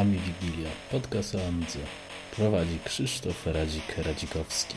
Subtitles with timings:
[0.00, 1.78] Ami Wigilia, podcast o Amidze.
[2.36, 4.74] Prowadzi Krzysztof Radzik-Radzikowski.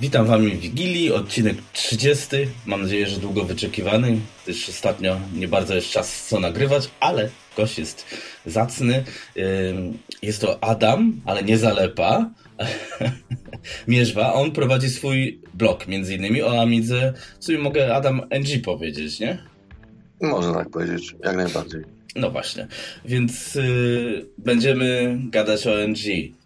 [0.00, 2.26] Witam Wami w Wigilii, odcinek 30.
[2.66, 7.78] Mam nadzieję, że długo wyczekiwany, gdyż ostatnio nie bardzo jest czas co nagrywać, ale gość
[7.78, 8.06] jest
[8.46, 9.04] zacny.
[10.22, 12.30] Jest to Adam, ale nie Zalepa.
[13.88, 14.32] Mierzwa.
[14.32, 17.12] On prowadzi swój blog, między innymi o Amidze.
[17.40, 19.38] W sumie mogę Adam NG powiedzieć, nie?
[20.20, 21.96] Można tak powiedzieć, jak najbardziej.
[22.16, 22.66] No właśnie,
[23.04, 25.98] więc y, będziemy gadać o NG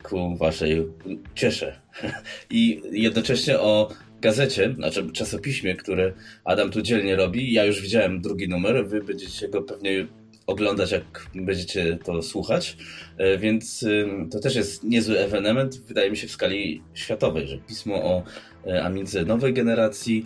[0.02, 0.86] ku waszej
[1.34, 1.80] cieszę.
[2.50, 3.88] I jednocześnie o
[4.20, 6.12] gazecie, znaczy czasopiśmie, które
[6.44, 7.52] Adam tu dzielnie robi.
[7.52, 10.06] Ja już widziałem drugi numer, wy będziecie go pewnie
[10.50, 12.76] oglądać, jak będziecie to słuchać,
[13.16, 13.84] e, więc
[14.30, 18.22] to też jest niezły ewenement, wydaje mi się, w skali światowej, że pismo o
[18.66, 20.24] e, Amidze nowej generacji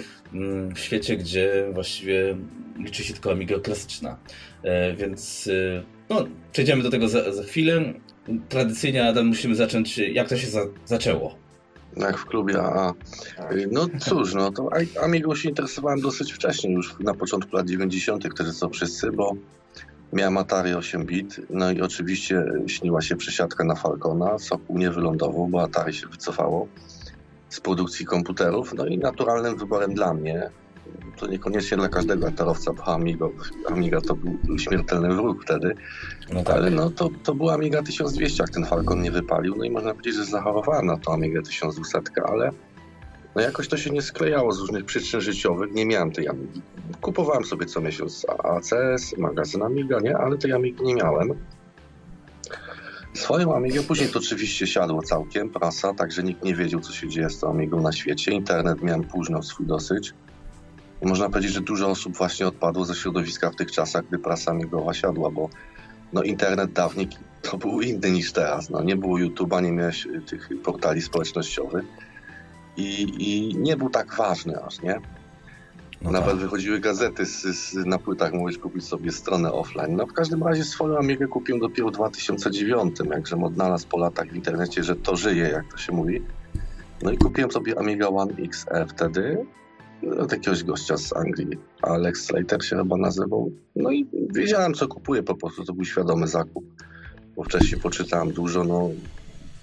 [0.75, 2.37] w świecie, gdzie właściwie
[2.79, 4.19] liczy się tylko Amiga klasyczna.
[4.63, 5.51] E, więc
[6.11, 7.95] no, przejdziemy do tego za, za chwilę.
[8.49, 11.45] Tradycyjnie, Adam, musimy zacząć, jak to się za, zaczęło.
[11.97, 12.95] Jak w klubie AA.
[13.71, 14.69] No cóż, no to
[15.03, 19.37] Amigą się interesowałem dosyć wcześnie, już na początku lat 90., wtedy co wszyscy, bo
[20.15, 25.47] Miałem Atari 8 bit, no i oczywiście śniła się przesiadka na Falcona, Sokół nie wylądował,
[25.47, 26.69] bo Atari się wycofało
[27.49, 30.51] z produkcji komputerów, no i naturalnym wyborem dla mnie,
[31.17, 33.27] to niekoniecznie dla każdego atarowca, bo Amiga,
[33.71, 35.75] Amiga to był śmiertelny wróg wtedy,
[36.33, 36.57] no tak.
[36.57, 39.93] ale no to, to była Amiga 1200, jak ten Falcon nie wypalił, no i można
[39.93, 42.51] powiedzieć, że zachorowałem na to Amiga 1200, ale
[43.35, 45.73] no jakoś to się nie sklejało z różnych przyczyn życiowych.
[45.73, 46.63] Nie miałem tej Amigi.
[47.01, 50.17] Kupowałem sobie co miesiąc ACS, magazyn Amiga, nie?
[50.17, 51.35] Ale tej Amigi nie miałem.
[53.15, 57.31] Swoją Amigę później to oczywiście siadło całkiem, prasa, także nikt nie wiedział, co się dzieje
[57.31, 58.33] z tą Amigą na świecie.
[58.33, 60.15] Internet miałem późno swój dosyć.
[61.03, 64.51] I można powiedzieć, że dużo osób właśnie odpadło ze środowiska w tych czasach, gdy prasa
[64.51, 65.49] amigowa siadła, bo
[66.13, 67.09] no internet dawniej
[67.43, 68.71] to był inny niż teraz.
[68.71, 71.85] No, nie było YouTube'a, nie miałeś tych portali społecznościowych
[72.77, 75.01] i, i nie był tak ważny aż, nie?
[76.03, 76.39] No Nawet tak.
[76.39, 79.97] wychodziły gazety z, z, na płytach, mogłeś kupić sobie stronę offline.
[79.97, 84.37] No w każdym razie swoją Amigę kupiłem dopiero w 2009, jakże odnalazł po latach w
[84.37, 86.23] internecie, że to żyje, jak to się mówi.
[87.03, 89.47] No i kupiłem sobie Amiga One XE wtedy
[90.19, 91.59] od jakiegoś gościa z Anglii.
[91.83, 93.53] Alex Slater się chyba nazywał.
[93.77, 95.65] No i wiedziałem, co kupuję po prostu.
[95.65, 96.65] To był świadomy zakup.
[97.37, 98.91] Bo wcześniej poczytałem dużo, no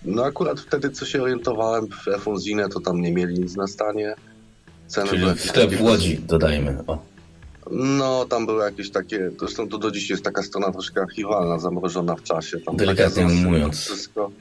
[0.05, 4.15] no akurat wtedy, co się orientowałem w Efonzinę, to tam nie mieli nic na stanie.
[4.87, 6.77] Ceny Czyli były sklep w Łodzi, dodajmy.
[6.87, 7.11] O.
[7.71, 12.15] No, tam były jakieś takie, zresztą to do dziś jest taka strona troszkę archiwalna, zamrożona
[12.15, 12.59] w czasie.
[12.59, 13.79] Tam Delikatnie mówiąc.
[13.79, 14.31] Wszystko.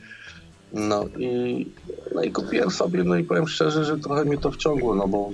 [0.72, 1.66] No i,
[2.14, 5.30] no i kupiłem sobie, no i powiem szczerze, że trochę mnie to wciągło, no bo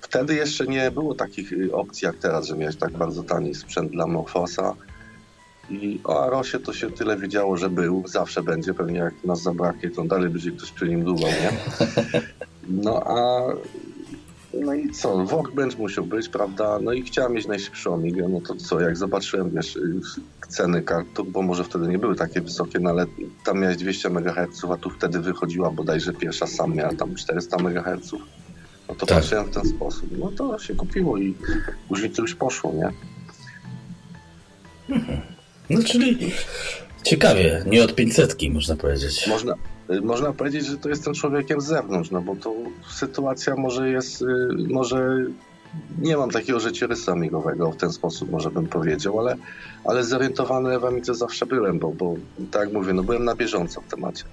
[0.00, 4.06] wtedy jeszcze nie było takich opcji jak teraz, że miałeś tak bardzo tani sprzęt dla
[4.06, 4.74] Morfosa
[5.70, 9.90] i o Arosie to się tyle wiedziało, że był, zawsze będzie, pewnie jak nas zabraknie,
[9.90, 11.52] to dalej będzie ktoś przy nim dłubał, nie?
[12.68, 13.42] No a
[14.60, 16.78] no i co, workbench musiał być, prawda?
[16.82, 19.78] No i chciałem mieć najszybszą Amigę, no to co, jak zobaczyłem, wiesz,
[20.48, 23.06] ceny kart, bo może wtedy nie były takie wysokie, no ale
[23.44, 28.12] tam miałeś 200 MHz, a tu wtedy wychodziła bodajże pierwsza sam miała tam 400 MHz.
[28.88, 29.18] No to tak.
[29.18, 30.18] patrzyłem w ten sposób.
[30.18, 31.34] No to się kupiło i
[31.88, 32.90] później to już poszło, nie?
[34.96, 35.35] Mhm.
[35.70, 36.32] No czyli
[37.02, 39.26] ciekawie, nie od 500 można powiedzieć.
[39.26, 39.54] Można,
[40.02, 42.54] można powiedzieć, że to jestem człowiekiem z zewnątrz, no bo to
[42.90, 44.26] sytuacja może jest, y,
[44.68, 45.26] może
[45.98, 49.36] nie mam takiego życiorysu amigowego w ten sposób, może bym powiedział, ale,
[49.84, 52.14] ale zorientowany w Amidze zawsze byłem, bo, bo
[52.50, 54.24] tak mówię, no byłem na bieżąco w temacie.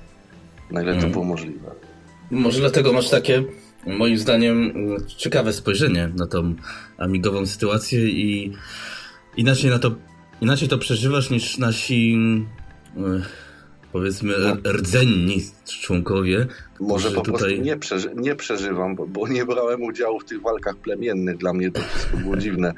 [0.72, 1.72] Na ile to było możliwe.
[2.32, 3.44] Może dlatego masz takie,
[3.88, 4.74] moim zdaniem,
[5.18, 6.56] ciekawe spojrzenie na tą
[6.98, 8.54] amigową sytuację i
[9.38, 9.92] inaczej na to
[10.44, 12.18] inaczej to przeżywasz niż nasi
[13.92, 14.72] powiedzmy no.
[14.72, 15.44] rdzenni
[15.82, 16.48] członkowie.
[16.80, 17.40] Może po tutaj...
[17.40, 21.38] prostu nie, przeży nie przeżywam, bo, bo, nie brałem udziału w tych walkach plemiennych.
[21.38, 22.74] Dla mnie to wszystko było dziwne.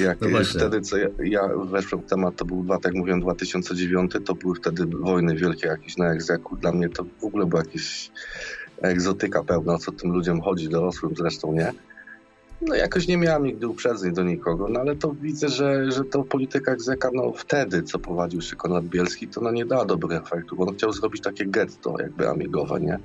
[0.00, 4.12] Jak no wtedy, co ja, ja weszłem w temat, to był, tak jak mówiłem, 2009,
[4.24, 6.56] to były wtedy wojny wielkie jakieś na egzeku.
[6.56, 8.10] Dla mnie to w ogóle była jakieś
[8.82, 11.72] egzotyka pełna, co tym ludziom chodzi, dorosłym zresztą, nie?
[12.60, 16.24] No jakoś nie miałem nigdy uprzedzeń do nikogo, no ale to widzę, że, że to
[16.24, 20.60] polityka Gzeka, no wtedy, co prowadził się Konrad Bielski, to no nie dała dobrych efektów,
[20.60, 22.98] on chciał zrobić takie getto jakby amigowe, nie?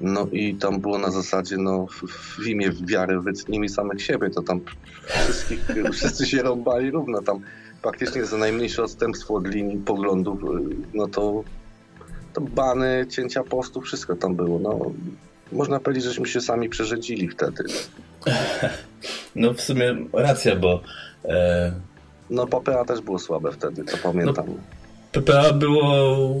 [0.00, 2.08] No i tam było na zasadzie, no w,
[2.42, 4.60] w imię wiary wytnijmy samych siebie, to tam
[5.06, 7.40] wszystkich, wszyscy się rąbali równo, tam
[7.82, 10.40] praktycznie za najmniejsze odstępstwo od linii poglądów,
[10.94, 11.44] no to,
[12.32, 14.92] to bany, cięcia postów, wszystko tam było, no
[15.54, 17.64] można powiedzieć, żeśmy się sami przerzedzili wtedy.
[19.36, 20.80] No w sumie racja, bo...
[21.24, 21.72] E...
[22.30, 24.46] No PPA też było słabe wtedy, to pamiętam.
[24.48, 24.54] No,
[25.12, 26.34] PPA było...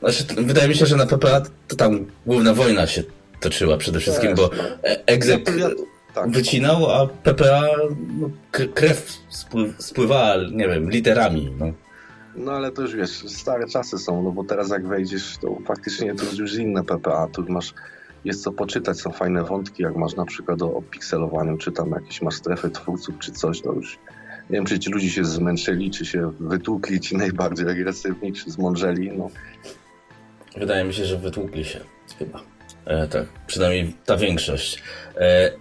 [0.00, 3.02] Znaczy, wydaje mi się, że na PPA to tam główna wojna się
[3.40, 4.62] toczyła przede wszystkim, też, bo no.
[5.06, 5.52] egzek
[6.14, 6.30] tak.
[6.30, 7.62] wycinał, a PPA
[8.18, 8.30] no,
[8.74, 9.12] krew
[9.78, 11.52] spływała, nie wiem, literami.
[11.58, 11.72] No.
[12.36, 16.14] No ale to już wiesz, stare czasy są, no bo teraz jak wejdziesz, to faktycznie
[16.14, 17.74] to już inne PPA, tu masz,
[18.26, 20.82] jest co poczytać, są fajne wątki, jak masz na przykład o, o
[21.58, 23.98] czy tam jakieś masz strefy twórców, czy coś, to już
[24.50, 29.12] nie wiem, czy ci ludzie się zmęczyli, czy się wytłukli, ci najbardziej agresywni, czy zmądrzeli,
[29.18, 29.30] no.
[30.56, 31.80] Wydaje mi się, że wytłukli się
[32.18, 32.42] chyba.
[32.84, 34.82] E, tak, przynajmniej ta większość.
[35.16, 35.52] E,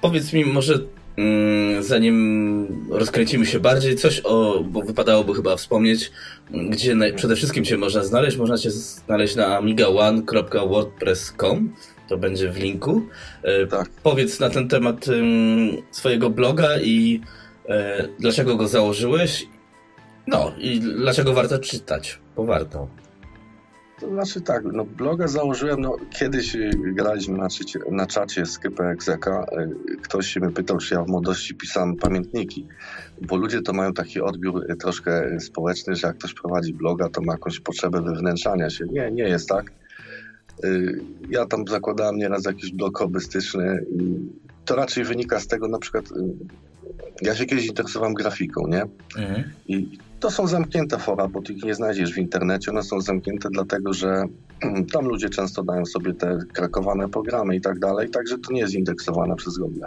[0.00, 0.78] powiedz mi może
[1.16, 6.12] Mm, zanim rozkręcimy się bardziej, coś o, bo wypadałoby chyba wspomnieć,
[6.50, 8.36] gdzie naj, przede wszystkim Cię można znaleźć.
[8.36, 11.74] Można Cię znaleźć na amiga1.wordpress.com.
[12.08, 13.02] To będzie w linku.
[13.42, 13.88] E, tak.
[14.02, 15.06] Powiedz na ten temat
[15.90, 17.20] swojego bloga i
[17.68, 19.46] e, dlaczego go założyłeś.
[20.26, 22.88] No i dlaczego warto czytać, bo warto.
[24.02, 28.90] To znaczy tak, no bloga założyłem, no kiedyś y, graliśmy na, czycie, na czacie Skype
[28.90, 29.46] Exeka,
[29.92, 32.66] y, ktoś się mnie pytał, czy ja w młodości pisałem pamiętniki,
[33.20, 37.20] bo ludzie to mają taki odbiór y, troszkę społeczny, że jak ktoś prowadzi bloga, to
[37.20, 38.84] ma jakąś potrzebę wywnętrzania się.
[38.84, 39.72] Nie, nie jest tak.
[41.30, 44.16] Ja tam zakładałem nieraz jakiś blog hobbystyczny i
[44.64, 46.04] to raczej wynika z tego na przykład,
[47.22, 48.82] ja się kiedyś interesowałem grafiką, nie?
[49.18, 49.44] Mhm.
[49.66, 52.70] I to są zamknięte fora, bo tych nie znajdziesz w internecie.
[52.70, 54.24] One są zamknięte dlatego, że
[54.92, 58.74] tam ludzie często dają sobie te krakowane programy i tak dalej, także to nie jest
[58.74, 59.80] indeksowane przez Google.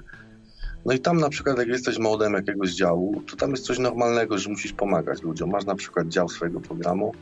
[0.85, 4.37] No i tam na przykład jak jesteś modem jakiegoś działu, to tam jest coś normalnego,
[4.37, 5.49] że musisz pomagać ludziom.
[5.49, 7.13] Masz na przykład dział swojego programu,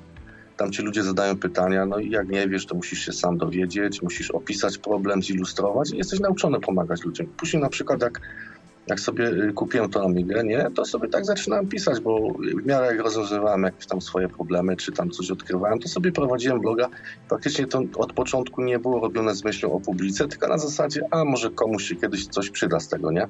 [0.58, 4.02] tam ci ludzie zadają pytania, no i jak nie wiesz, to musisz się sam dowiedzieć,
[4.02, 7.28] musisz opisać problem, zilustrować i jesteś nauczony pomagać ludziom.
[7.38, 8.22] Później na przykład jak
[8.88, 12.88] jak sobie y, kupiłem to Amigę, nie, to sobie tak zaczynałem pisać, bo w miarę
[12.88, 16.90] jak rozwiązywałem jakieś tam swoje problemy, czy tam coś odkrywałem, to sobie prowadziłem bloga.
[17.30, 21.26] Faktycznie to od początku nie było robione z myślą o publice, tylko na zasadzie, a
[21.26, 23.28] może komuś się kiedyś coś przyda z tego, nie?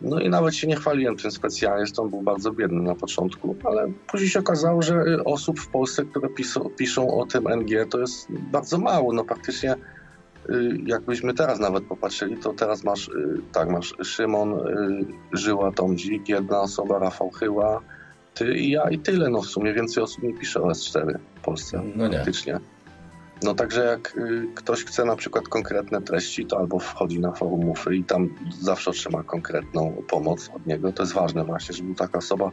[0.00, 3.92] No i nawet się nie chwaliłem tym specjalnie, zresztą był bardzo biedny na początku, ale
[4.06, 8.00] później się okazało, że y, osób w Polsce, które piszą, piszą o tym NG, to
[8.00, 9.12] jest bardzo mało.
[9.12, 9.76] No praktycznie
[10.50, 14.60] Y, jakbyśmy teraz nawet popatrzyli, to teraz masz, y, tak, masz Szymon,
[15.32, 17.80] Żyła, Tomdzik, jedna osoba, Rafał Chyła,
[18.34, 19.30] ty i ja i tyle.
[19.30, 22.16] No w sumie więcej osób nie pisze o S4 w Polsce no nie.
[22.16, 22.60] faktycznie.
[23.42, 24.16] No także jak
[24.54, 28.28] ktoś chce na przykład konkretne treści, to albo wchodzi na forum Mufy i tam
[28.60, 30.92] zawsze otrzyma konkretną pomoc od niego.
[30.92, 32.50] To jest ważne właśnie, żeby taka osoba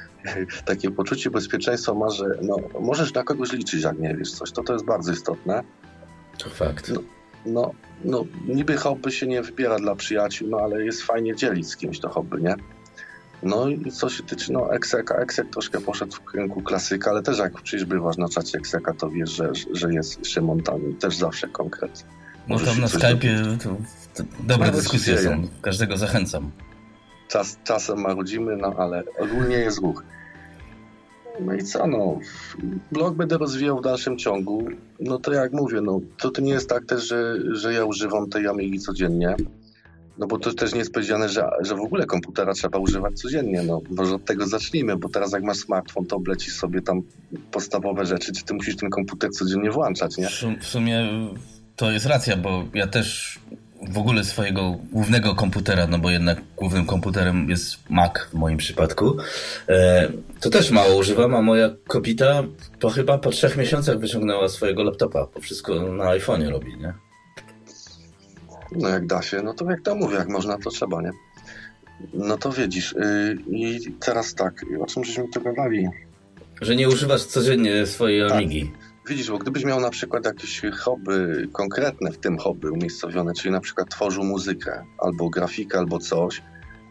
[0.64, 4.52] takie poczucie bezpieczeństwa ma, że no, możesz na kogoś liczyć, jak nie wiesz coś.
[4.52, 5.62] To to jest bardzo istotne.
[6.38, 6.88] To fakt.
[6.88, 7.00] No,
[7.46, 7.70] no,
[8.04, 12.00] no niby hobby się nie wybiera dla przyjaciół, no ale jest fajnie dzielić z kimś
[12.00, 12.54] to hobby, nie?
[13.42, 17.38] No i co się tyczy, no Exeka, Exek troszkę poszedł w kierunku klasyka, ale też
[17.38, 21.48] jak przecież bywasz na czacie Exeka, to wiesz, że, że jest Szymon tam też zawsze
[21.48, 22.04] konkret.
[22.48, 23.76] No tam na Skype'ie to
[24.40, 26.50] dobre Nawet dyskusje są, każdego zachęcam.
[27.28, 30.04] Czas, czasem marudzimy, no ale ogólnie jest ruch.
[31.40, 32.18] No i co, no,
[32.92, 34.68] blog będę rozwijał w dalszym ciągu.
[35.00, 38.30] No to jak mówię, no, to, to nie jest tak też, że, że ja używam
[38.30, 39.36] tej Amigi codziennie.
[40.18, 43.62] No bo to też nie jest powiedziane, że, że w ogóle komputera trzeba używać codziennie.
[43.62, 47.02] No może od tego zacznijmy, bo teraz jak masz smartfon, to obleci sobie tam
[47.50, 50.28] podstawowe rzeczy, czy ty musisz ten komputer codziennie włączać, nie?
[50.60, 51.08] W sumie
[51.76, 53.38] to jest racja, bo ja też
[53.88, 59.16] w ogóle swojego głównego komputera, no bo jednak głównym komputerem jest Mac w moim przypadku,
[59.68, 60.08] e,
[60.40, 62.42] to też mało używam, a moja kopita
[62.78, 66.94] to chyba po trzech miesiącach wyciągnęła swojego laptopa, bo wszystko na iPhone'ie robi, nie?
[68.76, 71.10] No jak da się, no to jak to mówię, jak można, to trzeba, nie?
[72.14, 72.94] No to wiedzisz.
[72.98, 75.88] Yy, I teraz tak, o czym żeśmy to gadali?
[76.62, 78.38] Że nie używasz codziennie swojej tak.
[78.38, 78.72] Amigi.
[79.08, 83.60] Widzisz, bo gdybyś miał na przykład jakieś hobby konkretne w tym hobby umiejscowione, czyli na
[83.60, 86.42] przykład tworzył muzykę, albo grafikę, albo coś,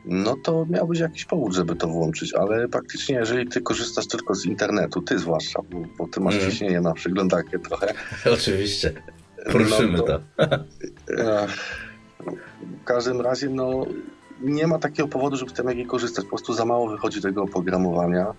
[0.06, 4.46] no to miałbyś jakiś powód, żeby to włączyć, ale praktycznie jeżeli ty korzystasz tylko z
[4.46, 6.52] internetu, ty zwłaszcza, bo, bo ty masz mm.
[6.52, 7.94] ciśnienie na przeglądarkę trochę.
[8.34, 8.94] Oczywiście,
[9.52, 10.20] poruszymy no to.
[10.38, 10.58] to.
[12.82, 13.86] w każdym razie, no
[14.42, 17.44] nie ma takiego powodu, żeby z tym jak korzystać, po prostu za mało wychodzi tego
[17.44, 18.34] oprogramowania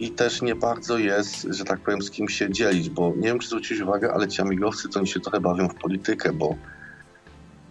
[0.00, 3.38] i też nie bardzo jest, że tak powiem, z kim się dzielić, bo nie wiem,
[3.38, 6.54] czy zwróciłeś uwagę, ale ci amigowcy to oni się trochę bawią w politykę, bo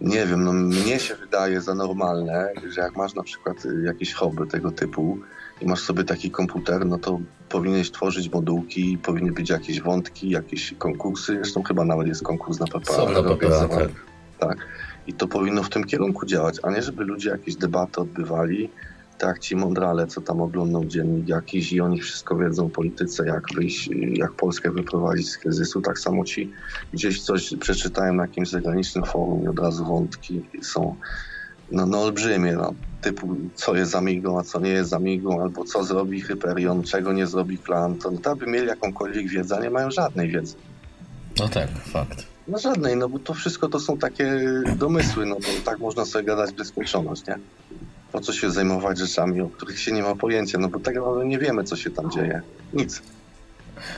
[0.00, 4.46] nie wiem, no mnie się wydaje za normalne, że jak masz na przykład jakieś hobby
[4.46, 5.18] tego typu
[5.60, 10.74] i masz sobie taki komputer, no to powinieneś tworzyć modułki, powinny być jakieś wątki, jakieś
[10.78, 12.94] konkursy, zresztą chyba nawet jest konkurs na PPA.
[12.94, 13.88] Są na PPA, tak.
[14.38, 14.58] tak.
[15.06, 18.70] I to powinno w tym kierunku działać, a nie żeby ludzie jakieś debaty odbywali,
[19.20, 23.44] tak ci mądrale, co tam oglądał dziennik jakiś i oni wszystko wiedzą o polityce, jak
[23.54, 25.80] wyjść, jak Polskę wyprowadzić z kryzysu.
[25.80, 26.52] Tak samo ci
[26.92, 30.96] gdzieś coś przeczytałem na jakimś zagranicznym forum i od razu wątki są
[31.70, 35.84] no, no olbrzymie, no, typu co jest Amigą, a co nie jest Amigą, albo co
[35.84, 39.90] zrobi Hyperion, czego nie zrobi Klan, to no, by mieli jakąkolwiek wiedzę, a nie mają
[39.90, 40.54] żadnej wiedzy.
[41.38, 42.26] No tak, fakt.
[42.48, 44.40] No żadnej, no bo to wszystko to są takie
[44.76, 47.38] domysły, no to tak można sobie gadać w nieskończoność, nie?
[48.12, 51.26] Po co się zajmować rzeczami, o których się nie ma pojęcia, no bo tak naprawdę
[51.26, 52.42] nie wiemy, co się tam dzieje.
[52.72, 53.02] Nic.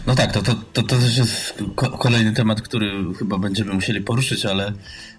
[0.07, 1.55] No tak, to, to, to, to też jest
[1.99, 4.73] kolejny temat, który chyba będziemy musieli poruszyć, ale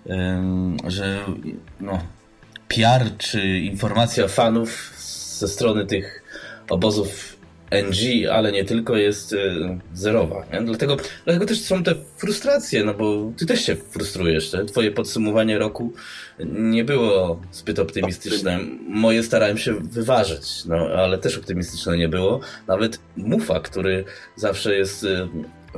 [0.05, 0.15] yy,
[0.87, 1.25] że
[1.79, 1.99] no,
[2.75, 4.93] PR czy informacja fanów
[5.37, 6.23] ze strony tych
[6.69, 7.33] obozów
[7.71, 10.45] NG, ale nie tylko, jest y, zerowa.
[10.53, 10.61] Nie?
[10.61, 14.51] Dlatego, dlatego też są te frustracje, no bo ty też się frustrujesz.
[14.51, 14.65] Te?
[14.65, 15.93] Twoje podsumowanie roku
[16.45, 18.59] nie było zbyt optymistyczne.
[18.87, 22.39] Moje starałem się wyważyć, no ale też optymistyczne nie było.
[22.67, 25.27] Nawet Mufa, który zawsze jest y,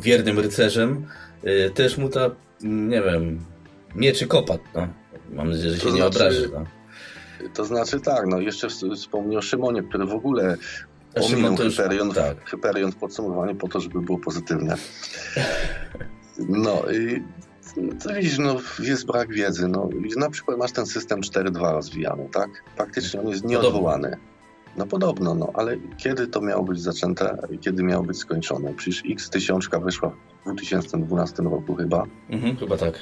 [0.02, 1.06] wiernym rycerzem,
[1.44, 3.46] y, też mu ta, nie wiem,
[3.96, 4.62] mieczy kopat.
[4.76, 4.88] No.
[5.32, 6.18] Mam nadzieję, że się to nie znaczy...
[6.18, 6.42] obrazi.
[6.54, 6.66] No.
[7.54, 10.58] To znaczy tak, no jeszcze wspomnę o Szymonie, który w ogóle
[11.22, 12.50] ominął Hyperion, tak.
[12.50, 14.76] Hyperion w podsumowaniu po to, żeby było pozytywne.
[16.40, 17.24] No i
[18.04, 19.68] to widzisz, no, jest brak wiedzy.
[19.68, 22.50] No, na przykład masz ten system 4.2 rozwijany, tak?
[22.76, 24.18] Faktycznie on jest nieodwołany.
[24.78, 28.74] No podobno, no, ale kiedy to miało być zaczęte i kiedy miało być skończone?
[28.74, 32.06] Przecież X tysiączka wyszła w 2012 roku chyba.
[32.30, 33.00] Mhm, chyba tak.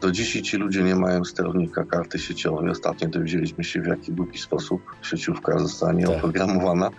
[0.00, 2.70] Do dzisiaj ci ludzie nie mają sterownika karty sieciowej.
[2.70, 6.16] Ostatnio dowiedzieliśmy się, w jaki głupi sposób sieciówka zostanie tak.
[6.16, 6.90] oprogramowana.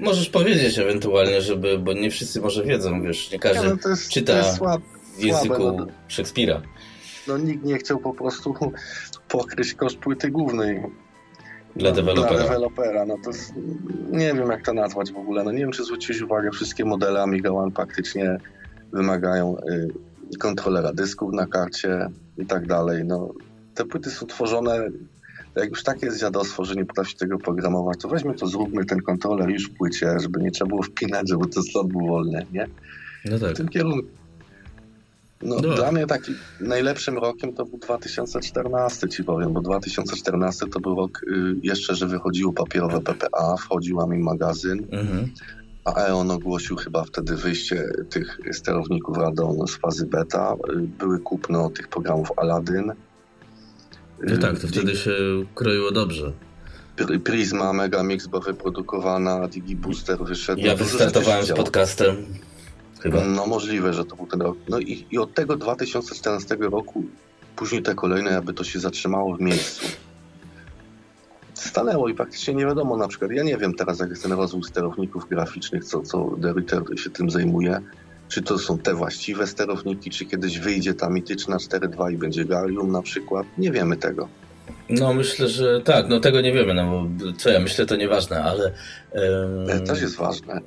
[0.00, 4.08] Możesz powiedzieć ewentualnie, żeby, bo nie wszyscy może wiedzą, wiesz, nie każdy ja, no jest,
[4.08, 4.82] czyta słab,
[5.18, 6.62] w języku słabe, no, Szekspira.
[7.28, 8.54] No nikt nie chciał po prostu
[9.28, 10.82] pokryć koszt płyty głównej.
[11.76, 12.36] Dla dewelopera.
[12.36, 13.06] Dla dewelopera.
[13.06, 13.52] No to jest,
[14.10, 15.44] nie wiem jak to nazwać w ogóle.
[15.44, 18.38] No nie wiem, czy zwróciłeś uwagę, wszystkie modele Amiga One praktycznie
[18.92, 19.88] wymagają y,
[20.38, 23.04] kontrolera dysków na karcie i tak dalej.
[23.04, 23.34] No,
[23.74, 24.88] te płyty są tworzone
[25.56, 29.02] jak już takie jest dziadostwo, że nie potrafi tego programować, to weźmy to, zróbmy ten
[29.02, 32.68] kontroler już w płycie, żeby nie trzeba było wpinać, żeby ten slot był wolny, nie?
[33.24, 33.50] No tak.
[33.50, 34.08] W tym kierunku.
[35.42, 40.80] No, no, Dla mnie takim najlepszym rokiem to był 2014, ci powiem, bo 2014 to
[40.80, 45.30] był rok y, jeszcze, że wychodziło papierowe PPA, wchodził mi magazyn, mhm.
[45.86, 50.54] A EON ogłosił chyba wtedy wyjście tych sterowników Radon z fazy beta.
[50.98, 52.92] Były kupno tych programów Aladdin,
[54.22, 55.12] no tak, to wtedy się
[55.54, 56.32] kroiło dobrze.
[57.24, 60.60] Prisma Megamix była wyprodukowana, Digi Booster wyszedł.
[60.60, 62.16] Ja wystartowałem z podcastem.
[63.00, 63.24] Chyba.
[63.24, 64.58] No możliwe, że to był ten rok.
[64.68, 67.04] No i, i od tego 2014 roku,
[67.56, 69.86] później te kolejne, jakby to się zatrzymało w miejscu.
[71.56, 74.62] Stanęło i praktycznie nie wiadomo, na przykład ja nie wiem teraz, jak jest ten rozwój
[74.62, 77.80] sterowników graficznych, co, co Derriter się tym zajmuje.
[78.28, 82.92] Czy to są te właściwe sterowniki, czy kiedyś wyjdzie ta mityczna 4.2 i będzie Gallium
[82.92, 83.46] na przykład?
[83.58, 84.28] Nie wiemy tego.
[84.88, 88.42] No myślę, że tak, no tego nie wiemy, no bo co ja myślę to nieważne,
[88.44, 88.72] ale...
[89.68, 89.86] Um...
[89.86, 90.60] Też jest ważne.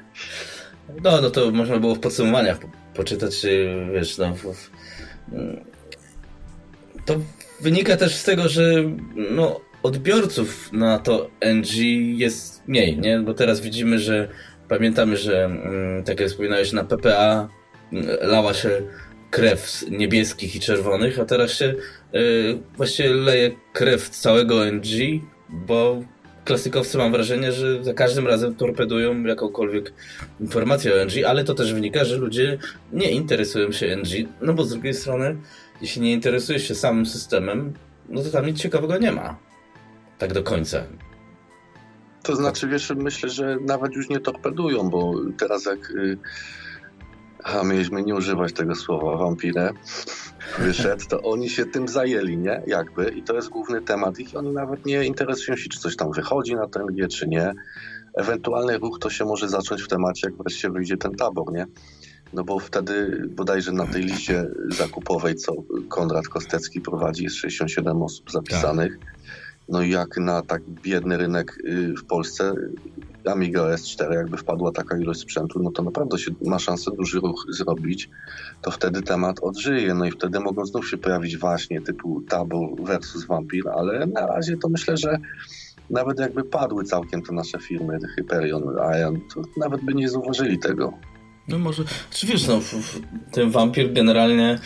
[1.04, 2.58] no, no to można było w podsumowaniach
[2.94, 3.46] poczytać,
[3.92, 4.34] wiesz, no...
[4.34, 4.70] W...
[7.06, 7.14] To
[7.60, 8.62] wynika też z tego, że
[9.30, 11.76] no, odbiorców na to NG
[12.18, 13.20] jest mniej, nie?
[13.20, 14.28] Bo teraz widzimy, że
[14.68, 17.48] Pamiętamy, że mm, tak jak wspominałeś, na PPA
[17.92, 18.70] mm, lała się
[19.30, 21.74] krew z niebieskich i czerwonych, a teraz się
[22.12, 24.86] yy, właściwie leje krew całego NG,
[25.48, 26.02] bo
[26.44, 29.92] klasykowcy mam wrażenie, że za każdym razem torpedują jakąkolwiek
[30.40, 32.58] informację o NG, ale to też wynika, że ludzie
[32.92, 35.36] nie interesują się NG, no bo z drugiej strony,
[35.82, 37.72] jeśli nie interesujesz się samym systemem,
[38.08, 39.45] no to tam nic ciekawego nie ma.
[40.18, 40.82] Tak do końca.
[42.22, 45.90] To znaczy, wiesz, myślę, że nawet już nie torpedują, bo teraz jak...
[45.90, 46.18] Y,
[47.44, 49.72] a mieliśmy nie używać tego słowa, wampirę,
[50.58, 52.62] wyszedł, to oni się tym zajęli, nie?
[52.66, 53.08] Jakby.
[53.08, 54.36] I to jest główny temat ich.
[54.36, 57.52] Oni nawet nie interesują się, czy coś tam wychodzi na ten G, czy nie.
[58.14, 61.66] Ewentualny ruch to się może zacząć w temacie, jak wreszcie wyjdzie ten tabor, nie?
[62.32, 65.52] No bo wtedy bodajże na tej liście zakupowej, co
[65.88, 68.98] Konrad Kostecki prowadzi, jest 67 osób zapisanych.
[68.98, 69.15] Tak.
[69.68, 72.54] No jak na tak biedny rynek y, w Polsce
[73.26, 77.46] Amiga S4 jakby wpadła taka ilość sprzętu, no to naprawdę się ma szansę duży ruch
[77.48, 78.10] zrobić,
[78.62, 83.24] to wtedy temat odżyje, no i wtedy mogą znów się pojawić właśnie typu Tabor versus
[83.24, 85.18] Vampir, ale na razie to myślę, że
[85.90, 88.62] nawet jakby padły całkiem te nasze firmy, Hyperion,
[89.00, 90.92] Ion, to nawet by nie zauważyli tego.
[91.48, 92.60] No może, czy wiesz, no,
[93.32, 94.58] ten Vampir generalnie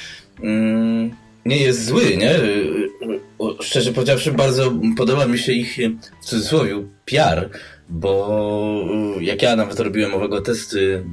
[0.43, 1.11] mm,
[1.47, 2.35] nie jest zły, nie?
[3.61, 5.79] Szczerze powiedziawszy, bardzo podoba mi się ich,
[6.23, 7.51] w cudzysłowie, PR,
[7.89, 8.89] bo
[9.21, 11.05] jak ja nawet robiłem owego testy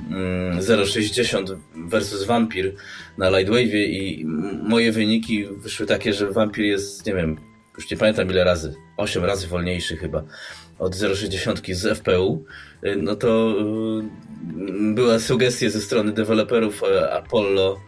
[0.60, 2.74] 0,60 mm, versus Vampir
[3.18, 4.26] na Lightwave i
[4.64, 7.38] moje wyniki wyszły takie, że Vampir jest, nie wiem,
[7.78, 10.24] już nie pamiętam ile razy, 8 razy wolniejszy chyba
[10.80, 12.46] od 0,60 z FPU,
[12.98, 13.56] no to
[14.60, 16.82] y, była sugestia ze strony deweloperów
[17.12, 17.80] Apollo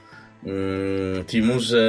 [0.43, 1.81] Mm, Timu, że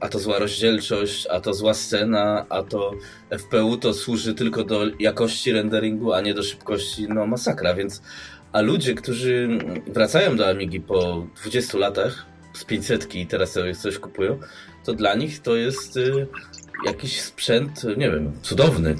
[0.00, 2.92] a to zła rozdzielczość, a to zła scena, a to
[3.38, 8.02] FPU to służy tylko do jakości renderingu, a nie do szybkości, no masakra, więc
[8.52, 9.48] a ludzie, którzy
[9.86, 14.38] wracają do Amigi po 20 latach z 500 i teraz sobie coś kupują,
[14.84, 16.26] to dla nich to jest y,
[16.86, 18.96] jakiś sprzęt, nie wiem, cudowny,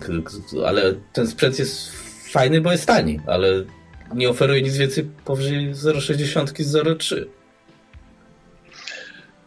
[0.66, 1.92] ale ten sprzęt jest
[2.32, 3.64] fajny, bo jest tani, ale
[4.14, 7.24] nie oferuje nic więcej powyżej 0,60 z 0,3.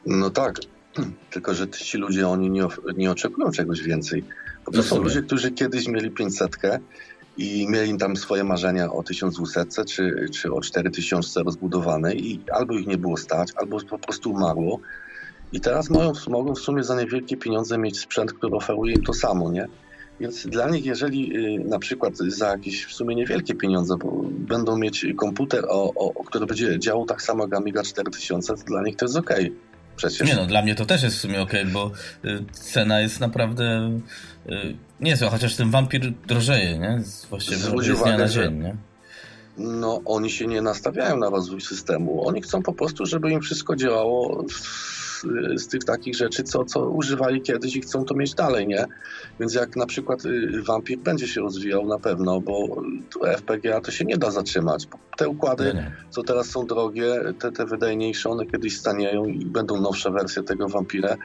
[0.07, 0.59] No tak,
[1.31, 4.23] tylko że ci ludzie, oni nie, nie oczekują czegoś więcej.
[4.65, 6.57] Bo to są ludzie, którzy kiedyś mieli 500
[7.37, 12.87] i mieli tam swoje marzenia o 1200 czy, czy o 4000 rozbudowane i albo ich
[12.87, 14.79] nie było stać, albo po prostu umarło.
[15.51, 19.13] I teraz mogą, mogą w sumie za niewielkie pieniądze mieć sprzęt, który oferuje im to
[19.13, 19.67] samo, nie?
[20.19, 23.95] Więc dla nich, jeżeli y, na przykład za jakieś w sumie niewielkie pieniądze
[24.29, 28.83] będą mieć komputer, o, o, który będzie działał tak samo jak Amiga 4000, to dla
[28.83, 29.33] nich to jest ok.
[29.98, 30.27] Przecież.
[30.27, 31.92] Nie no, dla mnie to też jest w sumie ok, bo
[32.25, 34.00] y, cena jest naprawdę
[34.50, 37.01] y, niezła, chociaż ten wampir drożeje, nie?
[37.30, 38.75] Właściwie z dnia na dzień, nie?
[39.58, 42.27] No, oni się nie nastawiają na rozwój systemu.
[42.27, 44.46] Oni chcą po prostu, żeby im wszystko działało
[45.55, 48.86] z tych takich rzeczy, co, co używali kiedyś i chcą to mieć dalej, nie?
[49.39, 52.81] Więc jak na przykład y, Vampir będzie się rozwijał na pewno, bo
[53.38, 54.88] FPGA to się nie da zatrzymać.
[55.17, 55.74] Te układy,
[56.09, 60.68] co teraz są drogie, te, te wydajniejsze, one kiedyś stanieją i będą nowsze wersje tego
[60.68, 61.15] Vampira.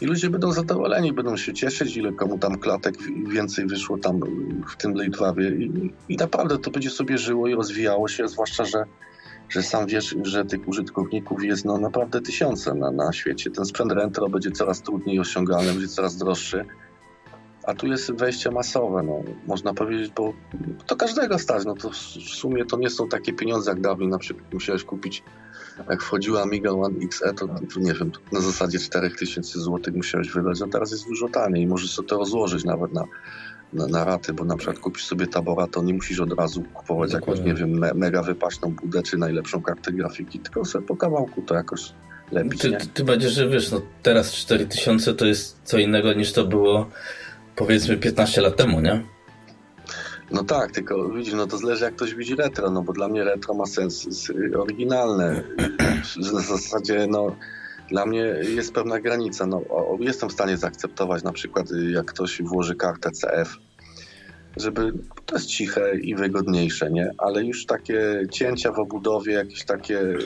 [0.00, 2.94] I ludzie będą zadowoleni, będą się cieszyć, ile komu tam klatek
[3.32, 4.20] więcej wyszło tam
[4.72, 8.84] w tym Blade I, I naprawdę to będzie sobie żyło i rozwijało się, zwłaszcza, że
[9.48, 13.50] że sam wiesz, że tych użytkowników jest no, naprawdę tysiące na, na świecie.
[13.50, 16.64] Ten sprzęt retro będzie coraz trudniej osiągalny, będzie coraz droższy.
[17.66, 20.32] A tu jest wejście masowe, no, można powiedzieć, bo
[20.86, 21.64] to każdego stać.
[21.64, 24.08] No to w sumie to nie są takie pieniądze jak dawniej.
[24.08, 25.22] Na przykład musiałeś kupić,
[25.90, 30.60] jak wchodziła Amiga One XE, to, to nie wiem, na zasadzie 4000 zł musiałeś wydać.
[30.60, 33.04] No teraz jest dużo taniej i możesz sobie to rozłożyć nawet na
[33.72, 37.12] na, na raty, bo na przykład kupisz sobie tabora, to nie musisz od razu kupować
[37.12, 37.32] Dokładnie.
[37.32, 41.42] jakąś, nie wiem, me, mega wypaśną budę czy najlepszą kartę grafiki, tylko sobie po kawałku
[41.42, 41.92] to jakoś
[42.32, 42.58] lepiej.
[42.58, 46.90] Ty, ty będziesz, że wiesz, no teraz 4000 to jest co innego niż to było
[47.56, 49.04] powiedzmy 15 lat temu, nie?
[50.30, 53.24] No tak, tylko widzisz, no to zależy jak ktoś widzi retro, no bo dla mnie
[53.24, 54.06] retro ma sens
[54.58, 55.42] oryginalne.
[56.16, 57.36] W zasadzie, no
[57.90, 58.20] dla mnie
[58.54, 59.46] jest pewna granica.
[59.46, 59.62] No,
[60.00, 63.56] jestem w stanie zaakceptować na przykład, y, jak ktoś włoży kartę CF,
[64.56, 64.92] żeby
[65.26, 67.10] to jest ciche i wygodniejsze, nie?
[67.18, 70.16] Ale już takie cięcia w obudowie, jakieś takie y,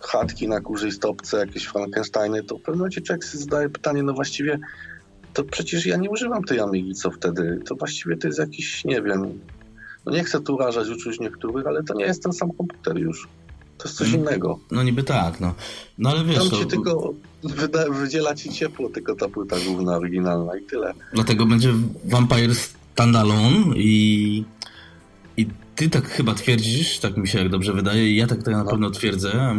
[0.00, 4.58] chatki na kurzej stopce, jakieś Frankensteiny, to w pewnym momencie człowiek zadaje pytanie, no właściwie
[5.32, 7.60] to przecież ja nie używam tej Amigi, co wtedy?
[7.66, 9.40] To właściwie to jest jakiś, nie wiem,
[10.06, 13.28] no nie chcę tu urażać uczuć niektórych, ale to nie jest ten sam komputer już.
[13.82, 14.20] To jest coś mm.
[14.20, 14.58] innego.
[14.70, 15.54] No niby tak, no.
[15.98, 16.38] No ale wiesz...
[16.38, 16.66] Tam ci to...
[16.66, 20.94] tylko wyda, wydziela ci ciepło, tylko ta płyta główna, oryginalna i tyle.
[21.12, 21.72] Dlatego będzie
[22.04, 24.44] Vampire Standalone i...
[25.36, 28.54] I ty tak chyba twierdzisz, tak mi się jak dobrze wydaje, i ja tak, tak
[28.54, 28.70] na no.
[28.70, 29.56] pewno twierdzę,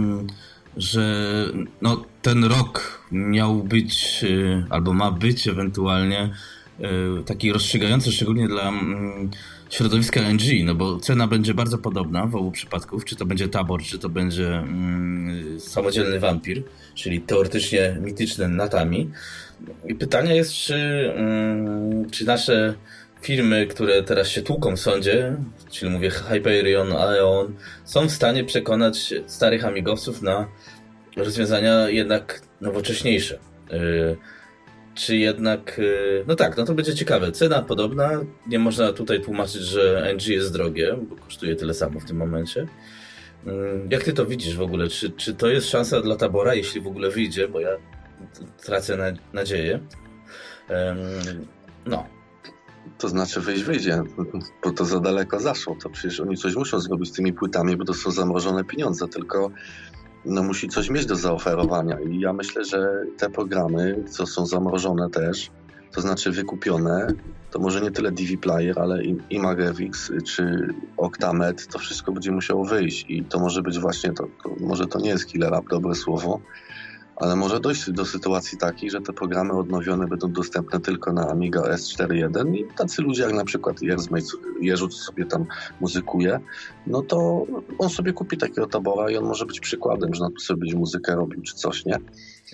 [0.77, 1.45] że
[1.81, 6.33] no, ten rok miał być, y, albo ma być ewentualnie
[6.79, 9.31] y, taki rozstrzygający, szczególnie dla mm,
[9.73, 13.83] środowiska NG, no bo cena będzie bardzo podobna w obu przypadków, czy to będzie tabor,
[13.83, 16.63] czy to będzie mm, samodzielny wampir,
[16.95, 19.09] czyli teoretycznie mityczny Natami.
[19.87, 20.75] I pytanie jest, czy,
[21.15, 22.73] mm, czy nasze
[23.21, 25.35] firmy, które teraz się tłuką w sądzie,
[25.71, 27.53] czyli mówię Hyperion, Aeon,
[27.85, 30.47] są w stanie przekonać starych amigowców na
[31.17, 33.39] rozwiązania jednak nowocześniejsze.
[33.71, 34.17] Yy,
[34.95, 37.31] czy jednak, y, no tak, no to będzie ciekawe.
[37.31, 38.09] Cena podobna,
[38.47, 42.67] nie można tutaj tłumaczyć, że NG jest drogie, bo kosztuje tyle samo w tym momencie.
[43.45, 44.87] Mm, jak ty to widzisz w ogóle?
[44.87, 47.69] Czy, czy to jest szansa dla Tabora, jeśli w ogóle wyjdzie, bo ja
[48.65, 49.79] tracę na, nadzieję.
[51.85, 52.05] No.
[52.97, 54.03] To znaczy wyjść wyjdzie,
[54.63, 55.77] bo to za daleko zaszło.
[55.83, 59.51] To przecież oni coś muszą zrobić z tymi płytami, bo to są zamrożone pieniądze, tylko
[60.25, 61.99] no, musi coś mieć do zaoferowania.
[61.99, 65.51] I ja myślę, że te programy, co są zamrożone też,
[65.91, 67.07] to znaczy wykupione,
[67.51, 73.05] to może nie tyle DV Player, ale Imagevix czy Octamed, to wszystko będzie musiało wyjść
[73.09, 76.39] i to może być właśnie, to, to może to nie jest killer app, dobre słowo,
[77.15, 81.61] ale może dojść do sytuacji takiej, że te programy odnowione będą dostępne tylko na Amiga
[81.61, 83.77] S4.1 i tacy ludzie jak na przykład
[84.61, 85.45] Jerzu, co sobie tam
[85.81, 86.39] muzykuje,
[86.87, 87.45] no to
[87.79, 90.77] on sobie kupi takiego tabora i on może być przykładem, że na to sobie będzie
[90.77, 91.99] muzykę robił czy coś, nie?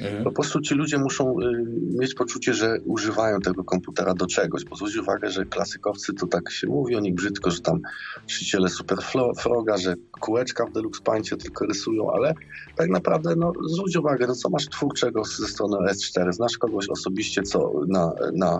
[0.02, 0.24] Mhm.
[0.24, 1.64] Po prostu ci ludzie muszą y,
[2.00, 6.52] mieć poczucie, że używają tego komputera do czegoś, bo zwróć uwagę, że klasykowcy to tak
[6.52, 7.80] się mówi o nich brzydko, że tam
[8.28, 8.98] czciciele Super
[9.38, 12.34] Froga, że kółeczka w Deluxe Paincie tylko rysują, ale
[12.76, 16.34] tak naprawdę no, zwróć uwagę, no co masz twórczego ze strony S4?
[16.34, 18.60] Znasz kogoś osobiście, co na, na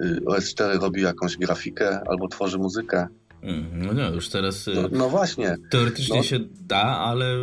[0.00, 3.06] y, OS4 robi jakąś grafikę albo tworzy muzykę?
[3.42, 4.68] Mm, no nie, już teraz.
[4.68, 5.56] Y, no, no właśnie.
[5.70, 6.22] Teoretycznie no.
[6.22, 7.34] się da, ale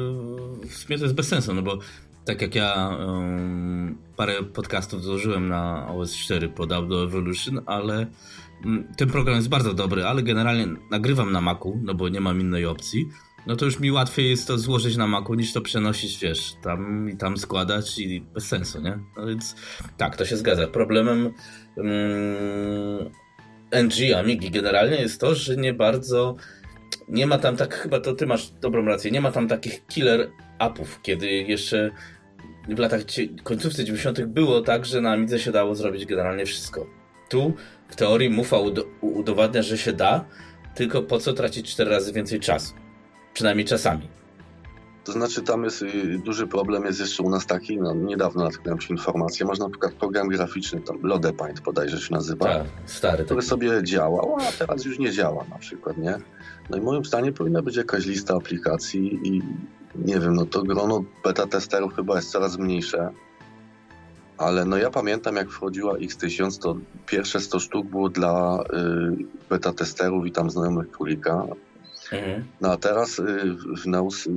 [0.70, 1.80] w sumie to jest bez sensu, no bo
[2.30, 8.08] tak jak ja um, parę podcastów złożyłem na OS4 pod Audio Evolution, ale
[8.66, 12.42] um, ten program jest bardzo dobry, ale generalnie nagrywam na Macu, no bo nie mam
[12.42, 13.10] innej opcji.
[13.48, 17.10] No to już mi łatwiej jest to złożyć na Macu niż to przenosić, wiesz, tam
[17.10, 19.00] i tam składać i bez sensu, nie?
[19.18, 19.56] No więc
[19.98, 20.68] tak, to się zgadza.
[20.68, 21.34] Problemem
[21.76, 21.90] um,
[23.72, 26.36] NG Amigi generalnie jest to, że nie bardzo
[27.08, 30.30] nie ma tam tak, chyba to ty masz dobrą rację, nie ma tam takich killer
[30.60, 31.92] appów, kiedy jeszcze
[32.68, 33.02] w latach
[33.44, 34.22] końcówce 90.
[34.26, 36.86] było tak, że na Amidze się dało zrobić generalnie wszystko.
[37.30, 37.54] Tu
[37.90, 38.58] w teorii Mufa
[39.02, 40.26] udowadnia, że się da,
[40.76, 42.74] tylko po co tracić 4 razy więcej czasu?
[43.34, 44.08] Przynajmniej czasami.
[45.04, 48.82] To znaczy tam jest y, duży problem, jest jeszcze u nas taki, no niedawno natknąłem
[48.82, 53.40] się informację, masz na przykład program graficzny, tam Lodepaint bodajże się nazywa, tak, stary który
[53.40, 53.50] taki.
[53.50, 56.18] sobie działał, a teraz już nie działa na przykład, nie?
[56.70, 59.42] No i moim zdaniem powinna być jakaś lista aplikacji i
[59.96, 63.10] nie wiem, no to grono beta testerów chyba jest coraz mniejsze.
[64.38, 69.74] Ale no ja pamiętam, jak wchodziła X1000, to pierwsze 100 sztuk było dla y, beta
[69.74, 71.44] testerów i tam znajomych królika.
[72.12, 72.44] Mhm.
[72.62, 73.24] No a teraz y,
[73.78, 74.32] w Neus y,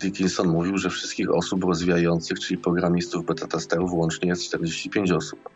[0.00, 5.50] Dickinson mówił, że wszystkich osób rozwijających, czyli programistów beta testerów łącznie jest 45 osób.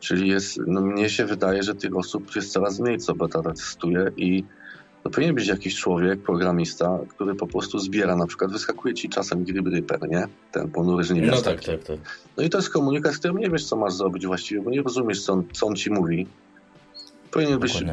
[0.00, 4.10] Czyli jest, no mnie się wydaje, że tych osób jest coraz mniej, co beta testuje
[4.16, 4.44] i
[5.02, 9.44] to powinien być jakiś człowiek, programista, który po prostu zbiera, na przykład wyskakuje ci czasem
[9.44, 10.26] Grib Reaper, nie?
[10.52, 11.98] Ten ponury, nie No tak, tak, tak.
[12.36, 14.82] No i to jest komunikat, z którym nie wiesz, co masz zrobić właściwie, bo nie
[14.82, 16.26] rozumiesz, co on, co on ci mówi.
[17.30, 17.84] Powinien być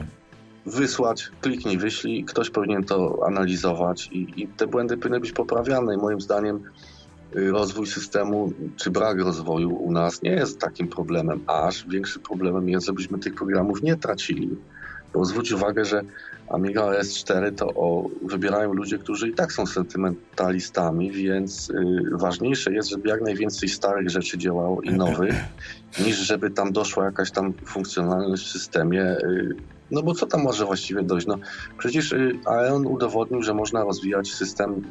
[0.66, 5.98] wysłać, kliknij, wyślij, ktoś powinien to analizować i, i te błędy powinny być poprawiane i
[5.98, 6.64] moim zdaniem
[7.36, 12.70] y, rozwój systemu, czy brak rozwoju u nas nie jest takim problemem, aż większym problemem
[12.70, 14.50] jest, żebyśmy tych programów nie tracili.
[15.14, 16.02] Bo zwróć uwagę, że
[16.50, 21.76] Amiga S4 to o, wybierają ludzie, którzy i tak są sentymentalistami, więc y,
[22.12, 25.36] ważniejsze jest, żeby jak najwięcej starych rzeczy działało i nowych,
[26.06, 29.04] niż żeby tam doszła jakaś tam funkcjonalność w systemie.
[29.04, 29.56] Y,
[29.92, 31.28] no bo co tam może właściwie dojść?
[31.28, 31.36] No
[31.78, 34.82] przecież y, Aeon udowodnił, że można rozwijać system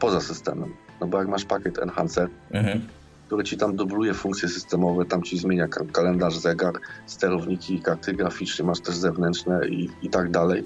[0.00, 0.74] poza systemem.
[1.00, 2.80] No bo jak masz pakiet Enhancer, mhm
[3.26, 6.74] który ci tam dubluje funkcje systemowe, tam ci zmienia kalendarz, zegar,
[7.06, 10.64] sterowniki, karty graficzne, masz też zewnętrzne i, i tak dalej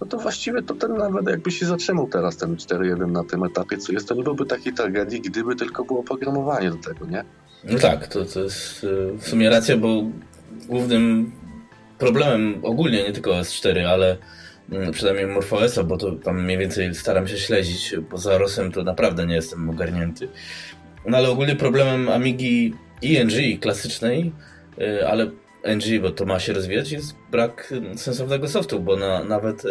[0.00, 3.78] no to właściwie to ten nawet jakby się zatrzymał teraz ten 4.1 na tym etapie,
[3.78, 7.24] co jest, to nie byłby takiej tragedii, gdyby tylko było programowanie do tego, nie?
[7.64, 10.02] No tak, to, to jest y, w sumie racja, bo
[10.68, 11.32] głównym
[11.98, 14.16] problemem ogólnie, nie tylko S4, ale
[14.72, 18.82] mm, przynajmniej MorphOS-a, bo to tam mniej więcej staram się śledzić, bo za ROSem to
[18.82, 20.28] naprawdę nie jestem ogarnięty.
[21.06, 24.32] No ale ogólnie problemem Amigi ING klasycznej,
[24.78, 25.30] y, ale
[25.66, 29.68] NG, bo to ma się rozwijać, jest brak sensownego softu, bo na, nawet y,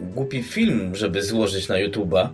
[0.00, 2.28] głupi film, żeby złożyć na YouTube'a,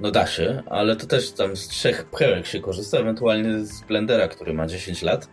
[0.00, 4.28] no da się, ale to też tam z trzech pchełek się korzysta, ewentualnie z Blendera,
[4.28, 5.28] który ma 10 lat.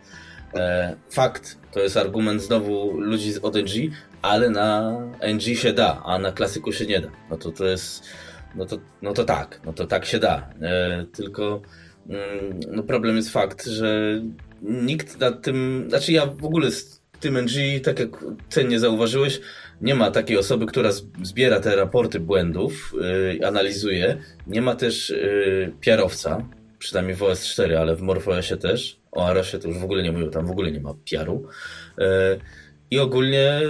[0.54, 3.92] E, fakt, to jest argument znowu ludzi od NG,
[4.22, 7.08] ale na NG się da, a na klasyku się nie da.
[7.30, 8.04] No to to jest,
[8.54, 10.48] no to, no to tak, no to tak się da.
[10.62, 11.62] E, tylko
[12.08, 14.20] mm, no problem jest fakt, że
[14.62, 19.40] nikt nad tym, znaczy ja w ogóle z NG, tak jak cennie zauważyłeś,
[19.80, 20.90] nie ma takiej osoby, która
[21.22, 22.94] zbiera te raporty błędów,
[23.38, 24.16] yy, analizuje.
[24.46, 26.48] Nie ma też yy, piarowca,
[26.78, 29.00] przynajmniej w OS4, ale w MorphOSie też.
[29.12, 31.48] O Arosie to już w ogóle nie mówię, tam w ogóle nie ma piaru.
[31.98, 32.06] Yy,
[32.90, 33.60] I ogólnie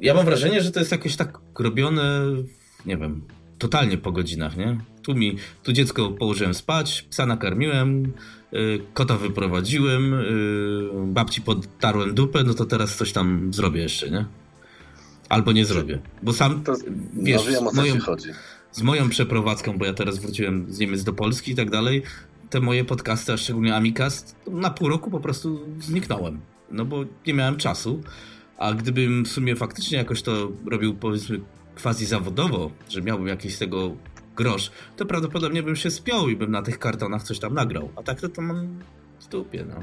[0.00, 2.20] ja mam wrażenie, że to jest jakoś tak robione,
[2.86, 3.22] nie wiem,
[3.58, 4.78] totalnie po godzinach, nie?
[5.02, 8.12] Tu mi, tu dziecko położyłem spać, psa nakarmiłem,
[8.94, 14.24] kota wyprowadziłem, y, babci podtarłem dupę, no to teraz coś tam zrobię jeszcze, nie?
[15.28, 15.98] Albo nie zrobię.
[16.22, 16.74] Bo sam, to,
[17.12, 18.28] wiesz, no wiem, o co moją, chodzi.
[18.72, 22.02] z moją przeprowadzką, bo ja teraz wróciłem z Niemiec do Polski i tak dalej,
[22.50, 26.40] te moje podcasty, a szczególnie Amicast, na pół roku po prostu zniknąłem.
[26.70, 28.02] No bo nie miałem czasu.
[28.58, 31.40] A gdybym w sumie faktycznie jakoś to robił, powiedzmy,
[31.82, 33.96] quasi zawodowo, że miałbym jakiś z tego
[34.40, 37.88] grosz, to prawdopodobnie bym się spiął i bym na tych kartonach coś tam nagrał.
[37.96, 38.78] A tak to, to mam
[39.20, 39.82] w dupie, no.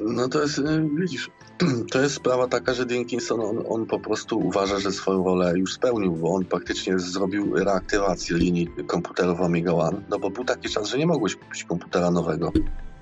[0.00, 1.30] No to jest, y, widzisz,
[1.92, 5.72] to jest sprawa taka, że Dinkinson, on, on, po prostu uważa, że swoją rolę już
[5.72, 10.88] spełnił, bo on praktycznie zrobił reaktywację linii komputerów Amiga One, no bo był taki czas,
[10.88, 12.52] że nie mogłeś kupić komputera nowego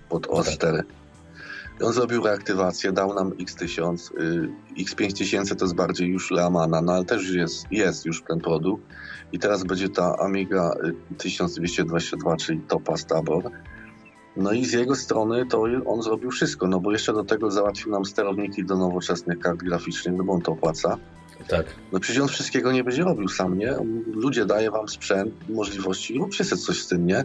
[0.09, 0.83] pod OS 4.
[1.81, 6.93] I on zrobił reaktywację, dał nam X1000, y, X5000 to jest bardziej już Leamana, no
[6.93, 8.85] ale też jest, jest już ten produkt
[9.33, 10.75] i teraz będzie ta Amiga
[11.19, 13.51] 1222, y, czyli Topaz Tabor,
[14.37, 17.93] no i z jego strony to on zrobił wszystko, no bo jeszcze do tego załatwił
[17.93, 20.97] nam sterowniki do nowoczesnych kart graficznych, no bo on to opłaca.
[21.49, 21.67] Tak.
[21.93, 23.75] No przecież on wszystkiego nie będzie robił sam, nie?
[24.07, 27.25] Ludzie daje wam sprzęt, możliwości, róbcie sobie coś z tym, nie?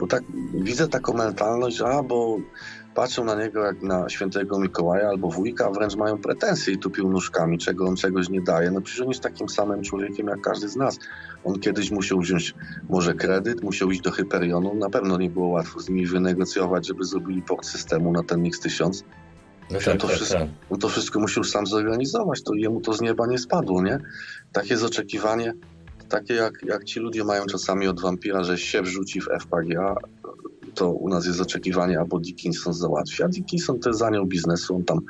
[0.00, 0.22] Bo tak
[0.54, 2.38] widzę taką mentalność, a bo
[2.94, 7.08] patrzą na niego jak na świętego Mikołaja albo wujka, a wręcz mają pretensje i tupią
[7.08, 8.70] nóżkami, czego on czegoś nie daje.
[8.70, 10.98] No przecież on jest takim samym człowiekiem jak każdy z nas.
[11.44, 12.54] On kiedyś musiał wziąć
[12.88, 17.04] może kredyt, musiał iść do Hyperionu, na pewno nie było łatwo z nimi wynegocjować, żeby
[17.04, 19.02] zrobili port systemu na ten X1000.
[19.70, 20.48] No tak, to, tak, wszystko, tak.
[20.70, 23.98] No to wszystko musiał sam zorganizować, to jemu to z nieba nie spadło, nie?
[24.52, 25.52] Takie jest oczekiwanie,
[26.08, 29.94] takie jak, jak ci ludzie mają czasami od wampira, że się wrzuci w FPGA,
[30.78, 33.22] to u nas jest oczekiwanie, albo Dickinson załatwi.
[33.22, 35.00] A Dickinson to jest anioł biznesu, on tam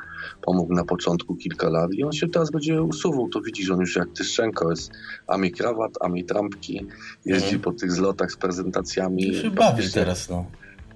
[0.43, 3.29] pomógł na początku kilka lat i on się teraz będzie usuwał.
[3.29, 4.91] To widzisz, on już jak Tyszczenko jest
[5.27, 6.87] ami krawat, ami trampki,
[7.25, 7.61] jeździ mm.
[7.61, 9.35] po tych zlotach z prezentacjami.
[9.35, 10.47] się bawisz teraz, no.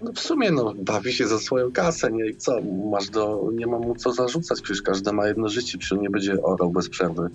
[0.03, 2.27] No w sumie no, bawi się za swoją kasę, nie?
[2.27, 2.61] I co?
[2.91, 6.11] Masz do, nie ma mu co zarzucać, przecież każdy ma jedno życie, przecież on nie
[6.11, 7.31] będzie orał bez przerwy.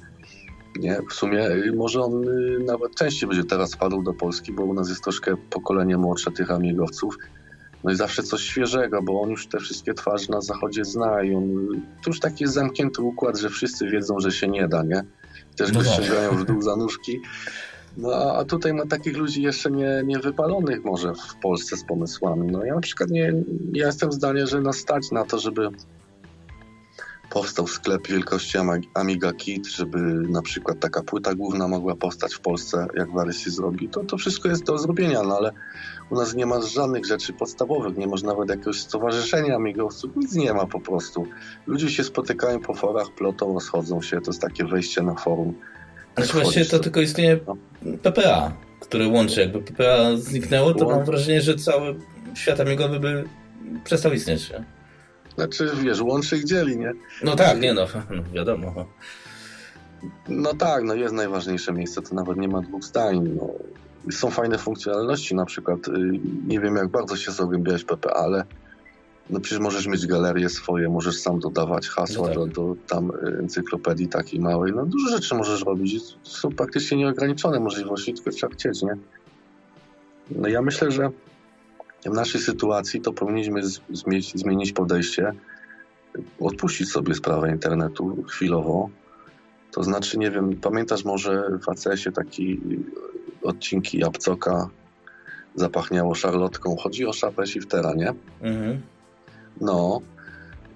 [0.79, 1.01] Nie?
[1.09, 4.73] W sumie y, może on y, nawet częściej będzie teraz wpadł do Polski, bo u
[4.73, 7.17] nas jest troszkę pokolenie młodsze tych amigowców.
[7.83, 11.35] No i zawsze coś świeżego, bo on już te wszystkie twarze na zachodzie zna i
[11.35, 14.83] on, y, to już taki jest zamknięty układ, że wszyscy wiedzą, że się nie da,
[14.83, 15.03] nie?
[15.55, 15.93] Też go no tak.
[15.93, 17.19] ściągają w dół za nóżki.
[17.97, 22.51] No a tutaj ma takich ludzi jeszcze nie, nie wypalonych może w Polsce z pomysłami.
[22.51, 23.33] No ja na przykład nie,
[23.73, 25.69] ja jestem zdania, że nas stać na to, żeby
[27.29, 28.57] powstał sklep wielkości
[28.93, 29.97] Amiga Kit, żeby
[30.29, 34.17] na przykład taka płyta główna mogła powstać w Polsce, jak Warys się zrobi, to, to
[34.17, 35.51] wszystko jest do zrobienia, no ale
[36.09, 40.53] u nas nie ma żadnych rzeczy podstawowych, nie ma nawet jakiegoś stowarzyszenia amigowców, nic nie
[40.53, 41.27] ma po prostu.
[41.67, 45.53] Ludzie się spotykają po forach, plotą, rozchodzą się, to jest takie wejście na forum.
[46.17, 47.57] Znaczy właśnie to tylko istnieje no.
[48.01, 49.41] PPA, które łączy.
[49.41, 51.95] Jakby PPA zniknęło, to mam wrażenie, że cały
[52.33, 53.23] świat amigowy by
[53.83, 54.49] przestał istnieć.
[54.49, 54.76] Nie?
[55.37, 56.93] Znaczy, wiesz, łączy ich dzieli, nie?
[57.23, 58.85] No tak, nie no, no wiadomo.
[60.27, 63.29] No tak, no jest najważniejsze miejsce, to nawet nie ma dwóch zdań.
[63.35, 63.49] No.
[64.11, 65.91] Są fajne funkcjonalności, na przykład, y,
[66.47, 68.43] nie wiem jak bardzo się zagłębiałeś PP, ale
[69.29, 72.53] no przecież możesz mieć galerię swoje, możesz sam dodawać hasła no tak.
[72.53, 74.73] do, do tam y, encyklopedii takiej małej.
[74.75, 76.03] No dużo rzeczy możesz robić.
[76.23, 78.97] Są praktycznie nieograniczone możliwości, tylko trzeba chcieć, nie?
[80.31, 81.09] No ja myślę, że
[82.09, 83.61] w naszej sytuacji to powinniśmy
[84.33, 85.33] zmienić, podejście,
[86.39, 88.89] odpuścić sobie sprawę internetu chwilowo.
[89.71, 92.61] To znaczy, nie wiem, pamiętasz może w ACS-ie taki
[93.43, 94.69] odcinki Jabcoka
[95.55, 96.75] zapachniało szarlotką.
[96.75, 98.13] Chodzi o szapę shiftera, nie?
[98.41, 98.81] Mhm.
[99.61, 100.01] No,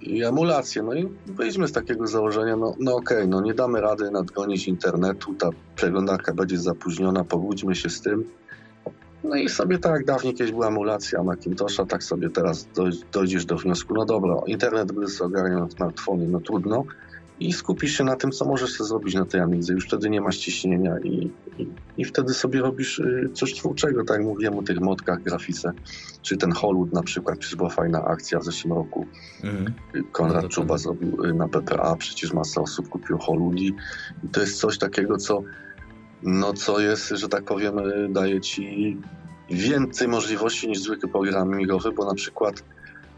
[0.01, 0.83] i emulację.
[0.83, 4.67] No i wyjdźmy z takiego założenia, no, no okej, okay, no nie damy rady nadgonić
[4.67, 8.25] internetu, ta przeglądarka będzie zapóźniona, pogódźmy się z tym.
[9.23, 12.67] No i sobie tak dawniej kiedyś była emulacja Macintosha, tak sobie teraz
[13.12, 16.86] dojdziesz do wniosku, no dobra, internet by sobie ogarniał na smartfonie, no trudno
[17.41, 19.73] i skupisz się na tym, co możesz sobie zrobić na tej Amidze.
[19.73, 24.17] Już wtedy nie masz ciśnienia i, i, i wtedy sobie robisz y, coś twórczego, tak
[24.17, 25.71] jak mówiłem o tych modkach, grafice,
[26.21, 29.05] czy ten Hollywood na przykład, przecież była fajna akcja w zeszłym roku.
[29.43, 29.73] Mm.
[30.12, 33.73] Konrad no Czuba zrobił y, na PPA, przecież masa osób kupiło Hollywood i
[34.31, 35.43] to jest coś takiego, co
[36.23, 37.75] no co jest, że tak powiem,
[38.10, 38.97] daje ci
[39.49, 42.63] więcej możliwości niż zwykły program migowy, bo na przykład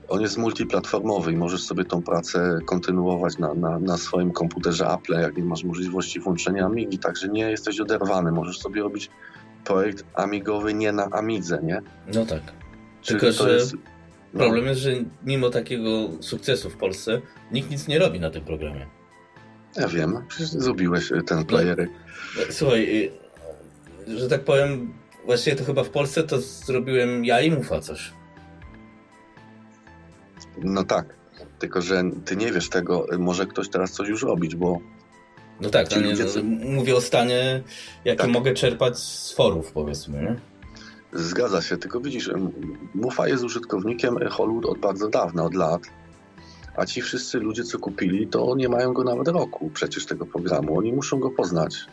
[0.10, 5.14] on jest multiplatformowy i możesz sobie tą pracę kontynuować na, na, na swoim komputerze Apple,
[5.14, 9.10] jak nie masz możliwości włączenia Amigi, także nie jesteś oderwany, możesz sobie robić
[9.64, 11.82] projekt amigowy nie na Amidze, nie?
[12.14, 12.42] No tak.
[13.02, 13.76] Czyli Tylko, że jest,
[14.34, 14.40] no.
[14.40, 14.92] problem jest, że
[15.26, 18.88] mimo takiego sukcesu w Polsce nikt nic nie robi na tym programie.
[19.76, 21.78] Ja wiem, przecież zrobiłeś ten player.
[21.78, 22.03] No,
[22.50, 23.12] słuchaj,
[24.08, 24.94] y, że tak powiem,
[25.26, 28.14] właściwie to chyba w Polsce to zrobiłem ja i Mufa coś.
[30.58, 31.16] No tak,
[31.60, 34.80] tylko że ty nie wiesz tego, może ktoś teraz coś już robić, bo...
[35.62, 37.64] No tak, no nie, no, mówię o stanie,
[38.06, 38.32] jakie tak.
[38.32, 40.40] mogę czerpać z forów, powiedzmy, nie?
[41.20, 42.32] Zgadza się, tylko widzisz,
[42.96, 45.82] Mufa jest użytkownikiem Hollywood od bardzo dawna, od lat
[46.76, 50.78] a ci wszyscy ludzie, co kupili, to nie mają go nawet roku przecież tego programu.
[50.78, 51.86] Oni muszą go poznać.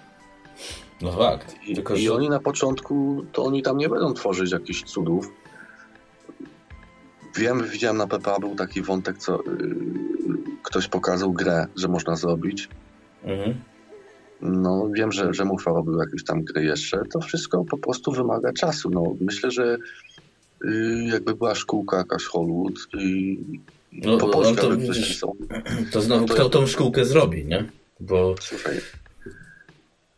[1.02, 1.56] No fakt.
[1.66, 2.14] I, Tylko, i że...
[2.14, 5.32] oni na początku, to oni tam nie będą tworzyć jakichś cudów.
[7.36, 9.44] wiem, widziałem na PPA był taki wątek, co y,
[10.62, 12.68] ktoś pokazał grę, że można zrobić.
[13.24, 13.60] Mhm.
[14.42, 17.02] No, wiem, że, że Mufa robił jakieś tam gry jeszcze.
[17.12, 18.90] To wszystko po prostu wymaga czasu.
[18.90, 19.76] No, myślę, że
[20.64, 23.38] y, jakby była szkółka jakaś Hollywood i
[23.92, 25.20] no, po polsku no to, widzisz,
[25.92, 27.64] to znowu to, kto tą szkółkę zrobi, nie?
[28.00, 28.34] Bo...
[28.40, 28.80] Słuchaj,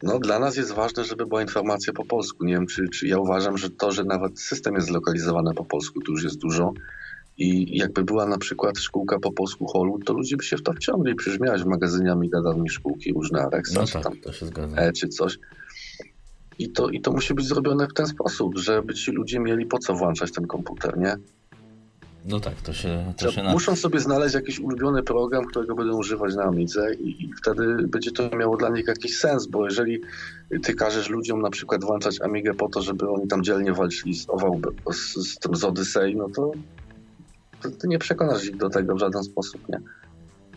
[0.02, 2.44] no, dla nas jest ważne, żeby była informacja po polsku.
[2.44, 6.00] Nie wiem, czy, czy ja uważam, że to, że nawet system jest zlokalizowany po polsku,
[6.00, 6.72] to już jest dużo.
[7.38, 10.72] I jakby była na przykład szkółka po polsku holu, to ludzie by się w to
[10.72, 11.14] wciągli.
[11.14, 14.46] Przecież miałeś w magazynie Amiga dawniej szkółki różne Alexa, no czy tak, tam to się
[14.46, 14.76] zgadza.
[14.76, 15.38] E, czy coś.
[16.58, 19.78] I to, I to musi być zrobione w ten sposób, żeby ci ludzie mieli po
[19.78, 21.16] co włączać ten komputer, nie?
[22.24, 23.12] No tak, to się...
[23.16, 27.32] To się muszą sobie znaleźć jakiś ulubiony program, którego będą używać na Amidze i, i,
[27.32, 30.00] wtedy będzie to miało dla nich jakiś sens, bo jeżeli
[30.62, 34.26] ty każesz ludziom na przykład włączać Amigę po to, żeby oni tam dzielnie walczyli z,
[34.92, 36.52] z, z tym z Odyssey, no to,
[37.62, 39.80] to ty nie przekonasz ich do tego w żaden sposób, nie?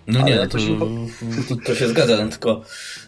[0.08, 0.58] No nie, no to,
[1.50, 2.62] to, to, się zgadza, no tylko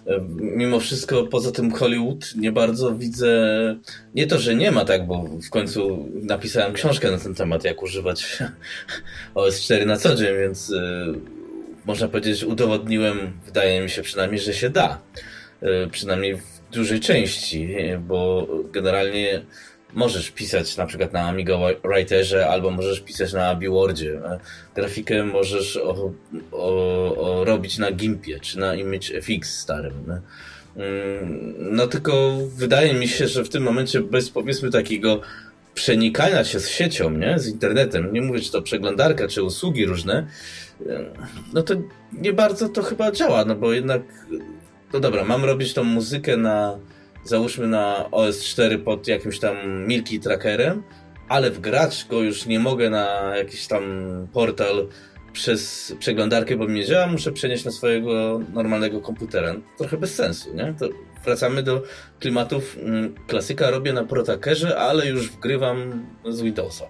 [0.07, 3.35] e, mimo wszystko poza tym Hollywood nie bardzo widzę,
[4.15, 7.83] nie to, że nie ma tak, bo w końcu napisałem książkę na ten temat, jak
[7.83, 8.39] używać
[9.35, 11.05] OS4 na co dzień, więc e,
[11.85, 15.01] można powiedzieć, udowodniłem, wydaje mi się przynajmniej, że się da.
[15.61, 17.75] E, przynajmniej w dużej części,
[18.07, 19.41] bo generalnie
[19.93, 24.21] możesz pisać na przykład na Amiga Writerze albo możesz pisać na AbiWordzie.
[24.75, 26.11] Grafikę możesz o,
[26.51, 30.21] o, o robić na Gimpie czy na ImageFX starym.
[30.75, 35.21] Mm, no tylko wydaje mi się, że w tym momencie bez powiedzmy takiego
[35.73, 37.39] przenikania się z siecią, nie?
[37.39, 40.27] z internetem, nie mówię czy to przeglądarka, czy usługi różne,
[41.53, 41.73] no to
[42.13, 44.01] nie bardzo to chyba działa, no bo jednak,
[44.93, 46.79] no dobra, mam robić tą muzykę na
[47.23, 50.83] załóżmy na OS4 pod jakimś tam Milky Trackerem,
[51.29, 53.83] ale wgrać go już nie mogę na jakiś tam
[54.33, 54.87] portal
[55.33, 59.55] przez przeglądarkę, bo mi nie działa, muszę przenieść na swojego normalnego komputera.
[59.77, 60.73] Trochę bez sensu, nie?
[60.79, 60.89] To
[61.25, 61.83] wracamy do
[62.19, 62.77] klimatów.
[62.81, 66.85] Mm, klasyka robię na protakerze, ale już wgrywam z Windowsa.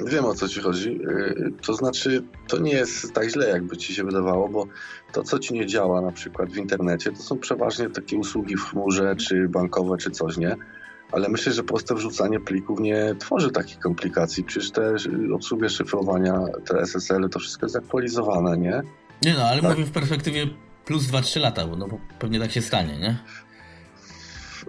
[0.00, 0.90] Wiem o co ci chodzi.
[0.90, 4.66] Y, to znaczy, to nie jest tak źle, jakby ci się wydawało, bo
[5.12, 8.64] to, co ci nie działa na przykład w internecie, to są przeważnie takie usługi w
[8.64, 10.56] chmurze, czy bankowe, czy coś, nie?
[11.12, 14.44] Ale myślę, że proste wrzucanie plików nie tworzy takich komplikacji.
[14.44, 14.94] Przecież te
[15.34, 18.82] obsługi szyfrowania, te SSL, to wszystko jest aktualizowane, nie?
[19.22, 19.70] Nie no, ale tak?
[19.70, 20.46] mówię w perspektywie
[20.84, 23.18] plus 2-3 lata, bo no, bo pewnie tak się stanie, nie?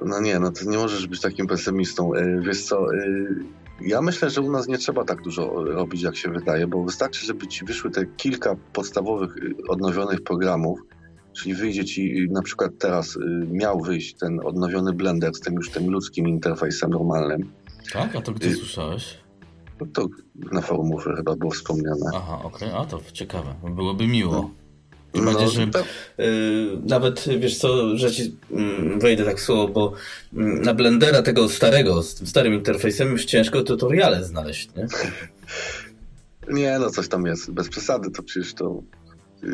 [0.05, 2.13] No nie, no to nie możesz być takim pesymistą.
[2.13, 3.35] Y, wiesz co, y,
[3.81, 7.25] ja myślę, że u nas nie trzeba tak dużo robić, jak się wydaje, bo wystarczy,
[7.25, 10.79] żeby ci wyszły te kilka podstawowych y, odnowionych programów,
[11.33, 13.19] czyli wyjdzie ci y, na przykład teraz y,
[13.51, 17.51] miał wyjść ten odnowiony Blender z tym już tym ludzkim interfejsem normalnym.
[17.93, 18.15] Tak?
[18.15, 19.17] A to gdzie słyszałeś?
[19.81, 20.07] No to
[20.51, 22.11] na forumów chyba było wspomniane.
[22.15, 22.81] Aha, okej, okay.
[22.81, 23.55] a to ciekawe.
[23.75, 24.33] Byłoby miło.
[24.33, 24.64] No.
[25.15, 25.63] Tym no, że
[26.19, 29.93] y, nawet, wiesz co, że ci y, wejdę tak słowo, bo y,
[30.37, 34.87] na Blendera tego starego, z tym starym interfejsem już ciężko tutoriale znaleźć, nie?
[36.61, 37.51] Nie, no coś tam jest.
[37.51, 38.83] Bez przesady to przecież to...
[39.43, 39.47] Y,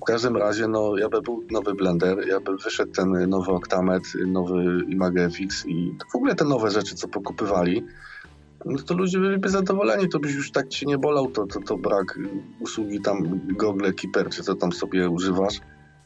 [0.00, 4.02] w każdym razie, no, ja by był nowy Blender, ja by wyszedł ten nowy Octamet,
[4.26, 7.84] nowy ImageFX i w ogóle te nowe rzeczy, co pokupywali,
[8.64, 11.76] no to ludzie byliby zadowoleni, to byś już tak ci nie bolał, to, to, to
[11.76, 12.18] brak
[12.60, 15.60] usługi tam Google Keeper, czy co tam sobie używasz,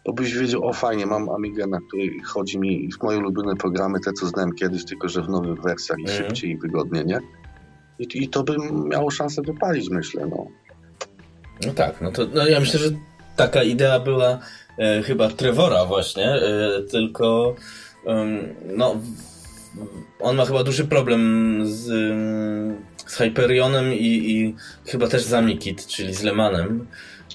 [0.05, 4.01] to byś wiedział, o fajnie, mam Amigę, na której chodzi mi w moje ulubione programy,
[4.01, 6.19] te co znałem kiedyś, tylko że w nowych wersjach i mhm.
[6.19, 7.21] szybciej i wygodnie, nie?
[7.99, 8.57] I, I to by
[8.89, 10.47] miało szansę wypalić, myślę, no.
[11.67, 12.91] No tak, no to no ja myślę, że
[13.37, 14.39] taka idea była
[14.79, 17.55] e, chyba Trevora właśnie, e, tylko
[18.77, 18.97] no
[20.21, 21.85] on ma chyba duży problem z,
[23.07, 24.55] z Hyperionem i, i
[24.87, 26.87] chyba też z Amikit, czyli z Lemanem.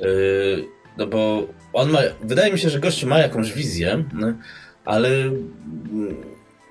[0.02, 0.66] Yy,
[0.98, 4.34] no bo on ma, wydaje mi się, że gość ma jakąś wizję, no,
[4.86, 5.10] ale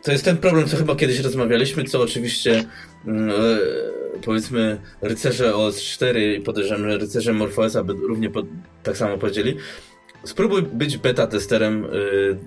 [0.02, 2.64] to jest ten problem, co chyba kiedyś rozmawialiśmy, co oczywiście
[3.06, 3.34] mm, e,
[4.24, 8.30] powiedzmy rycerze OS4 i podejrzewam, że rycerze MorphOSa by równie
[8.82, 9.56] tak samo powiedzieli.
[10.24, 11.88] Spróbuj być beta testerem y,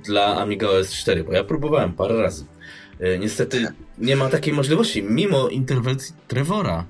[0.06, 2.46] dla Amiga OS 4, bo ja próbowałem parę razy.
[3.00, 3.68] E, niestety
[3.98, 6.86] nie ma takiej możliwości, mimo interwencji Trevora.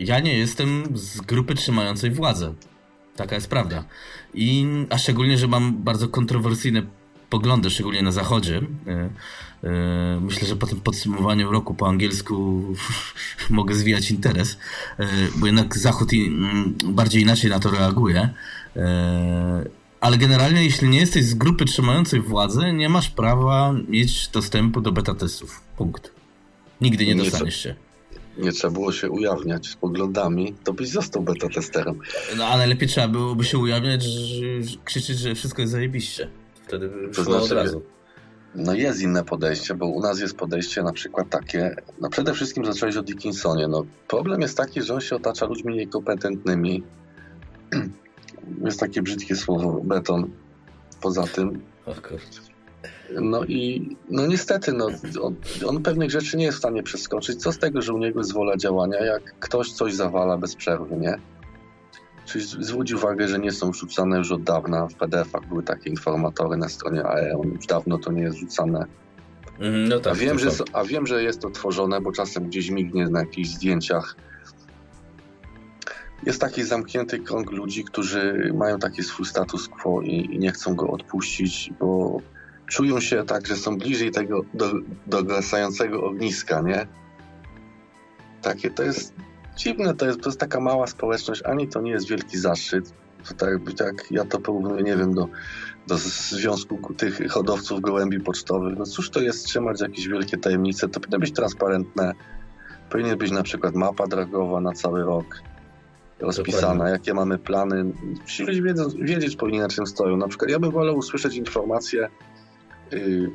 [0.00, 2.54] Ja nie jestem z grupy trzymającej władzę.
[3.16, 3.84] Taka jest prawda.
[4.34, 6.82] I, a szczególnie, że mam bardzo kontrowersyjne
[7.30, 8.60] poglądy, szczególnie na zachodzie.
[8.86, 9.10] E,
[9.64, 12.64] e, myślę, że po tym podsumowaniu roku po angielsku
[13.50, 14.58] mogę zwijać interes,
[15.36, 16.10] bo jednak Zachód
[16.84, 18.28] bardziej inaczej na to reaguje.
[20.04, 24.92] Ale generalnie, jeśli nie jesteś z grupy trzymającej władzę, nie masz prawa mieć dostępu do
[24.92, 25.60] beta testów.
[25.76, 26.12] Punkt.
[26.80, 27.74] Nigdy nie dostaniesz się.
[28.38, 31.98] nie trzeba było się ujawniać z poglądami, to byś został beta testerem.
[32.36, 34.46] No a najlepiej trzeba byłoby się ujawniać, że,
[34.84, 36.28] krzyczeć, że wszystko jest zajebiście.
[36.66, 37.82] Wtedy by to znaczy, od razu.
[38.54, 42.64] No jest inne podejście, bo u nas jest podejście na przykład takie, no przede wszystkim
[42.64, 43.68] zacząłeś o Dickinsonie.
[43.68, 46.82] No, problem jest taki, że on się otacza ludźmi niekompetentnymi.
[48.64, 50.30] jest takie brzydkie słowo, beton.
[51.00, 51.60] Poza tym.
[53.20, 54.88] No i no niestety, no,
[55.22, 55.34] on,
[55.66, 57.42] on, pewnych rzeczy nie jest w stanie przeskoczyć.
[57.42, 60.96] Co z tego, że u niego jest wola działania, jak ktoś coś zawala bez przerwy,
[60.96, 61.18] nie?
[62.26, 64.86] Czyli zwróć uwagę, że nie są rzucane już od dawna.
[64.88, 68.86] W PDF-ach były takie informatory na stronie AE, już dawno to nie jest rzucane.
[69.60, 72.70] Mm, no tak, a, wiem, że, a wiem, że jest to tworzone, bo czasem gdzieś
[72.70, 74.16] mignie na jakichś zdjęciach.
[76.22, 80.74] Jest taki zamknięty krąg ludzi, którzy mają taki swój status quo i, i nie chcą
[80.74, 82.20] go odpuścić, bo
[82.66, 84.72] czują się tak, że są bliżej tego do,
[85.06, 86.86] dogasającego ogniska, nie?
[88.42, 89.14] Takie to jest
[89.56, 92.92] dziwne, to jest, to jest taka mała społeczność, ani to nie jest wielki zaszczyt.
[93.28, 95.28] To tak, tak ja to porównuję, nie wiem, do,
[95.86, 98.78] do związku tych hodowców gołębi pocztowych.
[98.78, 100.88] No cóż to jest trzymać jakieś wielkie tajemnice?
[100.88, 102.12] To powinno być transparentne.
[102.90, 105.42] Powinien być na przykład mapa drogowa na cały rok
[106.24, 107.92] rozpisana, jakie mamy plany.
[108.26, 110.16] Ci ludzie wiedzą, wiedzieć powinni na czym stoją.
[110.16, 112.08] Na przykład ja bym wolał usłyszeć informację
[112.92, 113.30] yy,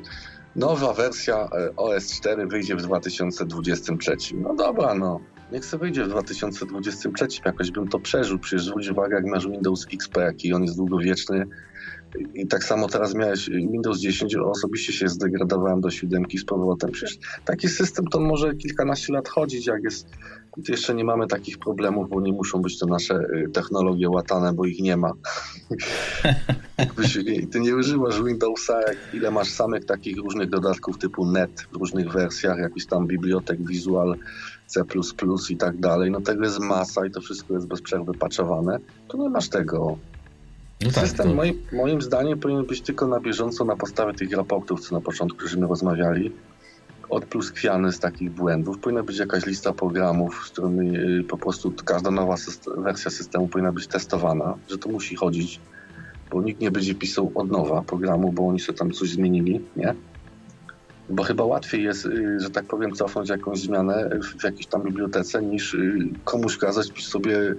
[0.56, 4.16] nowa wersja e, OS 4 wyjdzie w 2023.
[4.34, 5.20] No dobra, no.
[5.52, 8.38] Niech sobie wyjdzie w 2023, jakoś bym to przeżył.
[8.38, 11.46] Przecież zwróć uwagę, jak masz Windows XP, jaki on jest długowieczny.
[12.34, 16.90] I tak samo teraz miałeś Windows 10, osobiście się zdegradowałem do siódemki z powrotem.
[16.90, 20.08] Przecież taki system to może kilkanaście lat chodzić, jak jest.
[20.68, 24.64] Jeszcze nie mamy takich problemów, bo nie muszą być to nasze y, technologie łatane, bo
[24.64, 25.12] ich nie ma.
[27.52, 28.80] ty nie używasz Windowsa,
[29.14, 34.16] ile masz samych takich różnych dodatków typu net w różnych wersjach, jakiś tam bibliotek Visual
[34.66, 34.84] C++
[35.50, 38.78] i tak dalej, no tego jest masa i to wszystko jest bez przerwy patchowane,
[39.08, 39.98] to nie masz tego.
[40.82, 41.34] No tak, System to...
[41.34, 45.40] moim, moim zdaniem powinien być tylko na bieżąco na podstawie tych raportów, co na początku
[45.40, 46.32] żeśmy rozmawiali,
[47.10, 48.78] odpluskwiany z takich błędów.
[48.78, 53.48] Powinna być jakaś lista programów, z którymi y, po prostu każda nowa system, wersja systemu
[53.48, 55.60] powinna być testowana, że to musi chodzić,
[56.30, 59.94] bo nikt nie będzie pisał od nowa programu, bo oni sobie tam coś zmienili, nie?
[61.10, 65.42] Bo chyba łatwiej jest, y, że tak powiem, cofnąć jakąś zmianę w jakiejś tam bibliotece,
[65.42, 67.54] niż y, komuś kazać pisz sobie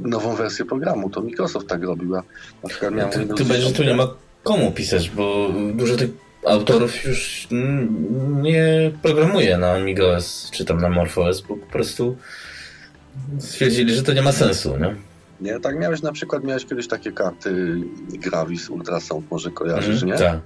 [0.00, 1.10] nową wersję programu.
[1.10, 2.14] To Microsoft tak robił.
[2.14, 2.22] Ja
[2.62, 4.08] na przykład miałem ty, ty że tu nie ma
[4.42, 7.48] komu pisać, bo dużo tych autorów już
[8.42, 12.16] nie programuje na AmigaOS czy tam na MorphOS, bo po prostu
[13.38, 14.96] stwierdzili, że to nie ma sensu, nie?
[15.40, 20.18] Nie, tak miałeś na przykład, miałeś kiedyś takie karty Gravis Ultrasound, może kojarzysz, mm, nie?
[20.18, 20.40] Tak.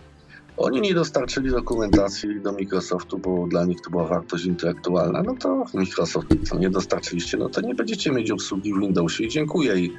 [0.57, 5.23] Oni nie dostarczyli dokumentacji do Microsoftu, bo dla nich to była wartość intelektualna.
[5.23, 9.29] No to Microsoft, co nie dostarczyliście, no to nie będziecie mieć obsługi w Windowsie i
[9.29, 9.77] dziękuję.
[9.77, 9.93] I,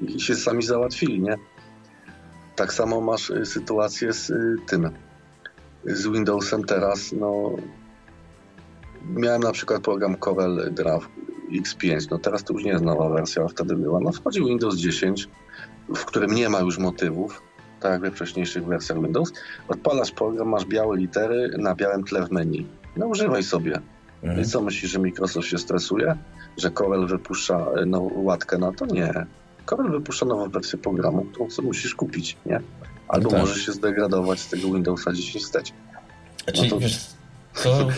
[0.00, 1.36] i się sami załatwili, nie?
[2.56, 4.90] Tak samo masz y, sytuację z y, tym,
[5.86, 7.50] z Windowsem teraz, no
[9.14, 11.08] miałem na przykład program Corel Draw
[11.52, 14.00] X5, no teraz to już nie jest nowa wersja, a wtedy była.
[14.00, 15.28] No wchodził Windows 10,
[15.88, 17.42] w którym nie ma już motywów,
[17.80, 19.32] tak jak we wcześniejszych wersjach Windows.
[19.68, 22.66] Odpalasz program, masz białe litery na białym tle w menu.
[22.96, 23.80] No używaj sobie.
[24.22, 24.40] Mhm.
[24.40, 26.16] I co myślisz, że Microsoft się stresuje?
[26.56, 28.86] Że Corel wypuszcza e, no, łatkę na to?
[28.86, 29.26] Nie.
[29.66, 32.60] Corel wypuszcza nową wersję programu, którą musisz kupić, nie?
[33.08, 33.40] Albo tak.
[33.40, 35.72] możesz się zdegradować z tego Windowsa 10 wstecz.
[36.56, 36.78] No to...
[36.78, 36.98] wiesz,
[37.54, 37.88] co...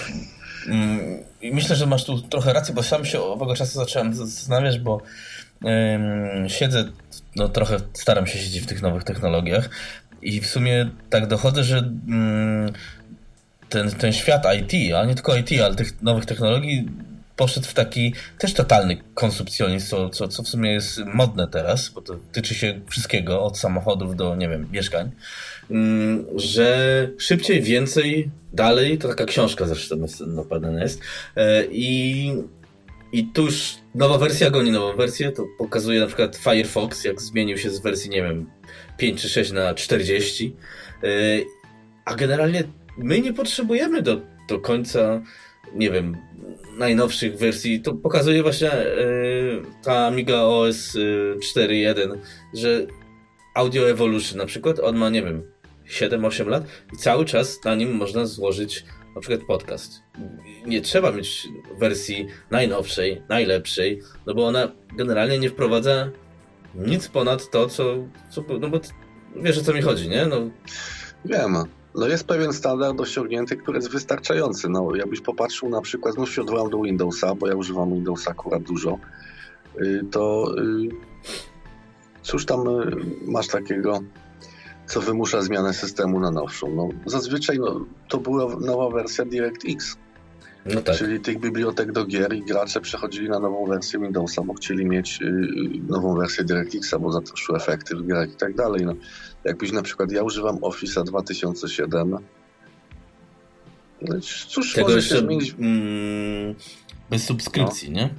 [0.67, 5.03] Mm, myślę, że masz tu trochę rację, bo sam się owego czasu zacząłem zastanawiać, bo
[6.49, 6.85] siedzę,
[7.37, 9.71] no trochę staram się siedzieć w tych nowych technologiach
[10.23, 12.73] i w sumie tak dochodzę, że mm,
[13.69, 16.89] ten, ten świat IT, a nie tylko IT, ale tych nowych technologii
[17.39, 22.03] poszedł w taki też totalny konsumpcjonizm, co, co, co w sumie jest modne teraz, bo
[22.03, 25.11] to tyczy się wszystkiego, od samochodów do, nie wiem, mieszkań,
[25.71, 31.01] mm, że szybciej, więcej, dalej, to taka książka zresztą napadana jest
[31.37, 32.33] e, i
[33.13, 37.71] i tuż nowa wersja goni nową wersję, to pokazuje na przykład Firefox, jak zmienił się
[37.71, 38.51] z wersji, nie wiem,
[38.97, 40.57] 5 czy 6 na 40.
[41.03, 41.11] Yy,
[42.05, 42.65] a generalnie
[42.99, 45.23] my nie potrzebujemy do, do końca,
[45.75, 46.17] nie wiem,
[46.79, 47.81] najnowszych wersji.
[47.81, 50.97] To pokazuje właśnie yy, ta Amiga OS
[51.57, 52.19] 4.1, yy,
[52.55, 52.87] że
[53.55, 55.43] Audio Evolution na przykład, on ma, nie wiem,
[55.89, 56.65] 7-8 lat
[56.95, 60.03] i cały czas na nim można złożyć na przykład podcast.
[60.67, 61.49] Nie trzeba mieć
[61.79, 66.11] wersji najnowszej, najlepszej, no bo ona generalnie nie wprowadza
[66.75, 67.95] nic ponad to, co.
[68.31, 68.81] co no bo
[69.37, 70.27] wiesz o co mi chodzi, nie?
[70.27, 70.37] No.
[71.25, 71.57] Wiem.
[71.95, 74.69] No jest pewien standard osiągnięty, który jest wystarczający.
[74.69, 78.63] No, jakbyś popatrzył na przykład, znów się odwołam do Windowsa, bo ja używam Windowsa akurat
[78.63, 78.99] dużo,
[79.81, 80.89] y, to y,
[82.23, 84.01] cóż tam y, masz takiego,
[84.87, 86.75] co wymusza zmianę systemu na nowszą?
[86.75, 89.97] No, zazwyczaj no, to była nowa wersja DirectX.
[90.75, 90.97] No tak.
[90.97, 95.21] Czyli tych bibliotek do gier i gracze przechodzili na nową wersję Windowsa, bo chcieli mieć
[95.89, 98.85] nową wersję DirectXa, bo za to szły efekty w grach i tak dalej.
[98.85, 98.95] No.
[99.45, 102.19] Jakbyś na przykład, ja używam Office'a 2007.
[104.03, 105.55] No, cóż Tego może się zmienić?
[105.59, 106.55] Mm,
[107.11, 107.97] bez subskrypcji, no.
[107.97, 108.11] nie?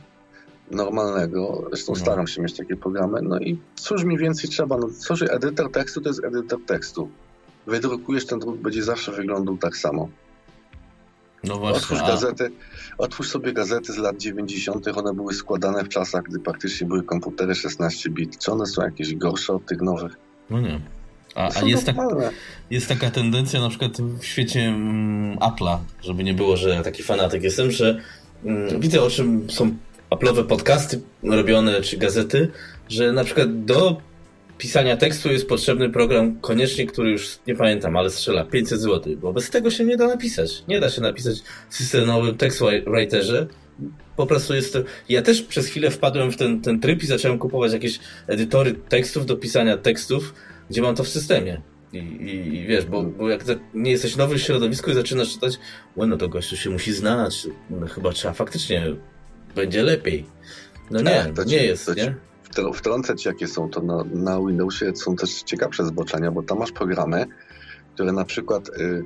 [0.71, 1.67] Normalnego.
[1.69, 1.99] Zresztą no.
[1.99, 3.21] staram się mieć takie programy.
[3.21, 4.77] No i cóż mi więcej trzeba?
[4.77, 7.09] No cóż, edytor tekstu to jest edytor tekstu.
[7.67, 10.09] Wydrukujesz ten druk, będzie zawsze wyglądał tak samo.
[11.43, 11.77] No właśnie.
[11.77, 12.51] Otwórz, gazety,
[12.97, 17.55] otwórz sobie gazety z lat 90., one były składane w czasach, gdy praktycznie były komputery
[17.55, 18.37] 16 bit.
[18.37, 20.17] Czy one są jakieś gorsze od tych nowych?
[20.49, 20.81] No nie.
[21.35, 21.95] A, a jest, tak,
[22.71, 27.43] jest taka tendencja na przykład w świecie mm, Apple'a, żeby nie było, że taki fanatyk
[27.43, 28.01] jestem, że
[28.45, 29.75] mm, widzę o czym są
[30.09, 32.51] Apple'owe podcasty robione, czy gazety,
[32.89, 34.01] że na przykład do
[34.57, 39.33] pisania tekstu jest potrzebny program koniecznie, który już nie pamiętam, ale strzela 500 zł, bo
[39.33, 40.63] bez tego się nie da napisać.
[40.67, 41.35] Nie da się napisać
[41.69, 43.47] w systemowym tekstwriterze.
[44.15, 44.79] Po prostu jest to...
[45.09, 49.25] Ja też przez chwilę wpadłem w ten, ten tryb i zacząłem kupować jakieś edytory tekstów
[49.25, 50.33] do pisania tekstów,
[50.69, 51.61] gdzie mam to w systemie.
[51.93, 53.43] I, i, i wiesz, bo, bo jak
[53.73, 55.59] nie jesteś nowy w środowisku i zaczynasz czytać,
[55.97, 58.95] no to gościu się musi znać, no, chyba trzeba faktycznie,
[59.55, 60.25] będzie lepiej.
[60.91, 62.15] No nie, tak, to nie ci, jest, to nie?
[62.73, 66.71] Wtrącę ci, jakie są to na, na Windowsie, są też ciekawsze zboczenia, bo tam masz
[66.71, 67.25] programy,
[67.93, 69.03] które na przykład Y,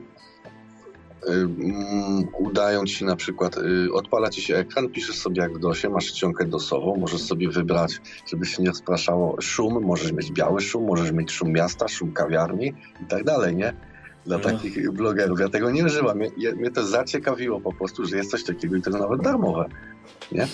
[2.38, 6.05] udają ci na przykład, y, odpala ci się ekran, piszesz sobie jak w DOSie, masz
[6.05, 11.11] ściągę dosową, możesz sobie wybrać, żeby się nie rozpraszało szum, możesz mieć biały szum, możesz
[11.11, 13.74] mieć szum miasta, szum kawiarni i tak dalej, nie?
[14.26, 14.43] Dla no.
[14.43, 15.39] takich blogerów.
[15.39, 16.17] Ja tego nie używam.
[16.17, 19.69] Mnie, mnie to zaciekawiło po prostu, że jest coś takiego i to jest nawet darmowe,
[20.32, 20.47] nie?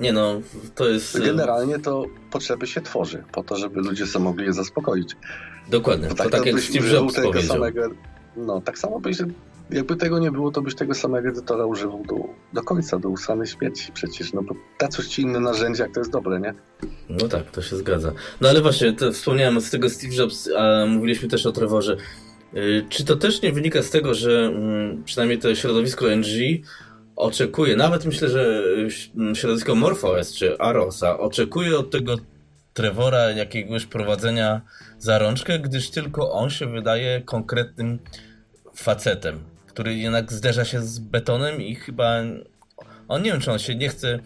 [0.00, 0.40] Nie no,
[0.74, 1.20] to jest...
[1.20, 5.16] Generalnie to potrzeby się tworzy, po to, żeby ludzie sobie mogli je zaspokoić.
[5.68, 7.42] Dokładnie, to, tak, to tak jak Steve Jobs powiedział.
[7.42, 7.90] Samego,
[8.36, 9.18] no, tak samo byś,
[9.70, 12.14] jakby tego nie było, to byś tego samego edytora używał do,
[12.52, 16.00] do końca, do usanej śmierci przecież, no bo da coś ci inne narzędzia, jak to
[16.00, 16.54] jest dobre, nie?
[17.08, 18.12] No tak, to się zgadza.
[18.40, 21.96] No ale właśnie, to wspomniałem z tego Steve Jobs, a mówiliśmy też o Trevorze.
[22.54, 26.26] Y, czy to też nie wynika z tego, że mm, przynajmniej to środowisko NG
[27.16, 28.62] oczekuje, nawet myślę, że
[29.32, 32.16] y, środowisko MorphOS czy Arosa oczekuje od tego
[32.76, 34.60] Trevora jakiegoś prowadzenia
[34.98, 37.98] za rączkę, gdyż tylko on się wydaje konkretnym
[38.76, 42.22] facetem, który jednak zderza się z betonem i chyba
[43.08, 44.18] on nie wiem, czy on się nie chce,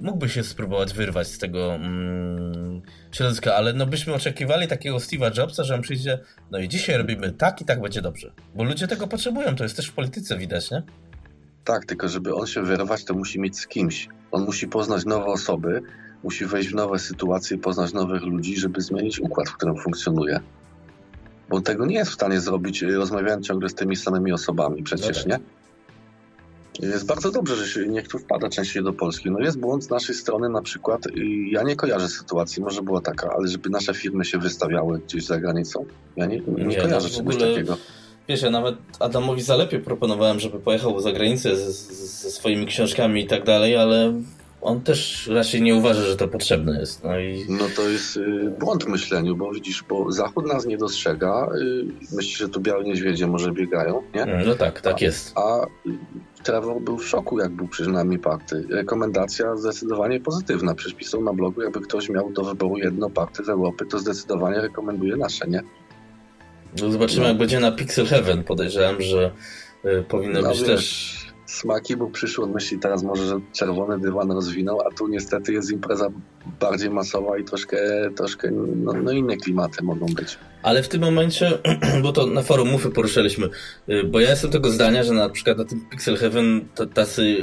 [0.00, 5.64] mógłby się spróbować wyrwać z tego mm, środowiska, ale no byśmy oczekiwali takiego Steve'a Jobsa,
[5.64, 6.18] że on przyjdzie,
[6.50, 8.32] no i dzisiaj robimy tak i tak będzie dobrze.
[8.54, 10.82] Bo ludzie tego potrzebują, to jest też w polityce widać, nie?
[11.64, 14.08] Tak, tylko żeby on się wyrwać, to musi mieć z kimś.
[14.30, 15.82] On musi poznać nowe osoby,
[16.24, 20.40] musi wejść w nowe sytuacje, poznać nowych ludzi, żeby zmienić układ, w którym funkcjonuje.
[21.52, 24.82] Bo on tego nie jest w stanie zrobić, y, rozmawiając ciągle z tymi samymi osobami,
[24.82, 25.40] przecież no tak.
[26.80, 26.88] nie?
[26.88, 29.30] Jest bardzo dobrze, że się nie wpada częściej do Polski.
[29.30, 31.10] No jest błąd z naszej strony na przykład, y,
[31.50, 35.40] ja nie kojarzę sytuacji, może była taka, ale żeby nasze firmy się wystawiały gdzieś za
[35.40, 35.84] granicą,
[36.16, 37.76] ja nie, nie, nie kojarzę no czegoś takiego.
[38.28, 43.26] Wiesz, ja nawet Adamowi Zalepie proponowałem, żeby pojechał za granicę ze, ze swoimi książkami i
[43.26, 44.12] tak dalej, ale
[44.62, 47.04] on też raczej nie uważa, że to potrzebne jest.
[47.04, 47.46] No, i...
[47.48, 52.14] no to jest y, błąd w myśleniu, bo widzisz, bo Zachód nas nie dostrzega, y,
[52.16, 54.26] myśli, że tu białe niedźwiedzie może biegają, nie?
[54.46, 55.32] No tak, tak jest.
[55.36, 55.66] A, a
[56.42, 58.64] Trevor był w szoku, jak był przy nami party.
[58.70, 60.74] Rekomendacja zdecydowanie pozytywna.
[60.74, 64.60] Przecież pisał na blogu, jakby ktoś miał do wyboru jedno party w Europie, to zdecydowanie
[64.60, 65.62] rekomenduje nasze, nie?
[66.80, 67.28] No zobaczymy, no.
[67.28, 68.44] jak będzie na Pixel Heaven.
[68.44, 69.30] Podejrzewam, że
[69.84, 71.21] y, powinno no, być wiesz, też
[71.52, 76.08] smaki, bo przyszło myśli teraz może, że czerwony dywan rozwinął, a tu niestety jest impreza
[76.60, 77.78] bardziej masowa i troszkę,
[78.16, 80.38] troszkę no, no inne klimaty mogą być.
[80.62, 81.58] Ale w tym momencie,
[82.02, 83.48] bo to na forum Mufy poruszyliśmy,
[83.88, 87.42] y, bo ja jestem tego zdania, że na przykład na tym Pixel Heaven tacy y,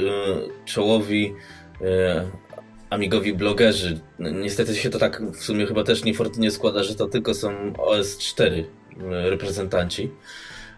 [0.64, 1.34] czołowi
[1.80, 1.84] y,
[2.90, 7.34] amigowi blogerzy, niestety się to tak w sumie chyba też niefortunnie składa, że to tylko
[7.34, 8.64] są OS4
[9.08, 10.10] reprezentanci.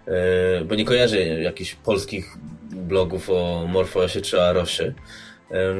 [0.06, 2.36] E, bo nie kojarzę jakichś polskich
[2.70, 4.94] blogów o Morfosie czy Arosie.
[5.50, 5.74] E,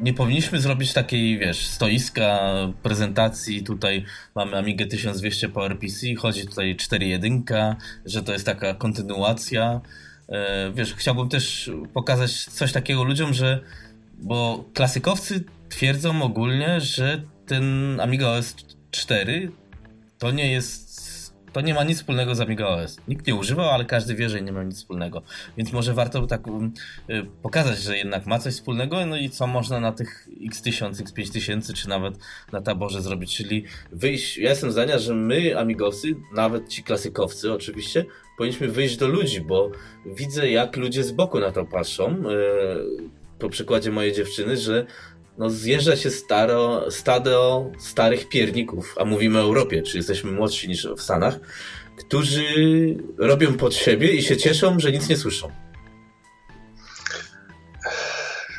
[0.00, 3.62] nie powinniśmy zrobić takiej, wiesz, stoiska prezentacji.
[3.62, 4.04] Tutaj
[4.34, 7.74] mamy Amigę 1200 PowerPC, chodzi tutaj 4.1,
[8.04, 9.80] że to jest taka kontynuacja.
[10.28, 13.60] E, wiesz, chciałbym też pokazać coś takiego ludziom, że
[14.18, 18.56] bo klasykowcy twierdzą ogólnie, że ten Amiga OS
[18.90, 19.52] 4
[20.18, 20.85] to nie jest
[21.56, 22.96] To nie ma nic wspólnego z Amiga OS.
[23.08, 25.22] Nikt nie używał, ale każdy wie, że nie ma nic wspólnego.
[25.56, 26.72] Więc może warto tak um,
[27.10, 31.72] y, pokazać, że jednak ma coś wspólnego, no i co można na tych x1000, x5000,
[31.74, 32.14] czy nawet
[32.52, 33.36] na taborze zrobić.
[33.36, 38.04] Czyli wyjść, ja jestem zdania, że my, amigowcy, nawet ci klasykowcy oczywiście,
[38.38, 39.70] powinniśmy wyjść do ludzi, bo
[40.06, 42.10] widzę, jak ludzie z boku na to patrzą.
[42.10, 44.86] E, po przykładzie mojej dziewczyny, że
[45.38, 50.88] no zjeżdża się staro, stado starych pierników, a mówimy o Europie, czy jesteśmy młodsi niż
[50.96, 51.40] w Stanach,
[51.98, 52.44] którzy
[53.18, 55.48] robią pod siebie i się cieszą, że nic nie słyszą.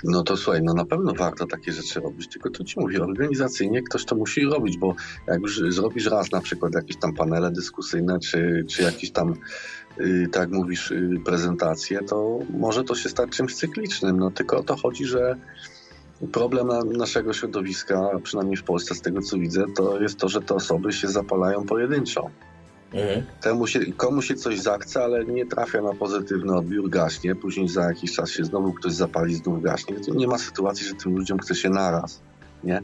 [0.03, 3.84] No to słuchaj, no na pewno warto takie rzeczy robić, tylko to ci mówię, organizacyjnie
[3.84, 4.95] ktoś to musi robić, bo
[5.28, 9.34] jak już zrobisz raz na przykład jakieś tam panele dyskusyjne, czy, czy jakieś tam,
[9.97, 14.63] yy, tak mówisz, yy, prezentacje, to może to się stać czymś cyklicznym, no tylko o
[14.63, 15.38] to chodzi, że
[16.32, 20.41] problem na, naszego środowiska, przynajmniej w Polsce z tego co widzę, to jest to, że
[20.41, 22.30] te osoby się zapalają pojedynczo.
[22.93, 23.24] Mhm.
[23.41, 27.36] Temu się, komu się coś zachce, ale nie trafia na pozytywny odbiór, gaśnie.
[27.36, 29.95] Później za jakiś czas się znowu ktoś zapali, znów gaśnie.
[30.15, 32.22] Nie ma sytuacji, że tym ludziom chce się naraz,
[32.63, 32.82] nie?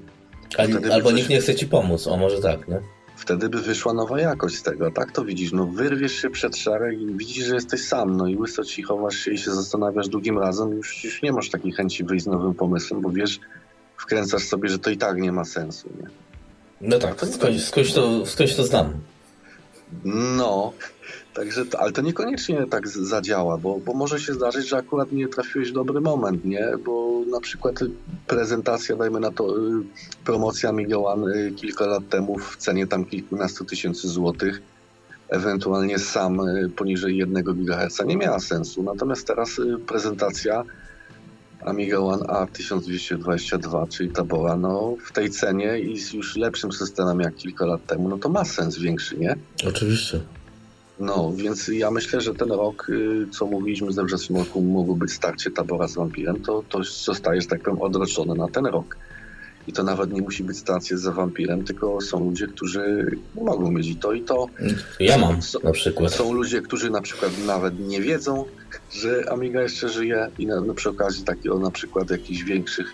[0.94, 1.18] albo coś...
[1.18, 2.80] nikt nie chce ci pomóc, o może tak, nie?
[3.16, 7.02] Wtedy by wyszła nowa jakość z tego, tak to widzisz, no wyrwiesz się przed szereg
[7.02, 10.40] i widzisz, że jesteś sam, no i łyso ci chowasz się i się zastanawiasz drugim
[10.40, 13.40] razem, już, już nie masz takiej chęci wyjść z nowym pomysłem, bo wiesz,
[13.98, 16.08] wkręcasz sobie, że to i tak nie ma sensu, nie?
[16.82, 18.94] No tak, skądś, skądś, to, skądś to znam.
[20.38, 20.74] No,
[21.34, 25.72] także, ale to niekoniecznie tak zadziała, bo, bo może się zdarzyć, że akurat nie trafiłeś
[25.72, 26.68] w dobry moment, nie?
[26.86, 27.76] Bo na przykład
[28.28, 29.84] prezentacja, dajmy na to, y,
[30.26, 30.74] promocja
[31.04, 34.62] One y, kilka lat temu w cenie tam kilkunastu tysięcy złotych,
[35.30, 38.84] ewentualnie sam y, poniżej 1 GHz nie miała sensu.
[38.84, 40.64] Natomiast teraz prezentacja
[41.66, 47.36] Amiga One A1222, czyli Tabora, no w tej cenie i z już lepszym systemem jak
[47.36, 49.36] kilka lat temu, no to ma sens większy, nie?
[49.68, 50.20] Oczywiście.
[51.00, 55.12] No, więc ja myślę, że ten rok, y, co mówiliśmy ze wrześniu roku, mogło być
[55.12, 58.98] starcie Tabora z Wampirem, to, to zostaje, że tak powiem, odroczone na ten rok.
[59.68, 63.88] I to nawet nie musi być stacja za wampirem, tylko są ludzie, którzy mogą mieć
[63.88, 64.48] i to, i to.
[65.00, 66.14] Ja mam na przykład.
[66.14, 68.46] Są ludzie, którzy na przykład nawet nie wiedzą,
[68.92, 72.94] że Amiga jeszcze żyje i na, no przy okazji takiego na przykład jakichś większych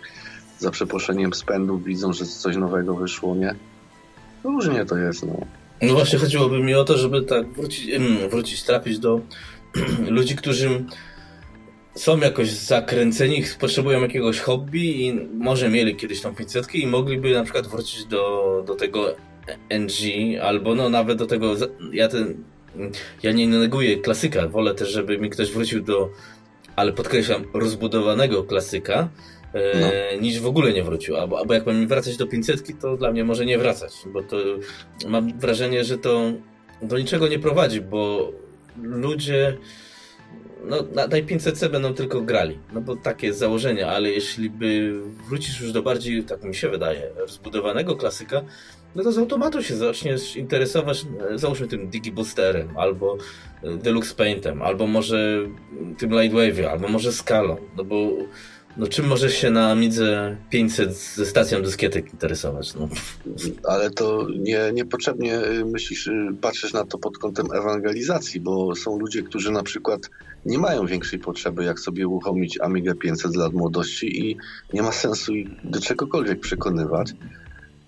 [0.59, 3.55] za przeproszeniem spędów widzą, że coś nowego wyszło, nie?
[4.43, 5.58] Różnie to jest, no.
[5.81, 7.91] No właśnie chodziłoby mi o to, żeby tak wrócić,
[8.29, 9.21] wrócić trafić do
[10.17, 10.85] ludzi, którzy
[11.95, 17.43] są jakoś zakręceni, potrzebują jakiegoś hobby i może mieli kiedyś tą 500 i mogliby na
[17.43, 19.15] przykład wrócić do, do tego
[19.69, 19.95] NG
[20.41, 21.55] albo no nawet do tego,
[21.91, 22.43] ja ten,
[23.23, 26.09] ja nie neguję klasyka, wolę też, żeby mi ktoś wrócił do,
[26.75, 29.09] ale podkreślam, rozbudowanego klasyka,
[29.53, 30.21] no.
[30.21, 31.17] niż w ogóle nie wrócił.
[31.17, 34.37] Albo, albo jak mam wracać do 500, to dla mnie może nie wracać, bo to
[35.07, 36.31] mam wrażenie, że to
[36.81, 38.31] do niczego nie prowadzi, bo
[38.83, 39.57] ludzie
[40.65, 45.01] no, na tej 500C będą tylko grali, no bo takie jest założenie, ale jeśli by
[45.27, 48.41] wrócisz już do bardziej, tak mi się wydaje, rozbudowanego klasyka,
[48.95, 53.17] no to z automatu się zaczniesz interesować, e, załóżmy tym Digiboosterem, albo
[53.63, 55.47] e, Deluxe Paintem, albo może
[55.97, 57.95] tym Lightwave'ie, albo może Scalą, no bo
[58.79, 62.75] no czym możesz się na Amidze 500 ze stacją dyskietek interesować?
[62.75, 62.89] No.
[63.63, 68.99] Ale to nie, niepotrzebnie y, myślisz, y, patrzysz na to pod kątem ewangelizacji, bo są
[68.99, 70.09] ludzie, którzy na przykład
[70.45, 74.37] nie mają większej potrzeby, jak sobie uruchomić Amigę 500 z lat młodości i
[74.73, 77.13] nie ma sensu ich do czegokolwiek przekonywać.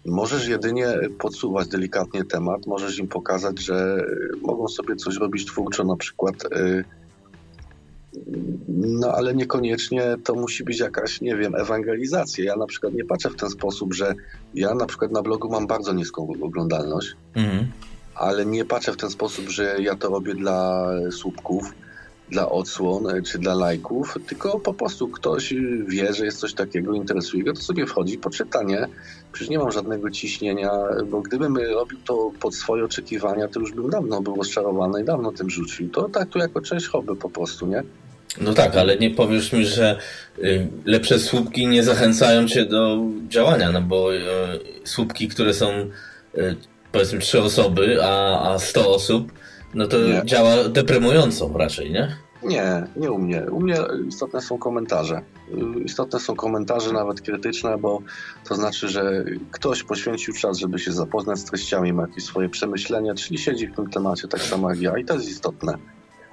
[0.05, 0.87] Możesz jedynie
[1.19, 4.05] podsuwać delikatnie temat, możesz im pokazać, że
[4.41, 6.83] mogą sobie coś robić twórczo, na przykład y,
[8.67, 12.45] no ale niekoniecznie to musi być jakaś, nie wiem, ewangelizacja.
[12.45, 14.15] Ja na przykład nie patrzę w ten sposób, że
[14.53, 17.67] ja na przykład na blogu mam bardzo niską oglądalność, mhm.
[18.15, 21.73] ale nie patrzę w ten sposób, że ja to robię dla słupków,
[22.31, 25.53] dla odsłon czy dla lajków, tylko po prostu ktoś
[25.87, 28.87] wie, że jest coś takiego, interesuje go, to sobie wchodzi, poczyta, nie?
[29.31, 30.71] Przecież nie mam żadnego ciśnienia,
[31.11, 35.31] bo gdybym robił to pod swoje oczekiwania, to już bym dawno był rozczarowany i dawno
[35.31, 35.89] tym rzucił.
[35.89, 37.83] To tak tu jako część hobby po prostu, nie?
[38.37, 39.97] No tak, ale nie powiesz mi, że
[40.39, 44.19] y, lepsze słupki nie zachęcają cię do działania, no bo y,
[44.83, 45.69] słupki, które są
[46.37, 46.55] y,
[46.91, 49.31] powiedzmy trzy osoby, a, a 100 osób,
[49.73, 50.21] no to nie.
[50.25, 52.15] działa deprymująco raczej, nie?
[52.43, 53.45] Nie, nie u mnie.
[53.51, 53.77] U mnie
[54.07, 55.21] istotne są komentarze.
[55.85, 58.01] Istotne są komentarze, nawet krytyczne, bo
[58.47, 63.15] to znaczy, że ktoś poświęcił czas, żeby się zapoznać z treściami, ma jakieś swoje przemyślenia,
[63.15, 65.77] czyli siedzi w tym temacie tak samo jak ja i to jest istotne.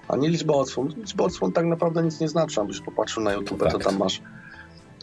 [0.08, 0.88] A nie liczba odsłon.
[0.96, 2.60] Liczba odsłon tak naprawdę nic nie znaczy.
[2.60, 4.22] Abyś popatrzył na YouTube, to tam masz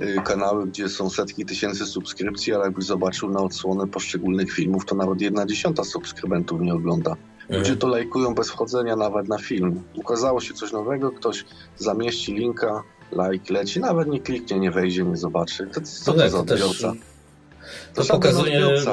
[0.02, 4.96] y, kanały, gdzie są setki tysięcy subskrypcji, ale jakbyś zobaczył na odsłony poszczególnych filmów, to
[4.96, 7.16] nawet jedna dziesiąta subskrybentów nie ogląda.
[7.50, 7.78] Ludzie mhm.
[7.78, 9.84] to lajkują bez wchodzenia nawet na film.
[9.96, 11.46] Ukazało się coś nowego, ktoś
[11.78, 15.68] zamieści linka, like leci, nawet nie kliknie, nie wejdzie, nie zobaczy.
[15.68, 16.94] To, co to, to za odbiorca?
[17.94, 18.86] To, to pokazuje y,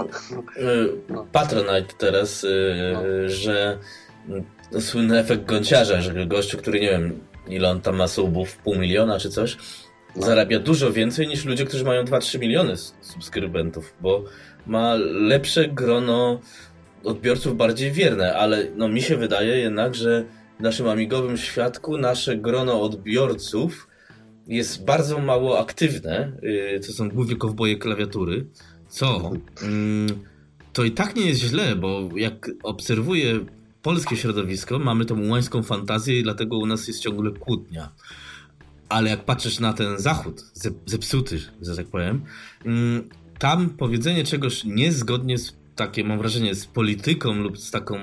[1.09, 1.27] no.
[1.33, 2.49] Patronite teraz, y,
[2.95, 3.29] no.
[3.29, 3.79] że
[4.81, 9.19] słynny efekt gąciarza, że gościu, który nie wiem, ile on tam ma subów, pół miliona
[9.19, 9.57] czy coś,
[10.17, 10.27] no.
[10.27, 14.25] zarabia dużo więcej niż ludzie, którzy mają 2-3 miliony subskrybentów, bo
[14.67, 16.41] ma lepsze grono
[17.05, 20.25] odbiorców bardziej wierne, ale no mi się wydaje jednak, że
[20.59, 23.89] w naszym amigowym świadku nasze grono odbiorców
[24.47, 28.47] jest bardzo mało aktywne, y, to są głównie kowboje klawiatury,
[28.89, 29.31] co
[29.63, 30.07] mm,
[30.73, 33.41] to i tak nie jest źle, bo jak obserwuję
[33.83, 37.93] polskie środowisko, mamy tą łańską fantazję i dlatego u nas jest ciągle kłótnia.
[38.89, 40.45] Ale jak patrzysz na ten zachód,
[40.87, 42.23] zepsuty, że tak powiem,
[42.65, 43.09] mm,
[43.39, 47.99] tam powiedzenie czegoś niezgodnie z takie, mam wrażenie, z polityką lub z taką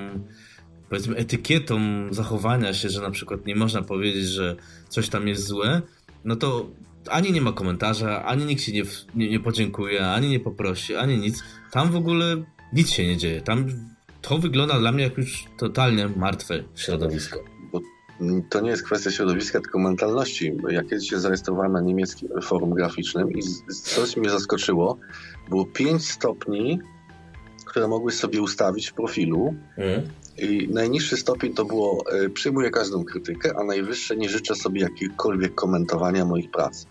[0.89, 1.79] powiedzmy etykietą
[2.11, 4.55] zachowania się, że na przykład nie można powiedzieć, że
[4.89, 5.81] coś tam jest złe,
[6.25, 6.69] no to
[7.09, 8.83] ani nie ma komentarza, ani nikt się nie,
[9.15, 11.43] nie, nie podziękuje, ani nie poprosi, ani nic.
[11.71, 13.41] Tam w ogóle nic się nie dzieje.
[13.41, 13.65] Tam
[14.21, 17.39] to wygląda dla mnie jak już totalnie martwe środowisko.
[17.71, 17.81] Bo
[18.49, 20.53] to nie jest kwestia środowiska, tylko mentalności.
[20.69, 23.41] Ja kiedyś się zarejestrowałem na niemieckim forum graficznym i
[23.83, 24.97] coś mnie zaskoczyło.
[25.49, 26.79] Było 5 stopni,
[27.65, 29.55] które mogłeś sobie ustawić w profilu.
[29.77, 30.01] Mm.
[30.37, 35.55] I najniższy stopień to było y, przyjmuję każdą krytykę, a najwyższe nie życzę sobie jakiegokolwiek
[35.55, 36.85] komentowania moich prac.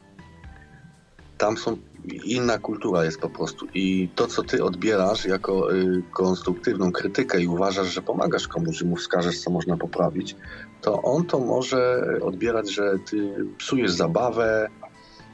[1.39, 1.77] Tam są
[2.25, 7.47] inna kultura jest po prostu i to, co ty odbierasz jako y, konstruktywną krytykę i
[7.47, 10.37] uważasz, że pomagasz komuś, że mu wskażesz, co można poprawić,
[10.81, 14.69] to on to może odbierać, że ty psujesz zabawę,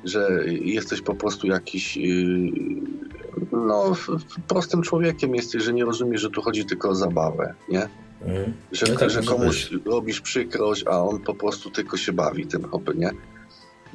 [0.05, 2.01] że jesteś po prostu jakiś y,
[3.53, 3.93] no,
[4.49, 7.89] prostym człowiekiem jesteś, że nie rozumiesz, że tu chodzi tylko o zabawę, nie?
[8.23, 8.53] Mm.
[8.73, 12.65] Że, no tak, że komuś robisz przykrość, a on po prostu tylko się bawi tym
[12.65, 13.11] hobby, nie?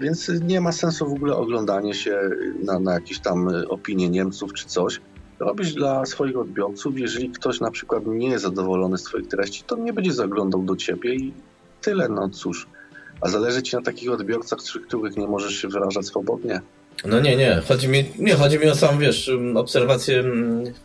[0.02, 2.20] Więc nie ma sensu w ogóle oglądanie się
[2.64, 5.02] na, na jakieś tam opinie Niemców czy coś.
[5.39, 7.00] Robisz dla swoich odbiorców.
[7.00, 10.76] Jeżeli ktoś na przykład nie jest zadowolony z Twoich treści, to nie będzie zaglądał do
[10.76, 11.34] Ciebie i
[11.82, 12.68] tyle, no cóż.
[13.22, 16.62] A zależy Ci na takich odbiorcach, przy których nie możesz się wyrażać swobodnie.
[17.06, 17.62] No nie, nie.
[17.68, 20.24] Chodzi mi, nie, chodzi mi o sam, wiesz, obserwację,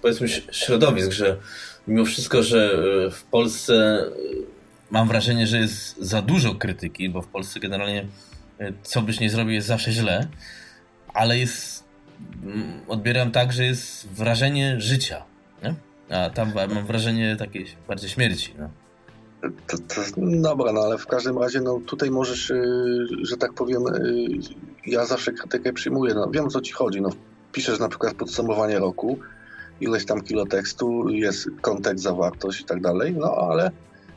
[0.02, 1.36] powiedzmy, środowisk, że
[1.88, 2.72] mimo wszystko, że
[3.06, 4.04] e, w Polsce
[4.90, 8.06] mam wrażenie, że jest za dużo krytyki, bo w Polsce generalnie
[8.82, 10.26] co byś nie zrobił, jest zawsze źle,
[11.14, 11.84] ale jest,
[12.42, 15.24] mm, odbieram tak, że jest wrażenie życia,
[15.62, 15.74] nie?
[16.16, 18.54] a tam mam wrażenie takiej bardziej śmierci.
[18.58, 18.70] No.
[19.66, 23.82] To, to, dobra, no ale w każdym razie no, tutaj możesz, yy, że tak powiem,
[23.82, 24.38] yy,
[24.86, 26.14] ja zawsze krytykę przyjmuję.
[26.14, 27.00] No, wiem o co ci chodzi.
[27.00, 27.10] No,
[27.52, 29.18] piszesz na przykład podsumowanie roku,
[29.80, 33.70] ileś tam kilo tekstu, jest kontekst, zawartość i tak dalej, no ale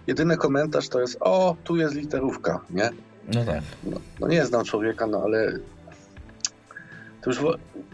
[0.07, 2.89] jedyny komentarz to jest o, tu jest literówka, nie?
[3.33, 3.61] No tak.
[3.83, 5.59] No, no nie znam człowieka, no ale
[7.21, 7.39] to już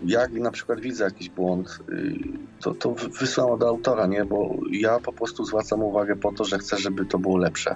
[0.05, 2.13] jak na przykład widzę jakiś błąd, y,
[2.61, 4.25] to, to wysyłam do autora, nie?
[4.25, 7.75] Bo ja po prostu zwracam uwagę po to, że chcę, żeby to było lepsze,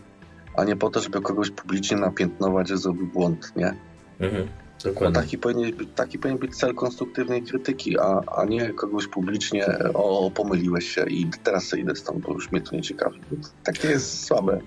[0.55, 3.75] a nie po to, żeby kogoś publicznie napiętnować, że zrobił błąd, nie?
[4.19, 4.47] Mhm.
[4.83, 5.07] Dokładnie.
[5.15, 9.65] No taki, powinien być, taki powinien być cel konstruktywnej krytyki, a, a nie kogoś publicznie
[9.93, 13.19] o, pomyliłeś się i teraz sobie idę stąd, bo już mnie to nie ciekawi.
[13.63, 14.59] Takie jest słabe.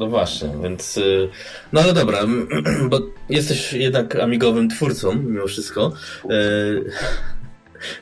[0.00, 0.96] No właśnie, więc.
[0.96, 1.28] Y,
[1.72, 2.18] no ale dobra,
[2.90, 5.92] bo jesteś jednak amigowym twórcą mimo wszystko.
[6.30, 6.90] Y,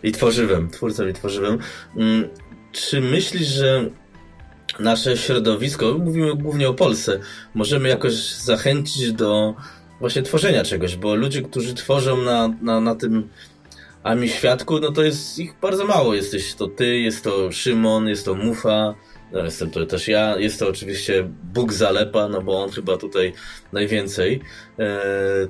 [0.09, 1.59] I tworzywem, twórcą i tworzywem.
[1.97, 2.29] Mm,
[2.73, 3.91] czy myślisz, że
[4.81, 7.21] nasze środowisko, mówimy głównie o Polsce,
[7.55, 9.55] możemy jakoś zachęcić do
[10.01, 13.29] właśnie tworzenia czegoś, bo ludzie, którzy tworzą na, na, na tym
[14.03, 16.15] Ami Świadku, no to jest ich bardzo mało.
[16.15, 18.95] Jesteś to ty, jest to Szymon, jest to Mufa,
[19.33, 20.39] jestem to też ja.
[20.39, 23.33] Jest to oczywiście Bóg Zalepa, no bo on chyba tutaj
[23.73, 24.41] najwięcej
[24.79, 25.01] e,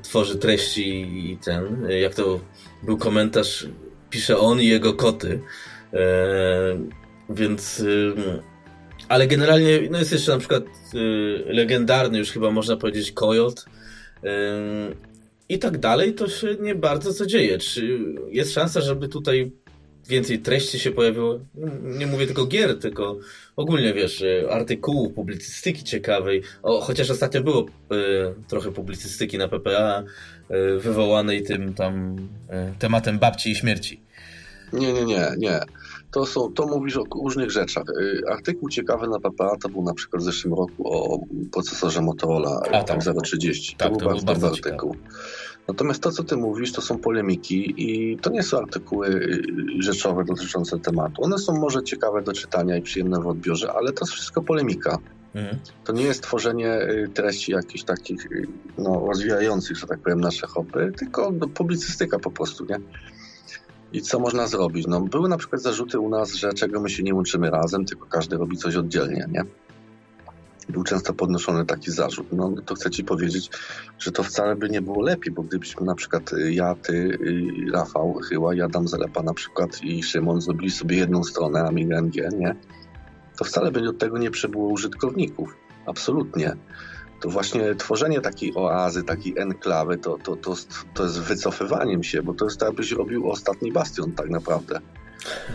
[0.03, 2.41] tworzy treści i ten, jak to
[2.83, 3.67] był komentarz,
[4.11, 5.41] pisze on i jego koty.
[5.93, 5.99] E,
[7.31, 8.43] więc, e,
[9.09, 10.99] ale generalnie no jest jeszcze na przykład e,
[11.53, 13.63] legendarny już chyba można powiedzieć Coyote
[14.25, 14.29] e,
[15.49, 17.59] i tak dalej, to się nie bardzo co dzieje.
[17.59, 17.99] Czy
[18.31, 19.53] jest szansa, żeby tutaj
[20.09, 21.41] więcej treści się pojawiło.
[21.83, 23.17] Nie mówię tylko gier, tylko
[23.57, 26.43] ogólnie, wiesz, artykułów, publicystyki ciekawej.
[26.63, 27.67] O, chociaż ostatnio było y,
[28.49, 30.03] trochę publicystyki na PPA
[30.51, 34.01] y, wywołanej tym tam y, tematem babci i śmierci.
[34.73, 35.61] Nie, nie, nie, nie.
[36.11, 37.85] to, są, to mówisz o różnych rzeczach.
[38.01, 41.21] Y, artykuł ciekawy na PPA to był na przykład w zeszłym roku o
[41.53, 43.01] procesorze Motorola A, tak.
[43.25, 43.77] 030.
[43.77, 44.97] Tak, to, był to bardzo dobry artykuł.
[45.69, 49.43] Natomiast to, co ty mówisz, to są polemiki i to nie są artykuły y,
[49.79, 51.25] rzeczowe dotyczące tematu.
[51.25, 54.99] One są może ciekawe do czytania i przyjemne w odbiorze, ale to jest wszystko polemika.
[55.35, 55.59] Mhm.
[55.85, 58.29] To nie jest tworzenie y, treści jakichś takich
[58.79, 62.77] no, rozwijających, że tak powiem, nasze hobby, tylko publicystyka po prostu, nie?
[63.93, 64.87] I co można zrobić?
[64.87, 68.07] No, były na przykład zarzuty u nas, że czego my się nie łączymy razem, tylko
[68.07, 69.45] każdy robi coś oddzielnie, nie?
[70.69, 72.33] Był często podnoszony taki zarzut.
[72.33, 73.51] No to chcę ci powiedzieć,
[73.99, 77.73] że to wcale by nie było lepiej, bo gdybyśmy na przykład y, ja, ty, y,
[77.73, 82.15] Rafał Chyła, ja Adam Zalepa na przykład i Szymon zrobili sobie jedną stronę Amiga NG,
[82.39, 82.57] nie?
[83.39, 85.57] To wcale by od tego nie przybyło użytkowników.
[85.87, 86.57] Absolutnie
[87.21, 90.55] to właśnie tworzenie takiej oazy, takiej enklawy, to, to, to,
[90.95, 94.81] to jest wycofywaniem się, bo to jest tak, byś robił ostatni bastion tak naprawdę.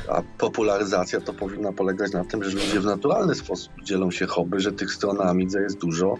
[0.09, 4.59] A popularyzacja to powinna polegać na tym, że ludzie w naturalny sposób dzielą się hobby,
[4.59, 6.17] że tych stron Amidze jest dużo,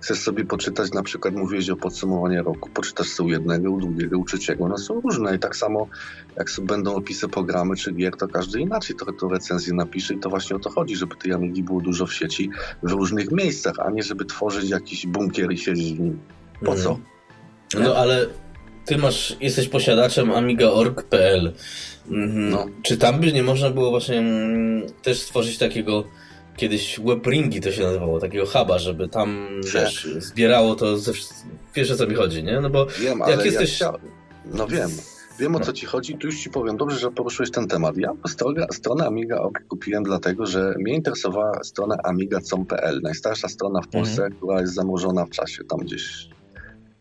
[0.00, 4.18] chcesz sobie poczytać, na przykład mówiłeś o podsumowaniu roku, poczytasz sobie u jednego, u drugiego,
[4.18, 5.88] u trzeciego, one są różne i tak samo
[6.36, 10.30] jak będą opisy programy czy gier, to każdy inaczej trochę to recenzję napisze i to
[10.30, 12.50] właśnie o to chodzi, żeby tej Amigi było dużo w sieci
[12.82, 16.18] w różnych miejscach, a nie żeby tworzyć jakiś bunkier i siedzieć w nim.
[16.64, 16.82] Po mm.
[16.82, 16.98] co?
[17.80, 18.26] No ale
[18.84, 21.52] ty masz, jesteś posiadaczem amiga.org.pl.
[22.10, 22.50] Mhm.
[22.50, 22.66] No.
[22.82, 26.04] Czy tam by nie można było właśnie mm, też stworzyć takiego
[26.56, 31.12] kiedyś webringi to się nazywało, takiego huba, żeby tam wiesz, zbierało to ze
[31.74, 32.60] wiesz o co mi chodzi, nie?
[32.60, 33.80] No bo wiem, jak jesteś...
[33.80, 33.92] Ja
[34.54, 34.90] No wiem.
[35.38, 36.76] Wiem o co ci chodzi, tu już ci powiem.
[36.76, 37.96] Dobrze, że poruszyłeś ten temat.
[37.96, 44.24] Ja stronę, stronę Amiga kupiłem dlatego, że mnie interesowała strona amiga.com.pl, najstarsza strona w Polsce,
[44.24, 44.32] mhm.
[44.32, 46.28] która jest zamorzona w czasie, tam gdzieś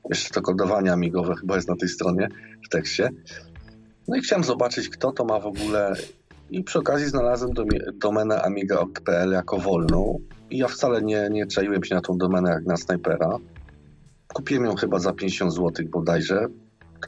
[0.10, 2.30] jeszcze to kodowanie amigowe chyba jest na tej stronie
[2.66, 3.10] w tekście.
[4.08, 5.94] No i chciałem zobaczyć, kto to ma w ogóle
[6.50, 7.52] i przy okazji znalazłem
[7.94, 10.20] domenę amiga.pl jako wolną.
[10.50, 13.38] I ja wcale nie, nie czaiłem się na tą domenę jak na snajpera.
[14.34, 16.48] Kupiłem ją chyba za 50 zł bodajże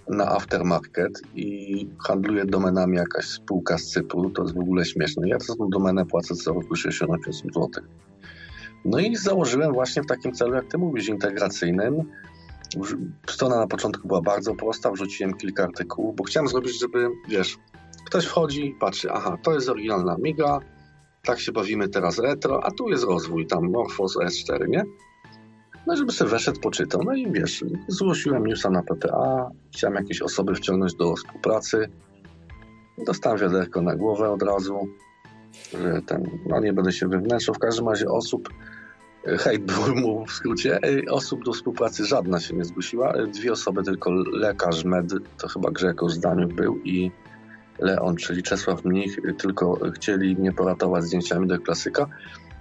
[0.10, 4.30] na aftermarket i handluje domenami jakaś spółka z Cypru.
[4.30, 5.30] To jest w ogóle śmieszne.
[5.30, 7.70] Ja za tą domenę płacę co roku 68 zł.
[8.86, 11.94] No i założyłem właśnie w takim celu, jak ty mówisz, integracyjnym.
[13.30, 17.58] Strona na początku była bardzo prosta, wrzuciłem kilka artykułów, bo chciałem zrobić, żeby, wiesz,
[18.08, 20.60] Ktoś wchodzi, patrzy, aha, to jest oryginalna Amiga,
[21.24, 24.84] tak się bawimy teraz retro, a tu jest rozwój, tam Morphos S4, nie?
[25.88, 27.02] No żeby sobie weszedł, poczytał.
[27.04, 31.90] No i wiesz, zgłosiłem newsa na PTA, chciałem jakieś osoby wciągnąć do współpracy.
[33.06, 34.88] Dostałem wiaderko na głowę od razu,
[35.72, 37.56] że ten, no nie będę się wewnętrzał.
[37.56, 38.50] W każdym razie osób,
[39.26, 43.14] hejt był mu w skrócie, osób do współpracy żadna się nie zgłosiła.
[43.28, 47.12] Dwie osoby tylko, lekarz, med, to chyba Grzegorz Zdaniuk był i
[47.80, 52.08] Leon, czyli Czesław Mnich, tylko chcieli mnie poratować zdjęciami do klasyka.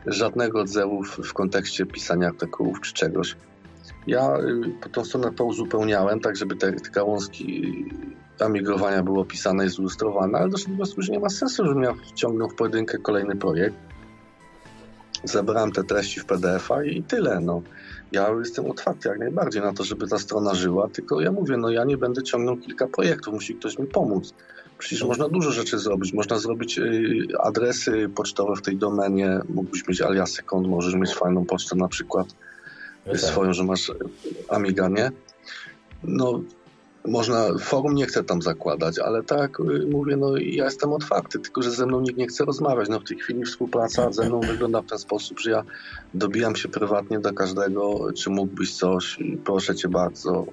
[0.07, 3.37] Żadnego odzewu w kontekście pisania artykułów czy czegoś.
[4.07, 4.39] Ja
[4.87, 7.85] y, tą stronę uzupełniałem, tak żeby te, te gałązki
[8.41, 11.95] emigrowania były opisane i zilustrowane, ale doszedłem do wniosku, że nie ma sensu, żebym ja
[11.95, 13.77] wciągnął w pojedynkę kolejny projekt.
[15.27, 17.41] Zebrałem te treści w PDF-a i tyle.
[17.41, 17.63] No.
[18.13, 21.71] Ja jestem otwarty jak najbardziej na to, żeby ta strona żyła, tylko ja mówię, no
[21.71, 24.35] ja nie będę ciągnął kilka projektów, musi ktoś mi pomóc.
[24.79, 26.13] Przecież można dużo rzeczy zrobić.
[26.13, 29.41] Można zrobić y, adresy pocztowe w tej domenie.
[29.49, 32.27] Mógłbyś mieć aliasy kont, możesz mieć fajną pocztę na przykład
[33.07, 33.21] no tak.
[33.21, 33.93] swoją, że masz
[34.49, 35.11] Amiga, nie?
[36.05, 36.41] No,
[37.09, 41.63] można, forum nie chcę tam zakładać, ale tak y, mówię, no ja jestem otwarty, tylko
[41.63, 42.89] że ze mną nikt nie chce rozmawiać.
[42.89, 45.63] No w tej chwili współpraca ze mną wygląda w ten sposób, że ja
[46.15, 50.47] dobijam się prywatnie do każdego, czy mógłbyś coś, proszę cię bardzo,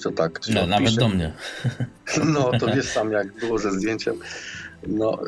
[0.00, 0.40] co tak.
[0.54, 1.32] No, nawet do mnie.
[2.24, 4.14] No, to wiesz sam, jak było ze zdjęciem.
[4.86, 5.18] No,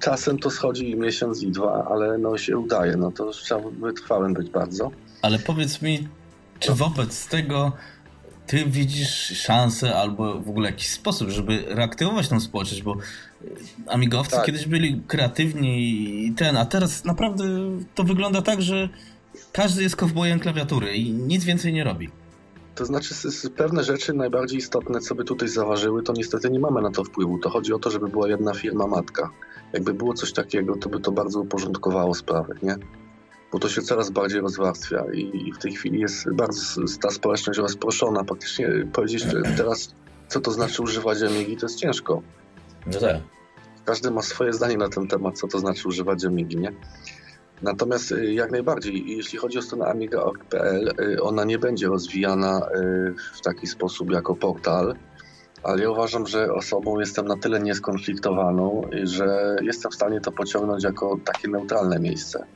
[0.00, 2.96] czasem to schodzi miesiąc i dwa, ale no się udaje.
[2.96, 4.90] No to trzeba wytrwałym być bardzo.
[5.22, 6.08] Ale powiedz mi,
[6.58, 7.72] czy wobec tego
[8.46, 12.96] ty widzisz szansę albo w ogóle jakiś sposób, żeby reaktywować tą społeczność, bo
[13.88, 14.46] amigowcy tak.
[14.46, 15.78] kiedyś byli kreatywni
[16.26, 17.44] i ten, a teraz naprawdę
[17.94, 18.88] to wygląda tak, że
[19.52, 22.10] każdy jest kowbojem klawiatury i nic więcej nie robi.
[22.74, 23.14] To znaczy,
[23.56, 27.38] pewne rzeczy najbardziej istotne, co by tutaj zaważyły, to niestety nie mamy na to wpływu.
[27.38, 29.30] To chodzi o to, żeby była jedna firma matka.
[29.72, 32.76] Jakby było coś takiego, to by to bardzo uporządkowało sprawę, nie?
[33.52, 38.24] Bo to się coraz bardziej rozwarstwia i w tej chwili jest bardzo ta społeczność rozproszona.
[38.24, 39.24] Praktycznie powiedzieć
[39.56, 39.94] teraz,
[40.28, 42.22] co to znaczy używać Amigi, to jest ciężko.
[42.86, 43.16] No tak.
[43.84, 46.72] Każdy ma swoje zdanie na ten temat, co to znaczy używać Amigi, nie?
[47.62, 53.14] Natomiast y, jak najbardziej, jeśli chodzi o stronę amiga.pl, y, ona nie będzie rozwijana y,
[53.34, 54.94] w taki sposób jako portal,
[55.62, 60.84] ale ja uważam, że osobą jestem na tyle nieskonfliktowaną, że jestem w stanie to pociągnąć
[60.84, 62.46] jako takie neutralne miejsce.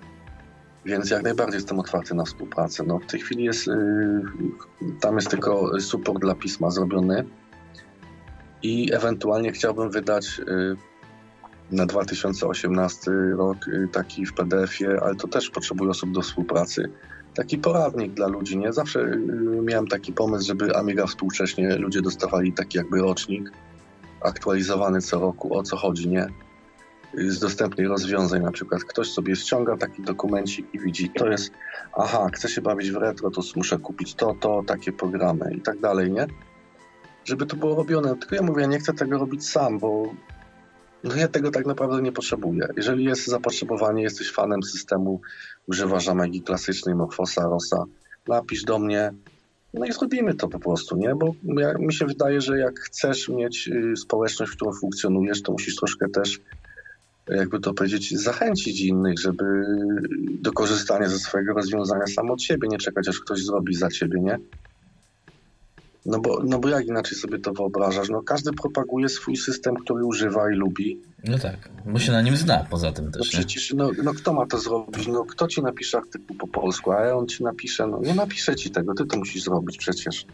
[0.89, 2.85] Więc jak najbardziej jestem otwarty na współpracę.
[2.87, 4.23] No, w tej chwili jest, yy,
[5.01, 7.25] tam jest tylko support dla pisma zrobiony
[8.63, 10.77] i ewentualnie chciałbym wydać yy,
[11.71, 16.91] na 2018 rok yy, taki w PDF-ie, ale to też potrzebuję osób do współpracy.
[17.35, 18.73] Taki poradnik dla ludzi, nie?
[18.73, 19.17] Zawsze
[19.63, 23.51] miałem taki pomysł, żeby Amiga współcześnie ludzie dostawali taki jakby rocznik
[24.21, 26.29] aktualizowany co roku, o co chodzi, nie?
[27.15, 28.43] Z dostępnych rozwiązań.
[28.43, 31.51] Na przykład ktoś sobie ściąga taki dokumencik i widzi, to jest,
[31.97, 35.81] aha, chcę się bawić w retro, to muszę kupić to, to, takie programy i tak
[35.81, 36.27] dalej, nie?
[37.25, 38.17] Żeby to było robione.
[38.17, 40.15] Tylko ja mówię, nie chcę tego robić sam, bo
[41.05, 42.69] no ja tego tak naprawdę nie potrzebuję.
[42.77, 45.21] Jeżeli jest zapotrzebowanie, jesteś fanem systemu,
[45.67, 47.85] używasz Amegi klasycznej, Morfosa, Rosa,
[48.29, 49.13] napisz do mnie,
[49.75, 51.15] no i zrobimy to po prostu, nie?
[51.15, 55.53] Bo ja, mi się wydaje, że jak chcesz mieć y, społeczność, w którą funkcjonujesz, to
[55.53, 56.41] musisz troszkę też
[57.31, 59.45] jakby to powiedzieć, zachęcić innych, żeby
[60.41, 64.21] do korzystania ze swojego rozwiązania samo od siebie, nie czekać aż ktoś zrobi za ciebie,
[64.21, 64.39] nie?
[66.07, 68.09] No bo, no bo jak inaczej sobie to wyobrażasz?
[68.09, 71.01] No każdy propaguje swój system, który używa i lubi.
[71.25, 73.21] No tak, bo się na nim zna poza tym też.
[73.21, 75.07] No przecież, no, no kto ma to zrobić?
[75.07, 78.71] No kto ci napisze artykuł po polsku, a on ci napisze, no nie napisze ci
[78.71, 80.27] tego, ty to musisz zrobić przecież.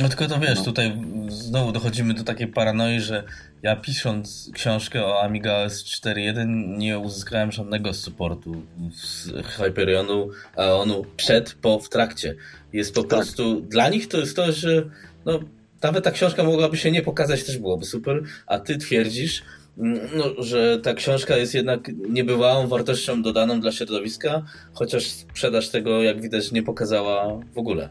[0.00, 0.64] No tylko to wiesz, no.
[0.64, 3.24] tutaj znowu dochodzimy do takiej paranoi, że
[3.62, 6.46] ja pisząc książkę o Amiga OS 4.1
[6.78, 8.62] nie uzyskałem żadnego supportu
[8.94, 12.34] z Hyperionu, a onu przed, po, w trakcie.
[12.72, 13.08] Jest po tak.
[13.10, 14.82] prostu, dla nich to jest to, że
[15.24, 15.40] no,
[15.82, 19.42] nawet ta książka mogłaby się nie pokazać, też byłoby super, a ty twierdzisz,
[19.78, 26.02] mm, no, że ta książka jest jednak niebywałą wartością dodaną dla środowiska, chociaż sprzedaż tego,
[26.02, 27.88] jak widać, nie pokazała w ogóle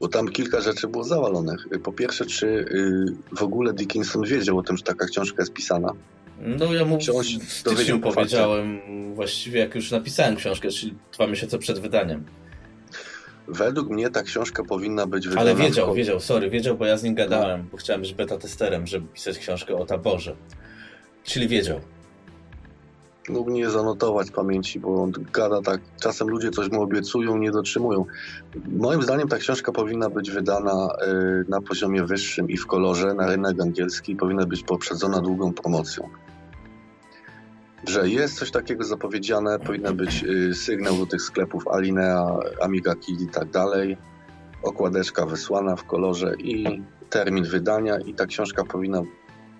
[0.00, 1.66] bo tam kilka rzeczy było zawalonych.
[1.82, 5.92] Po pierwsze, czy y, w ogóle Dickinson wiedział o tym, że taka książka jest pisana?
[6.40, 8.80] No ja mu w styczniu powiedziałem
[9.14, 12.24] właściwie jak już napisałem książkę, czyli dwa miesiące przed wydaniem.
[13.48, 15.40] Według mnie ta książka powinna być wydana...
[15.40, 17.66] Ale wiedział, wiedział, sorry, wiedział, bo ja z nim gadałem, no.
[17.72, 20.36] bo chciałem być beta testerem, żeby pisać książkę o taborze.
[21.24, 21.80] Czyli wiedział
[23.28, 28.04] mógł nie zanotować pamięci, bo on gada tak, czasem ludzie coś mu obiecują, nie dotrzymują.
[28.66, 33.26] Moim zdaniem ta książka powinna być wydana y, na poziomie wyższym i w kolorze na
[33.26, 36.08] rynek angielski powinna być poprzedzona długą promocją.
[37.88, 43.20] Że jest coś takiego zapowiedziane, powinna być y, sygnał do tych sklepów Alinea, Amiga Kid
[43.20, 43.96] i tak dalej,
[44.62, 49.02] okładeczka wysłana w kolorze i termin wydania i ta książka powinna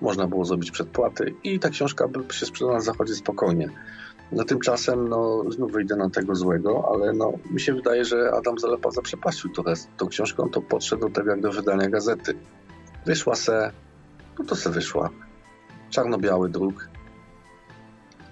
[0.04, 3.68] można było zrobić przedpłaty i ta książka by się sprzedała na zachodzie spokojnie.
[4.32, 8.58] No tymczasem, no znów wyjdę na tego złego, ale no mi się wydaje, że Adam
[8.58, 9.64] Zalepa zaprzepaścił to,
[9.96, 12.34] tą książką, to podszedł do tego jak do wydania gazety.
[13.06, 13.72] Wyszła se,
[14.38, 15.10] no to se wyszła.
[15.90, 16.88] Czarno-biały druk.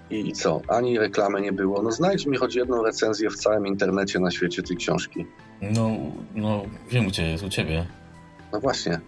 [0.09, 0.61] I, I co?
[0.67, 1.81] Ani reklamy nie było.
[1.81, 5.25] No znajdź mi choć jedną recenzję w całym internecie na świecie tej książki.
[5.61, 5.89] No,
[6.35, 7.85] no wiem gdzie jest, u ciebie.
[8.53, 8.99] No właśnie.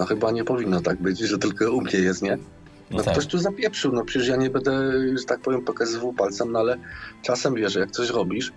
[0.00, 2.36] No chyba nie powinno tak być, że tylko u mnie jest, nie?
[2.36, 3.12] No, no tak.
[3.14, 6.76] ktoś tu zapieprzył, no przecież ja nie będę, że tak powiem, pokazywał palcem, no ale
[7.22, 8.52] czasem wiesz, jak coś robisz,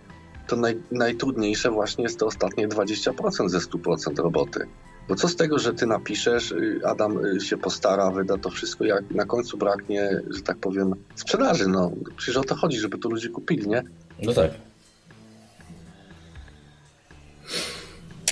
[0.47, 4.67] to naj, najtrudniejsze właśnie jest to ostatnie 20% ze 100% roboty.
[5.07, 8.85] Bo co z tego, że ty napiszesz, y, Adam y, się postara, wyda to wszystko,
[8.85, 11.91] jak na końcu braknie, że tak powiem, sprzedaży, no.
[12.17, 13.83] Przecież o to chodzi, żeby to ludzie kupili, nie?
[14.21, 14.51] No tak.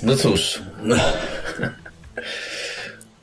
[0.04, 0.62] No cóż.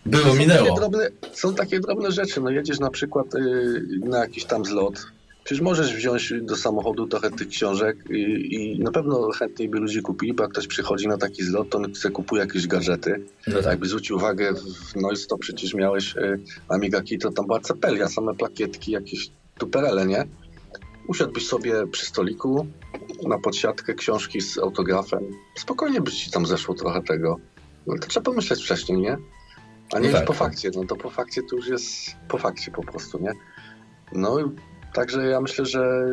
[0.08, 0.66] Było, są minęło.
[0.66, 2.40] Takie drobne, są takie drobne rzeczy.
[2.40, 3.40] No jedziesz na przykład y,
[4.04, 5.06] na jakiś tam zlot.
[5.44, 10.02] Przecież możesz wziąć do samochodu trochę tych książek i, i na pewno chętniej by ludzie
[10.02, 13.24] kupili, bo jak ktoś przychodzi na taki zlot, to on chce kupuje jakieś gadżety.
[13.46, 13.64] No tak.
[13.64, 17.02] Jakby zwrócił uwagę w Noise, to przecież miałeś y, Amiga
[17.36, 20.24] tam była cepelia, same plakietki, jakieś tuperele, nie?
[21.08, 22.66] Usiadłbyś sobie przy stoliku,
[23.28, 25.20] na podsiadkę książki z autografem.
[25.56, 27.36] Spokojnie by ci tam zeszło trochę tego.
[27.86, 29.18] No to trzeba pomyśleć wcześniej, nie?
[29.92, 32.70] A nie no tak, po fakcie, no to po fakcie to już jest po fakcie
[32.70, 33.32] po prostu, nie?
[34.12, 34.36] No,
[34.94, 36.06] także ja myślę, że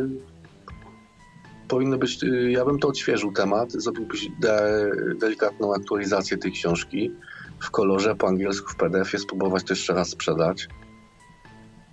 [1.67, 7.11] powinno być, y, ja bym to odświeżył temat, zrobiłbyś de, delikatną aktualizację tej książki
[7.59, 10.67] w kolorze po angielsku w PDF-ie, spróbować to jeszcze raz sprzedać.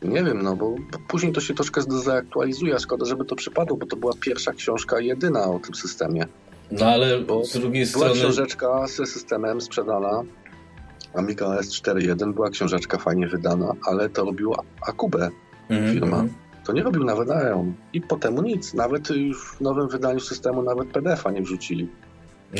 [0.02, 0.74] Nie wiem, no bo
[1.08, 5.44] później to się troszkę zaktualizuje, szkoda, żeby to przypadło, bo to była pierwsza książka jedyna
[5.44, 6.26] o tym systemie.
[6.70, 8.14] No ale bo z drugiej była strony...
[8.14, 10.22] Była książeczka ze systemem sprzedana,
[11.14, 14.54] Amiga S4.1 była książeczka fajnie wydana, ale to robił
[14.88, 15.30] Akube
[15.68, 16.16] mm, firma.
[16.16, 16.32] Mm.
[16.64, 17.72] To nie robił nawet Aeon.
[17.92, 18.74] I potem nic.
[18.74, 21.88] Nawet już w nowym wydaniu systemu nawet PDF-a nie wrzucili.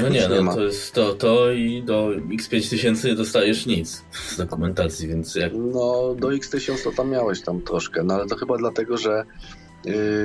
[0.01, 4.37] No nie, no nie to jest to, to i do X5000 nie dostajesz nic z
[4.37, 5.53] dokumentacji, więc jak...
[5.55, 9.25] No do X1000 to tam miałeś tam troszkę, no ale to chyba dlatego, że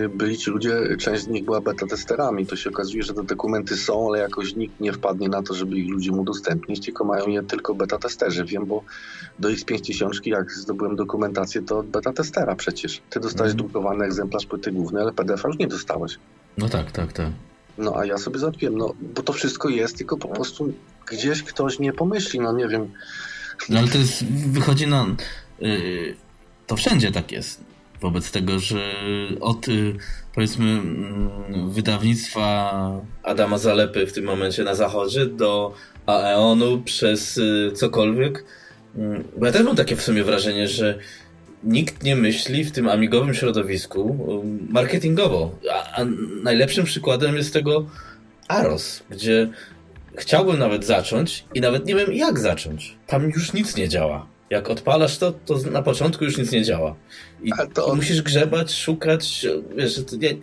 [0.10, 3.78] byli ci ludzie, część z nich była beta testerami, to się okazuje, że te dokumenty
[3.78, 7.44] są, ale jakoś nikt nie wpadnie na to, żeby ich ludziom udostępnić, tylko mają je
[7.44, 8.46] tylko beta testerzy.
[8.46, 8.84] Wiem, bo
[9.40, 13.02] do X5000 jak zdobyłem dokumentację, to beta testera przecież.
[13.10, 13.58] Ty dostałeś mm.
[13.58, 16.18] drukowany egzemplarz płyty głównej, ale PDF-a już nie dostałeś.
[16.58, 17.30] No tak, tak, tak.
[17.78, 20.74] No a ja sobie załatwiłem, no bo to wszystko jest, tylko po prostu
[21.12, 22.92] gdzieś ktoś nie pomyśli, no nie wiem.
[23.70, 25.06] No ale to jest, wychodzi na...
[25.60, 26.16] Yy,
[26.68, 27.67] to wszędzie tak jest.
[28.02, 28.80] Wobec tego, że
[29.42, 29.96] od yy,
[30.36, 35.74] powiedzmy yy, wydawnictwa Adama Zalepy w tym momencie na zachodzie do
[36.06, 38.46] Aeonu przez y, cokolwiek.
[38.96, 41.00] Mm, bo ja też mam takie w sumie wrażenie, że
[41.64, 45.56] nikt nie myśli w tym amigowym środowisku um, marketingowo.
[45.72, 46.06] A, a
[46.44, 47.86] najlepszym przykładem jest tego
[48.48, 49.50] Aros, gdzie
[50.16, 52.96] chciałbym nawet zacząć i nawet nie wiem jak zacząć.
[53.08, 54.28] Tam już nic nie działa.
[54.50, 56.96] Jak odpalasz to, to na początku już nic nie działa.
[57.44, 57.94] I, to...
[57.94, 59.46] i musisz grzebać, szukać,
[59.76, 60.38] wiesz, nie,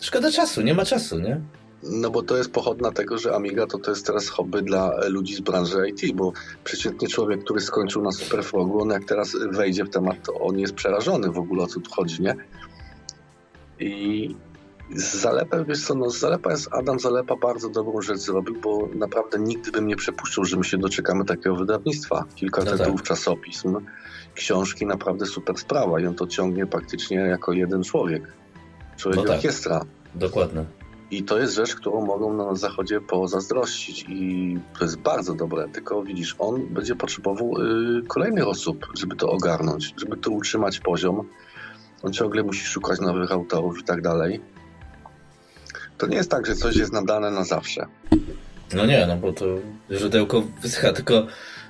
[0.00, 1.40] szkoda czasu, nie ma czasu, nie?
[1.82, 5.34] No bo to jest pochodna tego, że Amiga to, to jest teraz hobby dla ludzi
[5.34, 6.32] z branży IT, bo
[6.64, 10.74] przeciętnie człowiek, który skończył na Superfrogu, on jak teraz wejdzie w temat, to on jest
[10.74, 12.34] przerażony w ogóle o co tu chodzi, nie?
[13.78, 14.34] I
[14.96, 18.88] z Zalepem, wiesz co, no z Zalepa jest, Adam Zalepa bardzo dobrą rzecz zrobił, bo
[18.94, 22.24] naprawdę nigdy bym nie przepuszczał, że my się doczekamy takiego wydawnictwa.
[22.34, 23.08] Kilka no tytułów tak.
[23.08, 23.76] czasopism,
[24.34, 28.32] książki, naprawdę super sprawa i on to ciągnie praktycznie jako jeden człowiek.
[28.96, 29.36] Człowiek no tak.
[29.36, 29.80] orkiestra.
[30.14, 30.64] Dokładnie.
[31.10, 36.02] I to jest rzecz, którą mogą na zachodzie pozazdrościć i to jest bardzo dobre, tylko
[36.02, 37.52] widzisz, on będzie potrzebował
[37.98, 41.28] y, kolejnych osób, żeby to ogarnąć, żeby to utrzymać poziom.
[42.02, 44.40] On ciągle musi szukać nowych autorów i tak dalej.
[46.00, 47.86] To nie jest tak, że coś jest nadane na zawsze.
[48.74, 49.44] No nie, no bo to
[49.90, 51.26] źródełko wysycha, tylko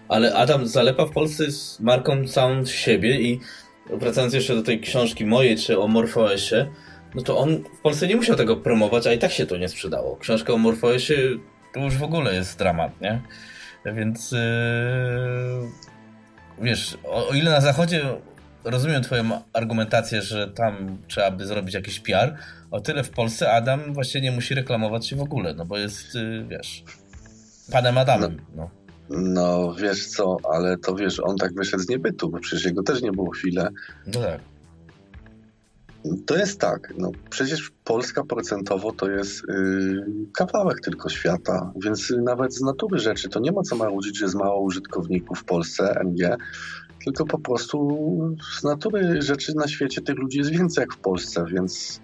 [0.09, 3.41] ale Adam Zalepa w Polsce jest marką całą siebie i
[3.91, 6.71] wracając jeszcze do tej książki mojej, czy o Morfoesie,
[7.15, 9.69] no to on w Polsce nie musiał tego promować, a i tak się to nie
[9.69, 10.17] sprzedało.
[10.17, 11.15] Książka o Morfoesie
[11.75, 13.23] to już w ogóle jest dramat, nie?
[13.85, 14.39] Więc yy,
[16.63, 18.03] wiesz, o, o, ile na zachodzie
[18.65, 22.37] rozumiem twoją argumentację, że tam trzeba by zrobić jakiś PR,
[22.71, 26.15] o tyle w Polsce Adam właśnie nie musi reklamować się w ogóle, no bo jest,
[26.15, 26.85] yy, wiesz,
[27.73, 28.71] panem Adamem, no.
[29.11, 33.03] No, wiesz co, ale to wiesz, on tak wyszedł z niebytu, bo przecież jego też
[33.03, 33.71] nie było chwilę.
[34.07, 34.41] No tak.
[36.27, 42.55] To jest tak, no przecież Polska procentowo to jest yy, kawałek tylko świata, więc nawet
[42.55, 46.37] z natury rzeczy to nie ma co marudzić, że jest mało użytkowników w Polsce, NG,
[47.05, 47.99] tylko po prostu
[48.59, 52.01] z natury rzeczy na świecie tych ludzi jest więcej jak w Polsce, więc,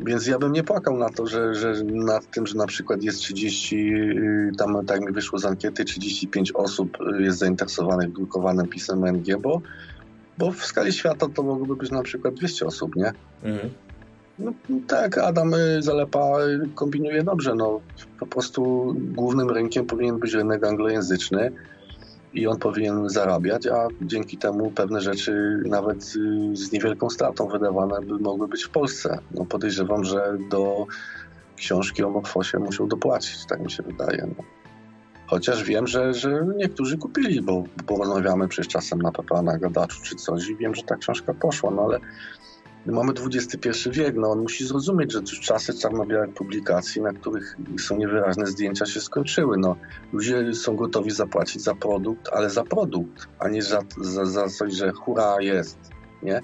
[0.00, 3.18] więc ja bym nie płakał na to, że, że nad tym, że na przykład jest
[3.18, 9.40] 30, yy, tam tak mi wyszło z ankiety, 35 osób jest zainteresowanych drukowanym pismem NG,
[9.40, 9.60] bo
[10.38, 13.12] bo w skali świata to mogłoby być na przykład 200 osób, nie?
[13.42, 13.70] Mhm.
[14.38, 14.52] No,
[14.86, 17.54] tak, Adam y, Zalepa y, kombinuje dobrze.
[17.54, 17.80] No,
[18.20, 21.52] po prostu głównym rynkiem powinien być rynek anglojęzyczny
[22.34, 28.00] i on powinien zarabiać, a dzięki temu pewne rzeczy nawet y, z niewielką stratą wydawane
[28.00, 29.18] by mogły być w Polsce.
[29.34, 30.86] No, podejrzewam, że do
[31.56, 34.26] książki o Morfosie muszą dopłacić, tak mi się wydaje.
[34.38, 34.44] No.
[35.26, 40.02] Chociaż wiem, że, że niektórzy kupili, bo, bo rozmawiamy przecież czasem na PPA, na gadaczu
[40.02, 42.00] czy coś i wiem, że ta książka poszła, no ale
[42.92, 48.46] mamy XXI wiek, no on musi zrozumieć, że czasy czarno-białych publikacji, na których są niewyraźne
[48.46, 49.58] zdjęcia się skończyły.
[49.58, 49.76] No,
[50.12, 54.74] ludzie są gotowi zapłacić za produkt, ale za produkt, a nie za, za, za coś,
[54.74, 55.78] że hura jest,
[56.22, 56.40] nie?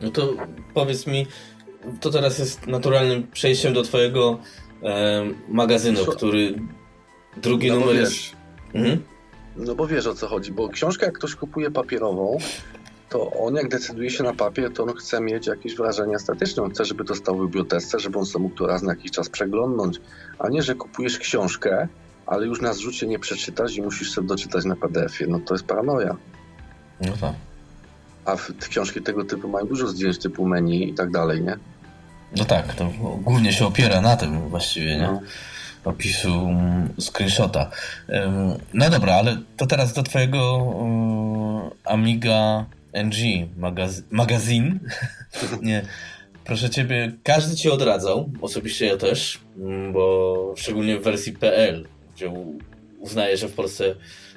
[0.00, 0.34] No to
[0.74, 1.26] powiedz mi,
[2.00, 4.38] to teraz jest naturalnym przejściem do twojego
[4.82, 6.54] e, magazynu, który
[7.36, 8.14] Drugi no numer jest...
[8.74, 9.02] Mhm.
[9.56, 12.38] No bo wiesz o co chodzi, bo książkę jak ktoś kupuje papierową,
[13.10, 16.62] to on jak decyduje się na papier, to on chce mieć jakieś wrażenie estetyczne.
[16.62, 19.10] On chce, żeby to stał w bibliotece, żeby on sobie mógł to raz na jakiś
[19.10, 20.00] czas przeglądnąć,
[20.38, 21.88] a nie, że kupujesz książkę,
[22.26, 25.30] ale już na zrzucie nie przeczytasz i musisz sobie doczytać na PDF-ie.
[25.30, 26.16] No to jest paranoja.
[27.00, 27.34] No tak.
[28.24, 28.36] A
[28.68, 31.56] książki tego typu mają dużo zdjęć typu menu i tak dalej, nie?
[32.36, 32.90] No tak, to
[33.22, 35.02] głównie się opiera na tym właściwie, nie?
[35.02, 35.20] No
[35.84, 37.70] opisu mm, screenshota.
[38.74, 40.72] No dobra, ale to teraz do twojego
[41.84, 44.80] Amiga NG magaz magazyn.
[45.62, 45.82] Nie.
[46.44, 52.32] Proszę ciebie, każdy ci odradzał, osobiście ja też, mm, bo szczególnie w wersji PL, gdzie
[52.98, 53.94] uznaję, że w Polsce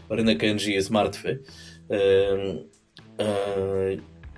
[0.09, 1.39] rynek NG jest martwy.
[1.91, 3.27] E,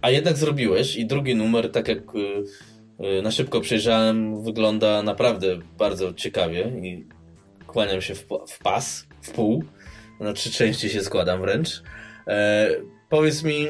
[0.02, 2.44] a jednak zrobiłeś i drugi numer, tak jak y,
[3.00, 5.48] Y, na szybko przejrzałem, wygląda naprawdę
[5.78, 7.06] bardzo ciekawie i
[7.68, 9.64] kłaniam się w, w pas, w pół.
[10.20, 11.84] Na trzy części się składam wręcz.
[12.28, 12.70] E,
[13.10, 13.68] powiedz mi,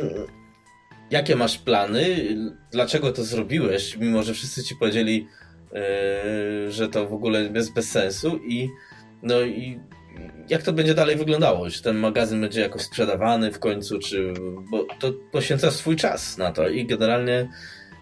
[1.11, 2.27] jakie masz plany?
[2.71, 5.27] Dlaczego to zrobiłeś, mimo że wszyscy ci powiedzieli,
[5.73, 8.69] e, że to w ogóle jest bez sensu i
[9.23, 9.79] no i
[10.49, 11.69] jak to będzie dalej wyglądało?
[11.69, 14.33] Czy ten magazyn będzie jakoś sprzedawany w końcu, czy
[14.71, 17.49] bo to poświęca swój czas na to i generalnie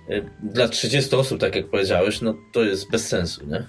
[0.09, 3.65] e, dla 30 osób, tak jak powiedziałeś, no to jest bez sensu, nie?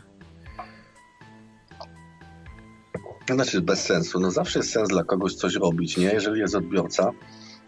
[3.34, 4.20] Znaczy bez sensu.
[4.20, 6.06] No zawsze jest sens dla kogoś coś robić, nie?
[6.06, 7.10] Jeżeli jest odbiorca,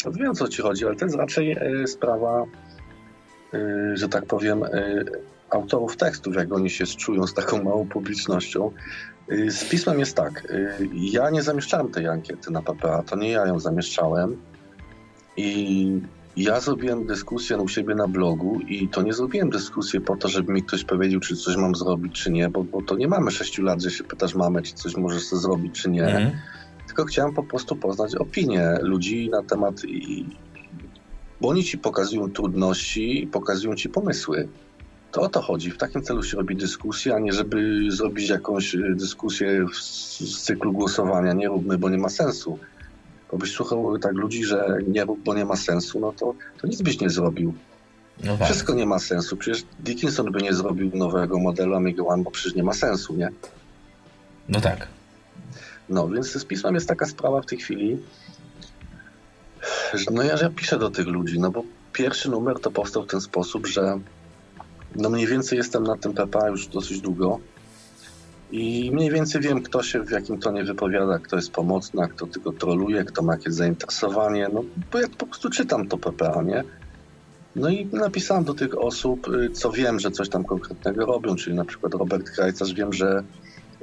[0.05, 2.45] wiem o co ci chodzi, ale to jest raczej e, sprawa,
[3.55, 5.05] e, że tak powiem, e,
[5.51, 8.73] autorów tekstów, jak oni się czują z taką małą publicznością.
[9.49, 10.53] Z pismem jest tak.
[10.93, 14.37] Ja nie zamieszczałem tej ankiety na PPA, to nie ja ją zamieszczałem.
[15.37, 16.01] I
[16.37, 20.53] ja zrobiłem dyskusję u siebie na blogu i to nie zrobiłem dyskusję po to, żeby
[20.53, 23.63] mi ktoś powiedział, czy coś mam zrobić, czy nie, bo, bo to nie mamy sześciu
[23.63, 26.07] lat, że się pytasz mamę, czy coś możesz zrobić, czy nie.
[26.07, 26.31] Mhm.
[26.97, 30.27] Tylko chciałem po prostu poznać opinię ludzi na temat i,
[31.41, 34.49] bo oni ci pokazują trudności i pokazują ci pomysły.
[35.13, 35.71] To o to chodzi.
[35.71, 41.33] W takim celu się robi dyskusja, a nie żeby zrobić jakąś dyskusję z cyklu głosowania.
[41.33, 42.59] Nie róbmy, bo nie ma sensu.
[43.33, 46.67] Bo byś słuchał tak ludzi, że nie rób, bo nie ma sensu, no to, to
[46.67, 47.55] nic byś nie zrobił.
[48.25, 48.47] No tak.
[48.47, 49.37] Wszystko nie ma sensu.
[49.37, 53.29] Przecież Dickinson by nie zrobił nowego modelu Amiga One, bo przecież nie ma sensu, nie?
[54.49, 54.96] No tak.
[55.89, 57.99] No, więc z pismem jest taka sprawa w tej chwili,
[59.95, 63.07] że no ja, ja piszę do tych ludzi, no bo pierwszy numer to powstał w
[63.07, 63.99] ten sposób, że
[64.97, 67.41] no mniej więcej jestem na tym PPA już dosyć długo
[68.51, 72.27] i mniej więcej wiem, kto się w jakim tonie wypowiada, kto jest pomocny, a kto
[72.27, 74.49] tylko troluje, kto ma jakieś zainteresowanie.
[74.53, 76.65] No, bo ja po prostu czytam to PPA, nie?
[77.57, 81.57] No i napisałem do tych osób, y, co wiem, że coś tam konkretnego robią, czyli
[81.57, 83.23] na przykład Robert Krajcarz, wiem, że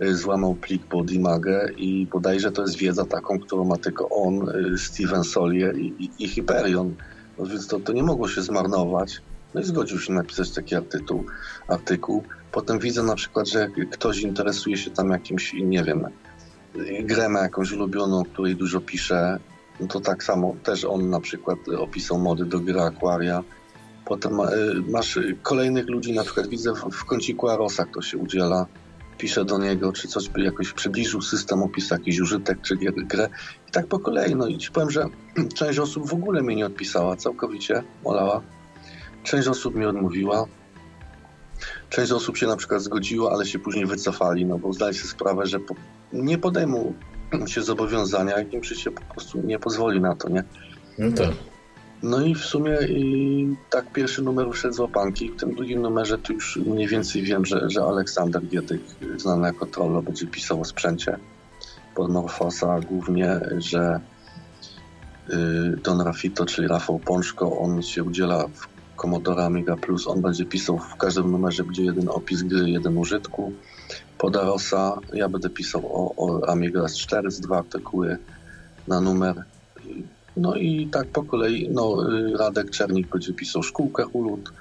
[0.02, 4.78] złamał plik pod Imagę i bodajże to jest wiedza taką, którą ma tylko on, y,
[4.78, 6.96] Steven Solier i, i, i Hyperion.
[7.40, 9.22] No więc to, to nie mogło się zmarnować.
[9.54, 11.24] No i zgodził się napisać taki artykuł.
[11.68, 12.24] artykuł.
[12.52, 16.08] Potem widzę na przykład, że ktoś interesuje się tam jakimś, nie wiem,
[17.04, 19.40] grę jakąś ulubioną, której dużo pisze,
[19.80, 23.44] no to tak samo też on na przykład opisał mody do gry Aquaria.
[24.06, 24.48] Potem e,
[24.90, 28.66] masz kolejnych ludzi, na przykład widzę w kąciku Arosa, kto się udziela,
[29.24, 33.30] pisze do niego, czy coś by jakoś przybliżył system, opisał jakiś użytek, czy grę.
[33.70, 34.36] I tak po kolei.
[34.36, 35.06] No i ci powiem, że
[35.60, 38.42] część osób w ogóle mnie nie odpisała, całkowicie olała.
[39.24, 40.46] Część osób mi odmówiła.
[41.90, 45.46] Część osób się na przykład zgodziła, ale się później wycofali, no bo zdali sobie sprawę,
[45.46, 45.76] że po,
[46.14, 46.94] nie podejmą
[47.54, 50.44] się zobowiązania, jak im życie po prostu nie pozwoli na to, nie?
[50.98, 51.53] No tak.
[52.04, 55.30] No i w sumie i tak pierwszy numer wszedł z łapanki.
[55.30, 58.82] W tym drugim numerze to już mniej więcej wiem, że, że Aleksander Gietyk,
[59.18, 61.18] znany jako Trollo, będzie pisał o sprzęcie
[61.96, 64.00] pod Morfosa głównie, że
[65.30, 65.34] y,
[65.84, 68.68] Don Rafito, czyli Rafał Pączko, on się udziela w
[69.02, 70.08] Commodore Amiga Plus.
[70.08, 73.54] On będzie pisał w każdym numerze, będzie jeden opis gry, jeden użytku.
[74.18, 78.18] Podarosa, ja będę pisał o, o Amiga S4 z dwa artykuły
[78.88, 79.44] na numer.
[80.38, 81.98] No i tak po kolei, no
[82.38, 84.52] Radek Czernik będzie pisał szkółkę Hollywood,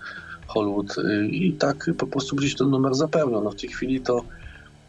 [0.47, 0.97] Hollywood
[1.31, 3.43] i tak po prostu gdzieś ten numer zapełnią.
[3.43, 4.24] No w tej chwili to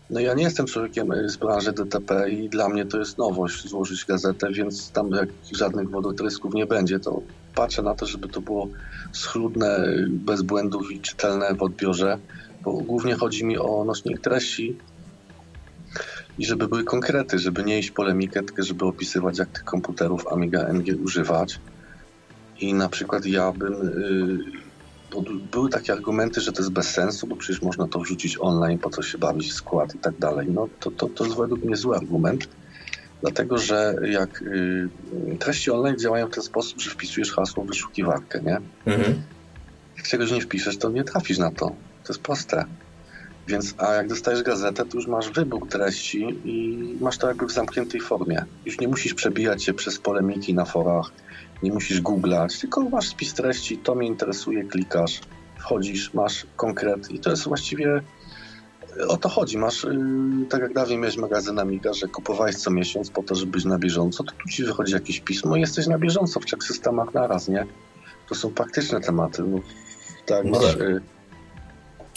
[0.10, 4.06] no ja nie jestem człowiekiem z branży DTP i dla mnie to jest nowość złożyć
[4.06, 7.22] gazetę, więc tam jak żadnych wodotrysków nie będzie, to
[7.56, 8.68] patrzę na to, żeby to było
[9.12, 12.18] schludne, bez błędów i czytelne w odbiorze,
[12.64, 14.78] bo głównie chodzi mi o nośnik treści
[16.40, 20.74] i żeby były konkrety, żeby nie iść polemikę, tylko żeby opisywać, jak tych komputerów Amiga
[20.74, 21.60] NG używać.
[22.60, 23.74] I na przykład ja bym...
[23.74, 24.64] Yy,
[25.52, 28.90] były takie argumenty, że to jest bez sensu, bo przecież można to wrzucić online, po
[28.90, 30.48] co się bawić w skład i tak dalej.
[30.52, 32.48] No to, to, to jest według mnie zły argument
[33.24, 34.90] Dlatego, że jak y,
[35.40, 38.58] treści online działają w ten sposób, że wpisujesz hasło w wyszukiwarkę, nie?
[38.86, 39.22] Mhm.
[39.98, 41.66] Jak czegoś nie wpiszesz, to nie trafisz na to.
[42.04, 42.66] To jest proste.
[43.48, 47.52] Więc, a jak dostajesz gazetę, to już masz wybór treści i masz to jakby w
[47.52, 48.45] zamkniętej formie.
[48.65, 51.11] Już nie musisz przebijać się przez polemiki na forach,
[51.64, 55.20] nie musisz googlać, tylko masz spis treści, to mnie interesuje, klikasz,
[55.57, 58.02] wchodzisz, masz konkret i to jest właściwie
[59.07, 59.57] o to chodzi.
[59.57, 63.52] Masz, yy, tak jak dawniej miałeś magazyn Amiga, że kupowałeś co miesiąc po to, żeby
[63.52, 66.64] być na bieżąco, to tu ci wychodzi jakieś pismo i jesteś na bieżąco w trzech
[66.64, 67.65] systemach naraz, nie?
[68.30, 69.44] To są faktyczne tematy.
[69.44, 69.60] No,
[70.26, 70.76] tak, no masz...
[70.76, 71.02] Yy...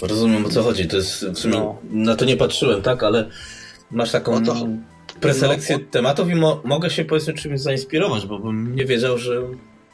[0.02, 0.88] Rozumiem o co chodzi.
[0.88, 1.78] To jest, w sumie no.
[1.90, 3.30] na to nie patrzyłem, tak, ale
[3.90, 4.54] masz taką to...
[5.20, 9.42] preselekcję no, tematów i mo mogę się powiedzmy czymś zainspirować, bo bym nie wiedział, że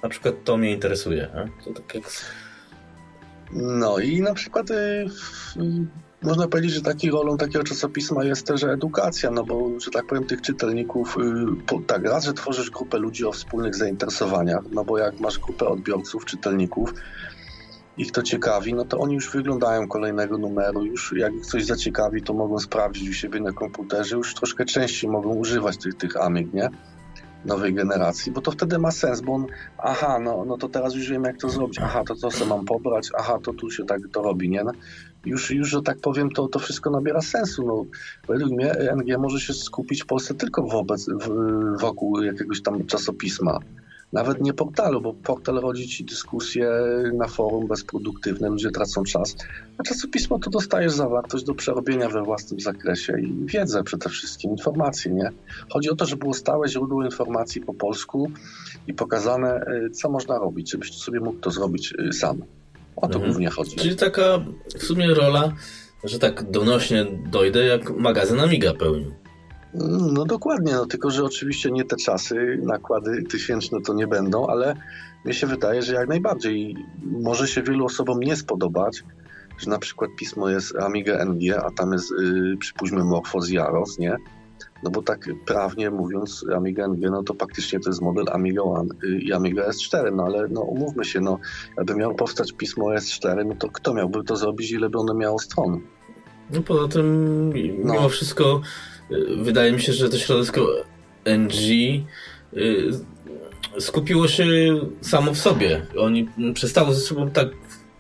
[0.02, 1.48] na przykład to mnie interesuje.
[1.64, 2.04] To tak jak...
[3.52, 5.86] No i na przykład yy,
[6.22, 10.24] można powiedzieć, że taką rolą takiego czasopisma jest też edukacja, no bo, że tak powiem,
[10.24, 14.98] tych czytelników, y, po, tak, raz, że tworzysz grupę ludzi o wspólnych zainteresowaniach, no bo
[14.98, 16.94] jak masz grupę odbiorców, czytelników,
[17.98, 22.22] ich to ciekawi, no to oni już wyglądają kolejnego numeru, już jak ich coś zaciekawi,
[22.22, 26.54] to mogą sprawdzić u siebie na komputerze, już troszkę częściej mogą używać tych, tych amig,
[26.54, 26.70] nie?
[27.44, 29.46] nowej generacji, bo to wtedy ma sens, bo on,
[29.78, 32.64] aha, no, no to teraz już wiem, jak to zrobić, aha, to co sobie mam
[32.64, 34.64] pobrać, aha, to tu się tak to robi, nie?
[34.64, 34.72] No,
[35.24, 37.66] już, już, że tak powiem, to, to wszystko nabiera sensu.
[37.66, 37.84] No,
[38.28, 41.28] według mnie NG może się skupić w Polsce tylko wobec, w,
[41.80, 43.58] wokół jakiegoś tam czasopisma
[44.12, 46.70] nawet nie portalu, bo portal rodzi ci dyskusje
[47.14, 49.36] na forum bezproduktywne, ludzie tracą czas,
[49.78, 55.12] a czasopismo to dostajesz zawartość do przerobienia we własnym zakresie i wiedzę przede wszystkim, informacje,
[55.12, 55.30] nie?
[55.70, 58.30] Chodzi o to, żeby było stałe źródło informacji po polsku
[58.86, 62.42] i pokazane, y, co można robić, żebyś sobie mógł to zrobić y, sam.
[62.96, 63.24] O to mhm.
[63.24, 63.76] głównie chodzi.
[63.76, 64.44] Czyli taka
[64.78, 65.52] w sumie rola,
[66.04, 69.21] że tak donośnie dojdę, jak magazyn Amiga pełnił.
[69.74, 74.74] No dokładnie, no tylko że oczywiście nie te czasy, nakłady tysięczne to nie będą, ale
[75.24, 79.04] mnie się wydaje, że jak najbardziej może się wielu osobom nie spodobać,
[79.58, 84.16] że na przykład pismo jest Amiga NG, a tam jest, yy, przypuśćmy, Morphos Jaros, nie?
[84.82, 88.94] No bo tak prawnie mówiąc, Amiga NG, no to faktycznie to jest model Amiga One
[89.04, 91.38] y, i Amiga S4, no ale no umówmy się, no
[91.76, 95.38] jakby miało powstać pismo S4, no to kto miałby to zrobić, ile by ono miało
[95.38, 95.80] stron?
[96.50, 98.08] No poza tym mimo no.
[98.08, 98.60] wszystko
[99.36, 100.66] wydaje mi się, że to środowisko
[101.24, 101.60] NG
[102.56, 102.90] y,
[103.78, 104.46] skupiło się
[105.00, 105.86] samo w sobie.
[105.98, 107.48] Oni przestało ze sobą tak.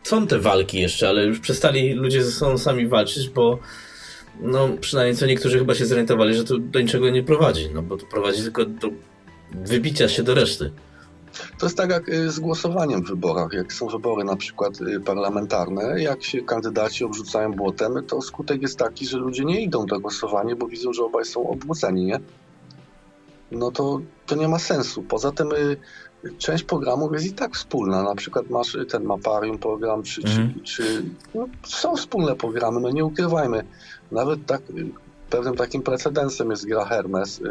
[0.02, 3.58] Są te walki jeszcze, ale już przestali ludzie ze sobą sami walczyć, bo
[4.40, 7.96] no przynajmniej co niektórzy chyba się zorientowali, że to do niczego nie prowadzi, no bo
[7.96, 8.88] to prowadzi tylko do
[9.54, 10.70] wybicia się do reszty.
[11.58, 13.52] To jest tak jak y, z głosowaniem w wyborach.
[13.52, 18.78] Jak są wybory na przykład y, parlamentarne, jak się kandydaci obrzucają błotem, to skutek jest
[18.78, 22.20] taki, że ludzie nie idą do głosowania, bo widzą, że obaj są obłoceni, nie?
[23.50, 25.02] No to, to nie ma sensu.
[25.02, 25.76] Poza tym y,
[26.38, 28.02] część programów jest i tak wspólna.
[28.02, 30.54] Na przykład masz ten Maparium program, czy, mhm.
[30.54, 31.02] czy, czy
[31.34, 33.64] no, są wspólne programy, no nie ukrywajmy.
[34.12, 34.62] Nawet tak
[35.32, 37.44] Pewnym takim precedensem jest gra Hermes y,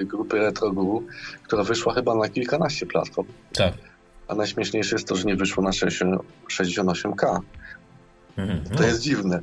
[0.00, 1.06] y, grupy Retro Guru,
[1.42, 3.28] która wyszła chyba na kilkanaście platform.
[3.52, 3.74] Tak.
[4.28, 7.40] A najśmieszniejsze jest to, że nie wyszło na 68K.
[8.36, 8.60] Mhm.
[8.76, 9.40] To jest dziwne.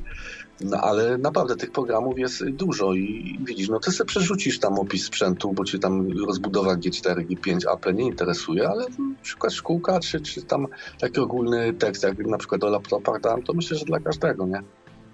[0.61, 5.05] No ale naprawdę tych programów jest dużo i widzisz, no ty sobie przerzucisz tam opis
[5.05, 10.21] sprzętu, bo ci tam rozbudowa G4, G5, Apple nie interesuje, ale na przykład szkółka, czy,
[10.21, 10.67] czy tam
[10.99, 14.61] taki ogólny tekst, jak na przykład o laptopach dam, to myślę, że dla każdego, nie?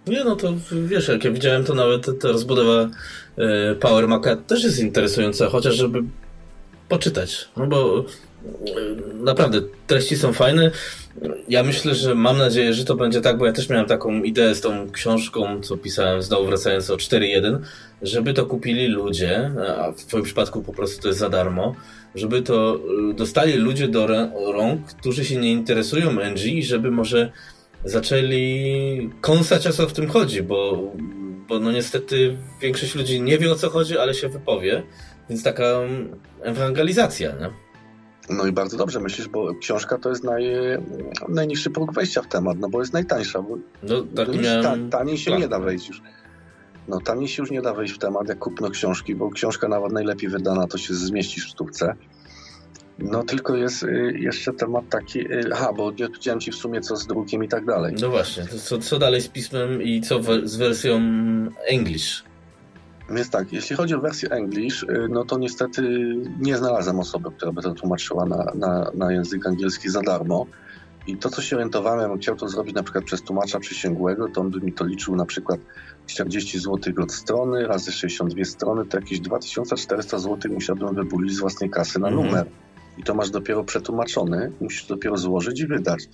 [0.07, 2.89] Nie, no to wiesz, jak ja widziałem, to nawet ta rozbudowa
[3.37, 6.03] e, Power Maca też jest interesująca, chociaż żeby
[6.89, 7.49] poczytać.
[7.57, 8.03] No bo e,
[9.13, 10.71] naprawdę treści są fajne.
[11.49, 14.55] Ja myślę, że mam nadzieję, że to będzie tak, bo ja też miałem taką ideę
[14.55, 17.59] z tą książką, co pisałem znowu wracając o 4.1,
[18.01, 21.75] żeby to kupili ludzie, a w twoim przypadku po prostu to jest za darmo,
[22.15, 22.79] żeby to
[23.11, 24.07] e, dostali ludzie do
[24.53, 27.31] rąk, którzy się nie interesują NG i żeby może
[27.85, 30.91] zaczęli kąsać o co w tym chodzi, bo,
[31.47, 34.83] bo no niestety większość ludzi nie wie o co chodzi, ale się wypowie,
[35.29, 35.65] więc taka
[36.41, 37.49] ewangelizacja, nie?
[38.29, 40.43] No i bardzo dobrze myślisz, bo książka to jest naj,
[41.29, 43.41] najniższy próg wejścia w temat, no bo jest najtańsza.
[43.41, 44.89] Bo no, tak miałem...
[44.89, 45.39] ta, taniej się tak.
[45.39, 46.01] nie da wejść już.
[46.87, 49.91] No taniej się już nie da wejść w temat, jak kupno książki, bo książka nawet
[49.91, 51.95] najlepiej wydana to się zmieści w stówce.
[52.99, 56.81] No tylko jest y, jeszcze temat taki, y, aha, bo nie powiedziałem Ci w sumie
[56.81, 57.95] co z drukiem i tak dalej.
[58.01, 61.01] No właśnie, co, co dalej z pismem i co z wersją
[61.67, 62.23] English?
[63.09, 65.81] Więc tak, jeśli chodzi o wersję English, y, no to niestety
[66.39, 70.45] nie znalazłem osoby, która by to tłumaczyła na, na, na język angielski za darmo.
[71.07, 74.49] I to, co się orientowałem, chciał to zrobić na przykład przez tłumacza przysięgłego, to on
[74.49, 75.59] by mi to liczył na przykład
[76.07, 81.69] 40 zł od strony, razy 62 strony, to jakieś 2400 zł musiałbym wybulić z własnej
[81.69, 82.25] kasy na mhm.
[82.25, 82.47] numer
[82.97, 86.09] i to masz dopiero przetłumaczony, musisz dopiero złożyć i wydać.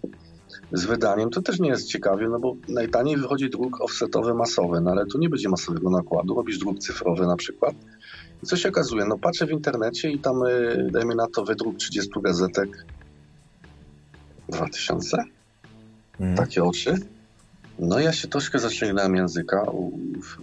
[0.72, 4.92] Z wydaniem to też nie jest ciekawie, no bo najtaniej wychodzi druk offsetowy masowy, no
[4.92, 7.76] ale tu nie będzie masowego nakładu, robisz druk cyfrowy na przykład.
[8.44, 9.06] I co się okazuje?
[9.06, 12.86] No patrzę w internecie i tam y, dajmy na to wydruk 30 gazetek
[14.50, 15.24] 2000?
[16.18, 16.38] Hmm.
[16.38, 16.96] Takie oczy.
[17.80, 19.66] No ja się troszkę zaciągnąłem języka
[20.22, 20.38] w,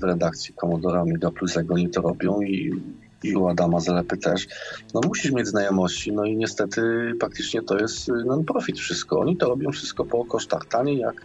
[0.00, 2.80] w redakcji Commodore Amiga Plus, jak oni to robią i
[3.22, 4.46] i u Adama Zalepy też,
[4.94, 9.20] no musisz mieć znajomości, no i niestety praktycznie to jest non-profit wszystko.
[9.20, 11.22] Oni to robią wszystko po kosztach taniej, jak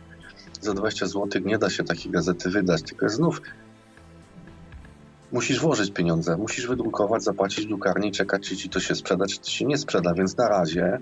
[0.61, 3.41] za 20 zł nie da się takiej gazety wydać, tylko znów
[5.31, 9.49] musisz włożyć pieniądze, musisz wydrukować, zapłacić drukarni, czekać, czy ci to się sprzeda, czy to
[9.49, 10.99] się nie sprzeda, więc na razie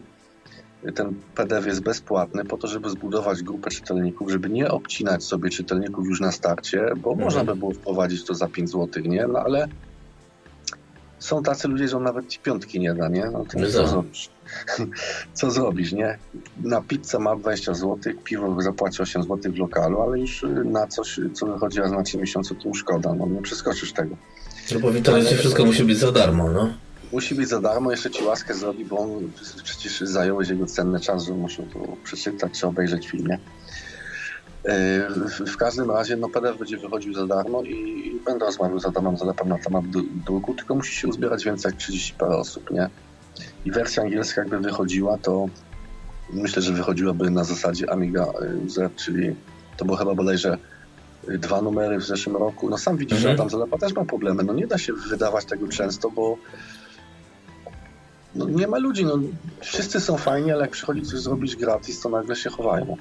[0.95, 6.07] ten PDF jest bezpłatny po to, żeby zbudować grupę czytelników, żeby nie obcinać sobie czytelników
[6.07, 7.19] już na starcie, bo mhm.
[7.19, 9.27] można by było wprowadzić to za 5 zł, nie?
[9.27, 9.67] No ale
[11.21, 13.25] są tacy ludzie, że on nawet ci piątki nie da, nie?
[13.25, 14.29] No no co zrobisz?
[15.33, 16.17] co zrobisz, nie?
[16.63, 21.19] Na pizzę ma 20 zł, piwo zapłaci 8 zł w lokalu, ale już na coś,
[21.33, 24.15] co wychodzi raz na 3 miesiące, to już szkoda, no nie przeskoczysz tego.
[24.73, 26.73] No bo w internecie wszystko musi być za darmo, no.
[27.11, 29.31] Musi być za darmo, jeszcze ci łaskę zrobi, bo on
[29.63, 33.37] przecież zająłeś jego cenny czas, że muszą to przeczytać czy obejrzeć filmie.
[35.47, 39.49] W każdym razie no, PDF będzie wychodził za darmo i będę rozmawiał z Adamem Zalepem
[39.49, 39.85] na temat
[40.25, 42.89] druku, tylko musi się uzbierać więcej jak 30 parę osób, nie?
[43.65, 45.45] I wersja angielska jakby wychodziła, to
[46.33, 48.27] myślę, że wychodziłaby na zasadzie Amiga
[48.67, 49.35] Z, czyli
[49.77, 50.57] to było chyba bodajże
[51.27, 52.69] dwa numery w zeszłym roku.
[52.69, 53.29] No sam widzisz, mhm.
[53.29, 54.43] że Adam Zalepa też ma problemy.
[54.43, 56.37] No nie da się wydawać tego często, bo
[58.35, 59.05] no, nie ma ludzi.
[59.05, 59.19] No,
[59.59, 62.97] wszyscy są fajni, ale jak przychodzi coś zrobić gratis, to nagle się chowają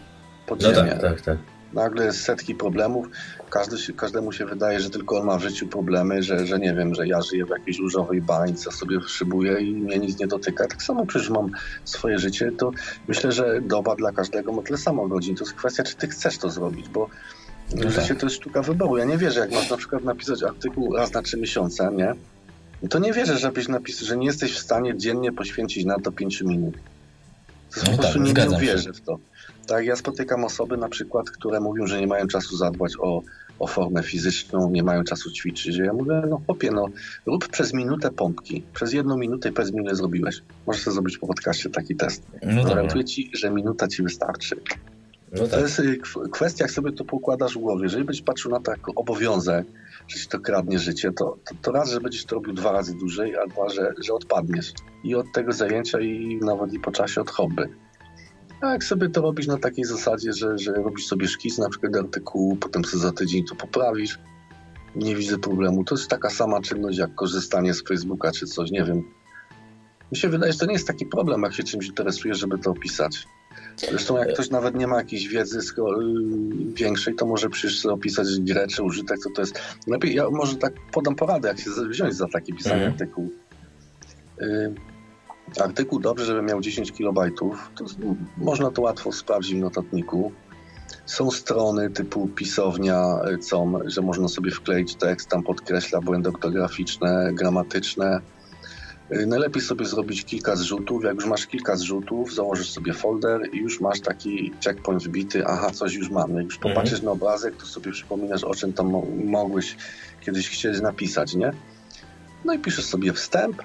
[0.51, 1.39] pod no tak, tak, tak.
[1.73, 3.07] Nagle jest setki problemów.
[3.51, 6.95] Każdy każdemu się wydaje, że tylko on ma w życiu problemy, że, że nie wiem,
[6.95, 10.67] że ja żyję w jakiejś różowej bańce, sobie szybuję i mnie nic nie dotyka.
[10.67, 11.51] Tak samo przecież mam
[11.85, 12.71] swoje życie, to
[13.09, 15.37] myślę, że doba dla każdego ma tyle samo godzin.
[15.37, 17.09] To jest kwestia, czy ty chcesz to zrobić, bo
[17.75, 18.19] no życie tak.
[18.19, 18.97] to jest sztuka wyboru.
[18.97, 22.15] Ja nie wierzę, jak masz na przykład napisać artykuł raz na trzy miesiące, nie?
[22.89, 26.43] to nie wierzę, żebyś napisał, że nie jesteś w stanie dziennie poświęcić na to 5
[26.43, 26.75] minut.
[27.75, 29.19] To no po prostu tak, nie, nie wierzę w to.
[29.71, 33.23] Tak, ja spotykam osoby na przykład, które mówią, że nie mają czasu zadbać o,
[33.59, 35.77] o formę fizyczną, nie mają czasu ćwiczyć.
[35.77, 36.87] Ja mówię, no chłopie, no
[37.27, 38.63] rób przez minutę pompki.
[38.75, 40.43] Przez jedną minutę i powiedz mi, ile zrobiłeś.
[40.67, 42.23] Możesz sobie zrobić po podcaście taki test.
[42.43, 44.57] No Gwarantuję ci, że minuta ci wystarczy.
[45.33, 45.51] No tak.
[45.51, 45.99] To jest y,
[46.33, 47.83] kwestia, jak sobie to pokładasz w głowie.
[47.83, 49.67] Jeżeli będziesz patrzył na to jako obowiązek,
[50.09, 52.95] że ci to kradnie życie, to, to, to, raz, że będziesz to robił dwa razy
[52.95, 54.73] dłużej, a dwa, że, że odpadniesz.
[55.05, 57.63] I od tego zajęcia, i nawet i po czasie od hobby.
[58.61, 61.97] A jak sobie to robisz na takiej zasadzie, że, że robisz sobie szkic na przykład
[61.97, 64.19] artykułu, potem sobie za tydzień to poprawisz,
[64.97, 65.85] nie widzę problemu.
[65.85, 69.03] To jest taka sama czynność jak korzystanie z Facebooka czy coś, nie wiem.
[70.13, 72.71] Mi się wydaje, że to nie jest taki problem, jak się czymś interesuje, żeby to
[72.71, 73.27] opisać.
[73.77, 75.63] Zresztą jak ktoś nawet nie ma jakiejś wiedzy y,
[76.75, 79.61] większej, to może przecież opisać grę czy użytek, co to jest.
[79.87, 82.93] Lepiej, ja może tak podam poradę, jak się wziąć za taki pisanie mhm.
[82.93, 83.31] artykuł.
[84.43, 84.75] Y,
[85.61, 87.85] artykuł dobrze, żeby miał 10 kilobajtów, to
[88.37, 90.33] można to łatwo sprawdzić w notatniku.
[91.07, 97.31] Są strony typu pisownia, y, com, że można sobie wkleić tekst, tam podkreśla błędy ortograficzne,
[97.33, 98.21] gramatyczne
[99.13, 101.05] Y, najlepiej sobie zrobić kilka zrzutów.
[101.05, 105.71] Jak już masz kilka zrzutów, założysz sobie folder i już masz taki checkpoint wbity, aha,
[105.71, 106.35] coś już mam.
[106.35, 106.75] Jak już mhm.
[106.75, 108.93] popatrzysz na obrazek, to sobie przypominasz, o czym tam
[109.25, 109.77] mogłeś
[110.21, 111.53] kiedyś chcieć napisać, nie?
[112.45, 113.63] No i piszesz sobie wstęp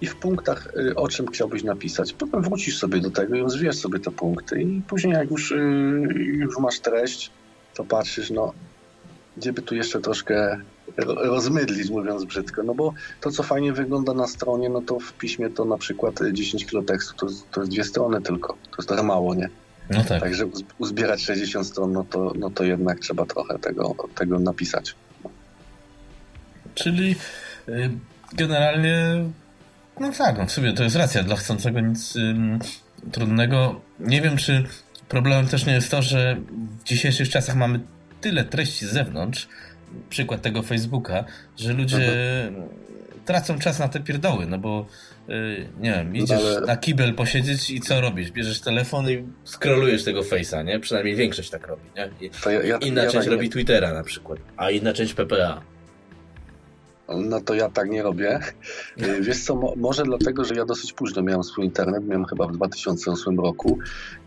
[0.00, 2.12] i w punktach y, o czym chciałbyś napisać.
[2.12, 5.56] Potem wrócisz sobie do tego i rozwijasz sobie te punkty i później jak już, y,
[6.16, 7.30] już masz treść,
[7.74, 8.52] to patrzysz, no
[9.36, 10.60] gdzie by tu jeszcze troszkę
[11.06, 15.50] rozmydlić, mówiąc brzydko, no bo to, co fajnie wygląda na stronie, no to w piśmie
[15.50, 19.02] to na przykład 10 kilo tekstu, to, to jest dwie strony tylko, to jest trochę
[19.02, 19.48] mało, nie?
[19.90, 20.20] No tak.
[20.20, 20.48] Także
[20.78, 24.94] uzbierać 60 stron, no to, no to jednak trzeba trochę tego, tego napisać.
[26.74, 27.16] Czyli
[27.68, 27.90] y,
[28.32, 29.24] generalnie,
[30.00, 32.58] no tak, no w sumie to jest racja, dla chcącego nic ym,
[33.12, 33.80] trudnego.
[34.00, 34.64] Nie wiem, czy
[35.08, 36.36] problemem też nie jest to, że
[36.80, 37.80] w dzisiejszych czasach mamy
[38.20, 39.48] tyle treści z zewnątrz,
[40.10, 41.24] przykład tego Facebooka,
[41.56, 41.96] że ludzie
[42.46, 42.68] mhm.
[43.24, 44.86] tracą czas na te pierdoły, no bo
[45.28, 46.60] yy, nie wiem, no idziesz Ale...
[46.60, 48.30] na kibel posiedzieć i co robisz?
[48.30, 50.80] Bierzesz telefon i scrollujesz tego Face'a, nie?
[50.80, 52.26] Przynajmniej większość tak robi, nie?
[52.26, 53.48] I, ja, ja, inna ja część tak robi.
[53.48, 55.62] Twittera na przykład, a inna część PPA.
[57.08, 58.40] No to ja tak nie robię.
[59.02, 62.46] Y, wiesz co, mo może dlatego, że ja dosyć późno miałem swój internet, miałem chyba
[62.46, 63.78] w 2008 roku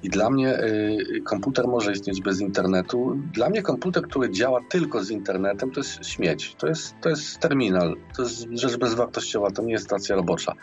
[0.04, 3.18] i dla mnie y, komputer może istnieć bez internetu.
[3.34, 6.56] Dla mnie komputer, który działa tylko z internetem, to jest śmieć.
[6.56, 10.54] To jest, to jest terminal, to jest rzecz bezwartościowa, to nie jest stacja robocza.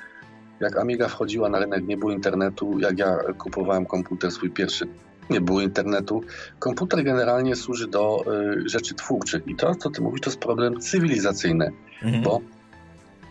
[0.61, 2.79] Jak Amiga wchodziła na rynek, nie było internetu.
[2.79, 4.87] Jak ja kupowałem komputer swój pierwszy,
[5.31, 6.23] nie było internetu.
[6.59, 8.25] Komputer generalnie służy do
[8.65, 11.73] y, rzeczy twórczych i to, co ty mówisz, to jest problem cywilizacyjny,
[12.03, 12.23] mhm.
[12.23, 12.41] bo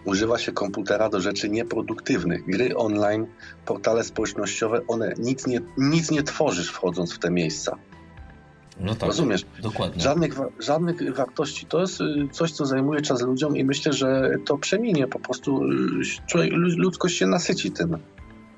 [0.06, 2.46] używa się komputera do rzeczy nieproduktywnych.
[2.46, 3.26] Gry online,
[3.66, 7.78] portale społecznościowe, one nic nie, nic nie tworzysz wchodząc w te miejsca.
[8.80, 9.46] No tak, Rozumiesz?
[9.62, 10.02] Dokładnie.
[10.02, 11.66] Żadnych, żadnych wartości.
[11.66, 15.08] To jest y, coś, co zajmuje czas ludziom i myślę, że to przeminie.
[15.08, 15.64] Po prostu
[16.36, 17.98] y, ludzkość się nasyci tym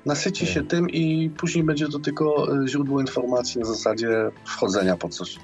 [0.08, 5.08] nasyci się tym i później będzie to tylko e, źródło informacji na zasadzie wchodzenia po
[5.08, 5.36] coś.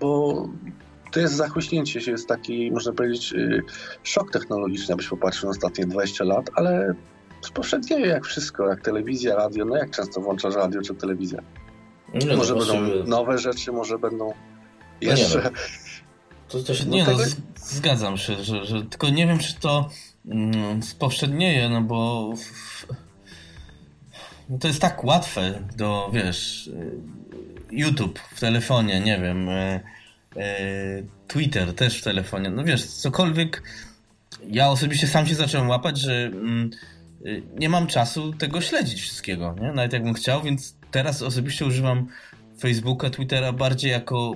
[0.00, 0.48] Bo
[1.12, 3.60] to jest zachłyśnięcie się, jest taki, można powiedzieć, e,
[4.02, 6.94] szok technologiczny, abyś popatrzył na ostatnie 20 lat, ale
[7.40, 9.64] spowszednieje jak wszystko, jak telewizja, radio.
[9.64, 11.42] No jak często włączasz radio czy telewizję?
[12.26, 14.34] No, może będą właściwie- nowe rzeczy, może będą No
[15.02, 15.42] nie jeszcze...
[15.44, 15.50] no.
[16.48, 17.18] To, to się Nie No
[17.56, 19.88] zgadzam się, że, że tylko nie wiem, czy to
[20.26, 22.86] mm, spowszednieje, no bo w,
[24.52, 27.00] no to jest tak łatwe do, wiesz, y,
[27.70, 29.80] YouTube w telefonie, nie wiem, y,
[30.36, 33.62] y, Twitter też w telefonie, no wiesz, cokolwiek.
[34.48, 36.70] Ja osobiście sam się zacząłem łapać, że mm,
[37.58, 39.72] nie mam czasu tego śledzić wszystkiego, nie?
[39.72, 42.06] Nawet jakbym chciał, więc teraz osobiście używam
[42.60, 44.34] Facebooka, Twittera bardziej jako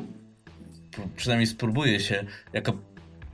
[1.16, 2.72] przynajmniej spróbuję się, jako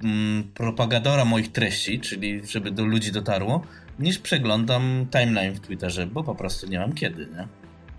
[0.05, 3.63] mm, propagadora moich treści, czyli żeby do ludzi dotarło,
[3.99, 7.49] niż przeglądam timeline w Twitterze, bo po prostu nie mam kiedy, nie?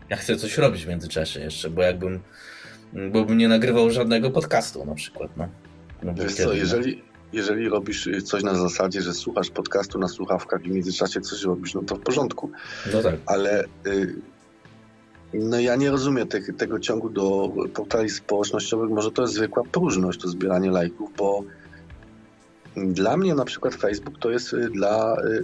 [0.10, 2.20] Ja chcę coś robić w międzyczasie jeszcze, bo jakbym,
[3.12, 5.48] bo bym nie nagrywał żadnego podcastu na przykład, no.
[6.04, 6.54] no Wiesz kiedy, co, no?
[6.56, 7.04] jeżeli,
[7.34, 11.44] jeżeli robisz y, coś na zasadzie, że słuchasz podcastu na słuchawkach i w międzyczasie coś
[11.44, 12.52] robisz, no to w porządku.
[12.94, 13.16] No tak.
[13.26, 14.16] Ale y,
[15.34, 18.90] no ja nie rozumiem tych, tego ciągu do portali społecznościowych.
[18.90, 21.44] Może to jest zwykła próżność, to zbieranie lajków, bo
[22.78, 25.16] dla mnie na przykład Facebook to jest y, dla...
[25.26, 25.44] y,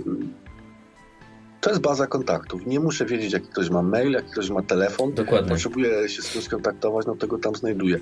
[1.62, 2.66] To jest baza kontaktów.
[2.66, 5.14] Nie muszę wiedzieć, jaki ktoś ma mail, jaki ktoś ma telefon.
[5.14, 5.50] Dokładnie.
[5.50, 8.00] Potrzebuję się z kimś skontaktować, no tego tam znajduję.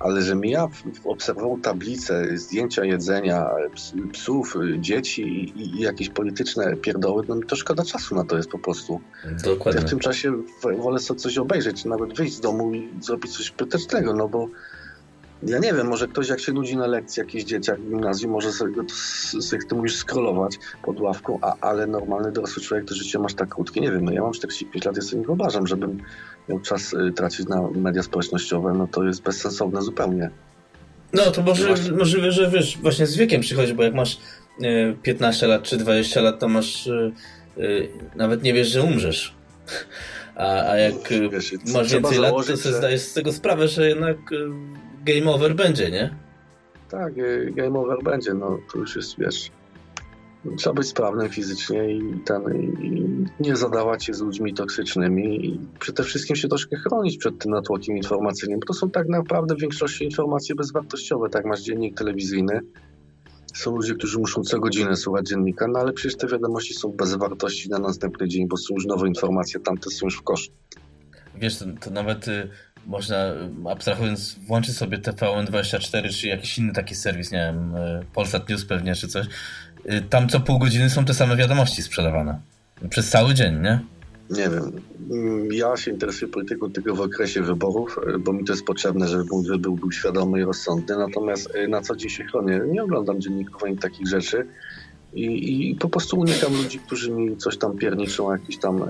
[0.00, 0.68] Ale że mi ja
[1.04, 7.44] obserwował tablicę, zdjęcia jedzenia, ps, psów, y, dzieci i, i jakieś polityczne pierdoły, no mi
[7.46, 9.00] to szkoda czasu na to jest po prostu.
[9.24, 9.80] Ja Dokładnie.
[9.80, 10.32] w tym czasie
[10.78, 14.48] wolę sobie coś obejrzeć, nawet wyjść z domu i zrobić coś pożytecznego, no bo
[15.42, 18.52] ja nie wiem, może ktoś jak się nudzi na lekcji, jakiś dzieciak w gimnazjum, może
[18.52, 18.74] sobie,
[19.40, 23.48] sobie ty musisz scrollować pod ławką, a, ale normalny dorosły człowiek to życie masz tak
[23.48, 23.80] krótkie.
[23.80, 26.02] Nie wiem, no ja mam 45 lat, ja sobie nie wyobrażam, żebym
[26.48, 30.30] miał czas y, tracić na media społecznościowe, no to jest bezsensowne zupełnie.
[31.12, 31.92] No to może, Właśnie.
[31.92, 34.18] możliwe, że wiesz, właśnie z wiekiem przychodzi, bo jak masz
[34.62, 37.10] e, 15 lat czy 20 lat, to masz e,
[38.16, 39.34] nawet nie wiesz, że umrzesz.
[40.36, 40.94] A, a jak
[41.32, 44.16] Wiesz, masz więcej lat, to sobie że- zdajesz z tego sprawę, że jednak
[45.04, 46.16] game over będzie, nie?
[46.90, 49.50] Tak, y, game over będzie, no to już jest, wiesz,
[50.56, 52.42] trzeba być sprawnym fizycznie i, ten,
[52.82, 57.50] i, nie zadawać się z ludźmi toksycznymi i przede wszystkim się troszkę chronić przed tym
[57.50, 62.60] natłokiem informacyjnym, bo to są tak naprawdę w większości informacje bezwartościowe, tak masz dziennik telewizyjny,
[63.54, 67.14] są ludzie, którzy muszą co godzinę słuchać dziennika, no ale przecież te wiadomości są bez
[67.14, 70.50] wartości na następny dzień, bo są już nowe informacje, tamte są już w koszu.
[71.34, 72.48] Wiesz, to, to nawet y,
[72.86, 78.48] można, y, abstrahując, włączyć sobie TVN24 czy jakiś inny taki serwis, nie wiem, y, Polsat
[78.48, 79.26] News pewnie czy coś.
[79.92, 82.40] Y, tam co pół godziny są te same wiadomości sprzedawane.
[82.90, 83.80] Przez cały dzień, nie?
[84.30, 84.72] Nie wiem.
[85.10, 89.24] Mm, Ja się interesuję polityką tylko w okresie wyborów, bo mi to jest potrzebne, żeby
[89.32, 90.96] mój wybór był świadomy i rozsądny.
[90.96, 92.60] Natomiast na co dzień się chronię.
[92.66, 94.46] Nie oglądam dzienników ani takich rzeczy
[95.14, 98.84] i, i po prostu unikam ludzi, którzy mi coś tam pierniczą o jakichś tam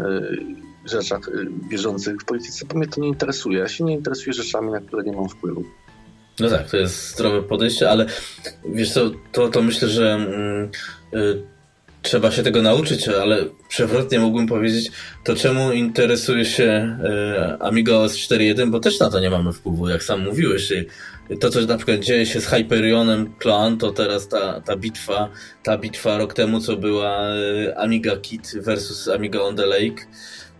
[0.84, 3.58] rzeczach y, bieżących w polityce, bo mnie to nie interesuje.
[3.58, 5.64] Ja się nie interesuję rzeczami, na które nie mam wpływu.
[6.40, 8.06] No tak, to jest zdrowe podejście, ale
[8.64, 10.70] wiesz co, to, to myślę, że mm,
[11.14, 11.42] y,
[12.02, 14.92] trzeba się tego nauczyć, ale przewrotnie mógłbym powiedzieć,
[15.24, 16.98] to czemu interesuje się
[17.60, 20.72] Amiga OS 4.1, bo też na to nie mamy wpływu, jak sam mówiłeś.
[20.72, 20.86] Y,
[21.40, 25.28] To, co na przykład dzieje się z Hyperionem Clan, to teraz ta, ta bitwa,
[25.62, 27.18] ta bitwa rok temu, co była
[27.76, 30.06] Amiga Kit versus Amiga on the Lake.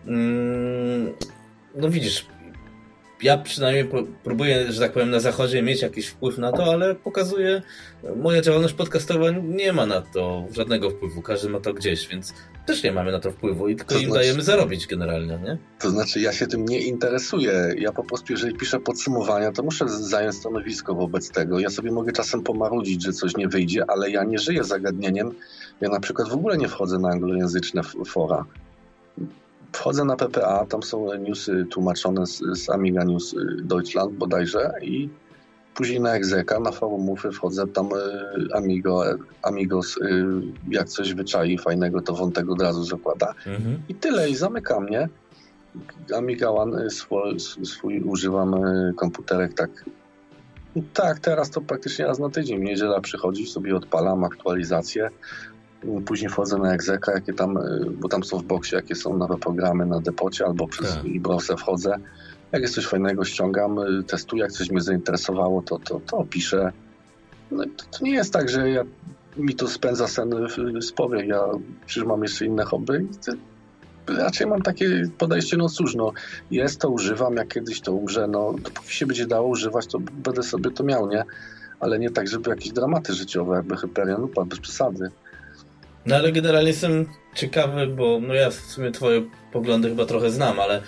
[0.06, 1.12] Mm,
[1.74, 2.27] no widzisz,
[3.22, 6.94] ja przynajmniej pró- próbuję, że tak powiem, na zachodzie mieć jakiś wpływ na to, ale
[6.94, 7.62] pokazuje,
[8.16, 11.22] moja działalność podcastowa nie ma na to żadnego wpływu.
[11.22, 12.35] Każdy ma to gdzieś, więc
[12.66, 15.59] też nie mamy na to wpływu i tylko To im znaczy- dajemy zarobić generalnie, nie?
[15.78, 17.74] To znaczy, ja się tym nie interesuję.
[17.78, 21.59] Ja po prostu, jeżeli piszę podsumowania, to muszę zająć stanowisko wobec tego.
[21.60, 25.31] Ja sobie mogę czasem pomarudzić, że coś nie wyjdzie, ale ja nie żyję zagadnieniem.
[25.81, 28.44] Ja na przykład w ogóle nie wchodzę na anglojęzyczne fora.
[29.72, 35.09] Wchodzę na PPA, tam są newsy tłumaczone z, z Amiga News y, Deutschland bodajże i
[35.74, 39.05] później na Exeka, na forumówy wchodzę, tam y, Amigo,
[39.42, 40.24] Amigos, y,
[40.68, 43.34] jak coś wyczai fajnego, to wątek od razu zakłada.
[43.47, 43.82] Mhm.
[43.88, 45.09] I tyle, i zamyka mnie.
[46.16, 48.55] Amiga One swój, swój używam
[48.97, 49.70] komputerek tak.
[50.94, 52.64] Tak, teraz to praktycznie raz na tydzień.
[52.64, 55.10] Niedziela przychodzi, sobie odpalam aktualizację.
[56.07, 59.39] Później wchodzę na egzeka, jakie tam, y, bo tam są w boksie, jakie są nowe
[59.39, 61.19] programy na depocie, albo przez Tak.
[61.20, 61.97] browser wchodzę.
[62.52, 66.73] Jak jest coś fajnego, ściągam, y, testuję, jak coś mnie zainteresowało, to, to, to piszę.
[67.51, 68.85] No, to, to nie jest tak, że ja,
[69.36, 71.27] mi to spędza sen w, w spowie.
[71.27, 71.40] Ja
[71.86, 73.07] przecież mam jeszcze inne hobby
[74.19, 76.12] raczej mam takie podejście, no cóż, no
[76.51, 80.43] jest to, używam, jak kiedyś to umrze, no dopóki się będzie dało używać, to będę
[80.43, 81.24] sobie to miał, nie?
[81.81, 85.11] Ale nie tak, żeby jakieś dramaty życiowe, jakby Hyperion upadł, bez przesady.
[86.06, 89.22] No ale generalnie jestem ciekawy, bo no ja w sumie twoje
[89.52, 90.82] poglądy chyba trochę znam, ale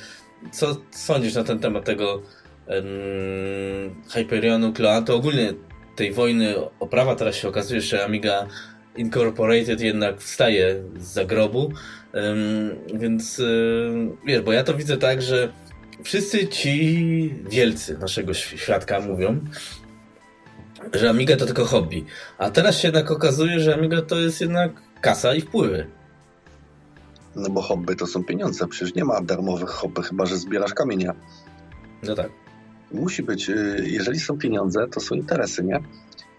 [0.53, 2.23] co sądzisz na ten temat tego
[2.67, 5.55] um, Hyperionu, Cloanto, ogólnie
[5.97, 8.47] tej wojny o prawa, teraz się okazuje, że Amiga
[8.97, 11.73] Incorporated jednak wstaje z zagrobu,
[12.95, 15.53] więc um, wiesz, bo ja to widzę tak, że
[16.05, 19.41] wszyscy ci wielcy naszego świadka mówią,
[20.93, 22.05] że Amiga to tylko hobby.
[22.39, 24.73] A teraz się jednak okazuje, że Amiga to jest jednak
[25.03, 25.87] kasa i wpływy.
[27.37, 28.69] No bo hobby to są pieniądze.
[28.69, 31.15] Przecież nie ma darmowych hobby, chyba że zbierasz kamienia.
[32.03, 32.31] No tak.
[32.93, 35.81] Musi być, y, jeżeli są pieniądze, to są interesy, nie?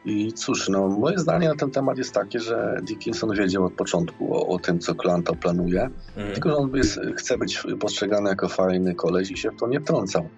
[0.06, 4.36] I cóż, no, moje zdanie na ten temat jest takie, że Dickinson wiedział od początku
[4.36, 6.34] o, o tym, co Klanta planuje, mhm.
[6.34, 9.80] tylko że on jest, chce być postrzegany jako fajny koleś i się w to nie
[9.80, 10.30] wtrącał.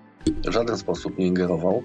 [0.48, 1.84] W żaden sposób nie ingerował.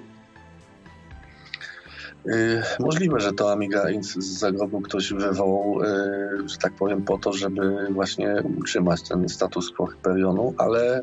[2.24, 7.32] Yy, możliwe, że to Amiga z zagrobu ktoś wywołał, yy, że tak powiem, po to,
[7.32, 11.02] żeby właśnie utrzymać ten status quo Hyperionu, ale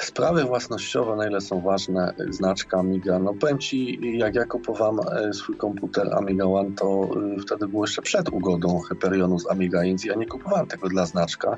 [0.00, 5.32] sprawy własnościowe, na ile są ważne, znaczka Amiga, no powiem Ci, jak ja kupowałem e,
[5.32, 10.04] swój komputer Amiga One, to yy, wtedy było jeszcze przed ugodą Hyperionu z Amiga, więc
[10.04, 11.56] ja nie kupowałem tego dla znaczka.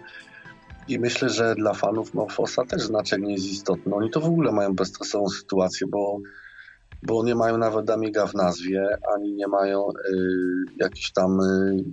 [0.89, 3.95] I myślę, że dla fanów Morfosa też znaczek nie jest istotny.
[3.95, 6.21] Oni to w ogóle mają bezstresową sytuację, bo
[7.03, 9.95] bo nie mają nawet Amiga w nazwie, ani nie mają y,
[10.77, 11.85] jakichś tam y,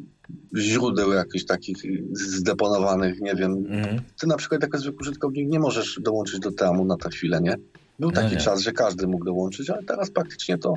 [0.57, 1.77] źródeł jakichś takich
[2.11, 3.51] zdeponowanych, nie wiem.
[3.51, 4.01] Mm.
[4.19, 7.55] Ty na przykład jako zwykły użytkownik nie możesz dołączyć do teamu na tę chwilę, nie?
[7.99, 10.73] Był no taki no czas, że każdy mógł dołączyć, ale teraz praktycznie to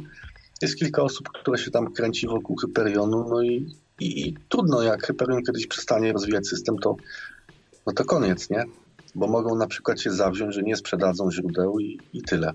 [0.63, 3.67] jest kilka osób, które się tam kręci wokół Hyperionu, no i,
[4.01, 6.97] i, i trudno, jak Hyperion kiedyś przestanie rozwijać system, to
[7.87, 8.65] no to koniec, nie?
[9.15, 12.53] Bo mogą na przykład się zawziąć, że nie sprzedadzą źródeł i, i tyle.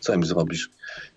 [0.00, 0.70] Co im zrobisz?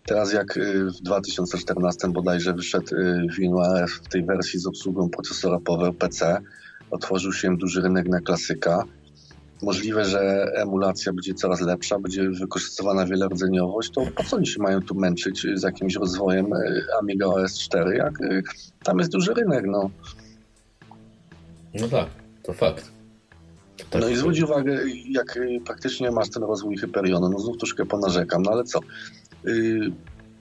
[0.05, 5.59] Teraz jak y, w 2014 bodajże wyszedł y, WinRF w tej wersji z obsługą procesora
[5.59, 6.41] Power PC,
[6.91, 8.83] otworzył się duży rynek na klasyka.
[9.61, 14.81] Możliwe, że emulacja będzie coraz lepsza, będzie wykorzystywana wielordzeniowość, to po co oni się mają
[14.81, 18.19] tu męczyć z jakimś rozwojem y, Amiga OS 4, jak
[18.83, 19.89] tam jest duży rynek, no.
[21.73, 22.07] No tak,
[22.43, 22.98] to fakt.
[23.89, 24.01] Tak.
[24.01, 24.79] No i zwróć uwagę,
[25.09, 28.79] jak praktycznie masz ten rozwój Hyperionu, no znów troszkę ponarzekam, no ale co?
[29.47, 29.91] Y,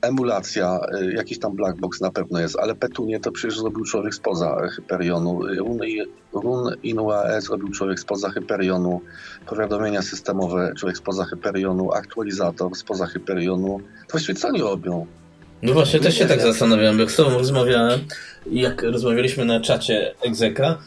[0.02, 4.14] emulacja, y, jakiś tam black box na pewno jest, ale Petunie to przecież zrobił człowiek
[4.14, 5.40] spoza Hyperionu.
[5.42, 5.78] Run,
[6.32, 9.00] Run InUAE zrobił człowiek spoza Hyperionu.
[9.46, 11.92] Powiadomienia systemowe człowiek spoza Hyperionu.
[11.92, 13.80] Aktualizator spoza Hyperionu.
[14.06, 15.06] To właściwie co oni robią?
[15.62, 18.00] No właśnie, też się tak zastanawiałem, jak z tobą rozmawiałem
[18.50, 20.78] jak rozmawialiśmy na czacie Exeka,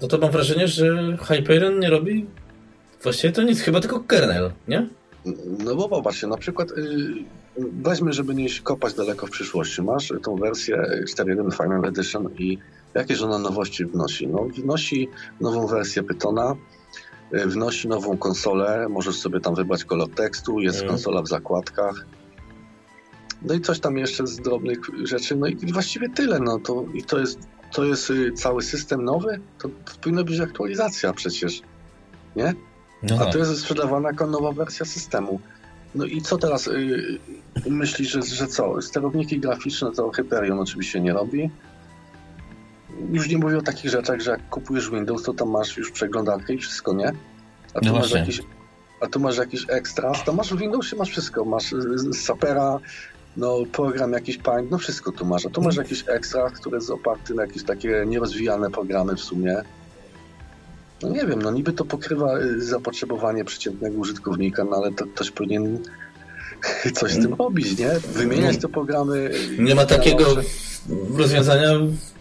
[0.00, 2.26] to to mam wrażenie, że Hyperion nie robi
[3.02, 4.88] właściwie to nic, chyba tylko kernel, nie?
[5.64, 7.24] No bo popatrzcie, na przykład yy,
[7.82, 9.82] weźmy, żeby nie kopać daleko w przyszłości.
[9.82, 10.76] Masz tą wersję
[11.16, 12.58] 4.1 Final Edition i
[12.94, 14.28] jakież ona nowości wnosi?
[14.28, 15.08] No, wnosi
[15.40, 16.56] nową wersję Pythona,
[17.34, 20.88] y, wnosi nową konsolę, możesz sobie tam wybrać kolor tekstu, jest mm.
[20.88, 22.06] konsola w zakładkach.
[23.42, 27.02] No i coś tam jeszcze z drobnych rzeczy, no i właściwie tyle, no to, i
[27.02, 27.38] to jest,
[27.72, 29.68] to jest y, cały system nowy, to,
[30.02, 31.62] powinna być aktualizacja przecież,
[32.36, 32.54] nie?
[33.02, 33.32] No A tak.
[33.32, 35.40] to jest sprzedawana jako nowa wersja systemu.
[35.94, 36.66] No i co teraz?
[36.66, 37.18] Yy,
[37.70, 38.82] myślisz, że, że co?
[38.82, 41.50] Sterowniki graficzne to Hyperion oczywiście nie robi.
[43.12, 46.54] Już nie mówię o takich rzeczach, że jak kupujesz Windows, to tam masz już przeglądarkę
[46.54, 47.12] i wszystko, nie?
[47.74, 48.40] A tu no masz jakieś
[49.00, 51.74] a tu masz jakiś ekstra, to masz w Windowsie masz wszystko, masz
[52.12, 52.78] Sapera,
[53.38, 55.84] no program jakiś Paint, no wszystko tu masz, a tu masz mhm.
[55.84, 59.62] jakiś ekstra, który jest oparty na jakieś takie nierozwijane programy w sumie,
[61.02, 65.30] no nie wiem, no niby to pokrywa y, zapotrzebowanie przeciętnego użytkownika, no ale to ktoś
[65.30, 65.78] powinien
[66.98, 67.90] coś z tym robić, nie?
[68.14, 69.30] Wymieniać te programy.
[69.58, 70.24] Nie ma takiego
[71.16, 71.68] rozwiązania.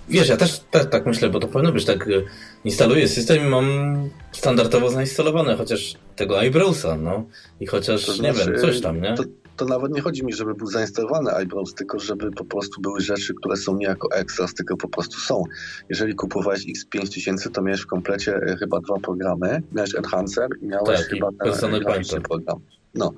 [0.10, 2.08] Wiesz, ja też tak, tak myślę, bo to powinno być tak.
[2.08, 2.26] Y,
[2.66, 7.26] instaluję system i mam standardowo zainstalowane chociaż tego iBrowsa, no.
[7.60, 9.14] I chociaż, to znaczy, nie wiem, coś tam, nie?
[9.14, 9.24] To,
[9.58, 13.34] to nawet nie chodzi mi, żeby był zainstalowany iBrowse, tylko żeby po prostu były rzeczy,
[13.34, 15.44] które są nie jako extras, tylko po prostu są.
[15.90, 19.62] Jeżeli kupowałeś X5000, to miałeś w komplecie e, chyba dwa programy.
[19.72, 21.30] Miałeś Enhancer i miałeś tak, chyba
[21.62, 22.60] ten graficzny program.
[22.96, 23.14] No.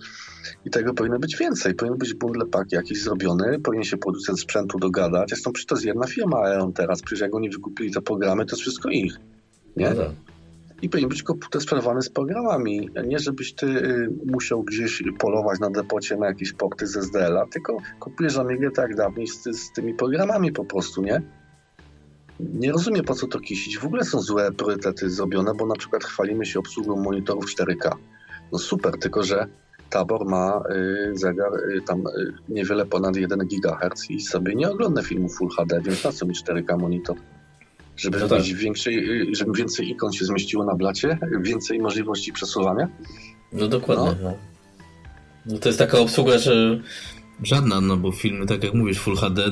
[0.66, 1.76] I tego powinno być więcej.
[1.76, 5.30] Powinien być bundle pack jakiś zrobiony, powinien się producent sprzętu dogadać.
[5.30, 7.02] Zresztą przecież to jest jedna firma Aeon teraz.
[7.02, 9.14] Przecież jak oni wykupili te programy, to jest wszystko ich.
[9.78, 9.90] Nie?
[9.90, 10.29] No tak
[10.82, 12.90] i powinien być komputer sprzedawany z programami.
[13.08, 17.78] Nie, żebyś ty y, musiał gdzieś polować na depocie na jakieś porty z SDL-a, tylko
[18.00, 21.22] kupujesz Amigę tak dawniej z, z tymi programami po prostu, nie?
[22.40, 23.78] Nie rozumiem po co to kisić.
[23.78, 27.96] W ogóle są złe priorytety zrobione, bo na przykład chwalimy się obsługą monitorów 4K.
[28.52, 29.48] No super, tylko że
[29.90, 35.02] Tabor ma y, zegar y, tam y, niewiele ponad 1 GHz i sobie nie ogląda
[35.02, 37.18] filmu Full HD, więc na co mi 4K monitor?
[38.00, 38.44] Żeby, no tak.
[38.44, 42.88] większej, żeby więcej ikon się zmieściło na blacie, więcej możliwości przesuwania.
[43.54, 44.16] No dokładnie.
[44.24, 44.34] No.
[45.46, 45.58] no.
[45.58, 46.80] to jest taka obsługa, że
[47.44, 49.52] Żadna, no bo filmy, tak jak mówisz, Full HD,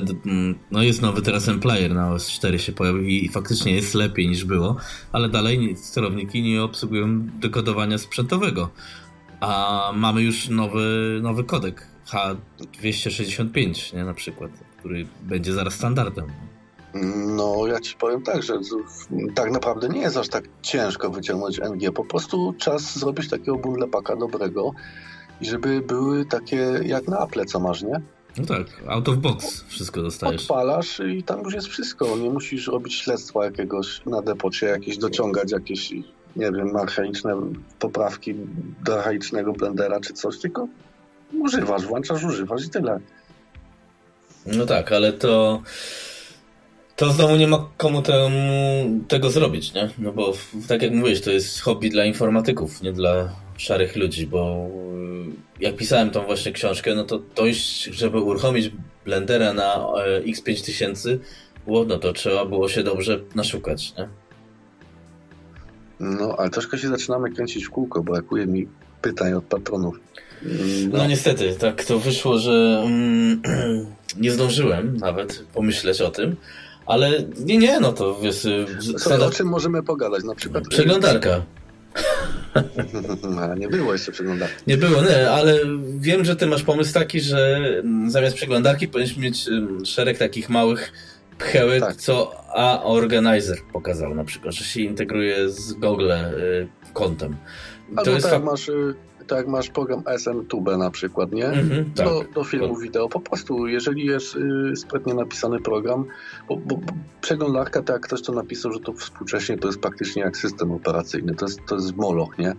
[0.72, 4.46] no jest nowy teraz player na OS 4 się pojawił i faktycznie jest lepiej niż
[4.46, 4.76] było,
[5.12, 8.70] ale dalej sterowniki nie obsługują dekodowania sprzętowego.
[9.40, 16.26] A mamy już nowy, nowy kodek H265, nie, na przykład, który będzie zaraz standardem.
[17.28, 18.60] No, ja ci powiem tak, że
[19.36, 21.92] tak naprawdę nie jest aż tak ciężko wyciągnąć NG.
[21.92, 24.72] Po prostu czas zrobić takiego bundle paka dobrego,
[25.42, 28.02] i żeby były takie jak na Apple, co masz, nie?
[28.38, 30.42] No tak, out of box wszystko dostajesz.
[30.42, 32.18] Odpalasz i tam już jest wszystko.
[32.18, 35.92] Nie musisz robić śledztwa jakiegoś na depocie, jakieś dociągać jakieś,
[36.36, 37.36] nie wiem, archaiczne
[37.80, 38.36] poprawki
[38.86, 40.68] do archaicznego blendera czy coś, tylko
[41.40, 43.00] używasz, włączasz, używasz i tyle.
[44.46, 45.62] No tak, ale to
[46.98, 48.30] to znowu nie ma komu temu,
[49.08, 49.90] tego zrobić, nie?
[50.00, 50.34] No bo
[50.68, 54.68] tak jak mówisz, to jest hobby dla informatyków, nie dla szarych ludzi, bo
[55.60, 58.72] y, jak pisałem tą właśnie książkę, no to dość, żeby uruchomić
[59.06, 61.18] Blendera na e, X5000,
[61.66, 64.08] było, no to trzeba było się dobrze naszukać, nie?
[66.00, 68.68] No, ale troszkę się zaczynamy kręcić w kółko, brakuje mi
[69.02, 70.00] pytań od patronów.
[70.92, 73.42] No, no niestety, tak to wyszło, że mm,
[74.22, 76.36] nie zdążyłem nawet pomyśleć o tym,
[76.88, 78.46] ale nie, nie, no to wiesz...
[78.46, 78.66] Y,
[78.98, 80.24] Słuchaj, o czym możemy pogadać?
[80.24, 80.68] Na przykład...
[80.68, 81.42] Przeglądarka.
[83.58, 84.56] Nie było jeszcze przeglądarki.
[84.68, 85.60] Nie było, nie, ale
[85.98, 87.62] wiem, że ty masz pomysł taki, że
[88.08, 89.50] zamiast przeglądarki powinieneś mieć
[89.84, 90.92] szereg takich małych
[91.38, 91.96] pchełek, tak.
[91.96, 97.36] co A-Organizer pokazał na przykład, że się integruje z Google y, kontem.
[97.90, 98.96] Albo to jest tak, masz y,
[99.28, 101.52] tak jak masz program SMTube na przykład, nie?
[101.96, 102.34] Do, tak.
[102.34, 103.10] do filmu wideo.
[103.10, 106.06] Po prostu, jeżeli jest y, sprytnie napisany program,
[106.50, 110.22] bo, bo, bo przeglądarka, tak jak ktoś to napisał, że to współcześnie to jest praktycznie
[110.22, 112.54] jak system operacyjny, to jest, to jest moloch, nie?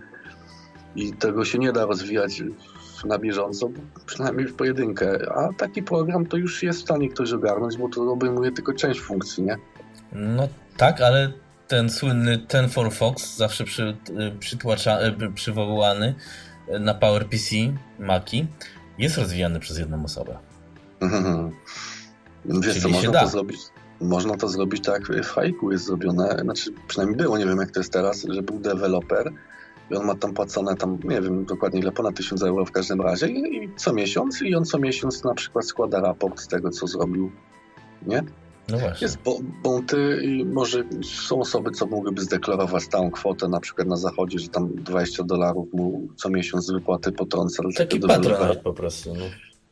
[0.95, 2.43] I tego się nie da rozwijać
[3.05, 3.69] na bieżąco,
[4.05, 5.33] przynajmniej w pojedynkę.
[5.35, 8.99] A taki program to już jest w stanie ktoś ogarnąć, bo to obejmuje tylko część
[8.99, 9.57] funkcji, nie?
[10.11, 10.47] No
[10.77, 11.31] tak, ale
[11.67, 16.15] ten słynny ten for Fox, zawsze przy, y, przytłacza, y, przywołany,
[16.79, 17.55] na PowerPC
[17.99, 18.47] Maki
[18.97, 20.37] jest rozwijany przez jedną osobę.
[20.99, 21.51] Mhm.
[22.45, 23.21] Wiesz Czyli co, można da.
[23.21, 23.59] to zrobić.
[24.01, 27.79] Można to zrobić tak, w Haiku jest zrobione, znaczy przynajmniej było, nie wiem jak to
[27.79, 29.31] jest teraz, że był deweloper
[29.91, 33.01] i on ma tam płacone tam, nie wiem dokładnie ile, ponad 1000 euro w każdym
[33.01, 36.69] razie i, i co miesiąc i on co miesiąc na przykład składa raport z tego,
[36.69, 37.31] co zrobił,
[38.07, 38.23] nie?
[38.71, 39.05] No właśnie.
[39.05, 39.17] Jest
[39.63, 44.47] bonty i może są osoby, co mogłyby zdeklarować stałą kwotę, na przykład na zachodzie, że
[44.47, 47.63] tam 20 dolarów mu co miesiąc z wypłaty potrąca.
[47.77, 49.13] Taki patronat po prostu.
[49.13, 49.25] No.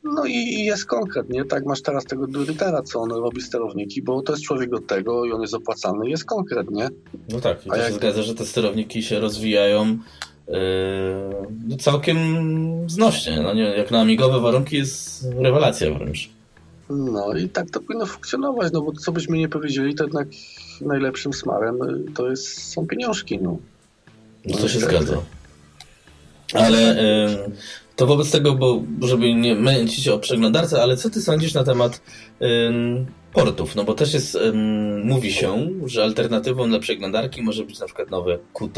[0.04, 4.34] No i, jest konkretnie, tak masz teraz tego Duritera, co on robi sterowniki, bo to
[4.34, 6.90] jest człowiek od tego i on jest opłacany, jest konkretnie.
[7.30, 7.88] No tak, i to jak...
[7.88, 9.98] się zgadza, że te sterowniki się rozwijają
[10.48, 12.18] yy, całkiem
[12.90, 13.42] znośnie.
[13.42, 16.37] No nie, jak na amigowe warunki jest rewelacja wręcz.
[16.90, 20.28] No i tak to powinno funkcjonować, no bo co byśmy nie powiedzieli, to jednak
[20.82, 23.58] najlepszym smarem y, to jest, są pieniążki, no.
[24.46, 25.22] No to się zgadza.
[26.54, 27.52] Ale y,
[27.96, 32.02] to wobec tego, bo żeby nie męcić o przeglądarce, ale co ty sądzisz na temat
[32.42, 32.46] y,
[33.34, 33.76] portów?
[33.76, 34.38] No bo też jest,
[35.04, 38.78] mówi się, że alternatywą dla przeglądarki może być na przykład nowe QT,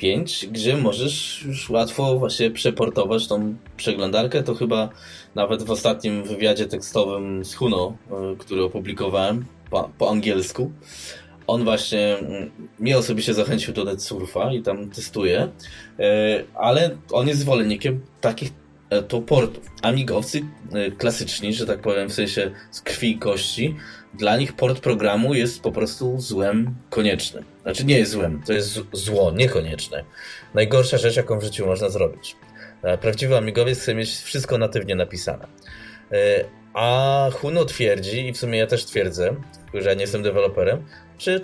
[0.00, 4.42] 5, gdzie możesz już łatwo właśnie przeportować tą przeglądarkę.
[4.42, 4.88] To chyba
[5.34, 10.72] nawet w ostatnim wywiadzie tekstowym z Huno, e, który opublikowałem po, po angielsku,
[11.46, 15.48] on właśnie mm, mnie osobiście zachęcił do NetSurfa i tam testuje,
[15.98, 18.50] e, ale on jest zwolennikiem takich
[18.90, 19.64] e, to portów.
[19.82, 20.40] Amigowcy
[20.98, 23.76] klasyczni, że tak powiem, w sensie z krwi i kości,
[24.14, 27.44] dla nich port programu jest po prostu złem koniecznym.
[27.62, 30.04] Znaczy nie jest złem, to jest zło niekonieczne.
[30.54, 32.36] Najgorsza rzecz, jaką w życiu można zrobić.
[32.82, 35.46] E, prawdziwy amigowiec chce mieć wszystko natywnie napisane.
[36.12, 39.36] E, a Huno twierdzi, i w sumie ja też twierdzę,
[39.74, 40.84] że ja nie jestem deweloperem,
[41.18, 41.40] że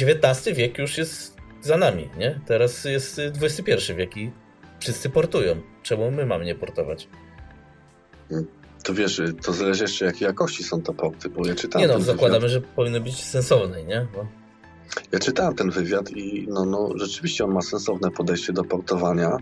[0.00, 2.40] XIX wiek już jest za nami, nie?
[2.46, 4.30] Teraz jest XXI wiek i
[4.80, 5.60] wszyscy portują.
[5.82, 7.08] Czemu my mamy nie portować?
[8.84, 12.00] To wiesz, to zależy jeszcze jakiej jakości są te porty, bo ja czytałem Nie no,
[12.00, 14.06] zakładamy, że powinny być sensowne, nie?
[14.14, 14.39] Bo...
[15.12, 19.36] Ja czytałem ten wywiad i no, no, rzeczywiście on ma sensowne podejście do portowania.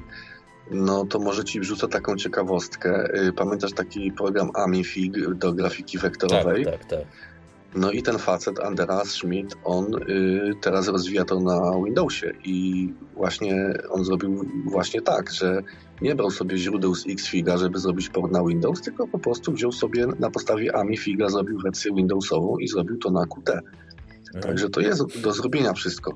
[0.70, 3.14] No to może ci wrzucę taką ciekawostkę.
[3.28, 6.64] Y, pamiętasz taki program AmiFig do grafiki wektorowej?
[6.64, 7.06] Tak, tak, tak.
[7.74, 13.74] No i ten facet, Andreas Schmidt, on y, teraz rozwija to na Windowsie i właśnie
[13.90, 15.62] on zrobił właśnie tak, że
[16.02, 19.72] nie brał sobie źródeł z Xfiga, żeby zrobić port na Windows, tylko po prostu wziął
[19.72, 23.60] sobie na podstawie AmiFiga, zrobił wersję Windowsową i zrobił to na Qt.
[24.40, 26.14] Także to jest do zrobienia wszystko.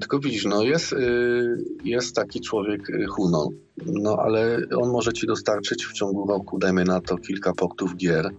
[0.00, 3.48] Tylko widzisz, no jest, y, jest taki człowiek y, Hunon,
[3.86, 8.30] no ale on może ci dostarczyć w ciągu roku, dajmy na to, kilka portów gier,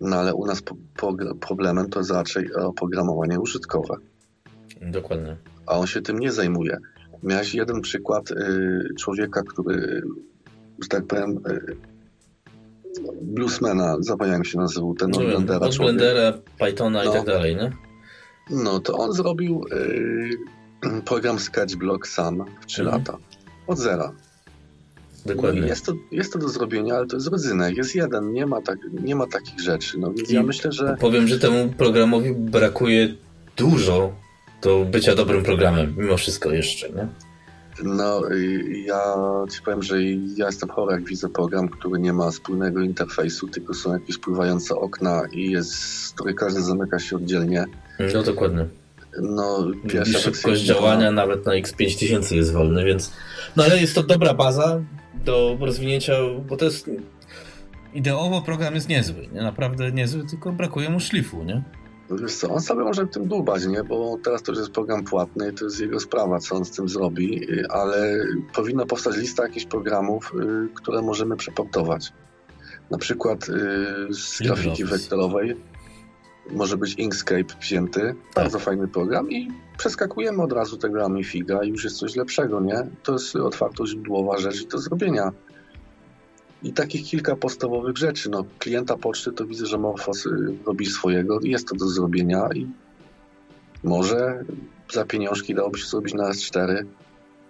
[0.00, 3.94] no ale u nas po, po, problemem to jest raczej oprogramowanie użytkowe.
[4.82, 5.36] Dokładnie.
[5.66, 6.78] A on się tym nie zajmuje.
[7.22, 8.36] Miałeś jeden przykład y,
[8.98, 10.02] człowieka, który,
[10.82, 11.76] że tak powiem, y,
[13.22, 15.66] bluesmana, zapomniałem się nazywał, ten od Blendera.
[15.66, 17.10] Od Blendera, Pythona no.
[17.10, 17.89] i tak dalej, nie?
[18.50, 22.98] No, to on zrobił y, program Sketchblock sam w 3 mhm.
[22.98, 23.18] lata.
[23.66, 24.12] Od zera.
[25.26, 25.60] Dokładnie.
[25.60, 27.76] No jest, to, jest to do zrobienia, ale to jest rodzynek.
[27.76, 29.98] Jest jeden, nie ma, tak, nie ma takich rzeczy.
[29.98, 30.96] No więc I ja myślę, że.
[31.00, 33.14] Powiem, że temu programowi brakuje
[33.56, 34.12] dużo
[34.62, 37.08] do bycia dobrym programem, mimo wszystko jeszcze, nie?
[37.82, 38.22] No,
[38.86, 39.14] ja
[39.50, 40.02] ci powiem, że
[40.36, 44.74] ja jestem chory, jak widzę program, który nie ma spójnego interfejsu, tylko są jakieś pływające
[44.74, 47.66] okna i jest, który każdy zamyka się oddzielnie.
[48.14, 48.66] No dokładnie.
[49.22, 49.66] No,
[50.04, 53.12] szybkość działania nawet na X5000 jest wolny, więc.
[53.56, 54.80] No ale jest to dobra baza
[55.24, 56.12] do rozwinięcia,
[56.48, 56.90] bo to jest.
[57.94, 59.42] Ideowo program jest niezły, nie?
[59.42, 61.62] Naprawdę niezły, tylko brakuje mu szlifu, nie?
[62.10, 63.84] Wiesz co, on sobie może tym dłubać, nie?
[63.84, 66.70] Bo teraz to już jest program płatny i to jest jego sprawa, co on z
[66.70, 68.24] tym zrobi, ale
[68.54, 72.12] powinna powstać lista jakichś programów, y, które możemy przeportować.
[72.90, 75.56] Na przykład y, z grafiki wektorowej
[76.52, 78.44] może być Inkscape wzięty, tak.
[78.44, 79.48] bardzo fajny program i
[79.78, 82.86] przeskakujemy od razu tego Amifiga i już jest coś lepszego, nie?
[83.02, 85.32] To jest otwarto źródłowa rzecz i do zrobienia.
[86.62, 88.30] I takich kilka podstawowych rzeczy.
[88.30, 90.30] No, klienta poczty to widzę, że Morfos y,
[90.66, 92.66] robi swojego, jest to do zrobienia i
[93.84, 94.44] może
[94.92, 96.84] za pieniążki dałoby się zrobić na S4.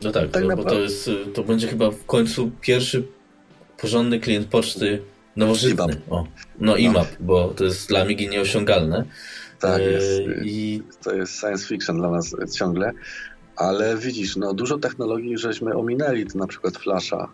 [0.03, 3.07] No tak, tak no, bo to, jest, y, to będzie chyba w końcu pierwszy
[3.79, 5.03] porządny klient poczty
[5.36, 5.85] nowożytny.
[5.85, 6.12] IMAP.
[6.12, 6.27] O,
[6.61, 7.27] no IMAP, no.
[7.27, 9.05] bo to jest dla Amigi nieosiągalne.
[9.61, 10.07] Tak, jest.
[10.07, 10.82] Y, I...
[11.02, 12.93] To jest science fiction dla nas ciągle.
[13.57, 17.28] Ale widzisz, no dużo technologii żeśmy ominęli, to na przykład Flasha.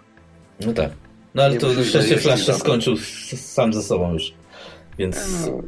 [0.66, 0.90] No tak.
[1.34, 2.96] No ale nie to szczęście Flash się skończył
[3.36, 4.32] sam ze sobą już.
[4.98, 5.46] Więc.
[5.46, 5.62] No,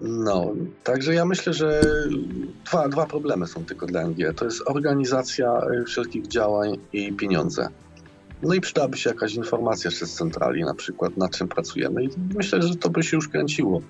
[0.00, 0.54] no,
[0.84, 1.82] także ja myślę, że
[2.66, 4.34] dwa, dwa problemy są tylko dla MG.
[4.36, 7.68] To jest organizacja y, wszelkich działań i pieniądze.
[8.44, 12.08] No i przydałaby się jakaś informacja jeszcze z centrali, na przykład nad czym pracujemy i
[12.34, 13.82] myślę, że to by się już kręciło.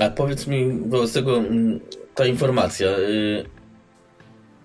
[0.00, 1.80] A powiedz mi wobec tego mm,
[2.14, 3.44] ta informacja, y,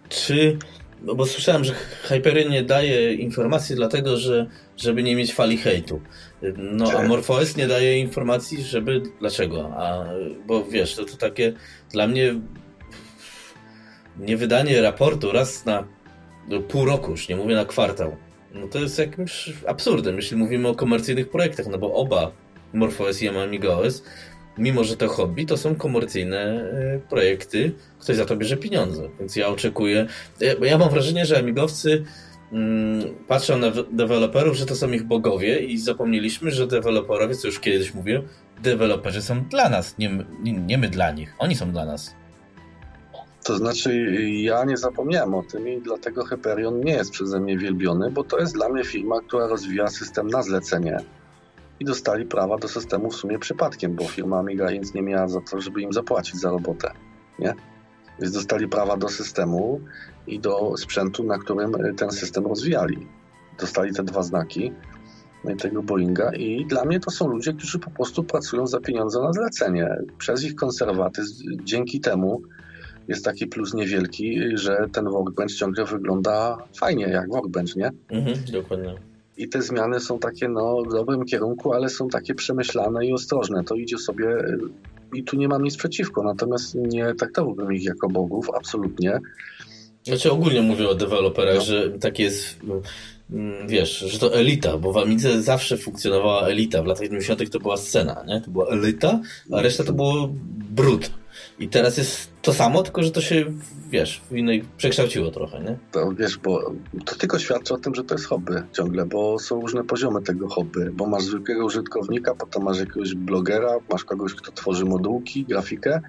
[0.10, 0.57] czy
[1.03, 4.48] no bo słyszałem, że Hyperion nie daje informacji dlatego, że
[4.78, 6.02] żeby nie mieć fali hejtu.
[6.57, 9.02] No, a MorphOS nie daje informacji, żeby...
[9.20, 9.72] Dlaczego?
[9.76, 10.06] A,
[10.48, 11.53] bo wiesz, to, to takie
[11.91, 12.36] dla mnie
[14.18, 15.88] niewydanie raportu raz na
[16.48, 18.18] no, pół roku, już nie mówię na kwartał,
[18.54, 22.32] no to jest jakimś absurdem, jeśli mówimy o komercyjnych projektach, no bo oba
[22.74, 24.04] MorphOS i AmigaOS
[24.58, 29.10] mimo że to hobby, to są komercyjne e, projekty, ktoś za to bierze pieniądze.
[29.20, 30.08] Więc ja oczekuję.
[30.40, 32.04] Ja, ja mam wrażenie, że amigowcy
[32.52, 37.60] mm, patrzą na deweloperów, że to są ich bogowie i zapomnieliśmy, że deweloperowie, co już
[37.60, 38.24] kiedyś mówiłem,
[38.64, 41.36] deweloperzy są dla nas, nie, nie, nie my dla nich.
[41.40, 42.16] Oni są dla nas.
[43.44, 48.11] To znaczy, ja nie zapomniałem o tym i dlatego Hyperion nie jest przeze mnie wielbiony,
[48.11, 50.98] bo to jest dla mnie firma, która rozwija system na zlecenie
[51.80, 55.41] i dostali prawa do systemu w sumie przypadkiem, bo firma Amiga nic nie miała za
[55.41, 56.91] to, żeby im zapłacić za robotę.
[57.40, 57.53] Nie?
[58.20, 59.82] Więc dostali prawa do systemu
[60.28, 63.07] i do sprzętu, na którym ten system rozwijali.
[63.60, 64.72] Dostali te dwa znaki
[65.44, 69.22] no tego Boeinga i dla mnie to są ludzie, którzy po prostu pracują za pieniądze
[69.22, 69.90] na zlecenie.
[70.18, 72.41] Przez ich konserwatyzm, dzięki temu
[73.08, 77.92] jest taki plus niewielki, że ten workbench ciągle wygląda fajnie, jak workbench, nie?
[78.10, 78.96] Mhm, dokładnie
[79.38, 83.64] i te zmiany są takie no, w dobrym kierunku, ale są takie przemyślane i ostrożne.
[83.64, 84.26] To idzie sobie
[85.14, 89.20] i tu nie mam nic przeciwko, natomiast nie traktowałbym ich jako bogów, absolutnie.
[90.04, 91.62] Znaczy ogólnie mówię o deweloperach, no.
[91.62, 92.60] że tak jest,
[93.32, 96.84] mm, wiesz, że to elita, bo w Amidze zawsze funkcjonowała elita.
[96.84, 97.50] W latach 90.
[97.50, 98.42] to była scena, nie?
[98.42, 99.20] To była elita,
[99.52, 100.30] a reszta to było
[100.72, 101.12] brud.
[101.60, 103.45] I teraz jest to samo, tylko że to się,
[103.90, 105.78] wiesz, w innej przekształciło trochę, nie?
[105.91, 106.74] To wiesz, bo
[107.06, 110.49] to tylko świadczy o tym, że to jest hobby ciągle, bo są różne poziomy tego
[110.49, 116.02] hobby, bo masz zwykłego użytkownika, potem masz jakiegoś blogera, masz kogoś, kto tworzy modułki, grafikę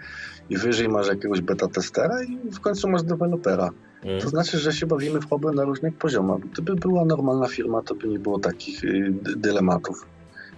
[0.50, 3.70] i wyżej masz jakiegoś beta testera i w końcu masz dewelopera.
[4.02, 4.20] Mm.
[4.20, 6.40] To znaczy, że się bawimy w hobby na różnych poziomach.
[6.40, 10.06] Gdyby była normalna firma, to by nie było takich y, dylematów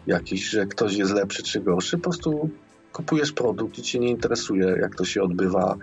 [0.07, 1.97] jakichś, że ktoś jest lepszy czy gorszy.
[1.97, 2.51] Po prostu
[2.97, 5.77] kupujesz produkt i cię nie interesuje, jak to się odbywa,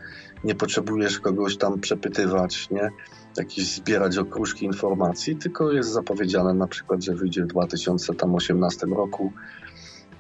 [0.44, 2.90] nie potrzebujesz kogoś tam przepytywać, nie?
[3.38, 9.32] Jakieś zbierać okruszki informacji, tylko jest zapowiedziane na przykład, że wyjdzie w 2018 roku.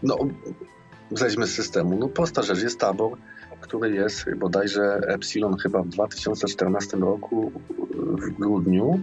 [0.04, 0.18] No,
[1.12, 1.98] zejdźmy z systemu.
[2.00, 3.18] No prosta rzecz, jest tabor,
[3.62, 7.52] który jest bodajże Epsilon chyba w 2014 roku
[7.92, 9.00] w grudniu.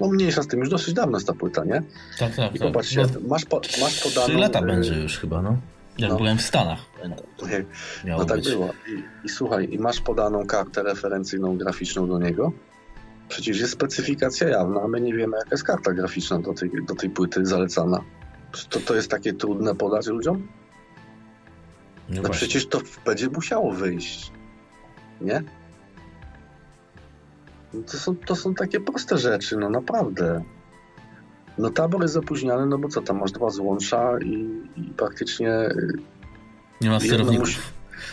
[0.00, 1.82] No mniejsza z tym, już dosyć dawno jest ta płyta, nie?
[2.18, 2.54] Tak, tak.
[2.54, 2.68] I tak.
[2.68, 4.26] popatrzcie, No, masz, po, masz podaną...
[4.26, 5.56] Trzy lata y, będzie już chyba, no.
[5.98, 6.16] Jak no.
[6.16, 6.78] byłem w Stanach.
[8.04, 8.48] Miało No tak być.
[8.48, 8.72] było.
[8.88, 12.52] I, I słuchaj, i masz podaną kartę referencyjną graficzną do niego.
[13.28, 16.94] Przecież jest specyfikacja jawna, a my nie wiemy, jaka jest karta graficzna do tej, do
[16.94, 18.04] tej płyty zalecana.
[18.52, 20.48] Czy To, to jest takie trudne podać ludziom?
[22.08, 24.32] No No przecież to będzie musiało wyjść.
[25.20, 25.42] Nie?
[27.74, 30.42] No to, są, to są takie proste rzeczy, no naprawdę.
[31.58, 34.32] No tabor jest zapóźniany, no bo co tam, masz dwa złącza i,
[34.76, 35.92] i praktycznie y,
[36.80, 37.48] Nie ma sterowników.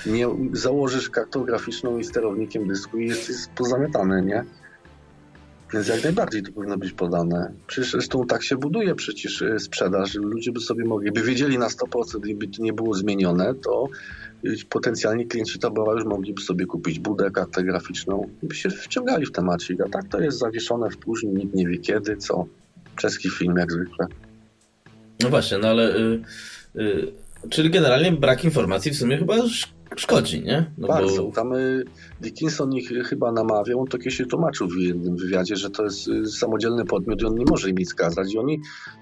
[0.05, 4.43] nie założysz kartą graficzną i sterownikiem dysku i jesteś pozamiatany, nie?
[5.73, 7.51] Więc jak najbardziej to powinno być podane.
[7.67, 10.13] Przecież zresztą tak się buduje przecież y, sprzedaż.
[10.15, 13.87] Ludzie by sobie mogli, by wiedzieli na 100% i by to nie było zmienione, to
[14.45, 19.25] y, potencjalni klienci tabora już mogliby sobie kupić budę, kartę graficzną i by się wciągali
[19.25, 19.75] w temacie.
[19.85, 22.45] A tak to jest zawieszone w próżni, nikt nie wie kiedy, co.
[22.95, 24.07] Czeski film jak zwykle.
[25.23, 25.95] No właśnie, no ale...
[25.97, 26.21] Y,
[26.75, 27.11] y,
[27.49, 30.71] czyli generalnie brak informacji w sumie chyba sz- szkodzi, nie?
[30.77, 31.23] No Bardzo.
[31.23, 31.31] bo...
[31.31, 31.83] Tam y,
[32.21, 36.07] Dickinson ich chyba namawiał, on to kiedyś się tłumaczył w jednym wywiadzie, że to jest
[36.07, 38.33] y, samodzielny podmiot i on nie może im nic kazać.
[38.33, 38.61] I oni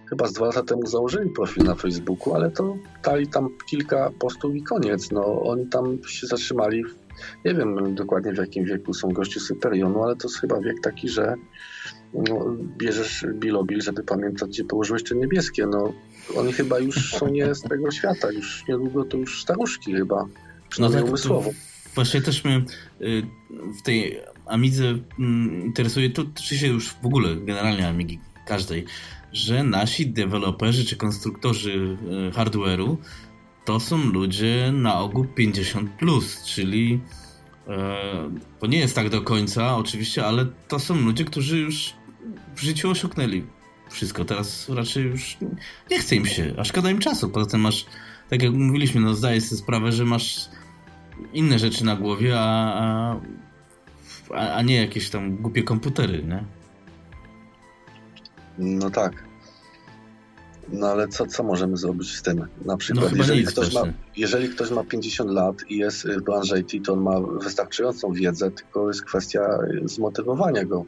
[0.09, 4.55] chyba z dwa lata temu założyli profil na Facebooku, ale to dali tam kilka postów
[4.55, 5.11] i koniec.
[5.11, 6.83] No, oni tam się zatrzymali.
[7.45, 11.09] Nie wiem dokładnie w jakim wieku są goście Superionu, ale to jest chyba wiek taki,
[11.09, 11.35] że
[12.13, 15.67] no, bierzesz bilobil, żeby pamiętać, gdzie położyłeś te niebieskie.
[15.67, 15.93] No,
[16.35, 18.31] oni chyba już są nie z tego świata.
[18.31, 20.27] Już niedługo to już staruszki chyba.
[20.69, 21.51] Przynajmniej tak, to- umysłowo.
[21.95, 22.61] Właśnie też mnie
[23.01, 23.23] y,
[23.79, 28.85] w tej Amidze mm, interesuje, to czy się już w ogóle generalnie Amigi każdej,
[29.33, 31.97] że nasi deweloperzy czy konstruktorzy
[32.29, 32.97] y, hardware'u
[33.65, 36.99] to są ludzie na ogół 50+, plus, czyli
[37.67, 37.71] y,
[38.59, 41.93] to nie jest tak do końca oczywiście, ale to są ludzie, którzy już
[42.55, 43.45] w życiu osiągnęli
[43.89, 44.25] wszystko.
[44.25, 45.37] Teraz raczej już
[45.91, 47.29] nie chce im się, a szkoda im czasu.
[47.29, 47.85] Poza tym masz,
[48.29, 50.49] tak jak mówiliśmy, no zdaję sobie sprawę, że masz
[51.33, 53.15] inne rzeczy na głowie, a,
[54.33, 56.43] a, a nie jakieś tam głupie komputery, nie?
[58.57, 59.31] No tak.
[60.69, 62.37] No ale co, co możemy zrobić z tym?
[62.37, 63.81] Na No przykład, chyba jeżeli, ktoś ma,
[64.17, 68.51] jeżeli ktoś ma 50 lat i jest w branży IT, to on ma wystarczającą wiedzę,
[68.51, 70.85] tylko jest kwestia zmotywowania go.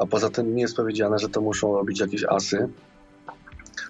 [0.00, 2.68] A poza tym nie jest powiedziane, że to muszą robić jakieś asy.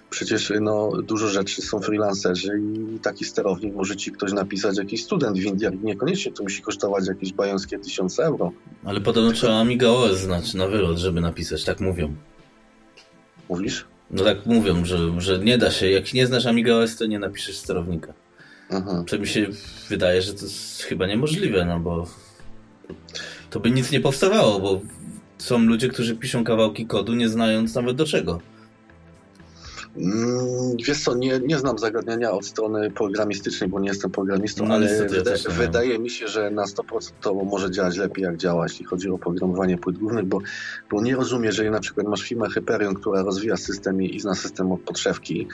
[0.09, 5.37] Przecież no, dużo rzeczy są freelancerzy i taki sterownik może ci ktoś napisać, jakiś student
[5.37, 5.73] w Indiach.
[5.83, 8.51] Niekoniecznie to musi kosztować jakieś bajońskie 1000 euro.
[8.83, 12.15] Ale podobno trzeba Amiga OS znać na wylot, żeby napisać, tak mówią.
[13.49, 13.85] Mówisz?
[14.11, 17.19] No tak mówią, że, że nie da się, jak nie znasz Amiga OS, to nie
[17.19, 18.13] napiszesz sterownika.
[18.69, 19.05] Mhm.
[19.05, 19.47] To mi się
[19.89, 22.07] wydaje, że to jest chyba niemożliwe, no bo
[23.49, 24.81] to by nic nie powstawało, bo
[25.41, 28.39] są ludzie, którzy piszą kawałki kodu, nie znając nawet do czego.
[29.97, 34.73] Mm, Wiesz co, nie, nie znam zagadnienia od strony programistycznej, bo nie jestem programistą, No,
[34.73, 38.65] ale ja wyda, wydaje mi się, że na 100% to może działać lepiej jak działa,
[38.65, 40.39] jeśli chodzi o programowanie płyt głównych, bo,
[40.91, 44.35] bo nie rozumiem, jeżeli na przykład masz firmę Hyperion, która rozwija system i i zna
[44.35, 45.47] system od podszewki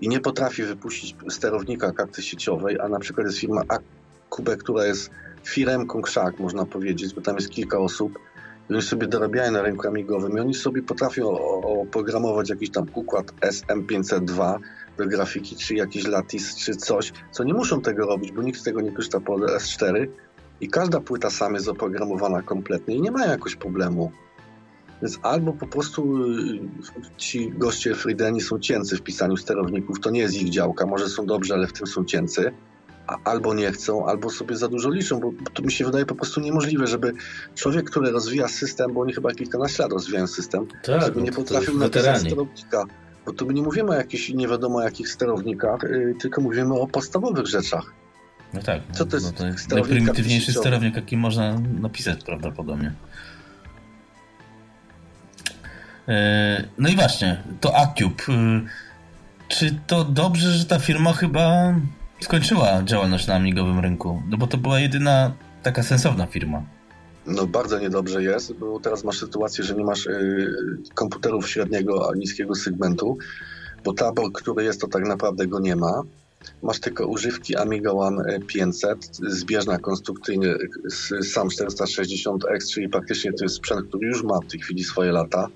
[0.00, 5.10] i nie potrafi wypuścić sterownika karty sieciowej, a na przykład jest firma Akube, która jest
[5.44, 8.18] firemką krzak, można powiedzieć, bo tam jest kilka osób,
[8.70, 11.28] oni sobie dorabiają na rynku amigowym i oni sobie potrafią
[11.80, 14.58] oprogramować jakiś tam układ SM502
[14.98, 18.62] do grafiki, czy jakiś Lattice, czy coś, co nie muszą tego robić, bo nikt z
[18.62, 20.06] tego nie korzysta po S4
[20.60, 24.12] i każda płyta sam jest oprogramowana kompletnie i nie mają jakoś problemu.
[25.02, 26.60] Więc albo po prostu y,
[27.16, 31.26] ci goście Freedeni są cięcy w pisaniu sterowników, to nie jest ich działka, może są
[31.26, 32.52] dobrzy, ale w tym są cięcy,
[33.24, 36.40] albo nie chcą, albo sobie za dużo liczą, bo, to mi się wydaje po prostu
[36.40, 37.12] niemożliwe, żeby
[37.54, 41.30] człowiek, który rozwija system, bo oni chyba kilkanaście lat rozwijają system, Tak, żeby no nie
[41.32, 42.84] to- to potrafił napisać sterownika.
[43.26, 47.46] Bo tu nie mówimy o jakichś nie wiadomo jakich sterownikach, yy, tylko mówimy o podstawowych
[47.46, 47.92] rzeczach.
[48.54, 48.80] No tak.
[48.92, 52.92] Co to jest no, to najprymitywniejszy sterownik, jaki można napisać prawdopodobnie.
[56.08, 58.22] E, No i właśnie, to Acube.
[58.28, 58.60] E,
[59.48, 61.74] Czy to dobrze, że ta firma chyba
[62.20, 64.22] skończyła działalność na amigowym rynku?
[64.30, 65.32] No bo to była jedyna
[65.62, 66.62] taka sensowna firma.
[67.26, 70.52] No bardzo niedobrze jest, bo teraz masz sytuację, że nie masz yy,
[70.94, 73.18] komputerów średniego, a niskiego segmentu,
[73.84, 76.02] bo tabor, który jest, to tak naprawdę go nie ma.
[76.62, 80.54] Masz tylko używki Amiga One 500, zbieżna konstrukcyjnie
[80.84, 85.12] z SAM 460X, czyli praktycznie to jest sprzęt, który już ma w tej chwili swoje
[85.12, 85.48] lata.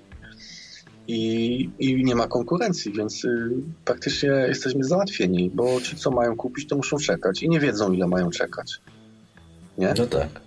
[1.07, 3.49] I, i nie ma konkurencji, więc y,
[3.85, 8.07] praktycznie jesteśmy załatwieni, bo ci, co mają kupić, to muszą czekać i nie wiedzą, ile
[8.07, 8.81] mają czekać.
[9.77, 9.93] nie?
[9.97, 10.41] No tak.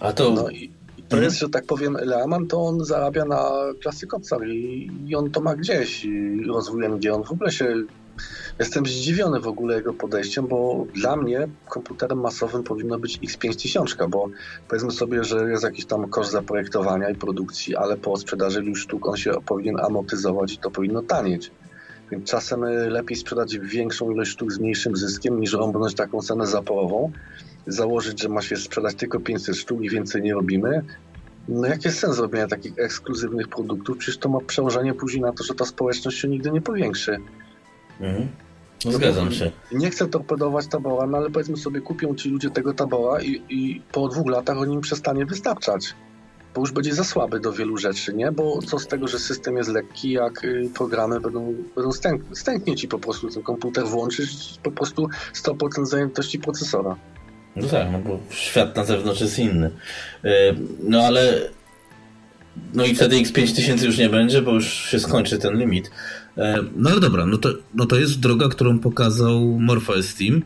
[0.00, 0.30] A to...
[0.30, 0.72] No i
[1.08, 3.50] to jest, że tak powiem, Leaman to on zarabia na
[3.82, 7.14] klasy Kocar i, i on to ma gdzieś, i rozwój MG.
[7.14, 7.74] On w ogóle się
[8.58, 14.28] Jestem zdziwiony w ogóle jego podejściem, bo dla mnie komputerem masowym powinno być X5000, bo
[14.68, 19.08] powiedzmy sobie, że jest jakiś tam koszt zaprojektowania i produkcji, ale po sprzedaży już sztuk
[19.08, 21.50] on się powinien amortyzować i to powinno tanieć.
[22.10, 26.46] Więc czasem y, lepiej sprzedać większą ilość sztuk z mniejszym zyskiem, niż rąbnąć taką cenę
[26.46, 27.12] zaporową,
[27.66, 30.82] założyć, że ma się sprzedać tylko 500 sztuk i więcej nie robimy.
[31.48, 33.98] No jaki jest sens robienia takich ekskluzywnych produktów?
[33.98, 37.18] Przecież to ma przełożenie później na to, że ta społeczność się nigdy nie powiększy.
[38.00, 38.28] Mhm.
[38.84, 39.50] No, zgadzam się.
[39.72, 43.82] Nie chcę torpedować tabora, no ale powiedzmy sobie, kupią ci ludzie tego tabora i, i
[43.92, 45.94] po dwóch latach on im przestanie wystarczać.
[46.54, 48.32] Bo już będzie za słaby do wielu rzeczy, nie?
[48.32, 52.76] Bo co z tego, że system jest lekki, jak y, programy będą, będą stęk, stęknie
[52.76, 54.30] ci po prostu ten komputer włączyć
[54.62, 56.96] po prostu 100% zajętości procesora.
[57.56, 59.70] No tak, no bo świat na zewnątrz jest inny.
[60.24, 60.30] Y,
[60.82, 61.48] no ale
[62.74, 65.90] no i wtedy X5000 już nie będzie, bo już się skończy ten limit.
[66.38, 70.42] E, no ale dobra, no to, no to jest droga, którą pokazał MorphoSteam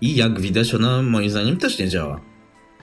[0.00, 2.20] i jak widać ona moim zdaniem też nie działa.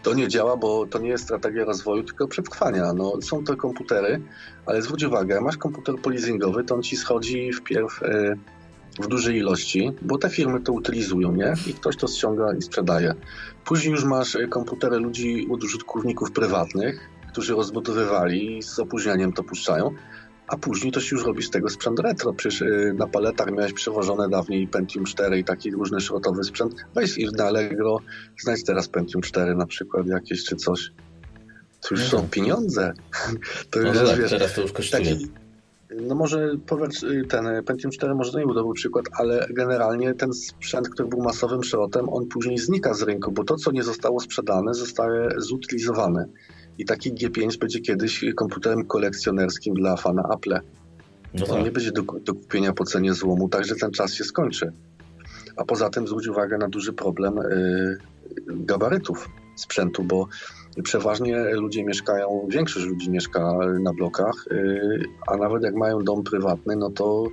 [0.03, 2.93] To nie działa, bo to nie jest strategia rozwoju, tylko przetrwania.
[2.93, 4.21] No, są to komputery,
[4.65, 8.35] ale zwróć uwagę, masz komputer polizingowy, to on ci schodzi wpierw e,
[8.99, 11.53] w dużej ilości, bo te firmy to utylizują, nie?
[11.67, 13.13] I ktoś to ściąga i sprzedaje.
[13.65, 19.91] Później już masz e, komputery ludzi, użytkowników prywatnych, którzy rozbudowywali i z opóźnieniem to puszczają
[20.49, 22.33] a później to się już robi z tego sprzęt retro.
[22.33, 26.75] Przecież y, na paletach miałeś przewożone dawniej Pentium 4 i taki różny szrotowy sprzęt.
[26.95, 27.99] Weź i na Allegro,
[28.39, 30.91] znajdź teraz Pentium 4 na przykład jakieś czy coś.
[31.81, 32.29] To już no są tak.
[32.29, 32.93] pieniądze.
[33.69, 35.03] To już no tak, wiesz, teraz to już kosztuje.
[35.03, 35.27] Taki,
[36.01, 40.13] no może powiedz, y, ten Pentium 4 może to nie był dobry przykład, ale generalnie
[40.13, 43.83] ten sprzęt, który był masowym szrotem, on później znika z rynku, bo to, co nie
[43.83, 46.25] zostało sprzedane, zostaje zutylizowane.
[46.79, 50.59] I taki G5 będzie kiedyś komputerem kolekcjonerskim dla fana Apple.
[51.33, 51.55] No tak.
[51.55, 54.71] On nie będzie do, do kupienia po cenie złomu, także ten czas się skończy.
[55.57, 57.97] A poza tym zwróć uwagę na duży problem yy,
[58.47, 60.27] gabarytów sprzętu, bo
[60.83, 63.53] przeważnie ludzie mieszkają, większość ludzi mieszka
[63.83, 67.23] na blokach, yy, a nawet jak mają dom prywatny, no to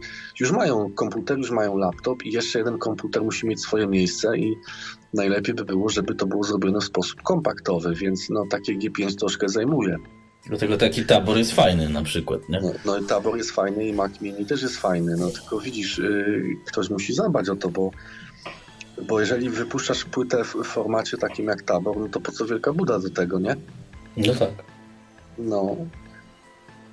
[0.41, 4.57] już mają komputer, już mają laptop i jeszcze jeden komputer musi mieć swoje miejsce i
[5.15, 9.49] najlepiej by było, żeby to było zrobione w sposób kompaktowy, więc no takie G5 troszkę
[9.49, 9.97] zajmuje.
[10.47, 12.61] Dlatego taki tabor jest fajny na przykład, nie?
[12.61, 16.43] No, no tabor jest fajny i Mac Mini też jest fajny, no tylko widzisz, yy,
[16.67, 17.91] ktoś musi zadbać o to, bo
[19.09, 22.99] bo jeżeli wypuszczasz płytę w formacie takim jak tabor, no to po co wielka buda
[22.99, 23.57] do tego, nie?
[24.17, 24.51] No tak.
[25.39, 25.77] No,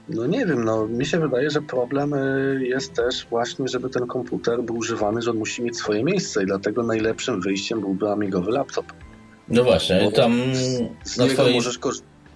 [0.09, 4.07] no nie wiem, no mi się wydaje, że problem y, jest też właśnie, żeby ten
[4.07, 8.51] komputer był używany, że on musi mieć swoje miejsce i dlatego najlepszym wyjściem byłby amigowy
[8.51, 8.85] laptop.
[9.47, 10.41] No właśnie, Bo tam
[11.03, 11.55] z, niego twojej...
[11.55, 11.79] możesz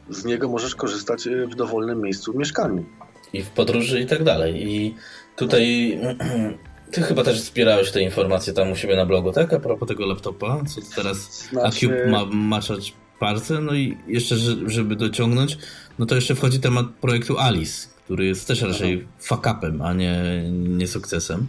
[0.10, 2.85] z niego możesz korzystać y, w dowolnym miejscu w mieszkaniu.
[3.34, 4.73] I w podróży i tak dalej.
[4.73, 4.95] I
[5.35, 5.98] tutaj
[6.91, 9.53] ty chyba też wspierałeś te informacje tam u siebie na blogu, tak?
[9.53, 11.68] A propos tego laptopa, co teraz znaczy...
[11.68, 14.35] Acube ma maczać palce, no i jeszcze,
[14.65, 15.57] żeby dociągnąć,
[15.99, 20.88] no to jeszcze wchodzi temat projektu Alice, który jest też raczej fuck-upem, a nie, nie
[20.88, 21.48] sukcesem.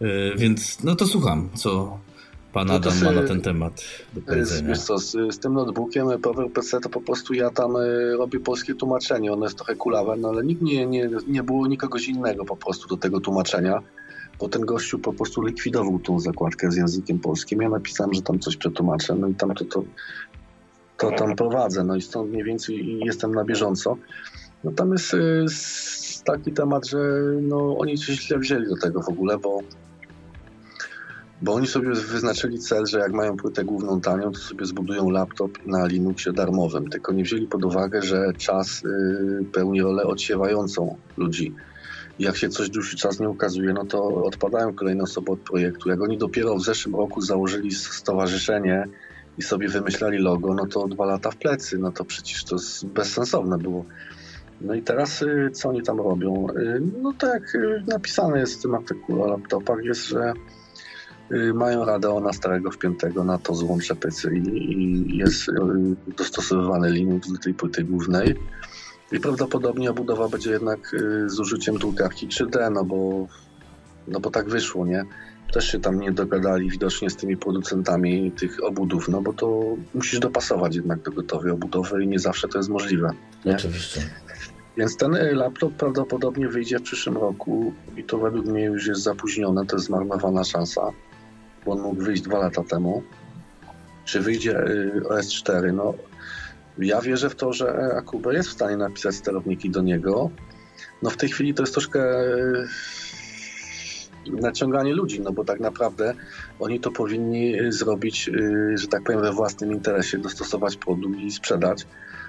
[0.00, 1.98] Yy, więc no to słucham, co
[2.52, 3.84] pan no Adam ma na ten temat
[4.14, 4.68] do powiedzenia.
[4.68, 8.74] Wiesz co, z, z tym notebookiem PowerPC to po prostu ja tam y, robię polskie
[8.74, 12.56] tłumaczenie, ono jest trochę kulawe, no ale nikt nie, nie, nie było nikogoś innego po
[12.56, 13.82] prostu do tego tłumaczenia
[14.40, 17.62] bo ten gościu po prostu likwidował tą zakładkę z językiem polskim.
[17.62, 19.84] Ja napisałem, że tam coś przetłumaczę, no i tam to, to
[21.10, 23.96] to tam prowadzę, no i stąd mniej więcej jestem na bieżąco.
[24.76, 25.44] Tam jest y,
[26.24, 26.98] taki temat, że
[27.42, 29.60] no, oni się źle wzięli do tego w ogóle, bo,
[31.42, 35.66] bo oni sobie wyznaczyli cel, że jak mają płytę główną tanią, to sobie zbudują laptop
[35.66, 41.54] na Linuxie darmowym, tylko nie wzięli pod uwagę, że czas y, pełni rolę odsiewającą ludzi.
[42.18, 45.88] Jak się coś dłuższy czas nie ukazuje, no to odpadają kolejne osoby od projektu.
[45.88, 48.88] Jak oni dopiero w zeszłym roku założyli stowarzyszenie
[49.38, 53.58] i sobie wymyślali logo, no to dwa lata w plecy, no to przecież to bezsensowne
[53.58, 53.84] było.
[54.60, 56.46] No i teraz y, co oni tam robią?
[56.50, 60.32] Y, no tak y, napisane jest w tym artykule o laptopach, jest, że
[61.54, 65.50] mają Radeona starego wpiętego na to złącze PC i jest
[66.16, 68.34] dostosowywany Linux do tej płyty głównej.
[69.12, 70.96] I prawdopodobnie obudowa będzie jednak
[71.26, 73.26] z użyciem drukarki 3D, no bo,
[74.08, 75.04] no bo tak wyszło, nie?
[75.52, 80.20] Też się tam nie dogadali widocznie z tymi producentami tych obudów, no bo to musisz
[80.20, 83.10] dopasować jednak do gotowej obudowy i nie zawsze to jest możliwe.
[83.44, 83.54] Nie?
[83.54, 84.00] Oczywiście.
[84.76, 89.02] Więc ten e, laptop prawdopodobnie wyjdzie w przyszłym roku i to według mnie już jest
[89.02, 90.90] zapóźnione, to jest zmarnowana szansa,
[91.66, 93.02] bo on mógł wyjść dwa lata temu.
[94.04, 95.72] czy wyjdzie y, OS 4.
[95.72, 95.94] No,
[96.78, 100.30] ja wierzę w to, że Akube jest w stanie napisać sterowniki do niego.
[101.02, 102.66] No w tej chwili to jest troszkę y,
[104.32, 106.14] naciąganie ludzi, no bo tak naprawdę
[106.60, 111.86] oni to powinni zrobić, y, że tak powiem, we własnym interesie, dostosować produkt i sprzedać.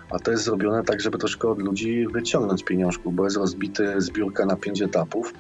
[0.10, 4.46] A to jest zrobione tak, żeby troszkę od ludzi wyciągnąć pieniążków, bo jest rozbity zbiórka
[4.46, 5.34] na pięć etapów.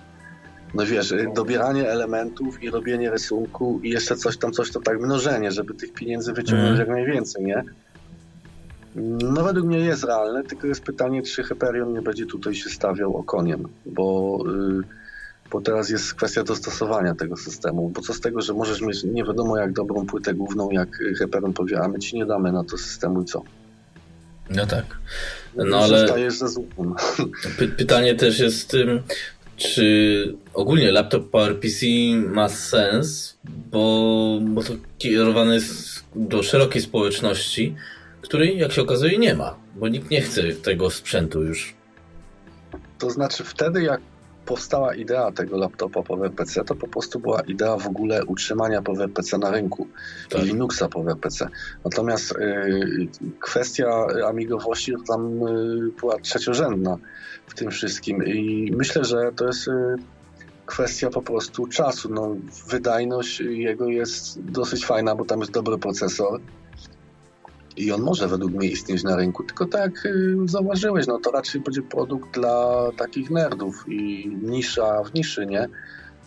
[0.73, 5.02] No wiesz, y, dobieranie elementów i robienie rysunku i jeszcze coś tam, coś to tak
[5.02, 6.80] mnożenie, żeby tych pieniędzy wyciągnąć mm.
[6.80, 7.64] jak najwięcej, nie?
[9.34, 13.18] No według mnie jest realne, tylko jest pytanie, czy Hyperion nie będzie tutaj się stawiał
[13.18, 14.40] okoniem, bo...
[14.48, 15.05] Yy,
[15.51, 19.23] bo teraz jest kwestia dostosowania tego systemu, bo co z tego, że możesz mieć nie
[19.23, 22.77] wiadomo jak dobrą płytę główną, jak Hyperion powie, a my ci nie damy na to
[22.77, 23.43] systemu i co?
[24.49, 24.85] No tak.
[25.55, 26.07] No ale
[27.57, 29.01] Py pytanie też jest tym,
[29.57, 31.85] czy ogólnie laptop PowerPC
[32.27, 37.76] ma sens, bo, bo to kierowane jest do szerokiej społeczności,
[38.22, 41.73] której jak się okazuje nie ma, bo nikt nie chce tego sprzętu już.
[42.97, 44.01] To znaczy wtedy jak
[44.45, 49.51] powstała idea tego laptopa PowerPC, to po prostu była idea w ogóle utrzymania PowerPC na
[49.51, 49.88] rynku
[50.30, 50.41] tak.
[50.41, 51.47] i Linuxa PowerPC.
[51.85, 53.07] Natomiast y,
[53.39, 56.97] kwestia amigowości tam y, była trzeciorzędna
[57.47, 59.72] w tym wszystkim i myślę, że to jest y,
[60.65, 62.09] kwestia po prostu czasu.
[62.13, 62.35] No,
[62.67, 66.39] wydajność jego jest dosyć fajna, bo tam jest dobry procesor
[67.77, 71.31] i on może według mnie istnieć na rynku, tylko tak jak y, zauważyłeś, no to
[71.31, 75.69] raczej będzie produkt dla takich nerdów i nisza w niszy, nie?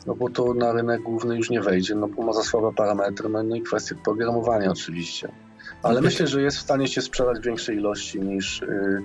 [0.07, 3.29] No bo to na rynek główny już nie wejdzie, no bo ma za słabe parametry,
[3.29, 5.29] no, no i kwestie programowania oczywiście.
[5.83, 9.03] Ale myślę, że jest w stanie się sprzedać w większej ilości niż, yy,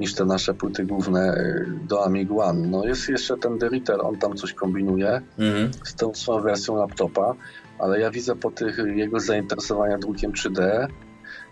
[0.00, 2.68] niż te nasze płyty główne y, do Amiga One.
[2.68, 5.70] No jest jeszcze ten Derriter, on tam coś kombinuje mhm.
[5.84, 7.34] z tą swoją wersją laptopa,
[7.78, 10.88] ale ja widzę po tych jego zainteresowania drukiem 3D,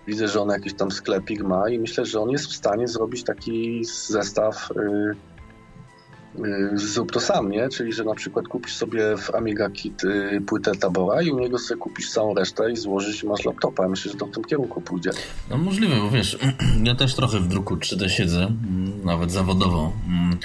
[0.08, 3.24] Widzę, że on jakiś tam sklepik ma i myślę, że on jest w stanie zrobić
[3.24, 7.68] taki zestaw yy, yy, zrób to sam, nie?
[7.68, 11.58] Czyli, że na przykład kupisz sobie w Amiga Kit yy, płytę Tabora i u niego
[11.58, 13.82] sobie kupisz całą resztę i złożysz i masz laptopa.
[13.82, 15.10] Ja myślę, że to w tym kierunku pójdzie.
[15.50, 16.38] No możliwe, bo wiesz,
[16.84, 19.92] ja też trochę w druku 3D siedzę, mm, nawet zawodowo.
[20.06, 20.38] Mm,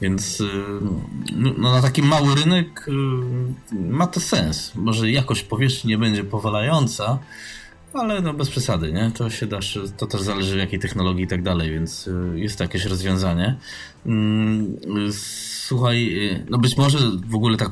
[0.00, 0.44] więc y,
[1.36, 2.92] no, no, na taki mały rynek y,
[3.72, 4.72] ma to sens.
[4.74, 7.18] Może jakość powierzchni nie będzie powalająca,
[8.00, 9.10] ale no bez przesady, nie?
[9.14, 9.58] To się da,
[9.96, 13.56] to też zależy w jakiej technologii i tak dalej, więc y, jest to jakieś rozwiązanie.
[14.06, 14.76] Mm,
[15.66, 17.70] słuchaj, y, no być może w ogóle tak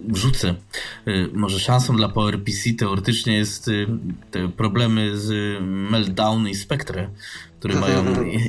[0.00, 0.54] wrzucę,
[1.08, 3.70] y, może szansą dla PowerPC teoretycznie jest
[4.30, 7.08] te problemy z Meltdown i Spectre,
[7.58, 8.04] które mają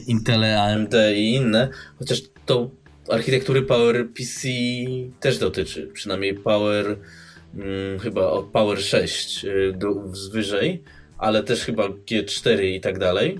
[0.07, 1.69] Intel, AMD i inne,
[1.99, 2.69] chociaż to
[3.09, 4.47] architektury PowerPC
[5.19, 6.97] też dotyczy, przynajmniej Power
[7.55, 9.93] hmm, chyba Power 6 do,
[10.31, 10.83] wyżej
[11.19, 13.39] ale też chyba G4 i tak dalej.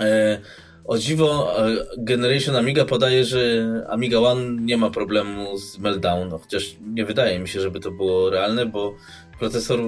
[0.00, 0.40] E,
[0.84, 3.40] o dziwo, e, Generation Amiga podaje, że
[3.88, 8.30] Amiga One nie ma problemu z meltdown, chociaż nie wydaje mi się, żeby to było
[8.30, 8.94] realne, bo
[9.38, 9.80] procesor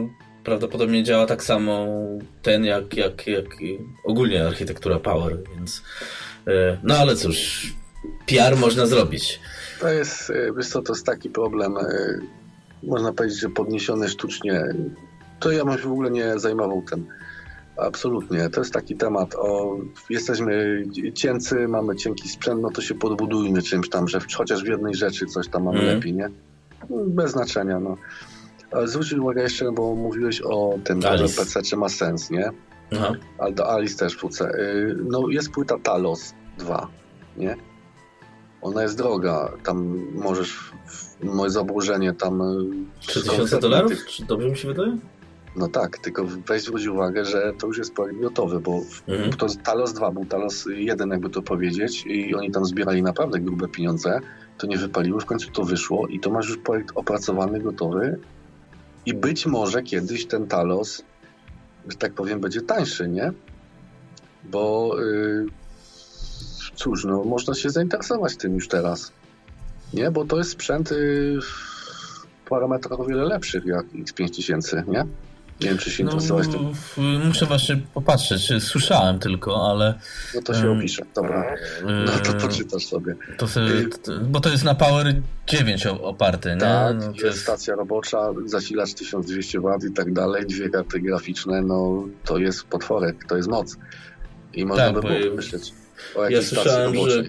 [0.45, 1.89] prawdopodobnie działa tak samo
[2.43, 3.47] ten, jak, jak, jak
[4.05, 5.83] ogólnie architektura Power, więc
[6.47, 7.67] e, no ale cóż,
[8.27, 9.41] PR można zrobić.
[9.81, 11.75] To jest, wiesz co, to jest taki problem,
[12.83, 14.65] można powiedzieć, że podniesiony sztucznie
[15.43, 17.07] to ja bym się w ogóle nie zajmował tym.
[17.77, 18.51] Absolutnie.
[18.51, 19.77] To jest taki temat o
[20.11, 24.95] jesteśmy ciency, mamy cienki sprzęt, no to się podbudujmy czymś tam, że chociaż w jednej
[24.95, 25.95] rzeczy coś tam mamy mm.
[25.95, 26.31] lepiej, nie?
[26.91, 27.97] Bez znaczenia, no.
[28.85, 32.51] Zwróć uwagę jeszcze, bo mówiłeś o tym, że PC czy ma sens, nie?
[32.93, 33.13] Aha.
[33.39, 34.51] Ale do Alice też wrócę.
[34.59, 36.89] Y, no jest płyta Talos 2,
[37.37, 37.57] nie?
[38.63, 40.73] Ona jest droga, tam możesz,
[41.23, 42.43] moje zaburzenie tam...
[43.01, 44.07] 3000 y, dolarów?
[44.07, 44.99] Czy dobrze mi się wydaje?
[45.57, 49.33] No tak, tylko weź zwróć uwagę, że to już jest projekt gotowy, bo mhm.
[49.33, 53.69] to Talos 2 był Talos 1, jakby to powiedzieć, i oni tam zbierali naprawdę grube
[53.69, 54.21] pieniądze,
[54.59, 58.19] to nie wypaliło, w końcu to wyszło i to masz już projekt opracowany, gotowy
[59.07, 61.03] i być może kiedyś ten Talos,
[61.89, 63.33] że tak powiem, będzie tańszy, nie?
[64.45, 65.47] Bo yy,
[66.75, 69.13] cóż, no można się zainteresować tym już teraz,
[69.95, 70.11] nie?
[70.11, 75.07] Bo to jest sprzęt yy, w parametrach o wiele lepszych jak X5000, nie?
[75.61, 76.73] Nie wiem, czy się no, interesować tym.
[77.27, 78.53] Muszę właśnie popatrzeć.
[78.59, 79.95] Słyszałem tylko, ale...
[80.35, 81.03] No to się opisze.
[81.15, 81.55] Dobra.
[81.85, 83.15] No to poczytasz sobie.
[83.39, 83.73] To sobie
[84.23, 85.15] bo to jest na Power
[85.47, 86.61] 9 oparte, nie?
[86.61, 91.63] Tak, no, jest, jest stacja robocza, zasilacz 1200 W i tak dalej, dwie karty graficzne,
[91.63, 93.77] no to jest potworek, to jest moc.
[94.53, 95.73] I można tak, by było pomyśleć
[96.15, 97.23] o jakiejś Ja słyszałem, że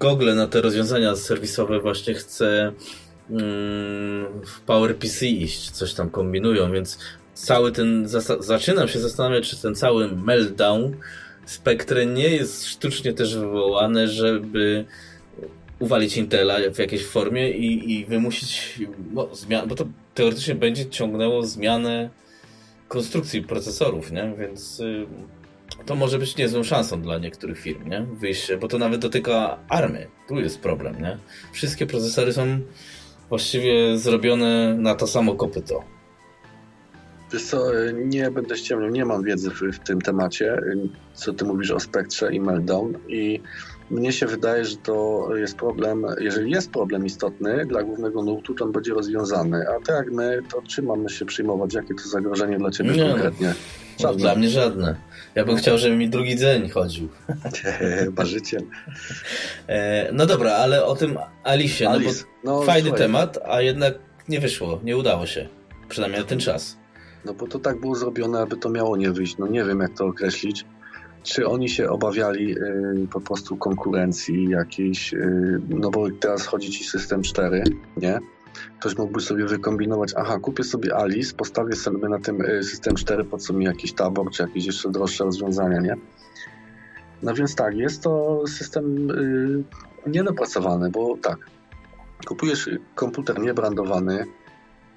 [0.00, 2.72] Google na te rozwiązania serwisowe właśnie chce
[3.30, 6.98] mm, w PowerPC iść, coś tam kombinują, więc
[7.42, 8.08] cały ten,
[8.40, 10.96] zaczynam się zastanawiać, czy ten cały meltdown
[11.46, 14.84] Spectre nie jest sztucznie też wywołane, żeby
[15.78, 18.80] uwalić Intela w jakiejś formie i, i wymusić
[19.12, 19.84] no, zmian, bo to
[20.14, 22.10] teoretycznie będzie ciągnęło zmianę
[22.88, 24.34] konstrukcji procesorów, nie?
[24.38, 25.06] Więc y,
[25.86, 28.00] to może być niezłą szansą dla niektórych firm, nie?
[28.00, 30.06] Wyjście, bo to nawet dotyka army.
[30.28, 31.18] Tu jest problem, nie?
[31.52, 32.60] Wszystkie procesory są
[33.28, 35.84] właściwie zrobione na to samo kopyto.
[37.32, 40.62] Wiesz co, nie będę ściemniał, nie mam wiedzy w, w, tym temacie,
[41.14, 43.40] co ty mówisz o spektrze i meltdown i
[43.90, 48.64] mnie się wydaje, że to jest problem, jeżeli jest problem istotny dla głównego nurtu, to
[48.64, 52.58] on będzie rozwiązany, a tak jak my, to czym mamy się przyjmować, jakie to zagrożenie
[52.58, 53.10] dla ciebie nie, no.
[53.10, 53.54] konkretnie?
[54.00, 54.18] Żadne.
[54.18, 54.96] Dla mnie żadne.
[55.34, 57.08] Ja bym chciał, żeby mi drugi dzień chodził.
[58.12, 58.62] Barzyciel.
[59.68, 62.24] E, no dobra, ale o tym Alicie, Alice.
[62.44, 63.06] no bo no, fajny słuchaj.
[63.06, 63.94] temat, a jednak
[64.28, 65.48] nie wyszło, nie udało się.
[65.88, 66.79] Przynajmniej na ten czas.
[67.24, 69.38] No bo to tak było zrobione, aby to miało nie wyjść.
[69.38, 70.66] No nie wiem, jak to określić.
[71.22, 76.84] Czy oni się obawiali y, po prostu konkurencji jakiejś, y, no bo teraz chodzi ci
[76.84, 77.64] system 4,
[77.96, 78.18] nie?
[78.78, 83.24] Ktoś mógłby sobie wykombinować, aha, kupię sobie Alice, postawię sobie na tym y, system 4,
[83.24, 85.96] po co mi jakiś tabor, czy jakieś jeszcze droższe rozwiązania, nie?
[87.22, 91.38] No więc tak, jest to system y, niedopracowany, bo tak,
[92.26, 94.26] kupujesz komputer niebrandowany,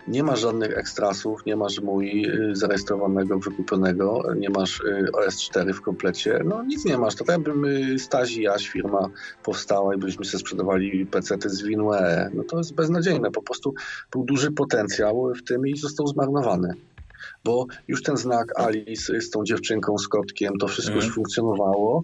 [0.07, 5.81] nie masz żadnych ekstrasów, nie masz mój y, zarejestrowanego, wykupionego, nie masz y, OS4 w
[5.81, 7.15] komplecie, no nic nie masz.
[7.15, 9.09] To tak jakby Stazi Jaś firma
[9.43, 12.29] powstała i byśmy sobie sprzedawali PC z WinUE.
[12.33, 13.31] No to jest beznadziejne.
[13.31, 13.73] Po prostu
[14.11, 16.73] był duży potencjał w tym i został zmarnowany
[17.43, 21.05] bo już ten znak Alice z tą dziewczynką z kotkiem, to wszystko mm.
[21.05, 22.03] już funkcjonowało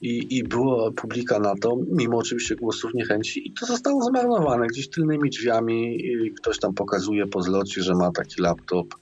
[0.00, 4.90] i, i była publika na to, mimo oczywiście głosów niechęci i to zostało zmarnowane gdzieś
[4.90, 6.04] tylnymi drzwiami
[6.38, 8.94] ktoś tam pokazuje po zlocie, że ma taki laptop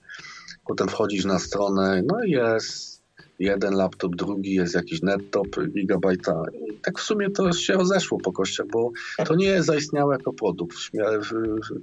[0.68, 2.98] potem wchodzisz na stronę, no jest
[3.38, 8.32] jeden laptop, drugi jest jakiś nettop gigabajta i tak w sumie to się rozeszło po
[8.32, 8.90] kościach, bo
[9.26, 11.32] to nie zaistniało jako produkt w, w,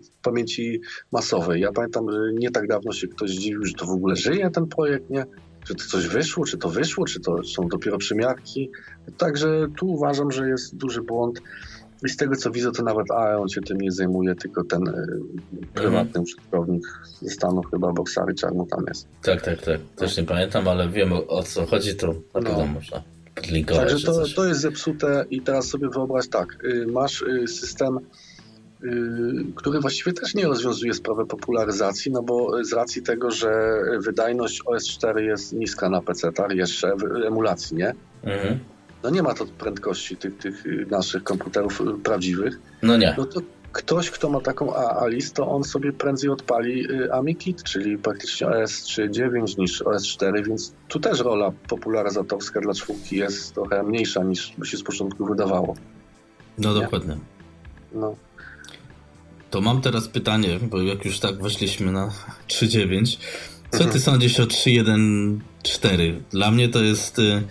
[0.08, 0.82] w pamięci
[1.12, 1.62] masowej.
[1.62, 4.68] Ja pamiętam, że nie tak dawno się ktoś zdziwił, że to w ogóle żyje ten
[4.68, 5.26] projekt, nie?
[5.68, 8.72] Czy to coś wyszło, czy to wyszło, czy to są dopiero przymiarki.
[9.18, 11.42] Także tu uważam, że jest duży błąd.
[12.06, 15.04] I z tego co widzę, to nawet Aaron się tym nie zajmuje, tylko ten y,
[15.74, 16.24] prywatny mm.
[16.24, 16.84] użytkownik
[17.22, 19.08] ze Stanów, chyba Boksary Czarno tam jest.
[19.22, 19.80] Tak, tak, tak.
[19.96, 22.68] Też nie pamiętam, ale wiem o co chodzi, to na pewno no.
[22.68, 23.04] można
[23.36, 23.90] podlinkować.
[23.90, 28.00] Także to, to jest zepsute i teraz sobie wyobraź tak, y, masz y, system
[29.56, 35.18] który właściwie też nie rozwiązuje sprawy popularyzacji, no bo z racji tego, że wydajność OS4
[35.18, 37.94] jest niska na PC-tach, jeszcze w emulacji, nie?
[38.24, 38.60] Mhm.
[39.04, 42.60] No nie ma to prędkości tych, tych naszych komputerów prawdziwych.
[42.82, 43.16] No nie.
[43.18, 43.42] No to
[43.76, 49.58] ktoś, kto ma taką ALIS, to on sobie prędzej odpali y, AmiKit, czyli praktycznie OS3.9
[49.58, 54.78] niż OS4, więc tu też rola popularyzatorska dla czwórki jest trochę mniejsza niż by się
[54.78, 55.76] z początku wydawało.
[56.58, 56.82] No nie?
[56.82, 57.18] dokładnie.
[57.94, 58.16] No.
[59.50, 62.12] To mam teraz pytanie, bo jak już tak weszliśmy na
[62.48, 63.18] 3.9,
[63.72, 64.02] co ty mhm.
[64.02, 66.20] sądzisz o 3.1.4?
[66.32, 67.44] Dla mnie to jest y,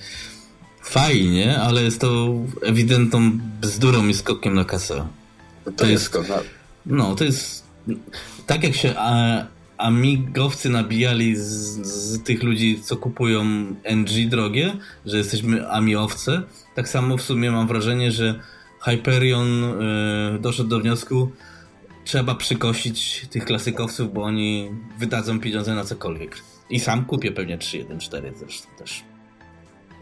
[0.82, 5.06] fajnie, ale jest to ewidentną bzdurą i skokiem na kasę.
[5.64, 6.26] To, to jest skok
[6.86, 7.64] No, to jest
[8.46, 9.46] tak jak się a,
[9.78, 11.42] amigowcy nabijali z,
[11.86, 13.44] z, tych ludzi, co kupują
[13.84, 14.76] NG drogie,
[15.06, 16.42] że jesteśmy amiowce,
[16.74, 18.40] tak samo w sumie mam wrażenie, że
[18.80, 21.30] Hyperion y, doszedł do wniosku,
[22.04, 26.36] trzeba przykosić tych klasykowców, bo oni wydadzą pieniądze na cokolwiek.
[26.70, 29.04] I sam kupię pewnie 3.1.4 zresztą też.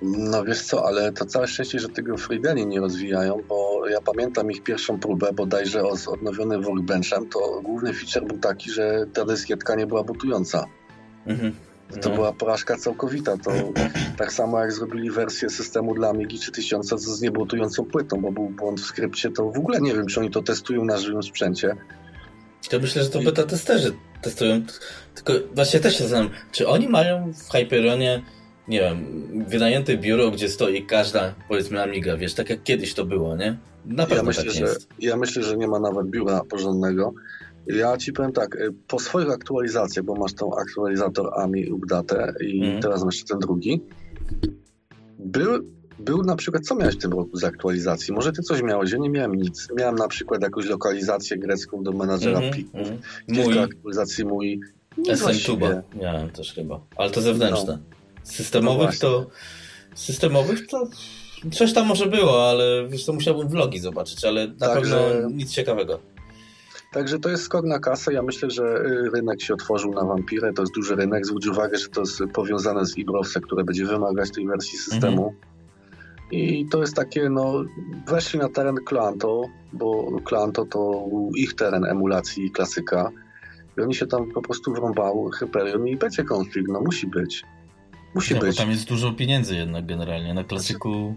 [0.03, 4.51] No wiesz co, ale to całe szczęście, że tego Freedeni nie rozwijają, bo ja pamiętam
[4.51, 9.75] ich pierwszą próbę bodajże z odnowionym workbenchem, to główny feature był taki, że ta dyskietka
[9.75, 10.65] nie była butująca.
[11.27, 11.53] Mhm.
[12.01, 12.15] To no.
[12.15, 13.37] była porażka całkowita.
[13.37, 13.51] To
[14.17, 18.81] tak samo jak zrobili wersję systemu dla Amigi 3000 z niebutującą płytą, bo był błąd
[18.81, 21.77] w skrypcie, to w ogóle nie wiem, czy oni to testują na żywym sprzęcie.
[22.71, 23.93] To myślę, że to beta testerzy
[24.23, 24.63] testują.
[25.15, 28.23] Tylko właśnie też się znam, czy oni mają w Hyperionie,
[28.69, 29.07] nie wiem,
[29.47, 33.59] wynajęte biuro, gdzie stoi każda, powiedzmy, Amiga, wiesz, tak jak kiedyś to było, nie?
[33.87, 34.89] Na pewno ja myślę, tak że, jest.
[34.99, 37.15] Ja myślę, że nie ma nawet biura porządnego.
[37.67, 42.65] Ja ci powiem tak, y, po swoich aktualizacjach, bo masz tą aktualizator AMI Update i
[42.65, 42.83] mm.
[42.83, 43.83] teraz masz jeszcze ten drugi,
[45.19, 48.15] był, był na przykład, co miałeś w tym roku z aktualizacji?
[48.15, 49.69] Może ty coś miałeś, ja nie miałem nic.
[49.77, 52.99] Miałem na przykład jakąś lokalizację grecką do menadżera mm -hmm, plików, mm.
[53.27, 53.59] kilka mój.
[53.59, 54.61] aktualizacji mój.
[55.15, 55.57] SN
[56.01, 57.73] miałem też chyba, ale to zewnętrzne.
[57.73, 58.23] No.
[58.23, 59.31] Systemowych no to...
[59.95, 60.89] Systemowych to...
[61.53, 64.97] Coś tam może było, ale wiesz, to musiałbym vlogi zobaczyć, ale na tak, pewno
[65.31, 65.99] nic ciekawego.
[66.93, 68.13] Także to jest skok na kasę.
[68.13, 70.53] Ja myślę, że y, rynek się otworzył na wampirę.
[70.53, 71.27] To jest duży rynek.
[71.27, 75.23] Zwróć uwagę, że to jest powiązane z Ibrowse, które będzie wymagać tej wersji systemu.
[75.23, 75.53] Mhm.
[76.31, 77.65] I to jest takie, no,
[78.07, 79.43] weszli na teren Klanto,
[79.73, 81.07] bo Klanto to
[81.37, 83.11] ich teren emulacji klasyka.
[83.79, 87.43] I oni się tam po prostu wrąbały Hyperion i będzie konflikt, no musi być.
[88.15, 88.57] Musi ja, być.
[88.57, 90.35] Bo tam jest dużo pieniędzy jednak generalnie.
[90.35, 91.17] Na klasyku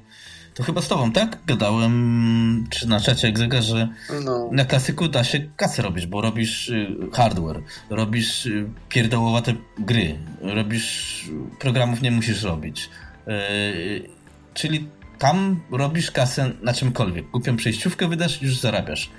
[0.55, 1.37] to chyba z tobą, tak?
[1.45, 3.89] Gadałem, czy na czacie Egzega, że
[4.23, 4.49] no.
[4.51, 11.29] na klasyku da się kasę robić, bo robisz y, hardware, robisz y, pierdołowate gry, robisz
[11.59, 12.89] programów nie musisz robić.
[13.27, 14.09] Y,
[14.53, 17.31] czyli tam robisz kasę na czymkolwiek.
[17.31, 19.09] Kupią przejściówkę, wydasz już zarabiasz.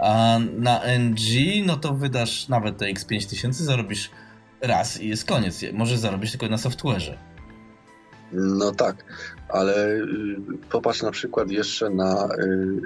[0.00, 1.20] A na NG,
[1.66, 4.10] no to wydasz nawet te X5000, zarobisz
[4.60, 5.60] raz i jest koniec.
[5.72, 7.14] Możesz zarobić tylko na software'ze.
[8.32, 9.04] No tak,
[9.52, 10.06] ale y,
[10.70, 12.28] popatrz na przykład jeszcze na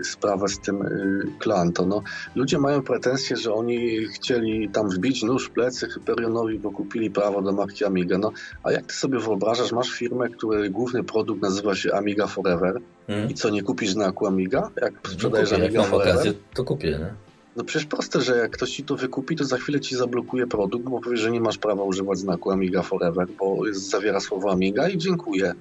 [0.00, 1.86] y, sprawę z tym y, Klanto.
[1.86, 2.02] No,
[2.34, 7.42] ludzie mają pretensje, że oni chcieli tam wbić nóż w plecy Hyperionowi, bo kupili prawo
[7.42, 8.18] do marki Amiga.
[8.18, 8.32] No,
[8.62, 13.30] a jak ty sobie wyobrażasz, masz firmę, której główny produkt nazywa się Amiga Forever hmm.
[13.30, 14.70] i co, nie kupisz znaku Amiga?
[14.82, 16.14] Jak no sprzedajesz no kupię, Amiga jak Forever?
[16.14, 17.24] Okazję, to kupię, nie?
[17.56, 20.84] No przecież proste, że jak ktoś ci to wykupi, to za chwilę ci zablokuje produkt,
[20.84, 24.88] bo powie, że nie masz prawa używać znaku Amiga Forever, bo jest, zawiera słowo Amiga
[24.88, 25.54] i dziękuję.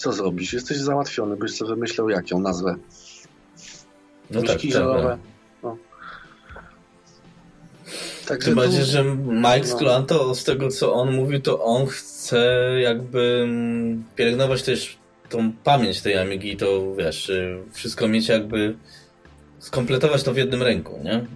[0.00, 0.52] Co zrobisz?
[0.52, 2.76] Jesteś załatwiony, byś sobie wymyślał jaką nazwę.
[4.30, 5.08] No Miszki tak, żelowe.
[5.08, 5.18] Tak,
[5.62, 5.76] no.
[8.26, 10.34] Także Tym bardziej, że Mike Sklanto, no.
[10.34, 14.98] z tego co on mówił, to on chce jakby mm, pielęgnować też
[15.28, 18.76] tą pamięć tej Amigi, to wiesz, y, wszystko mieć jakby
[19.58, 21.26] skompletować to w jednym ręku, nie?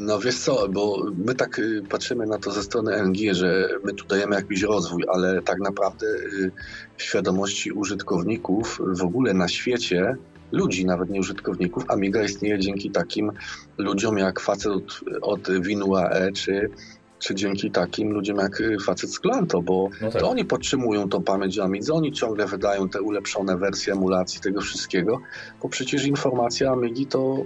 [0.00, 3.94] No wiesz co, bo my tak y, patrzymy na to ze strony NG, że my
[3.94, 6.50] tu dajemy jakiś rozwój, ale tak naprawdę y,
[6.96, 10.16] świadomości użytkowników w ogóle na świecie,
[10.52, 13.32] ludzi, nawet nie użytkowników, Amiga istnieje dzięki takim
[13.78, 16.70] ludziom jak facet od, od Winua E, czy,
[17.18, 20.20] czy dzięki takim ludziom jak y, facet z Glanto, bo no tak.
[20.20, 25.20] to oni podtrzymują tą pamięć Amidze, oni ciągle wydają te ulepszone wersje emulacji tego wszystkiego,
[25.62, 27.36] bo przecież informacja Amigi to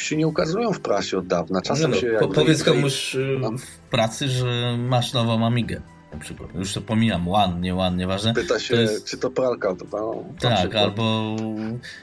[0.00, 1.62] się nie ukazują w prasie od dawna.
[1.62, 3.50] Czasem no, się po, powiedz komuś y, no.
[3.58, 5.82] w pracy, że masz nową Amigę.
[6.12, 6.54] Na przykład.
[6.54, 8.34] Już to pomijam, one, nie one, nieważne.
[8.34, 9.06] Pyta się, to jest...
[9.06, 9.74] czy to pralka.
[9.74, 11.36] To, no, tak, albo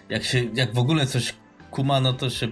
[0.10, 1.36] jak, się, jak w ogóle coś
[1.72, 2.48] kuma, no to się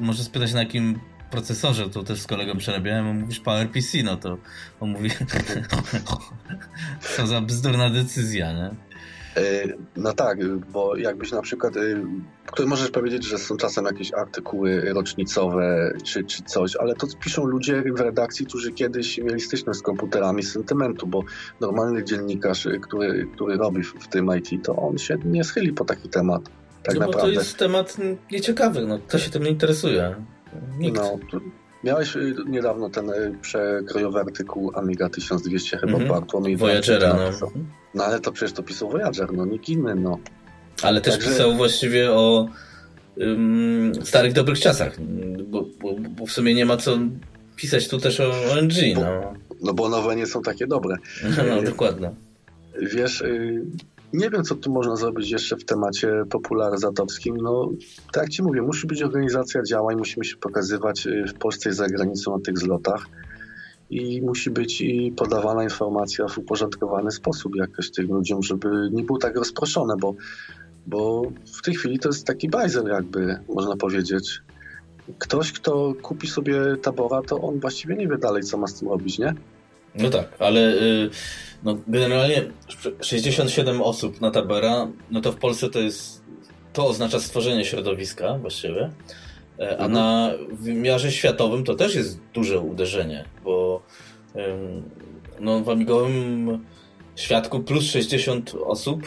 [0.00, 1.00] może spytać na jakim
[1.30, 4.38] procesorze, to też z kolegą przerabiałem, on mówisz PowerPC, no to
[4.80, 5.10] on mówi
[7.16, 8.70] co za bzdurna decyzja, nie?
[9.36, 9.40] E,
[9.96, 11.74] no tak, bo jakbyś na przykład,
[12.46, 17.44] który możesz powiedzieć, że są czasem jakieś artykuły rocznicowe czy, czy coś, ale to piszą
[17.44, 21.22] ludzie w redakcji, którzy kiedyś mieli styczność z komputerami sentymentu, bo
[21.60, 26.08] normalny dziennikarz, który, który robi w tym IT, to on się nie schyli po taki
[26.08, 26.42] temat.
[26.82, 27.28] Tak no naprawdę.
[27.28, 27.96] bo to jest temat
[28.32, 30.14] nieciekawy, no kto się tym nie interesuje?
[30.78, 30.96] Nikt.
[30.96, 31.18] No,
[31.84, 33.10] Miałeś niedawno ten
[33.40, 36.10] przekrojowy artykuł Amiga 1200 chyba mm -hmm.
[36.10, 37.48] Bartłomiej Voyagera, no.
[37.98, 38.04] No.
[38.04, 40.18] ale to przecież to pisał Voyager, no nikt inny, no.
[40.82, 41.30] Ale też Także...
[41.30, 42.48] pisał właściwie o
[43.16, 44.96] um, starych, dobrych czasach,
[45.44, 46.98] bo, bo, bo, w sumie nie ma co
[47.56, 49.34] pisać tu też o ONG, no.
[49.62, 50.96] No bo nowe nie są takie dobre.
[51.36, 52.10] No, no dokładnie.
[52.82, 53.64] Wiesz, y,
[54.12, 57.36] nie wiem, co tu można zrobić jeszcze w temacie popularyzatorskim.
[57.36, 57.70] No,
[58.12, 61.72] tak jak Ci mówię, musi być organizacja działań, musimy się pokazywać y, w Polsce i
[61.72, 63.06] za granicą na tych zlotach
[63.90, 69.18] i musi być i podawana informacja w uporządkowany sposób jakoś tym ludziom, żeby nie było
[69.18, 70.14] tak rozproszone, bo,
[70.86, 71.22] bo
[71.58, 74.40] w tej chwili to jest taki bajzel jakby, można powiedzieć.
[75.18, 78.88] Ktoś, kto kupi sobie tabora, to on właściwie nie wie dalej, co ma z tym
[78.88, 79.34] robić, nie?
[79.94, 81.10] No tak, ale y,
[81.64, 82.50] no, generalnie
[83.00, 86.22] 67 osób na Tabera, no to w Polsce to jest,
[86.72, 88.90] to oznacza stworzenie środowiska właściwie,
[89.58, 89.92] e, a mhm.
[89.92, 93.57] na wymiarze światowym to też jest duże uderzenie, bo
[95.40, 96.64] no, w amigowym
[97.16, 99.02] świadku plus 60 osób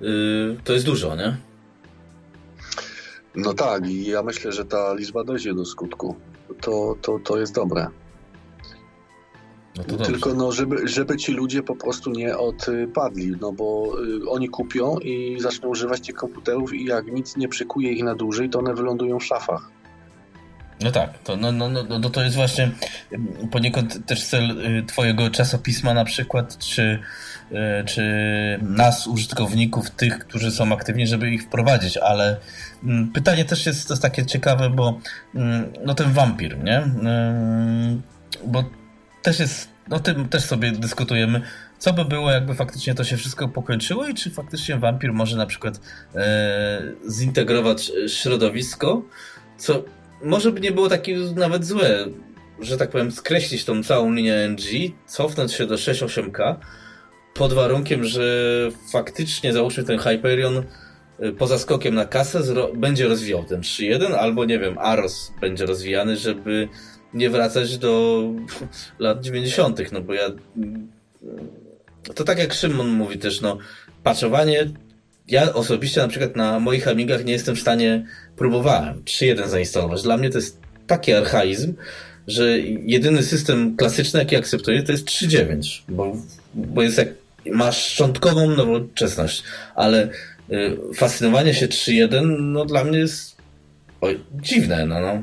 [0.00, 1.36] y, to jest dużo, nie?
[3.34, 6.16] No tak, i ja myślę, że ta liczba dojdzie do skutku.
[6.60, 7.88] To, to, to jest dobre.
[9.76, 13.92] No Tylko no, żeby, żeby ci ludzie po prostu nie odpadli, no bo
[14.24, 18.14] y, oni kupią i zaczną używać tych komputerów i jak nic nie przykuje ich na
[18.14, 19.70] dłużej, to one wylądują w szafach.
[20.84, 22.70] No tak, to, no, no, no, no to jest właśnie
[23.50, 26.98] poniekąd też cel y, twojego czasopisma na przykład, czy,
[27.52, 28.02] y, czy
[28.62, 32.36] nas, użytkowników, tych, którzy są aktywni, żeby ich wprowadzić, ale
[32.84, 35.00] mm, pytanie też jest, jest takie ciekawe, bo
[35.34, 36.78] mm, no ten wampir, nie?
[36.78, 38.02] Mm,
[38.46, 38.64] bo
[39.22, 41.42] też jest, o tym też sobie dyskutujemy,
[41.78, 45.46] co by było, jakby faktycznie to się wszystko pokończyło i czy faktycznie wampir może na
[45.46, 45.80] przykład
[46.14, 49.02] e, zintegrować środowisko,
[49.58, 49.84] co
[50.22, 52.06] może by nie było takie nawet złe,
[52.60, 56.56] że tak powiem, skreślić tą całą linię NG, cofnąć się do 6.8K,
[57.34, 60.62] pod warunkiem, że faktycznie załóżmy ten Hyperion
[61.24, 62.40] y, poza skokiem na kasę
[62.74, 66.68] będzie rozwijał ten 3.1, albo nie wiem, Aros będzie rozwijany, żeby
[67.14, 68.22] nie wracać do
[68.98, 70.30] lat 90., no bo ja
[72.14, 73.58] to tak jak Szymon mówi też, no
[74.02, 74.70] patchowanie
[75.28, 80.02] ja osobiście na przykład na moich Amigach nie jestem w stanie, próbowałem 3.1 zainstalować.
[80.02, 81.74] Dla mnie to jest taki archaizm,
[82.26, 86.16] że jedyny system klasyczny, jaki akceptuję, to jest 3.9, bo,
[86.54, 87.08] bo jest jak,
[87.46, 89.42] masz szczątkową nowoczesność,
[89.74, 90.08] ale
[90.50, 93.36] y, fascynowanie się 3.1, no dla mnie jest
[94.42, 95.22] dziwne, no, no.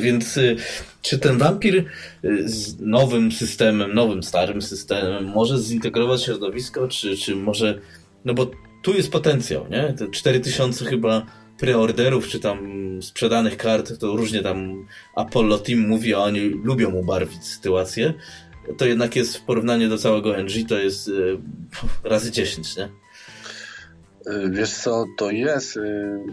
[0.00, 0.56] Więc y,
[1.02, 1.84] czy ten wampir
[2.24, 7.78] y, z nowym systemem, nowym, starym systemem może zintegrować środowisko, czy, czy może,
[8.24, 8.50] no bo
[8.82, 9.94] tu jest potencjał, nie?
[9.98, 11.26] Te 4000 chyba
[11.58, 12.58] preorderów, czy tam
[13.02, 14.86] sprzedanych kart, to różnie tam
[15.16, 18.14] Apollo Team mówi, a oni lubią ubarwić sytuację.
[18.78, 21.38] To jednak jest w porównaniu do całego NG, to jest y,
[22.04, 22.84] razy 10, nie?
[22.84, 25.80] Y, wiesz co, to jest y,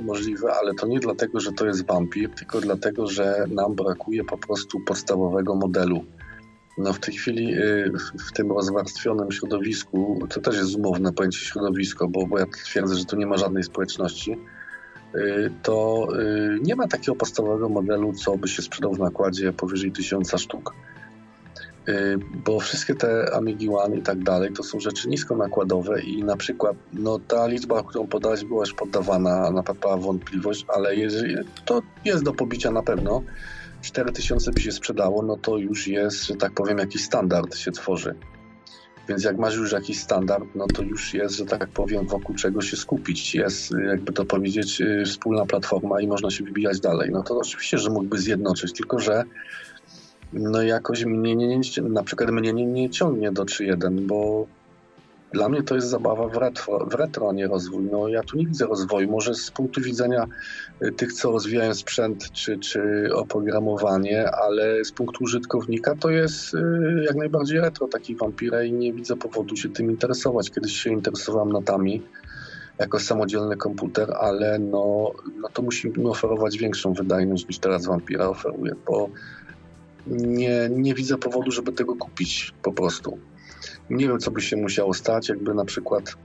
[0.03, 4.37] możliwe, ale to nie dlatego, że to jest wampir, tylko dlatego, że nam brakuje po
[4.37, 6.05] prostu podstawowego modelu.
[6.77, 7.91] No w tej chwili y,
[8.29, 13.15] w tym rozwarstwionym środowisku, to też jest umowne pojęcie środowisko, bo, ja twierdzę, że tu
[13.15, 14.37] nie ma żadnej społeczności,
[15.63, 16.07] to
[16.61, 20.73] nie ma takiego podstawowego modelu, co by się sprzedał w nakładzie powyżej tysiąca sztuk.
[21.89, 26.37] Y, bo wszystkie te Amigi One i tak dalej to są rzeczy niskonakładowe i na
[26.37, 31.35] przykład no, ta liczba, którą podałeś była już poddawana na pewno wątpliwość, ale jeżeli,
[31.65, 33.21] to jest do pobicia na pewno.
[33.87, 38.15] 4000 by się sprzedało, no to już jest, że tak powiem, jakiś standard się tworzy.
[39.09, 42.61] Więc jak masz już jakiś standard, no to już jest, że tak powiem, wokół czego
[42.61, 43.35] się skupić.
[43.35, 47.09] Jest, jakby to powiedzieć, y, wspólna platforma i można się wybijać dalej.
[47.11, 49.23] No to oczywiście, że mógłby zjednoczyć, tylko że
[50.33, 54.47] no jakoś mnie nie, nie, na przykład mnie nie, nie ciągnie do 3.1, bo
[55.31, 57.83] dla mnie to jest zabawa w retro, w retro, nie rozwój.
[57.91, 59.11] No ja tu nie widzę rozwoju.
[59.11, 60.25] Może z punktu widzenia
[60.81, 67.03] y, tych, co rozwijają sprzęt czy, czy oprogramowanie, ale z punktu użytkownika to jest y,
[67.05, 70.51] jak najbardziej retro taki wampira i nie widzę powodu się tym interesować.
[70.51, 72.03] Kiedyś się interesowałem notami
[72.79, 78.73] jako samodzielny komputer, ale no, no to musimy oferować większą wydajność niż teraz Vampira oferuje,
[78.87, 79.09] bo
[80.07, 83.17] nie, nie widzę powodu, żeby tego kupić po prostu.
[83.89, 86.15] Nie wiem, co by się musiało stać, jakby na przykład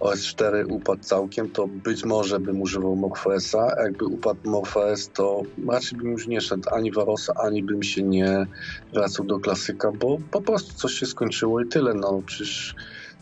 [0.00, 6.12] OS4 upadł całkiem, to być może bym używał MorphOSa, jakby upadł MorphOS, to raczej bym
[6.12, 8.46] już nie szedł ani w Arosa, ani bym się nie
[8.92, 11.94] wracał do klasyka, bo po prostu coś się skończyło i tyle.
[11.94, 12.74] No przecież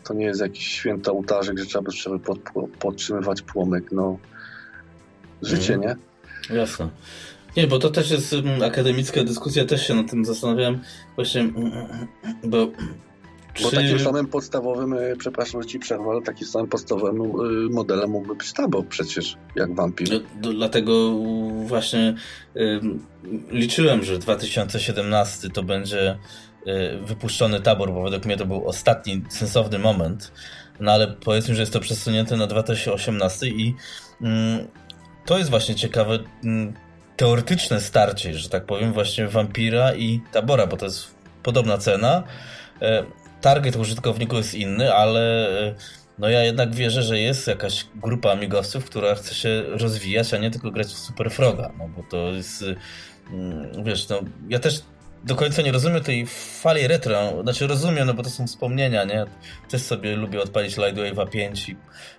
[0.03, 2.39] to nie jest jakiś święty ołtarzyk, że trzeba by pod,
[2.79, 3.91] podtrzymywać płomyk.
[3.91, 4.17] No
[5.41, 5.87] życie, mm.
[5.87, 5.95] nie?
[6.57, 6.89] Jasne.
[7.57, 10.79] Nie, bo to też jest um, akademicka dyskusja, też się nad tym zastanawiałem.
[11.15, 11.71] Właśnie, um,
[12.43, 12.67] bo
[13.63, 13.75] bo Czy...
[13.75, 17.25] takim samym podstawowym, e, przepraszam, że ci przerwę, ale takim samym podstawowym e,
[17.69, 20.09] modelem mógłby być Tabo przecież, jak Vampir.
[20.43, 21.11] No, dlatego
[21.65, 22.15] właśnie
[22.55, 22.79] y,
[23.51, 26.17] liczyłem, że 2017 to będzie
[27.05, 30.31] wypuszczony tabor, bo według mnie to był ostatni sensowny moment.
[30.79, 33.75] No ale powiedzmy, że jest to przesunięte na 2018 i
[35.25, 36.19] to jest właśnie ciekawe
[37.21, 42.23] teoretyczne starcie, że tak powiem, właśnie Vampira i Tabora, bo to jest podobna cena.
[42.81, 43.03] E,
[43.41, 45.75] target użytkowników jest inny, ale e,
[46.19, 50.51] no ja jednak wierzę, że jest jakaś grupa amigowców, która chce się rozwijać, a nie
[50.51, 52.65] tylko grać w Super Froga, no bo to jest,
[53.31, 54.19] mm, wiesz, no
[54.49, 54.81] ja też
[55.23, 56.27] do końca nie rozumiem tej
[56.61, 59.25] fali retro, znaczy rozumiem, no bo to są wspomnienia, nie?
[59.69, 61.75] Też sobie lubię odpalić Lightwave'a 5 i,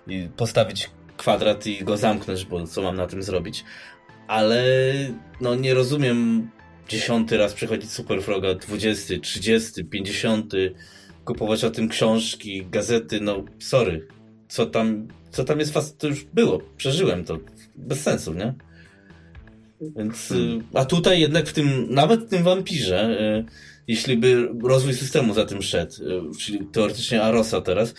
[0.07, 3.63] i postawić kwadrat i go zamknąć, bo co mam na tym zrobić
[4.27, 4.63] ale
[5.41, 6.49] no nie rozumiem
[6.89, 10.73] dziesiąty raz przechodzić Superfroga, dwudziesty, trzydziesty, pięćdziesiąty,
[11.25, 14.07] kupować o tym książki, gazety, no sorry.
[14.47, 17.39] Co tam, co tam jest fast, to już było, przeżyłem to.
[17.75, 18.53] Bez sensu, nie?
[19.81, 23.45] Więc, y, a tutaj jednak w tym, nawet w tym wampirze, y,
[23.87, 27.93] jeśli by rozwój systemu za tym szedł, y, czyli teoretycznie Arosa teraz,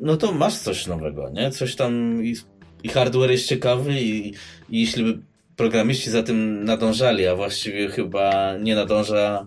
[0.00, 1.50] no to masz coś nowego, nie?
[1.50, 2.36] Coś tam i,
[2.82, 4.28] i hardware jest ciekawy i,
[4.68, 5.18] i jeśli by
[5.56, 9.46] programiści za tym nadążali, a właściwie chyba nie nadąża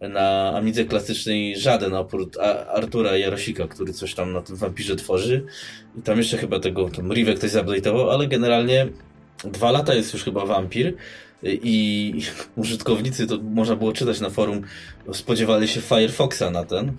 [0.00, 2.36] na Amidze klasycznej żaden oprócz
[2.74, 5.44] Artura Jarosika, który coś tam na tym wampirze tworzy.
[5.98, 8.88] I tam jeszcze chyba tego tam Rive ktoś zupdate'ował, ale generalnie
[9.44, 10.94] dwa lata jest już chyba wampir
[11.42, 12.14] i
[12.56, 14.62] użytkownicy, to można było czytać na forum,
[15.12, 16.92] spodziewali się Firefoxa na ten,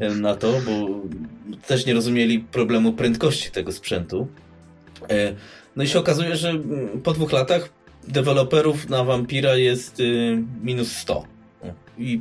[0.20, 1.00] na to, bo
[1.66, 4.28] też nie rozumieli problemu prędkości tego sprzętu.
[5.78, 6.52] No i się okazuje, że
[7.02, 7.68] po dwóch latach
[8.08, 11.24] deweloperów na Vampira jest y, minus 100.
[11.98, 12.20] I,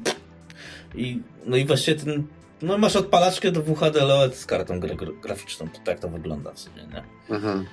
[0.95, 2.27] I, no i właściwie ten,
[2.61, 4.79] no masz odpalaczkę do WHD LED z kartą
[5.23, 7.03] graficzną, to tak to wygląda w sumie, nie?
[7.35, 7.65] Mhm.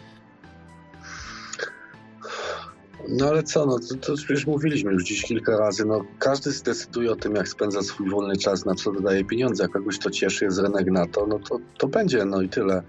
[3.09, 7.13] No ale co, no to, to już mówiliśmy już dziś kilka razy, no każdy zdecyduje
[7.13, 10.45] o tym, jak spędza swój wolny czas, na co dodaje pieniądze, jak kogoś to cieszy,
[10.45, 12.83] jest rynek na to, no to, to będzie, no i tyle.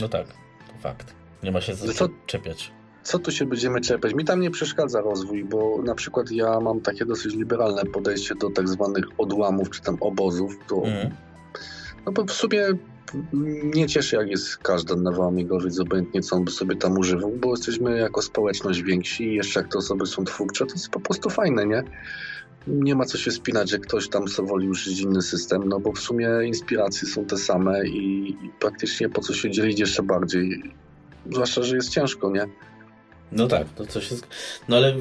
[0.00, 1.19] No tak, to fakt.
[1.42, 2.72] Nie ma się co no czepiać.
[3.02, 4.14] Co tu się będziemy czepiać?
[4.14, 8.50] Mi tam nie przeszkadza rozwój, bo na przykład ja mam takie dosyć liberalne podejście do
[8.50, 11.10] tak zwanych odłamów, czy tam obozów, to mm.
[12.06, 12.66] no bo w sumie
[13.74, 17.50] nie cieszy, jak jest każda nowa amigowiec, obojętnie co on by sobie tam używał, bo
[17.50, 21.30] jesteśmy jako społeczność więksi i jeszcze jak te osoby są twórcze, to jest po prostu
[21.30, 21.82] fajne, nie?
[22.66, 25.92] Nie ma co się spinać, że ktoś tam sobie woli użyć inny system, no bo
[25.92, 30.62] w sumie inspiracje są te same i, i praktycznie po co się dzielić jeszcze bardziej.
[31.30, 32.46] Zwłaszcza, że jest ciężko, nie?
[33.32, 34.26] No tak, to coś jest...
[34.68, 34.96] No ale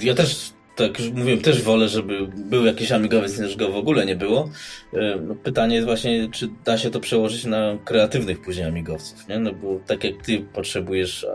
[0.00, 4.06] ja też tak już mówiłem, też wolę, żeby był jakiś amigowiec, niż go w ogóle
[4.06, 4.50] nie było.
[4.92, 9.38] E, no, pytanie jest właśnie, czy da się to przełożyć na kreatywnych później amigowców, nie?
[9.38, 11.26] No bo tak jak ty potrzebujesz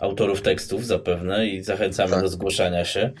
[0.00, 2.22] autorów tekstów zapewne i zachęcamy tak.
[2.22, 3.12] do zgłaszania się,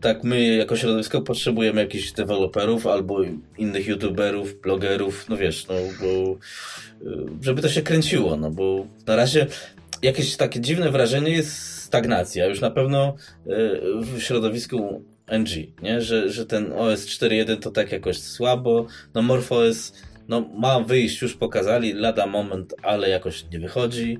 [0.00, 3.18] tak my jako środowisko potrzebujemy jakichś deweloperów albo
[3.58, 6.36] innych youtuberów, blogerów, no wiesz, no bo
[7.10, 9.46] e, żeby to się kręciło, no bo na razie
[10.02, 12.46] jakieś takie dziwne wrażenie jest stagnacja.
[12.46, 13.14] Już na pewno e,
[14.00, 15.48] w środowisku NG,
[15.82, 16.00] nie?
[16.00, 18.86] Że, że ten OS 4.1 to tak jakoś słabo.
[19.14, 19.92] No MorphOS
[20.28, 24.18] no, ma wyjść, już pokazali, lada moment, ale jakoś nie wychodzi.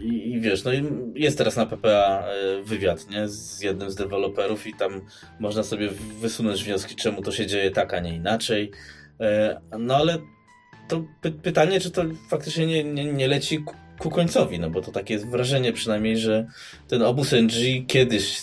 [0.00, 0.82] I, I, wiesz, no i
[1.14, 3.28] jest teraz na PPA e, wywiad nie?
[3.28, 5.00] z jednym z deweloperów i tam
[5.40, 5.88] można sobie
[6.20, 8.70] wysunąć wnioski, czemu to się dzieje tak, a nie inaczej.
[9.20, 10.18] E, no ale
[10.88, 13.64] to py pytanie, czy to faktycznie nie, nie, nie leci
[13.98, 16.46] ku końcowi, no bo to takie jest wrażenie przynajmniej, że
[16.88, 18.42] ten obóz NG kiedyś,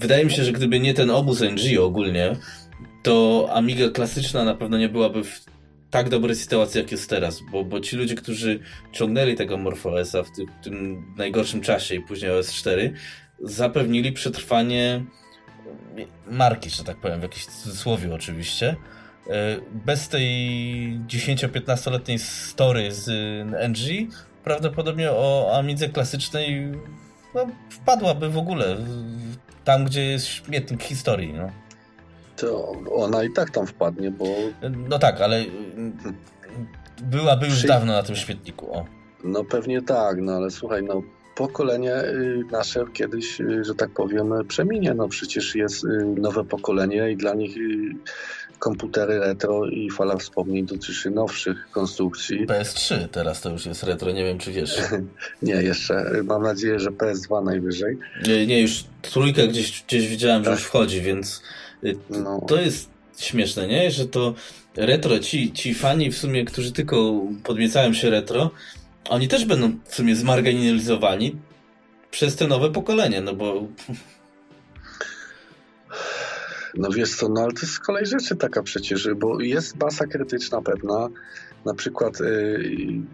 [0.00, 2.36] wydaje mi się, że gdyby nie ten obóz NG ogólnie,
[3.02, 5.51] to Amiga klasyczna na pewno nie byłaby w
[5.92, 8.60] tak dobrej sytuacji, jak jest teraz, bo, bo ci ludzie, którzy
[8.92, 12.92] ciągnęli tego MorphOSa w, tym, tym najgorszym czasie i później OS4,
[13.40, 15.04] zapewnili przetrwanie
[16.26, 18.76] marki, że tak powiem, w jakimś cudzysłowie oczywiście,
[19.30, 20.26] e, bez tej
[21.06, 23.08] 10-15-letniej story z
[23.68, 24.12] NG
[24.44, 26.72] prawdopodobnie o Amidze klasycznej
[27.34, 28.76] no, wpadłaby w ogóle
[29.64, 31.32] tam, gdzie jest śmietnik historii.
[31.32, 31.61] No.
[32.42, 34.24] To ona i tak tam wpadnie, bo...
[34.88, 35.44] No tak, ale
[37.02, 37.66] byłaby już Przy...
[37.66, 38.72] dawno na tym śmietniku.
[38.76, 38.84] O.
[39.24, 41.02] No pewnie tak, no ale słuchaj, no
[41.34, 44.94] pokolenie y, nasze kiedyś, y, że tak powiem, przeminie.
[44.94, 47.56] No przecież jest y, nowe pokolenie i dla nich
[48.58, 52.46] komputery retro i fala wspomnień dotyczy nowszych konstrukcji.
[52.46, 54.80] PS3 teraz to już jest retro, nie wiem czy wiesz.
[55.42, 56.10] nie, jeszcze.
[56.24, 57.98] Mam nadzieję, że PS2 najwyżej.
[58.26, 60.58] Nie, nie już trójkę gdzieś, gdzieś widziałem, że tak.
[60.58, 61.42] już wchodzi, więc
[62.10, 62.40] no.
[62.48, 63.90] to jest śmieszne, nie?
[63.90, 64.34] Że to
[64.76, 68.50] retro, ci, ci fani w sumie, którzy tylko podmiecają się retro,
[69.08, 71.36] oni też będą w sumie zmarginalizowani
[72.10, 73.66] przez te nowe pokolenie, no bo...
[76.74, 80.06] No wiesz co, no ale to jest z kolei rzeczy taka przecież, bo jest masa
[80.06, 81.08] krytyczna pewna,
[81.64, 82.70] na przykład y,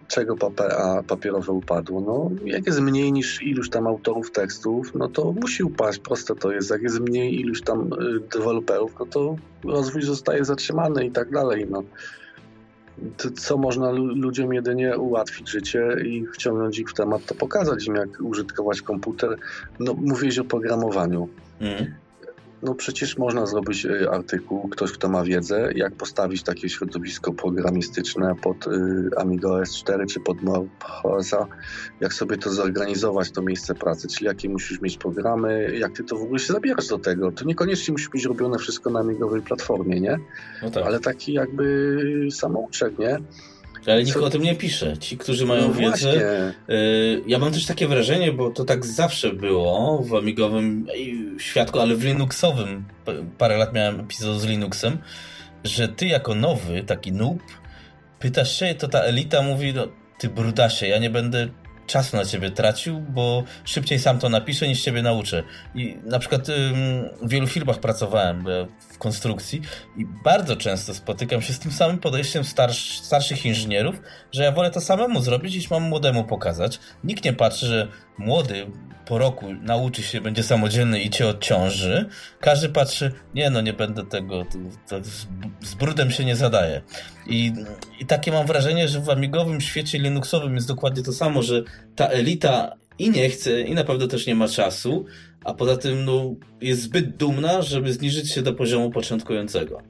[0.09, 0.37] czego
[1.07, 2.01] papierowe upadło.
[2.01, 6.53] No, jak jest mniej niż iluś tam autorów tekstów, no to musi upaść, proste to
[6.53, 6.71] jest.
[6.71, 11.67] Jak jest mniej iluś tam y, deweloperów, no to rozwój zostaje zatrzymany i tak dalej.
[11.71, 11.83] No
[13.37, 18.09] co można ludziom jedynie ułatwić życie i wciągnąć ich w temat, to pokazać im, jak
[18.21, 19.37] użytkować komputer.
[19.81, 21.29] No, mówiłeś o programowaniu.
[21.61, 21.95] Mm
[22.63, 28.35] no przecież można zrobić y, artykuł, ktoś kto ma wiedzę, jak postawić takie środowisko programistyczne
[28.43, 28.71] pod y,
[29.17, 31.47] Amiga OS4 czy pod Morphosa,
[32.01, 36.17] jak sobie to zorganizować, to miejsce pracy, czyli jakie musisz mieć programy, jak ty to
[36.17, 37.33] w ogóle się zabierasz do tego.
[37.33, 40.19] To niekoniecznie musi być robione wszystko na amigowej platformie, nie?
[40.63, 40.87] No tak.
[40.87, 43.19] Ale taki jakby samouczek, nie?
[43.87, 44.25] Ale nikt Co?
[44.25, 44.99] o tym nie pisze.
[44.99, 46.53] Ci, którzy mają no wiedzę.
[46.71, 50.87] Y, ja mam też takie wrażenie, bo to tak zawsze było w amigowym
[51.39, 52.85] świadku, ale w Linuxowym.
[53.39, 54.99] Parę lat miałem epizod z Linuxem,
[55.65, 57.43] że ty jako nowy, taki noob,
[58.19, 61.49] pytasz się, to ta elita mówi, no, ty brudasie, ja nie będę
[61.89, 65.43] czasu na ciebie tracił, bo szybciej sam to napiszę niż ciebie nauczę.
[65.75, 66.47] I na przykład
[67.23, 68.45] w wielu firmach pracowałem
[68.93, 69.63] w konstrukcji
[69.97, 73.97] i bardzo często spotykam się z tym samym podejściem starsz, starszych inżynierów,
[74.33, 76.81] że ja wolę to samemu zrobić niż mam młodemu pokazać.
[77.05, 78.67] Nikt nie patrzy, że młody
[79.09, 82.09] po roku nauczy się, będzie samodzielny i cię odciąży.
[82.41, 85.27] Każdy patrzy, nie no, nie będę tego, to, to z,
[85.69, 86.83] z, brudem się nie zadaje.
[87.27, 87.53] I,
[88.01, 91.63] I takie mam wrażenie, że w amigowym świecie Linuxowym jest dokładnie to samo, że
[91.97, 95.07] ta elita i nie chce, i na pewno też nie ma czasu,
[95.45, 99.83] a poza tym no, jest zbyt dumna, żeby zniżyć się do poziomu początkującego.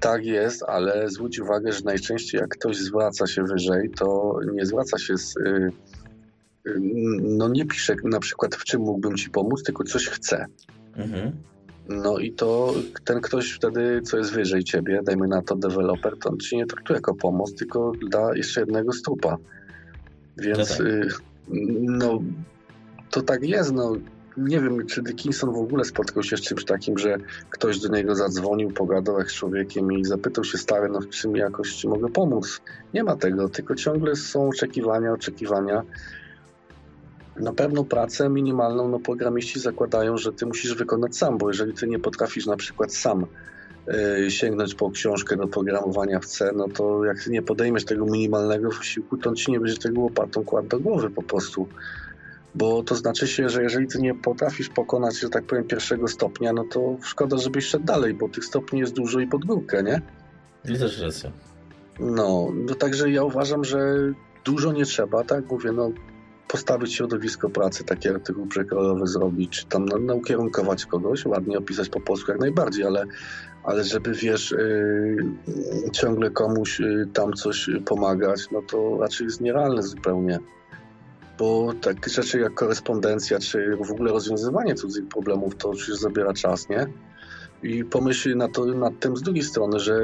[0.00, 4.98] Tak jest, ale zwróć uwagę, że najczęściej jak ktoś zwraca się wyżej, to nie zwraca
[4.98, 5.34] się z.
[7.22, 10.46] No nie pisze na przykład w czym mógłbym ci pomóc, tylko coś chce.
[10.96, 11.32] Mhm.
[11.88, 16.30] No i to ten ktoś wtedy, co jest wyżej ciebie, dajmy na to deweloper, to
[16.30, 19.36] on ci nie traktuje jako pomoc, tylko da jeszcze jednego strupa.
[20.36, 20.86] Więc no, tak.
[20.86, 21.08] Y,
[21.80, 22.22] no
[23.10, 23.96] to tak jest, no
[24.36, 27.16] nie wiem, czy Dickinson w ogóle spotkał się z czymś takim, że
[27.50, 31.74] ktoś do niego zadzwonił, pogadał jak z człowiekiem i zapytał się stary, no czym jakoś
[31.74, 32.60] ci mogę pomóc.
[32.94, 35.82] Nie ma tego, tylko ciągle są oczekiwania, oczekiwania.
[37.36, 41.86] Na pewną pracę minimalną no, programiści zakładają, że ty musisz wykonać sam, bo jeżeli ty
[41.86, 43.26] nie potrafisz na przykład sam
[43.86, 48.06] yy, sięgnąć po książkę do programowania w C, no to jak ty nie podejmiesz tego
[48.06, 51.68] minimalnego wysiłku, to on ci nie będzie tego łopatą kładł do głowy po prostu
[52.54, 56.52] bo to znaczy się, że jeżeli ty nie potrafisz pokonać, że tak powiem, pierwszego stopnia,
[56.52, 60.02] no to szkoda, żebyś szedł dalej, bo tych stopni jest dużo i pod górkę, nie?
[60.74, 61.30] I też racja.
[62.00, 63.96] No, no także ja uważam, że
[64.44, 65.50] dużo nie trzeba, tak?
[65.50, 65.90] Mówię, no
[66.48, 71.88] postawić środowisko pracy, taki artykuł przekrojowy zrobić, czy tam no, no, ukierunkować kogoś, ładnie opisać
[71.88, 73.04] po polsku jak najbardziej, ale,
[73.64, 75.16] ale żeby, wiesz, yy,
[75.92, 80.38] ciągle komuś yy, tam coś pomagać, no to raczej jest nierealne zupełnie
[81.38, 86.68] bo takie rzeczy jak korespondencja, czy w ogóle rozwiązywanie cudzych problemów, to oczywiście zabiera czas,
[86.68, 86.86] nie?
[87.64, 89.94] I pomyśl na to, nad tym z drugiej strony, że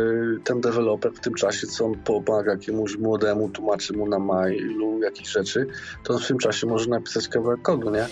[0.44, 5.28] ten deweloper w tym czasie, co on pomaga jakiemuś młodemu, tłumaczy mu na mailu jakieś
[5.28, 5.66] rzeczy,
[6.04, 8.06] to w tym czasie może napisać kawałek kodu, nie?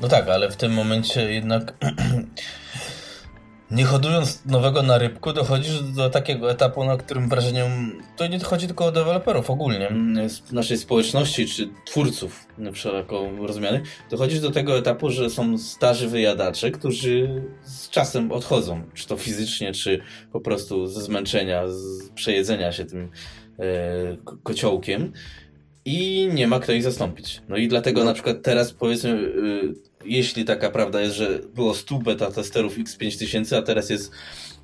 [0.00, 1.72] No tak, ale w tym momencie jednak
[3.70, 8.66] nie hodując nowego na rybku, dochodzisz do takiego etapu, na którym wrażeniem to nie chodzi
[8.66, 9.92] tylko o deweloperów ogólnie,
[10.52, 17.42] naszej społeczności czy twórców szeroko rozumianych, dochodzisz do tego etapu, że są starzy wyjadacze, którzy
[17.62, 20.00] z czasem odchodzą, czy to fizycznie, czy
[20.32, 23.10] po prostu ze zmęczenia, z przejedzenia się tym
[23.58, 25.12] e, kociołkiem
[25.84, 27.42] i nie ma kto ich zastąpić.
[27.48, 28.06] No i dlatego no.
[28.06, 33.56] na przykład teraz powiedzmy, y, jeśli taka prawda jest, że było 100 beta testerów X5000,
[33.56, 34.12] a teraz jest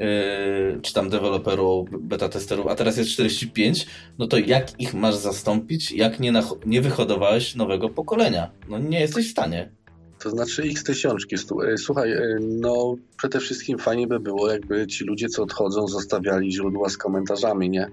[0.01, 3.87] y, czy tam deweloperów beta testerów, a teraz jest 45,
[4.19, 6.33] no to jak ich masz zastąpić, jak nie,
[6.67, 8.51] nie wyhodowałeś nowego pokolenia?
[8.69, 9.73] No nie jesteś w stanie.
[10.19, 11.37] To znaczy x tysiączki.
[11.37, 16.89] Y, słuchaj, no przede wszystkim fajnie by było, jakby ci ludzie, co odchodzą, zostawiali źródła
[16.89, 17.91] z komentarzami, nie?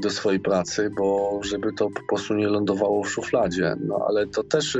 [0.00, 3.76] do swojej pracy, bo żeby to po prostu nie lądowało w szufladzie.
[3.80, 4.78] No ale to też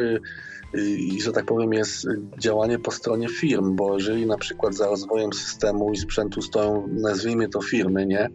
[0.75, 2.07] y, y, że tak powiem, jest
[2.39, 7.49] działanie po stronie firm, bo jeżeli na przykład za rozwojem systemu i sprzętu stoją, nazwijmy
[7.49, 8.29] to firmy, nie?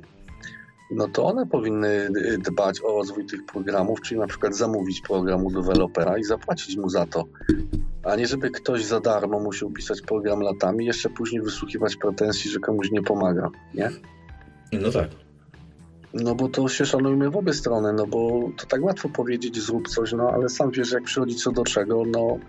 [0.92, 5.52] No to one powinny dbać o rozwój tych programów, czyli na przykład zamówić program u
[5.52, 7.26] dewelopera i zapłacić mu za to.
[8.04, 12.52] A nie żeby ktoś za darmo musiał pisać program latami i jeszcze później wysłuchiwać pretensji,
[12.52, 13.90] że komuś nie pomaga, nie?
[14.72, 15.10] No tak.
[16.14, 19.88] No bo to się szanujmy w obie strony, no bo to tak łatwo powiedzieć zrób
[19.88, 22.40] coś, no ale sam wiesz jak przychodzi co do czego, no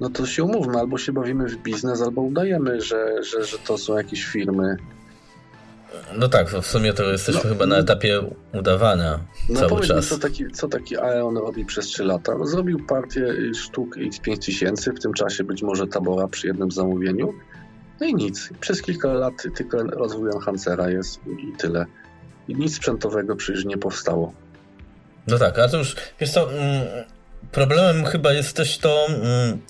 [0.00, 3.78] no to się umówmy, albo się bawimy w biznes, albo udajemy, że, że, że to
[3.78, 4.76] są jakieś firmy.
[6.18, 8.20] No tak, w sumie to jesteśmy no, chyba na etapie
[8.54, 10.08] udawania no cały czas.
[10.08, 12.34] Co taki, co taki Aeon robi przez 3 lata?
[12.38, 17.34] No, zrobił partię sztuk X5000, w tym czasie być może tabora przy jednym zamówieniu.
[18.00, 18.50] No i nic.
[18.60, 21.86] Przez kilka lat tylko rozwój Enhancera jest i tyle
[22.48, 24.32] i nic sprzętowego przecież nie powstało.
[25.26, 26.86] No tak, a to już, wiesz co, mm,
[27.52, 29.60] problemem chyba jest też to, mm,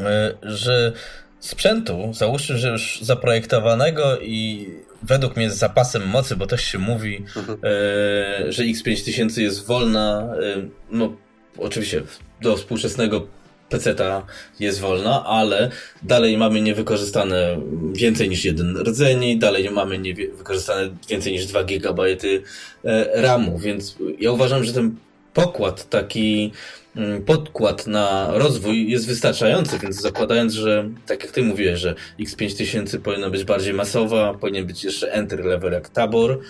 [0.00, 0.92] e, że
[1.40, 4.68] sprzętu, załóżmy, że już zaprojektowanego i
[5.02, 7.58] według mnie z zapasem mocy, bo też się mówi, mhm.
[7.64, 11.16] E, że X5000 jest wolna, e, no
[11.58, 12.02] oczywiście
[12.42, 13.26] do współczesnego
[13.70, 14.26] PC-ta
[14.60, 15.70] jest wolna, ale
[16.02, 17.60] dalej mamy niewykorzystane
[17.92, 20.00] więcej niż jeden rdzeni, dalej mamy
[20.38, 24.96] wykorzystane więcej niż 2 GB e, RAMu, więc ja uważam, że ten
[25.34, 26.52] pokład taki
[26.96, 32.98] mm, podkład na rozwój jest wystarczający, więc zakładając, że tak jak ty mówiłeś, że X5000
[32.98, 36.40] powinna być bardziej masowa, powinien być jeszcze entry level jak Tabor,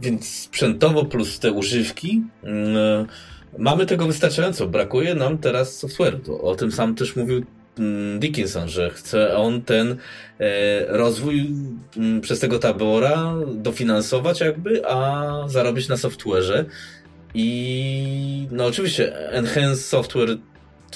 [0.00, 3.06] więc sprzętowo plus te używki yy,
[3.58, 6.40] Mamy tego wystarczająco, brakuje nam teraz software'u.
[6.42, 7.44] O tym sam też mówił
[7.78, 9.96] mm, Dickinson, że chce on ten
[10.40, 11.50] e, rozwój
[11.96, 16.64] mm, przez tego tabora dofinansować jakby, a zarobić na software'ze.
[17.34, 20.38] I no oczywiście Enhanced Software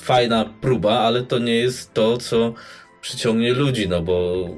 [0.00, 2.54] fajna próba, ale to nie jest to, co
[3.00, 4.48] przyciągnie ludzi, no bo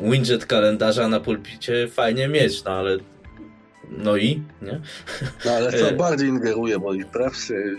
[0.00, 2.98] widget kalendarza na pulpicie fajnie mieć, no ale
[3.98, 4.80] no i, nie?
[5.44, 7.76] No ale to bardziej ingeruje, bo i prewsy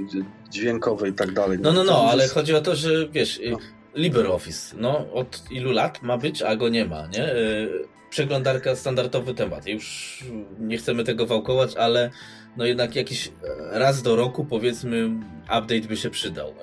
[0.50, 1.58] dźwiękowe i tak dalej.
[1.62, 3.58] No, no, no, ale chodzi o to, że wiesz, no.
[3.96, 7.36] LibreOffice, no od ilu lat ma być, a go nie ma, nie?
[8.10, 9.68] Przeglądarka standardowy temat.
[9.68, 10.20] Już
[10.60, 12.12] nie chcemy tego wałkować, ale
[12.58, 13.32] no jednak jakiś
[13.72, 15.10] raz do roku powiedzmy
[15.44, 16.54] update by się przydał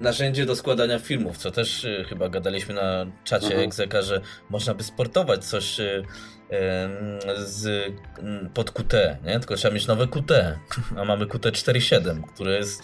[0.00, 3.64] narzędzie do składania filmów, co też y, chyba gadaliśmy na czacie mhm.
[3.64, 6.04] Egzeka, że można by sportować coś y,
[7.44, 7.92] z,
[8.54, 9.38] pod QT, nie?
[9.38, 10.32] Tylko trzeba mieć nowe QT,
[10.98, 12.82] a mamy QT 4.7, które jest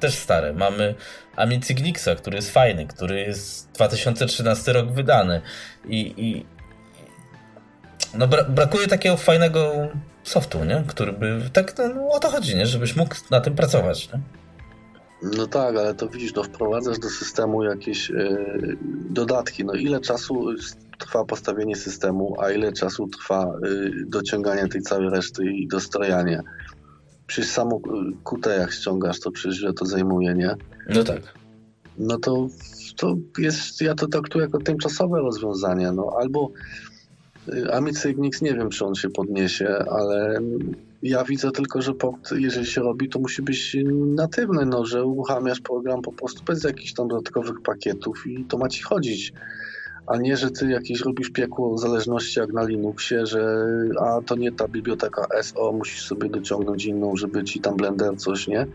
[0.00, 0.52] też stare.
[0.52, 0.94] Mamy
[1.36, 5.40] Amicignixa, który jest fajny, który jest 2013 rok wydany
[5.84, 6.46] i, i
[8.18, 9.88] no bra brakuje takiego fajnego
[10.22, 10.84] softu, nie?
[10.86, 12.66] Który by, tak no, o to chodzi, nie?
[12.66, 14.20] Żebyś mógł na tym pracować, nie?
[15.36, 18.76] No tak, ale to widzisz, no wprowadzasz do systemu jakieś yy,
[19.10, 19.64] dodatki.
[19.64, 20.46] No ile czasu
[20.98, 26.42] trwa postawienie systemu, a ile czasu trwa yy, dociąganie tej całej reszty i dostrojanie.
[27.26, 27.80] Przecież samo
[28.24, 30.56] QT jak ściągasz, to przecież ile to zajmuje, nie?
[30.88, 31.20] No tak.
[31.98, 32.48] No to,
[32.96, 36.50] to jest, ja to traktuję jako tymczasowe rozwiązanie, no albo
[37.72, 40.40] Amicy Ignix nie wiem, czy on się podniesie, ale
[41.02, 45.60] ja widzę tylko, że port, jeżeli się robi, to musi być natywny, no, że uruchamiasz
[45.60, 49.32] program po prostu bez jakichś tam dodatkowych pakietów i to ma ci chodzić.
[50.06, 53.66] A nie, że ty jakieś robisz piekło zależności jak na Linuxie, że
[54.00, 58.48] a to nie ta biblioteka SO, musisz sobie dociągnąć inną, żeby ci tam Blender coś,
[58.48, 58.66] nie?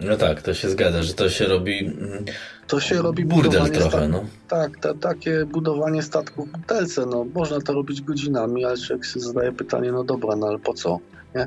[0.00, 1.78] No tak, to się zgadza, że to się robi.
[1.78, 2.24] Mm,
[2.66, 4.24] to się robi burdel trochę, no.
[4.48, 9.24] Tak, ta, takie budowanie statków w butelce, no można to robić godzinami, ale człowiek sobie
[9.24, 10.98] zadaje pytanie, no dobra, no ale po co,
[11.34, 11.46] nie?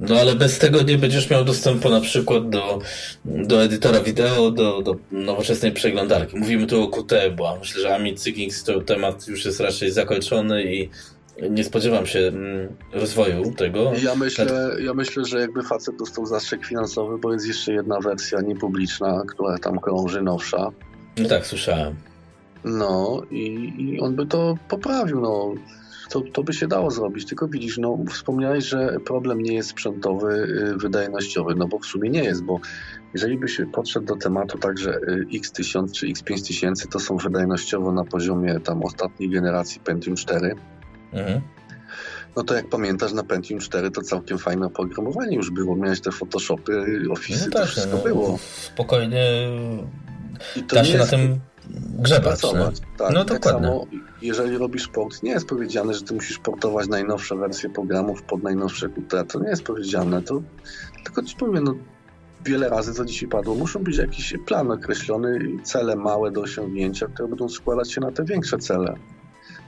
[0.00, 2.78] No ale bez tego nie będziesz miał dostępu na przykład do,
[3.24, 6.36] do edytora wideo, do, do nowoczesnej przeglądarki.
[6.36, 10.74] Mówimy tu o QT, bo myślę, że Amit Sigings to temat już jest raczej zakończony
[10.74, 10.88] i
[11.50, 13.92] nie spodziewam się mm, rozwoju tego.
[14.02, 18.40] Ja myślę, ja myślę, że jakby facet dostał zastrzyk finansowy, bo jest jeszcze jedna wersja
[18.40, 20.70] niepubliczna, która tam krąży, nowsza.
[21.16, 21.94] No tak, słyszałem.
[22.64, 25.54] No i, i on by to poprawił, no.
[26.12, 30.34] To, to by się dało zrobić, tylko widzisz, no wspomniałeś, że problem nie jest sprzętowy,
[30.34, 32.60] y, wydajnościowy, no bo w sumie nie jest, bo
[33.14, 37.92] jeżeli by się podszedł do tematu tak, że y, X1000 czy X5000 to są wydajnościowo
[37.92, 40.56] na poziomie tam ostatniej generacji Pentium 4,
[41.12, 41.40] Mhm.
[42.36, 45.76] No to jak pamiętasz, na Pentium 4 to całkiem fajne oprogramowanie już było.
[45.76, 48.38] Miałeś te Photoshopy, Office, no tak, to wszystko no, było.
[48.60, 49.48] Spokojnie
[50.72, 51.40] da się na tym
[51.98, 52.40] grzebać.
[52.98, 53.68] Tak, no tak dokładnie.
[53.68, 53.86] Samo,
[54.22, 58.88] jeżeli robisz port, nie jest powiedziane, że ty musisz portować najnowsze wersje programów pod najnowsze
[58.88, 59.28] QT.
[59.28, 60.22] To nie jest powiedziane.
[60.22, 60.42] To,
[61.04, 61.74] tylko ci powiem, no,
[62.44, 67.28] wiele razy, co dzisiaj padło, muszą być jakiś plan określony, cele małe do osiągnięcia, które
[67.28, 68.94] będą składać się na te większe cele.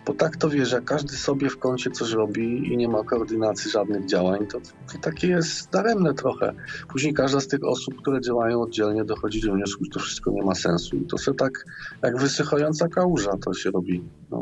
[0.07, 3.71] Bo tak to wiesz, jak każdy sobie w kącie coś robi i nie ma koordynacji
[3.71, 6.53] żadnych działań, to, to takie jest daremne trochę.
[6.89, 10.43] Później każda z tych osób, które działają oddzielnie, dochodzi do wniosku, że to wszystko nie
[10.43, 10.97] ma sensu.
[10.97, 11.65] I to sobie tak
[12.03, 14.03] jak wysychająca kałuża to się robi.
[14.31, 14.41] No.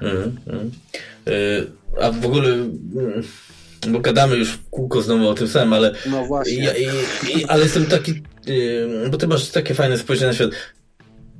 [0.00, 0.70] Mm, mm.
[2.00, 3.22] a w ogóle mm,
[3.88, 5.94] bo gadamy już w kółko znowu o tym samym, ale.
[6.10, 6.64] No właśnie.
[6.64, 6.84] Ja, i,
[7.34, 8.22] i, ale jestem taki.
[8.46, 10.50] Yy, bo ty masz takie fajne spojrzenie na świat.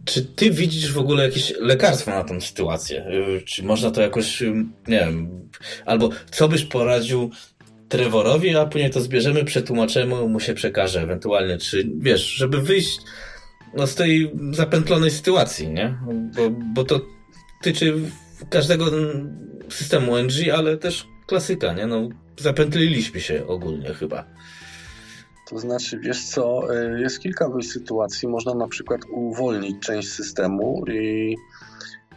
[0.05, 3.07] Czy ty widzisz w ogóle jakieś lekarstwo na tę sytuację?
[3.07, 4.55] Y, czy można to jakoś, y,
[4.89, 5.49] nie wiem,
[5.87, 7.31] albo co byś poradził
[7.89, 12.99] Trevorowi, a później to zbierzemy, przetłumaczymy, mu się przekaże ewentualnie, czy wiesz, żeby wyjść
[13.75, 15.95] no, z tej zapętlonej sytuacji, nie?
[16.37, 17.01] Bo, bo to
[17.63, 17.95] tyczy
[18.51, 18.91] każdego
[19.69, 21.87] systemu NG, ale też klasyka, nie?
[21.87, 22.09] No,
[22.41, 24.25] zapętliliśmy się ogólnie chyba.
[25.47, 28.29] To znaczy, wiesz co, e, jest kilka wyjść sytuacji.
[28.29, 31.37] Można na przykład uwolnić część systemu i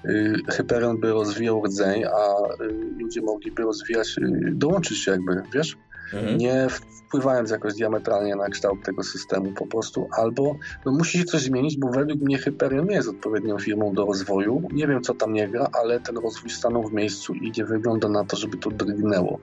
[0.06, 2.68] e, Hyperion by rozwijał rdzeń, a e,
[3.00, 4.16] ludzie mogliby rozwijać,
[4.52, 5.78] dołączyć się jakby, wiesz?
[6.14, 6.38] Mhm.
[6.38, 6.68] Nie
[7.08, 10.56] wpływając jakoś diametralnie na kształt tego systemu po prostu, albo
[10.86, 14.62] no, musi się coś zmienić, bo według mnie Hyperion nie jest odpowiednią firmą do rozwoju.
[14.74, 18.10] Nie wiem, co tam nie gra, ale ten rozwój stanął w miejscu i nie wygląda
[18.10, 19.40] na to, żeby to drgnęło.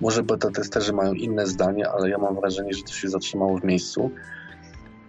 [0.00, 3.64] Może beta testerzy mają inne zdanie, ale ja mam wrażenie, że to się zatrzymało w
[3.64, 4.10] miejscu.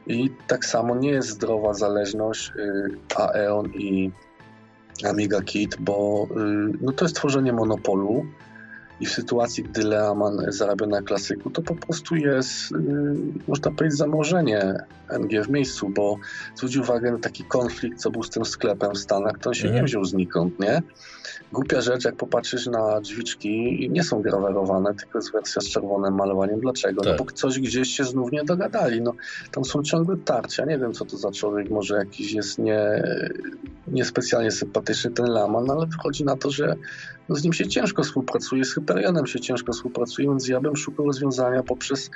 [0.08, 4.12] I tak samo nie jest zdrowa zależność y, Aeon i
[5.10, 8.26] Amiga Kit, bo y, no to jest tworzenie monopolu
[9.00, 12.78] i w sytuacji, gdy Leaman zarabia na klasyku, to po prostu jest, yy,
[13.48, 14.74] można powiedzieć, zamorzenie
[15.10, 16.16] NG w miejscu, bo
[16.56, 19.68] zwróć uwagę na taki konflikt, co był z tym sklepem w Stanach, to on się
[19.68, 19.76] mhm.
[19.76, 20.82] nie wziął znikąd, nie?
[21.52, 26.60] Głupia rzecz, jak popatrzysz na drzwiczki, nie są grawerowane, tylko jest wersja z czerwonym malowaniem.
[26.60, 27.02] Dlaczego?
[27.06, 27.20] No tak.
[27.20, 29.02] No bo coś gdzieś się znów nie dogadali.
[29.02, 29.14] No,
[29.52, 30.66] tam są ciągłe tarcia.
[30.66, 31.70] Nie wiem, co to za człowiek.
[31.70, 33.04] Może jakiś jest nie,
[33.88, 36.76] niespecjalnie sympatyczny ten Laman, no ale wychodzi na to, że
[37.30, 41.64] z nim się ciężko współpracuje z Hyperionem się ciężko współpracuje, więc ja bym szukał rozwiązania
[41.64, 42.10] poprzez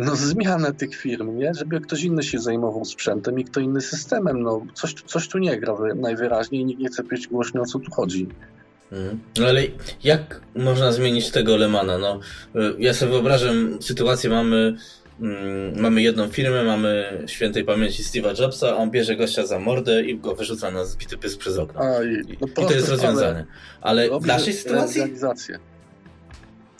[0.00, 1.54] no, zmianę tych firm, nie?
[1.54, 4.42] żeby ktoś inny się zajmował sprzętem i kto inny systemem.
[4.42, 7.90] No, coś, coś tu nie gra najwyraźniej nikt nie chce powiedzieć głośno o co tu
[7.90, 8.28] chodzi.
[8.92, 9.20] Mhm.
[9.38, 9.62] No ale
[10.04, 11.98] jak można zmienić tego Lemana?
[11.98, 12.20] No,
[12.56, 14.76] y, ja sobie wyobrażam sytuację, mamy,
[15.76, 20.34] mamy jedną firmę, mamy świętej pamięci Steve'a Jobsa, on bierze gościa za mordę i go
[20.34, 21.80] wyrzuca na zbity pysk przez okno.
[21.80, 23.46] A, i, no I to jest rozwiązanie.
[23.80, 25.02] Ale w naszej sytuacji...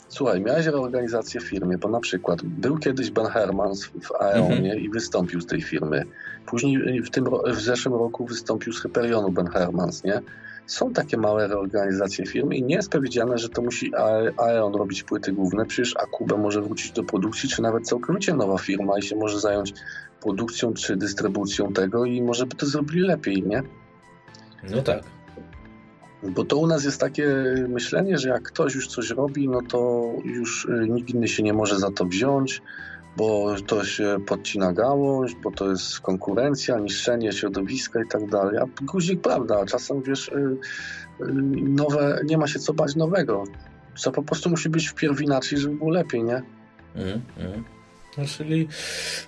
[0.09, 4.79] Słuchaj, miałeś reorganizację w firmie, bo na przykład był kiedyś Ben Hermans w Aeonie mhm.
[4.79, 6.03] i wystąpił z tej firmy.
[6.45, 10.21] Później w, tym, w zeszłym roku wystąpił z Hyperionu Ben Hermans, nie?
[10.65, 13.91] Są takie małe reorganizacje firmy i nie jest powiedziane, że to musi
[14.37, 18.97] Aeon robić płyty główne, przecież Akube może wrócić do produkcji, czy nawet całkowicie nowa firma
[18.99, 19.73] i się może zająć
[20.21, 23.63] produkcją czy dystrybucją tego i może by to zrobili lepiej, nie?
[24.71, 25.03] No tak.
[26.23, 27.27] Bo to u nas jest takie
[27.69, 31.53] myślenie, że jak ktoś już coś robi, no to już y, nikt inny się nie
[31.53, 32.61] może za to wziąć,
[33.17, 38.57] bo to się podcina gałąź, bo to jest konkurencja, niszczenie środowiska i tak dalej.
[38.57, 43.43] A guzik prawda, czasem wiesz, y, y, nowe, nie ma się co bać nowego.
[43.95, 46.41] Co po prostu musi być wpierw inaczej, żeby było lepiej, nie?
[46.95, 47.63] Mm, mm.
[48.17, 48.67] No, czyli,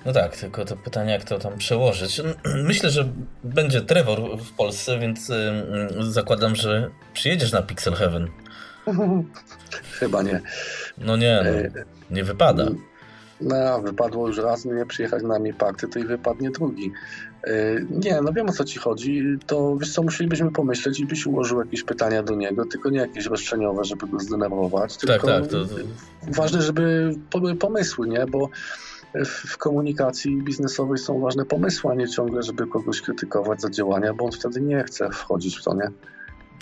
[0.06, 2.22] no tak, tylko to pytanie, jak to tam przełożyć.
[2.68, 3.10] Myślę, że
[3.44, 5.32] będzie Trevor w Polsce, więc
[6.00, 8.28] zakładam, że przyjedziesz na Pixel Heaven.
[10.00, 10.42] Chyba nie.
[10.98, 12.66] No nie, no, e, nie wypada.
[13.42, 16.92] No, wypadło już raz nie przyjechać na mi party, to i wypadnie drugi.
[17.44, 19.24] E, nie, no wiem o co ci chodzi.
[19.48, 23.26] To wiesz co, musielibyśmy pomyśleć i byś ułożył jakieś pytania do niego, tylko nie jakieś
[23.26, 24.98] roszczeniowe, żeby go zdenerwować.
[24.98, 25.76] Tak, tylko tak, to, to...
[26.28, 28.26] ważne, żeby były pomysły, nie?
[28.26, 28.50] Bo
[29.26, 34.26] w komunikacji biznesowej są ważne pomysły, a nie ciągle, żeby kogoś krytykować za działania, bo
[34.26, 35.92] on wtedy nie chce wchodzić w to, nie?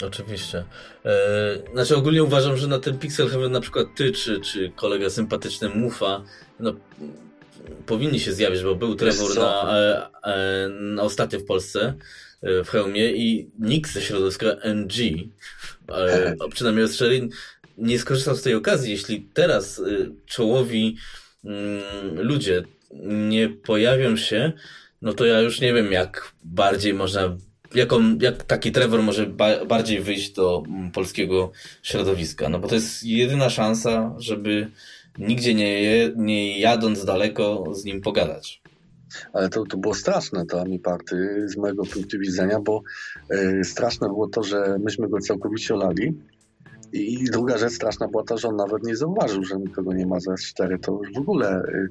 [0.08, 0.64] Oczywiście.
[1.06, 5.10] E, znaczy ogólnie uważam, że na ten Pixel Heaven na przykład ty, czy, czy kolega
[5.10, 6.22] sympatyczny Mufa,
[6.64, 6.74] no
[7.86, 11.94] powinni się zjawić, bo był Trevor na, e, e, na ostatnio w Polsce
[12.42, 14.94] e, w hełmie i nikt ze środowiska NG,
[16.54, 17.30] przynajmniej Australii,
[17.78, 18.92] nie skorzystał z tej okazji.
[18.92, 19.82] Jeśli teraz
[20.26, 20.98] czołowi
[21.46, 21.82] mm,
[22.16, 22.64] ludzie
[23.04, 24.52] nie pojawią się,
[25.02, 27.38] no to ja już nie wiem, jak bardziej można
[27.76, 31.52] jaką, jak taki Trevor może ba bardziej wyjść do mm, polskiego
[31.84, 32.50] środowiska.
[32.50, 34.72] No bo to jest jedyna szansa, żeby
[35.20, 38.62] nigdzie nie, nie jadąc daleko z nim pogadać.
[39.34, 42.82] Ale to, to było straszne, to mi party z mojego punktu widzenia, bo
[43.32, 46.18] y, straszne było to, że myśmy go całkowicie olali.
[46.94, 50.20] I druga rzecz straszna była ta, że on nawet nie zauważył, że nikogo nie ma
[50.20, 50.80] za S4.
[50.80, 51.88] To już w ogóle y,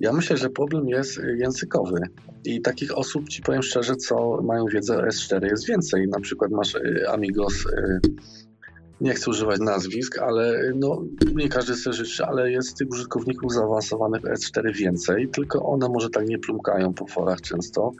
[0.00, 2.00] ja myślę, że problem jest językowy
[2.44, 6.08] i takich osób, ci powiem szczerze, co mają wiedzę o S4 jest więcej.
[6.08, 6.76] Na przykład masz
[7.08, 7.54] Amigos,
[9.00, 11.02] nie chcę używać nazwisk, ale no,
[11.34, 16.26] nie każdy sobie życzy, ale jest tych użytkowników zaawansowanych S4 więcej, tylko one może tak
[16.26, 17.92] nie plumkają po forach często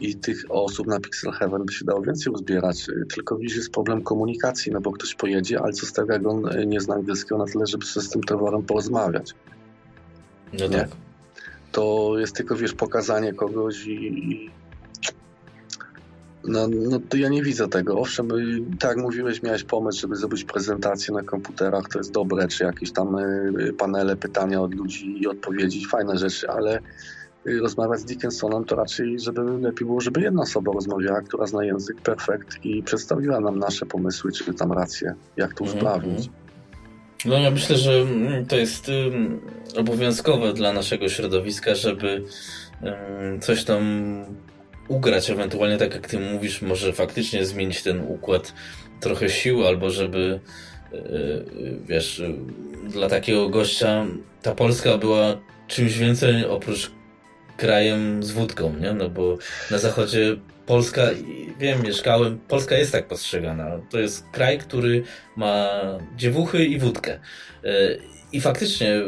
[0.00, 2.86] i tych osób na Pixel Heaven by się dało więcej uzbierać.
[3.14, 6.42] Tylko widzisz, jest problem komunikacji, no bo ktoś pojedzie, ale co z tego, jak on
[6.66, 9.34] nie zna angielskiego na tyle, żeby z tym towarem porozmawiać.
[10.52, 10.88] No tak
[11.72, 14.50] to jest tylko, wiesz, pokazanie kogoś i,
[16.44, 17.98] no, no to ja nie widzę tego.
[17.98, 22.48] Owszem, y, tak jak mówiłeś, miałeś pomysł, żeby zrobić prezentację na komputerach, to jest dobre,
[22.48, 26.80] czy jakieś tam y, panele, pytania od ludzi i odpowiedzi, fajne rzeczy, ale
[27.46, 31.64] y, rozmawiać z Dickensonem to raczej, żeby lepiej było, żeby jedna osoba rozmawiała, która zna
[31.64, 36.26] język perfekt i przedstawiła nam nasze pomysły, czy tam racje, jak to usprawnić.
[36.26, 36.42] Mm -hmm.
[37.24, 38.90] No ja myślę, że mm, to jest
[39.76, 42.24] obowiązkowe dla naszego środowiska, żeby
[43.40, 43.82] coś tam
[44.92, 48.54] ugrać, ewentualnie tak jak ty mówisz, może faktycznie zmienić ten układ
[49.00, 50.40] trochę sił, albo żeby
[50.92, 50.98] e,
[51.86, 52.22] wiesz,
[52.88, 54.06] dla takiego gościa
[54.42, 56.90] ta Polska była czymś więcej oprócz
[57.56, 58.92] krajem z wódką, nie?
[58.92, 59.38] No bo
[59.70, 61.02] na zachodzie Polska,
[61.58, 63.80] wiem, mieszkałem, Polska jest tak postrzegana.
[63.90, 65.02] To jest kraj, który
[65.36, 65.70] ma
[66.16, 67.12] dziewuchy i wódkę.
[67.12, 67.18] E,
[68.32, 69.00] I faktycznie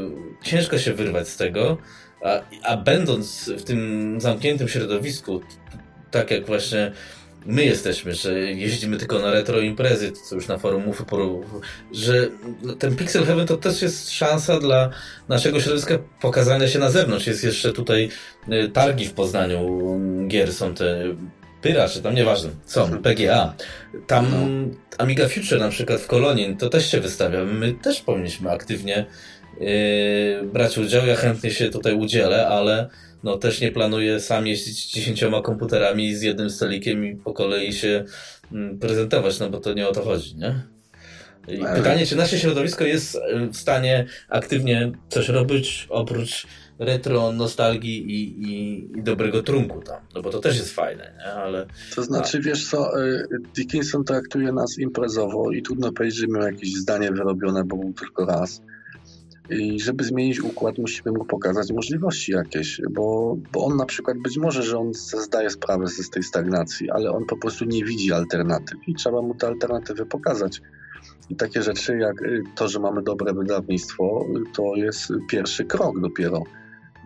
[0.44, 1.78] ciężko się wyrwać z tego,
[2.24, 5.40] a, a będąc w tym zamkniętym środowisku,
[6.14, 6.92] tak jak właśnie
[7.46, 11.04] my jesteśmy, że jeździmy tylko na retro imprezy, co już na forum mów,
[11.92, 12.28] że
[12.78, 14.90] ten Pixel Heaven to też jest szansa dla
[15.28, 17.26] naszego środowiska pokazania się na zewnątrz.
[17.26, 18.08] Jest jeszcze tutaj
[18.48, 19.80] e, targi w Poznaniu
[20.28, 21.04] gier, są te
[21.62, 23.02] Pyra, czy tam nieważne, są, mhm.
[23.02, 23.54] PGA.
[24.06, 24.74] Tam no.
[24.98, 27.44] Amiga Future na przykład w Kolonii to też się wystawia.
[27.44, 29.06] My też powinniśmy aktywnie
[29.60, 29.68] yy,
[30.52, 31.06] brać udział.
[31.06, 32.88] Ja chętnie się tutaj udzielę, ale
[33.24, 38.04] no też nie planuję sam jeździć dziesięcioma komputerami z jednym stolikiem i po kolei się
[38.52, 40.54] mm, prezentować, no bo to nie o to chodzi, nie?
[41.74, 43.18] Pytanie, czy nasze środowisko jest
[43.52, 46.46] w stanie aktywnie coś robić oprócz
[46.78, 51.32] retro, nostalgii i, i, i, dobrego trunku tam, no bo to też jest fajne, nie?
[51.32, 51.66] ale...
[51.94, 56.74] To znaczy, wiesz co, y, Dickinson traktuje nas imprezowo i trudno powiedzieć, że miał jakieś
[56.74, 58.62] zdanie wyrobione, bo był tylko raz.
[59.50, 64.38] I żeby zmienić układ, musimy mu pokazać możliwości jakieś, bo, bo on na przykład, być
[64.38, 68.88] może, że on zdaje sprawę z tej stagnacji, ale on po prostu nie widzi alternatyw
[68.88, 70.60] i trzeba mu te alternatywy pokazać.
[71.30, 76.42] I takie rzeczy jak y, to, że mamy dobre wydawnictwo, to jest pierwszy krok dopiero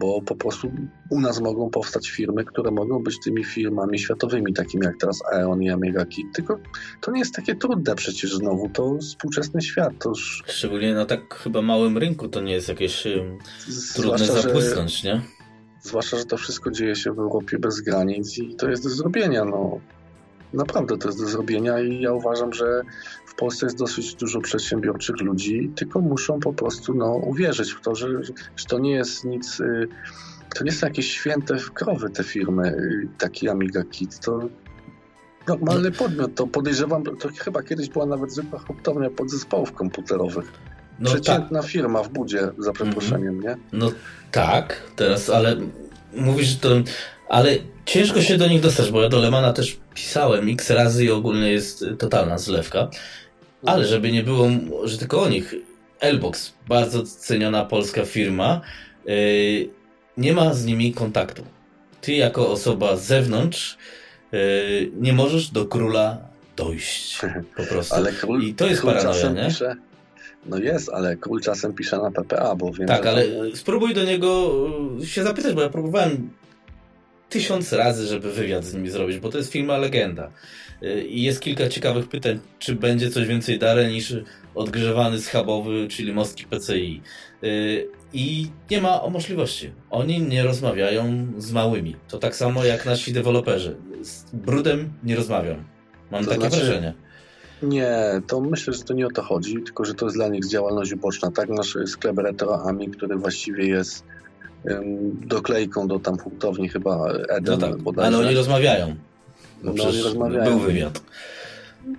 [0.00, 0.72] bo po prostu
[1.10, 5.62] u nas mogą powstać firmy, które mogą być tymi firmami światowymi, takimi jak teraz Aeon
[5.62, 6.26] i Amiga Kit.
[6.34, 6.58] Tylko
[7.00, 9.92] to nie jest takie trudne przecież znowu, to współczesny świat.
[9.98, 10.42] To już...
[10.46, 13.06] Szczególnie na tak chyba małym rynku to nie jest jakieś
[13.94, 15.20] trudne zapłysnąć, nie?
[15.82, 19.44] Zwłaszcza, że to wszystko dzieje się w Europie bez granic i to jest do zrobienia.
[19.44, 19.80] No.
[20.52, 22.82] Naprawdę to jest do zrobienia i ja uważam, że
[23.26, 27.94] w Polsce jest dosyć dużo przedsiębiorczych ludzi, tylko muszą po prostu no, uwierzyć w to,
[27.94, 28.08] że,
[28.56, 29.88] że to nie jest nic, y,
[30.56, 34.48] to nie są jakieś święte krowy te firmy, y, taki Amiga Kit, to
[35.48, 40.52] normalny podmiot, to podejrzewam, to chyba kiedyś była nawet zwykła hurtownia podzespołów komputerowych.
[40.98, 41.70] No Przeciętna tak.
[41.70, 43.44] firma w budzie, za przeproszeniem, mm -hmm.
[43.44, 43.56] nie?
[43.72, 43.92] No
[44.30, 45.56] tak, teraz, ale
[46.12, 46.68] mówisz, że to
[47.28, 51.10] ale ciężko się do nich dostać, bo ja do Lemana też pisałem x razy i
[51.10, 52.88] ogólnie jest totalna zlewka.
[53.66, 54.48] Ale żeby nie było,
[54.84, 55.54] że tylko o nich.
[56.00, 58.60] Elbox, bardzo ceniona polska firma,
[59.06, 59.70] yy,
[60.16, 61.42] nie ma z nimi kontaktu.
[62.00, 63.78] Ty jako osoba z zewnątrz
[64.32, 64.38] yy,
[65.00, 66.18] nie możesz do króla
[66.56, 67.20] dojść
[67.56, 67.94] po prostu.
[67.94, 69.46] Ale król, I to jest paranoja, nie?
[69.46, 69.76] Pisze,
[70.46, 73.56] no jest, ale król czasem pisze na PPA, bo wiem, Tak, ale to...
[73.56, 74.52] spróbuj do niego
[75.04, 76.30] się zapytać, bo ja próbowałem
[77.28, 80.30] tysiąc razy, żeby wywiad z nimi zrobić, bo to jest firma legenda.
[80.82, 84.16] Y, I jest kilka ciekawych pytań, czy będzie coś więcej dare niż
[84.54, 87.02] odgrzewany schabowy, czyli mostki PCI.
[87.44, 89.70] Y, I nie ma o możliwości.
[89.90, 91.96] Oni nie rozmawiają z małymi.
[92.08, 93.76] To tak samo jak nasi deweloperzy.
[94.02, 95.64] Z brudem nie rozmawiam.
[96.10, 96.56] Mam to takie znaczy...
[96.56, 96.94] wrażenie.
[97.62, 100.48] Nie, to myślę, że to nie o to chodzi, tylko że to jest dla nich
[100.48, 101.30] działalność uboczna.
[101.30, 104.04] Tak, nasz sklep Retro Ami, który właściwie jest
[105.26, 108.16] doklejką do tam hurtowni chyba Eden no tak, bodajże.
[108.16, 108.96] Ale oni rozmawiają.
[109.62, 110.44] No, no oni rozmawiają.
[110.44, 111.02] Był wywiad.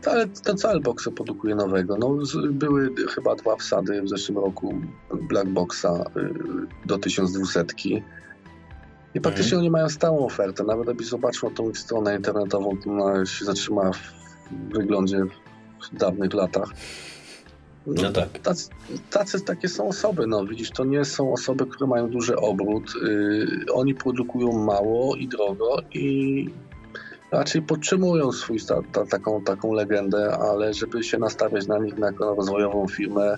[0.05, 1.97] Ale to cały box produkuje nowego.
[1.97, 2.17] No,
[2.51, 4.73] były chyba dwa wsady w zeszłym roku
[5.29, 5.85] Black Boxa
[6.17, 7.65] y, do 1200.
[9.15, 9.59] I praktycznie mhm.
[9.59, 10.63] oni mają stałą ofertę.
[10.63, 14.13] Nawet jakbyś zobaczył tą stronę internetową, to ona się zatrzyma w
[14.73, 15.17] wyglądzie
[15.91, 16.69] w dawnych latach.
[17.95, 18.40] No, no tak.
[18.40, 18.69] Tacy,
[19.09, 22.93] tacy, takie są osoby, no widzisz, to nie są osoby, które mają duży obrót.
[23.03, 26.50] Yy, oni produkują mało i drogo i
[27.32, 32.11] raczej podtrzymują swój ta, ta, taką, taką legendę, ale żeby się nastawiać na nich na
[32.19, 33.38] rozwojową firmę,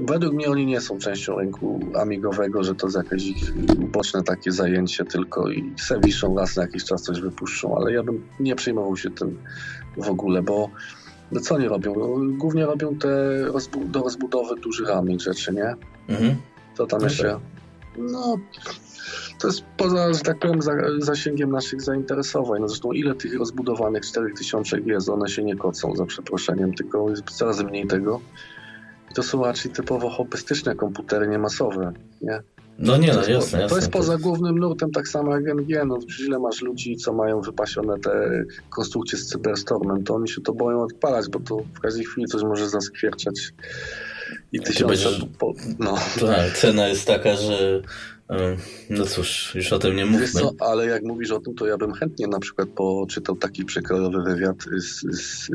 [0.00, 4.52] według mnie oni nie są częścią rynku amigowego, że to jest jakieś ich boczne takie
[4.52, 8.56] zajęcie tylko i se wiszą raz na jakiś czas coś wypuszczą, ale ja bym nie
[8.56, 9.38] przejmował się tym
[9.96, 10.70] w ogóle, bo
[11.32, 11.94] no co oni robią?
[11.96, 12.08] No,
[12.38, 15.74] głównie robią te rozbu do rozbudowy dużych ramień rzeczy, nie?
[16.08, 16.36] Mhm.
[16.76, 17.32] To tam jeszcze...
[17.32, 17.40] Tak.
[17.98, 18.36] No,
[19.38, 22.60] to jest poza, że tak powiem, za, zasięgiem naszych zainteresowań.
[22.60, 27.30] No zresztą ile tych rozbudowanych 4000 jest, one się nie kocą, za przeproszeniem, tylko jest
[27.30, 28.20] coraz mniej tego.
[29.10, 32.42] I to są raczej typowo hobbystyczne komputery, nie masowe, nie?
[32.78, 33.68] No nie, no jasne, jasne.
[33.68, 35.84] To jest poza głównym nurtem tak samo jak NG.
[35.86, 40.52] No, źle masz ludzi, co mają wypasione te konstrukcje z Cyberstormem, to oni się to
[40.52, 43.52] boją odpalać, bo to w każdej chwili coś może zaskwierczać.
[44.52, 45.08] I tysiące...
[45.38, 45.98] Po, no.
[46.20, 47.82] Tak, cena jest taka, że
[48.90, 50.28] no cóż, już o tym nie mówmy.
[50.28, 54.22] Co, ale jak mówisz o tym, to ja bym chętnie na przykład poczytał taki przekrojowy
[54.22, 55.50] wywiad z, z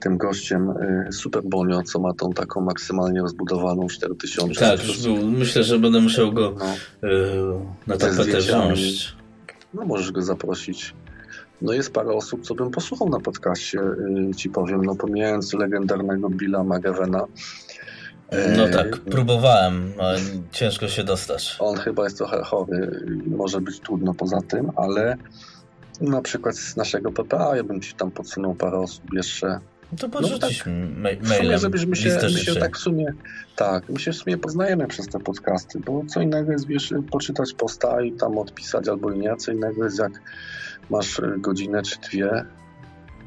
[0.00, 0.70] tym gościem
[1.08, 4.60] y, Super Bonio, co ma tą taką maksymalnie rozbudowaną 4000.
[4.60, 4.80] Tak,
[5.22, 7.08] myślę, że będę musiał go no.
[7.08, 9.14] Y, na tapetę wziąć.
[9.74, 10.94] No możesz go zaprosić.
[11.62, 16.30] No jest parę osób, co bym posłuchał na podcaście, y, ci powiem, no pomijając legendarnego
[16.30, 17.24] Billa Magavena.
[18.56, 20.18] No tak, próbowałem, ale
[20.50, 21.56] ciężko się dostać.
[21.58, 25.16] On chyba jest trochę chory, może być trudno poza tym, ale
[26.00, 29.60] na przykład z naszego PPA ja bym ci tam podsunął parę osób jeszcze.
[29.98, 31.24] To porzucić no, tak, mailem.
[31.24, 33.12] W sumie, żebyśmy się, my się tak w sumie,
[33.56, 37.52] tak, my się w sumie poznajemy przez te podcasty, bo co innego jest, wiesz, poczytać
[37.52, 40.12] posta i tam odpisać albo i nie, co innego jest jak
[40.90, 42.44] masz y, godzinę czy dwie,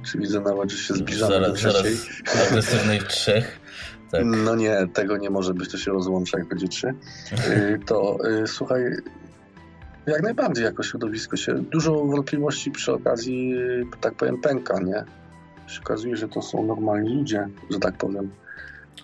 [0.06, 1.98] czy widzę nawet, że się zbliżamy zaraz, do trzeciej.
[2.26, 3.60] Zaraz agresywnych trzech.
[4.12, 4.26] Tak.
[4.26, 6.88] No nie, tego nie może być, to się rozłącza jak będzie trzy.
[7.48, 8.84] Y, to y, słuchaj,
[10.08, 11.54] jak najbardziej jako środowisko się.
[11.54, 13.56] Dużo wątpliwości przy okazji,
[14.02, 15.04] tak powiem, pęka, nie?
[15.74, 18.32] Się że to są normalni ludzie, że tak powiem.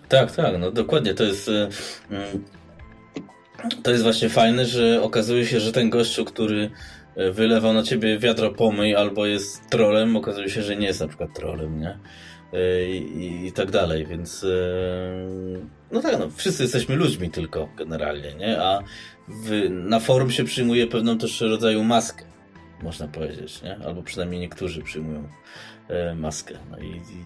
[0.08, 1.14] Tak, tak, no dokładnie.
[1.14, 1.48] To jest.
[1.48, 1.68] Y,
[2.10, 2.44] mm,
[3.82, 6.70] to jest właśnie fajne, że okazuje się, że ten gościu, który
[7.18, 11.08] y, wylewał na ciebie wiadro pomyj albo jest trolem, okazuje się, że nie jest na
[11.08, 11.98] przykład trolem, nie?
[12.54, 14.46] Y, I, i tak dalej, więc
[15.92, 18.62] no tak, no, wszyscy jesteśmy ludźmi tylko generalnie, nie?
[18.62, 18.82] A
[19.28, 22.24] w, na forum się przyjmuje pewną też rodzaju maskę,
[22.82, 23.78] można powiedzieć, nie?
[23.86, 25.28] Albo przynajmniej niektórzy przyjmują
[26.14, 26.54] maskę.
[26.70, 27.24] No, i, i,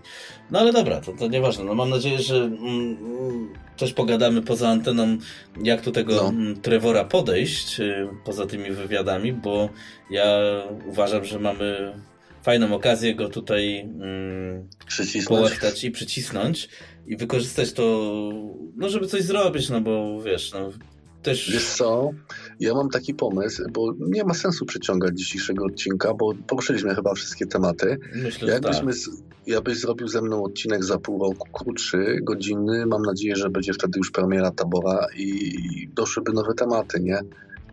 [0.51, 1.65] no ale dobra, to, to nieważne.
[1.65, 5.19] No mam nadzieję, że mm, też pogadamy poza anteną,
[5.63, 6.29] jak do tego no.
[6.29, 9.69] Mm, Trevora podejść, y, poza tymi wywiadami, bo
[10.11, 10.41] ja
[10.87, 11.95] uważam, że mamy
[12.43, 14.69] fajną okazję go tutaj mm,
[15.29, 16.69] połechtać i przycisnąć
[17.07, 18.11] i wykorzystać to,
[18.77, 20.71] no żeby coś zrobić, no bo wiesz, no
[21.23, 21.51] też...
[21.51, 22.11] Wiesz co,
[22.61, 27.47] ja mam taki pomysł, bo nie ma sensu przeciągać dzisiejszego odcinka, bo poruszyliśmy chyba wszystkie
[27.47, 27.99] tematy.
[28.15, 29.35] Myślę, Jakbyśmy, tak.
[29.47, 33.99] Jakbyś zrobił ze mną odcinek za pół roku krótszy, godzinny, mam nadzieję, że będzie wtedy
[33.99, 37.19] już premiera tabora i doszłyby nowe tematy, nie?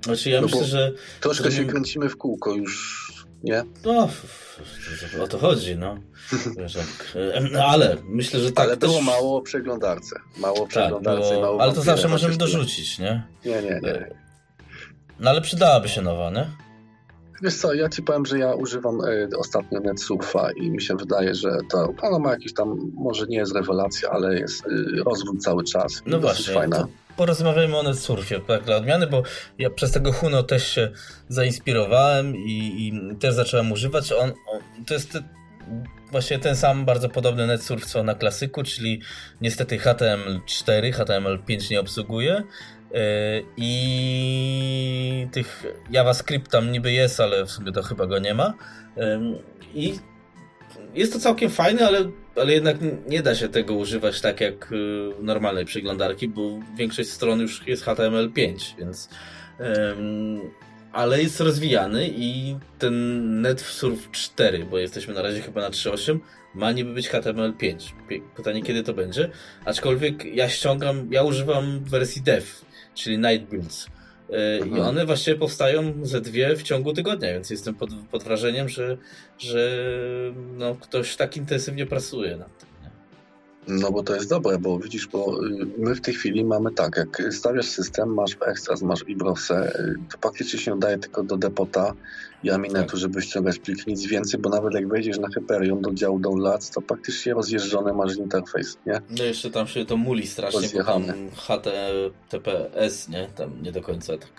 [0.06, 0.92] Znaczy ja no myślę, że...
[1.22, 1.58] Troszkę że...
[1.58, 3.64] się kręcimy w kółko już, nie?
[3.85, 4.10] No,
[5.24, 5.98] o to chodzi, no.
[7.51, 9.06] no ale myślę, że tak Ale było też...
[9.06, 10.16] mało o przeglądarce.
[10.38, 11.22] Mało tak, przeglądarce.
[11.22, 11.42] Tak, było...
[11.42, 13.24] mało ale to zawsze możemy dorzucić, nie?
[13.45, 14.20] Nie, nie, nie.
[15.22, 16.48] No ale przydałaby się nowa, nie?
[17.41, 21.35] Wiesz co, ja ci powiem, że ja używam y, ostatnio NetSurfa i mi się wydaje,
[21.35, 25.64] że to ona ma jakiś tam, może nie jest rewelacja, ale jest y, rozwój cały
[25.64, 26.01] czas.
[26.06, 26.88] No właśnie, fajna.
[27.17, 29.24] porozmawiajmy o NetSurfie tak dla odmiany, bo
[29.59, 30.91] ja przez tego Huno też się
[31.30, 34.11] zainspirowałem i, i też zacząłem używać.
[34.11, 35.17] On, on, to jest
[36.11, 39.01] właśnie ten sam bardzo podobny NetSurf co na klasyku, czyli
[39.41, 42.81] niestety HTML4, HTML5 nie obsługuje, E,
[43.58, 48.53] I tych JavaScript tam niby jest, ale w sumie to chyba go nie ma.
[49.74, 50.00] I
[50.95, 54.76] jest to całkiem fajne, ale, ale jednak nie da się tego używać tak jak y,
[55.20, 59.10] normalnej przeglądarki, bo większość stron już jest HTML5, więc
[60.92, 66.20] ale jest rozwijany i ten NetSurf 4, bo jesteśmy na razie chyba na 3.8,
[66.56, 67.92] ma niby być HTML5.
[68.36, 69.30] Pytanie kiedy to będzie,
[69.66, 72.48] aczkolwiek ja ściągam, ja używam wersji dev,
[72.95, 73.88] czyli Night Builds.
[74.30, 78.70] E, I one właściwie powstają ze dwie w ciągu tygodnia, więc jestem pod, pod wrażeniem,
[78.70, 78.98] że,
[79.38, 79.84] że
[80.58, 82.72] no, ktoś tak intensywnie pracuje nad tym.
[83.68, 86.98] No bo to jest dobre, bo widzisz, bo y, my w tej chwili mamy tak,
[86.98, 91.38] jak stawiasz system, masz w Extras, masz Ibrowse, y, to faktycznie się daje tylko do
[91.38, 91.94] depota
[92.44, 92.98] i Aminetu, tak.
[92.98, 96.82] żeby ściągać pliki, nic więcej, bo nawet jak wejdziesz na Hyperion do działu downloads, to
[96.82, 99.02] praktycznie rozjeżdżony masz interfejs, nie?
[99.18, 101.03] No jeszcze tam się to muli strasznie, bo tam
[101.36, 103.28] HTTPS, nie?
[103.36, 104.32] Tam nie do końca tak...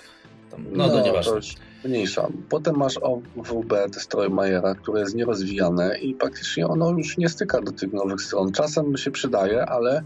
[0.51, 1.33] Tam, no, no to nieważne.
[1.33, 2.29] To mniejsza.
[2.49, 7.93] Potem masz OWB Destroymayera, które jest nierozwijane i praktycznie ono już nie styka do tych
[7.93, 8.53] nowych stron.
[8.53, 10.03] Czasem się przydaje, ale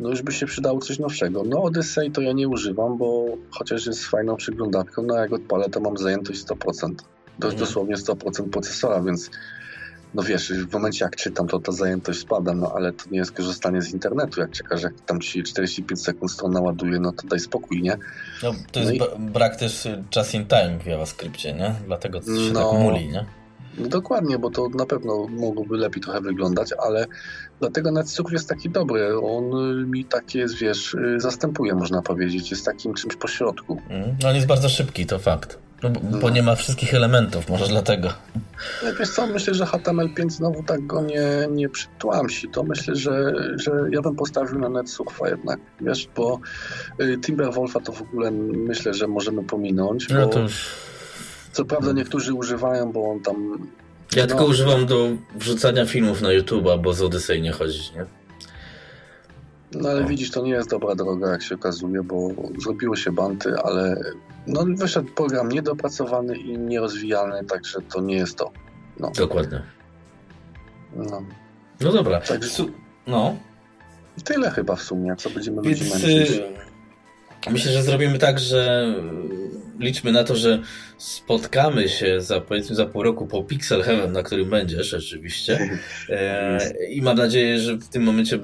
[0.00, 1.42] no już by się przydało coś nowszego.
[1.46, 5.80] No Odyssey to ja nie używam, bo chociaż jest fajną przeglądarką, no jak odpalę to
[5.80, 6.94] mam zajętość 100%.
[7.40, 9.30] To jest dosłownie 100% procesora, więc
[10.14, 13.32] no wiesz, w momencie jak czytam, to ta zajętość spada, no ale to nie jest
[13.32, 14.40] korzystanie z internetu.
[14.40, 17.96] Jak czekasz, jak tam ci 45 sekund strona ładuje, no to daj spokój, nie?
[18.42, 19.20] No, to jest no i...
[19.20, 21.74] brak też just in time w JavaScriptie, nie?
[21.86, 23.26] Dlatego się no, tak muli, nie?
[23.78, 27.06] No dokładnie, bo to na pewno mogłoby lepiej trochę wyglądać, ale
[27.64, 29.18] dlatego NetSurf jest taki dobry.
[29.18, 29.44] On
[29.90, 32.50] mi takie jest, wiesz, zastępuje, można powiedzieć.
[32.50, 33.80] Jest takim czymś pośrodku.
[33.88, 35.58] Mm, on jest bardzo szybki, to fakt.
[35.82, 36.30] No, bo, no.
[36.30, 38.08] nie ma wszystkich elementów, może dlatego.
[38.82, 42.48] No, wiesz co, myślę, że HTML5 znowu tak go nie, nie przytłamsi.
[42.48, 46.40] To myślę, że, że ja bym postawił na NetSurfa jednak, wiesz, bo
[47.00, 50.08] y, Timberwolfa to w ogóle myślę, że możemy pominąć.
[50.08, 50.70] No to już...
[51.52, 53.68] Co prawda niektórzy używają, bo on tam...
[54.16, 58.06] Ja no, tylko używam do wrzucania filmów na YouTube'a, bo z Odyssey nie chodzi, nie?
[59.72, 63.54] No ale widzisz, to nie jest dobra droga, jak się okazuje, bo zrobiło się banty,
[63.64, 63.96] ale
[64.46, 68.50] no, wyszedł program niedopracowany i nierozwijany, także to nie jest to.
[69.00, 69.10] No.
[69.16, 69.62] Dokładnie.
[70.96, 71.22] No.
[71.80, 72.20] No dobra.
[72.20, 72.64] Także,
[73.06, 73.36] no.
[74.24, 76.42] Tyle chyba w sumie, co będziemy Więc, y,
[77.50, 78.94] Myślę, że zrobimy tak, że
[79.78, 80.62] liczmy na to, że
[80.98, 85.58] spotkamy się za powiedzmy za pół roku po Pixel Heaven, na którym będziesz oczywiście.
[86.08, 86.58] E,
[86.90, 88.38] I mam nadzieję, że w tym momencie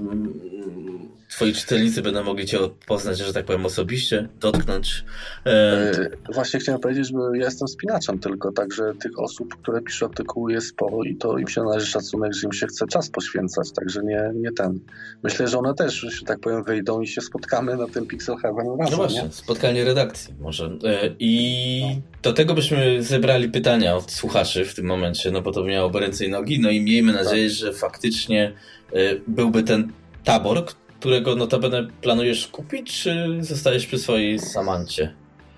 [1.31, 5.05] twoi czytelnicy będą mogli cię poznać, że tak powiem, osobiście, dotknąć?
[5.47, 5.93] E...
[6.35, 10.69] Właśnie chciałem powiedzieć, że ja jestem spinaczem tylko, także tych osób, które piszą artykuły jest
[10.69, 14.33] sporo i to im się należy szacunek, że im się chce czas poświęcać, także nie,
[14.35, 14.81] nie ten.
[15.23, 18.67] Myślę, że one też, że tak powiem, wyjdą i się spotkamy na tym Pixel Heaven
[18.67, 18.91] razem.
[18.91, 19.33] No właśnie, nie?
[19.33, 20.65] spotkanie redakcji może.
[20.85, 22.03] E, I no.
[22.23, 26.25] do tego byśmy zebrali pytania od słuchaczy w tym momencie, no bo to miało ręce
[26.25, 27.57] i nogi, no i miejmy nadzieję, tak.
[27.57, 28.53] że faktycznie
[28.93, 29.93] e, byłby ten
[30.25, 30.65] tabor,
[31.01, 35.15] którego notabene planujesz kupić, czy zostajesz przy swojej Samancie?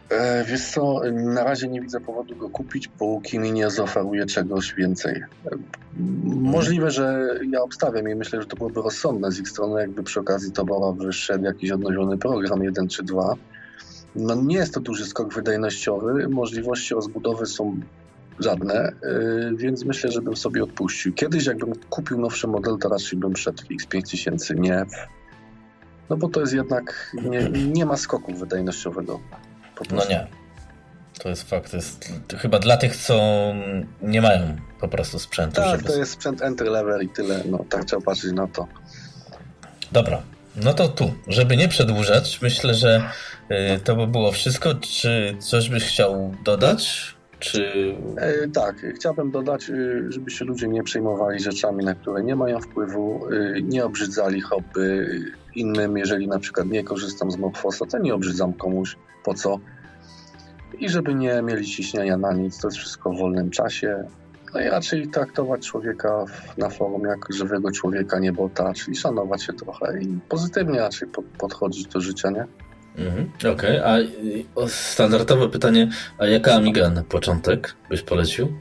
[0.08, 4.74] E, wiesz co, na razie nie widzę powodu go kupić, bo Kimi nie zaoferuje czegoś
[4.74, 5.14] więcej.
[5.14, 5.50] E,
[6.24, 10.20] możliwe, że ja obstawiam i myślę, że to byłoby rozsądne z ich strony, jakby przy
[10.20, 13.34] okazji Tobora wyszedł jakiś odnowiony program 1 czy 2.
[14.16, 17.80] No nie jest to duży skok wydajnościowy, możliwości rozbudowy są
[18.38, 18.92] żadne, e,
[19.56, 21.12] więc myślę, że bym sobie odpuścił.
[21.12, 24.86] Kiedyś jakbym kupił nowszy model, to raczej bym szedł w X5000, nie
[26.10, 29.20] no bo to jest jednak, nie, nie ma skoku wydajnościowego.
[29.90, 30.26] No nie.
[31.18, 31.70] To jest fakt.
[31.70, 33.20] To jest chyba dla tych, co
[34.02, 35.56] nie mają po prostu sprzętu.
[35.56, 35.92] Tak, żeby...
[35.92, 37.42] to jest sprzęt entry level i tyle.
[37.46, 38.66] No, tak trzeba patrzeć na to.
[39.92, 40.22] Dobra.
[40.56, 43.02] No to tu, żeby nie przedłużać, myślę, że
[43.50, 44.74] y, to by było wszystko.
[44.74, 47.14] Czy coś byś chciał dodać?
[47.38, 47.94] Czy...
[48.16, 52.60] E, tak, chciałbym dodać, y, żeby się ludzie nie przejmowali rzeczami, na które nie mają
[52.60, 54.80] wpływu, y, nie obrzydzali hobby
[55.54, 59.58] innym, jeżeli na przykład nie korzystam z Morfosa, to nie obrzydzam komuś, po co.
[60.78, 64.04] I żeby nie mieli ciśnienia na nic, to jest wszystko w wolnym czasie.
[64.54, 66.24] No i raczej traktować człowieka
[66.58, 71.08] na forum jak żywego człowieka, nie bota, czyli szanować się trochę i pozytywnie raczej
[71.38, 72.46] podchodzić do życia, nie?
[72.96, 74.64] Mhm, Okej, okay.
[74.64, 78.58] a standardowe pytanie, a jaka Amiga na początek byś polecił?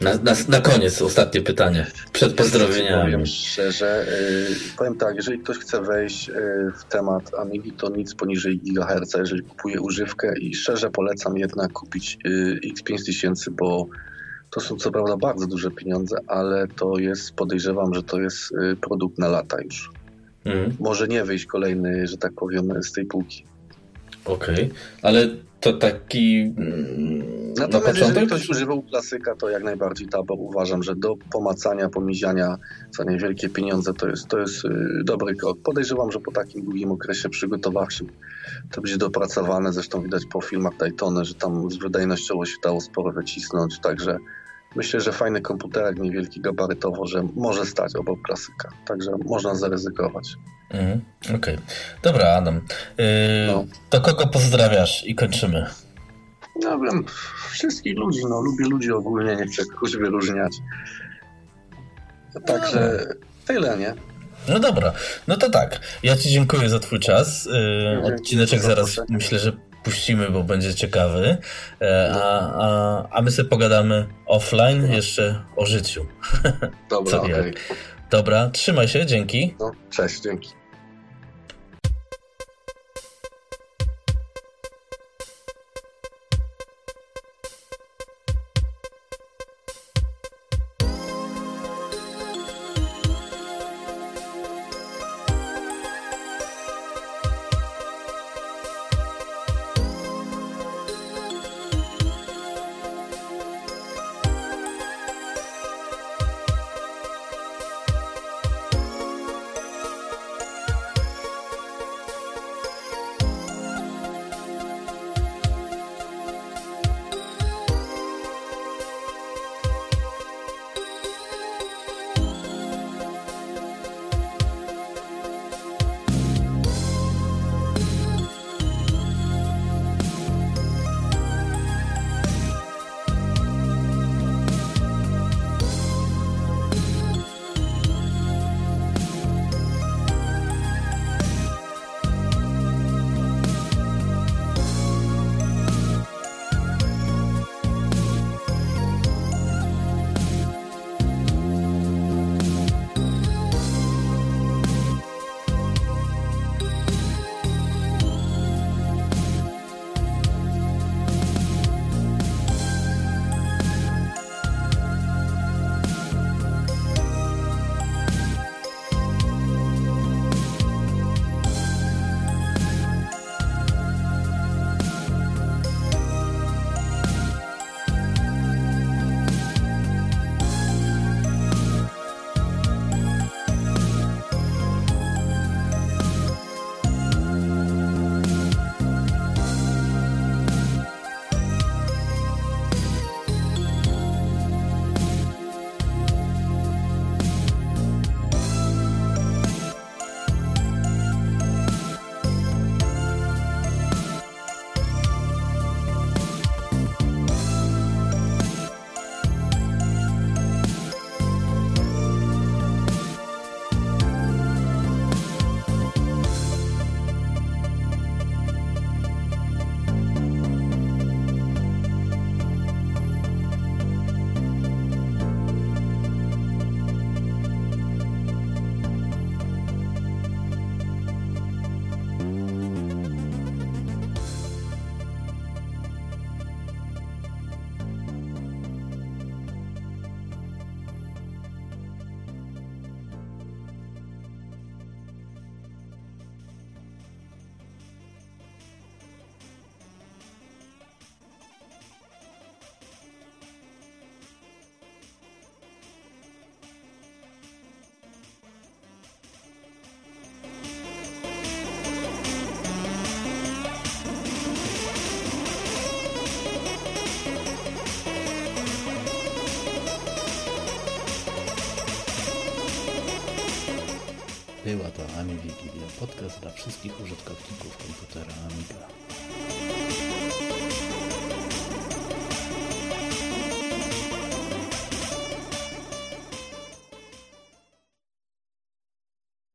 [0.00, 3.02] Na, na, na koniec ostatnie pytanie, przed pozdrowieniami.
[3.02, 4.06] Powiem szczerze,
[4.50, 6.34] yy, powiem tak, jeżeli ktoś chce wejść yy,
[6.78, 12.18] w temat Amigi, to nic poniżej GHz, jeżeli kupuje używkę i szczerze polecam jednak kupić
[12.24, 13.88] yy, X5000, bo
[14.50, 18.76] to są co prawda bardzo duże pieniądze, ale to jest, podejrzewam, że to jest y,
[18.76, 19.90] produkt na lata już.
[20.44, 20.76] Mhm.
[20.80, 23.44] Może nie wyjść kolejny, że tak powiem, z tej półki.
[24.24, 24.70] Okej, okay.
[25.02, 25.28] ale
[25.60, 28.08] to taki mm, Natomiast na początek...
[28.08, 32.56] jeżeli ktoś używał klasyka, to jak najbardziej tabor uważam, że do pomacania, pomiziania
[32.90, 34.68] za niewielkie pieniądze to jest, to jest y,
[35.04, 35.58] dobry krok.
[35.62, 38.06] Podejrzewam, że po takim długim okresie przygotowawczym
[38.70, 39.72] to będzie dopracowane.
[39.72, 44.18] Zresztą widać po filmach Daytona, że tam z wydajnościowo się dało sporo wycisnąć, także
[44.76, 48.68] myślę, że fajny komputerek, niewielki gabarytowo, że może stać obok klasyka.
[48.86, 50.36] Także można zaryzykować.
[50.70, 51.36] Mhm, Okej.
[51.36, 51.58] Okay.
[52.02, 52.54] Dobra, Adam.
[52.98, 53.04] Yy,
[53.46, 53.64] no.
[53.90, 55.66] To kogo pozdrawiasz i kończymy?
[56.62, 57.04] No wiem,
[57.50, 60.52] wszystkich ludzi, no lubię ludzi ogólnie, nie chcę kogoś wyróżniać.
[62.46, 63.14] Także no.
[63.46, 63.94] tyle, nie?
[64.48, 64.92] No dobra,
[65.28, 65.80] no to tak.
[66.02, 67.44] Ja Ci dziękuję za Twój czas.
[67.46, 69.52] Yy, odcineczek zaraz myślę, że
[69.86, 71.36] puścimy, bo będzie ciekawy.
[71.80, 76.06] E, a, a, a my sobie pogadamy offline jeszcze o życiu.
[76.90, 77.52] Dobra, okay.
[78.10, 79.54] Dobra, trzymaj się, dzięki.
[79.60, 80.50] No, cześć, dzięki.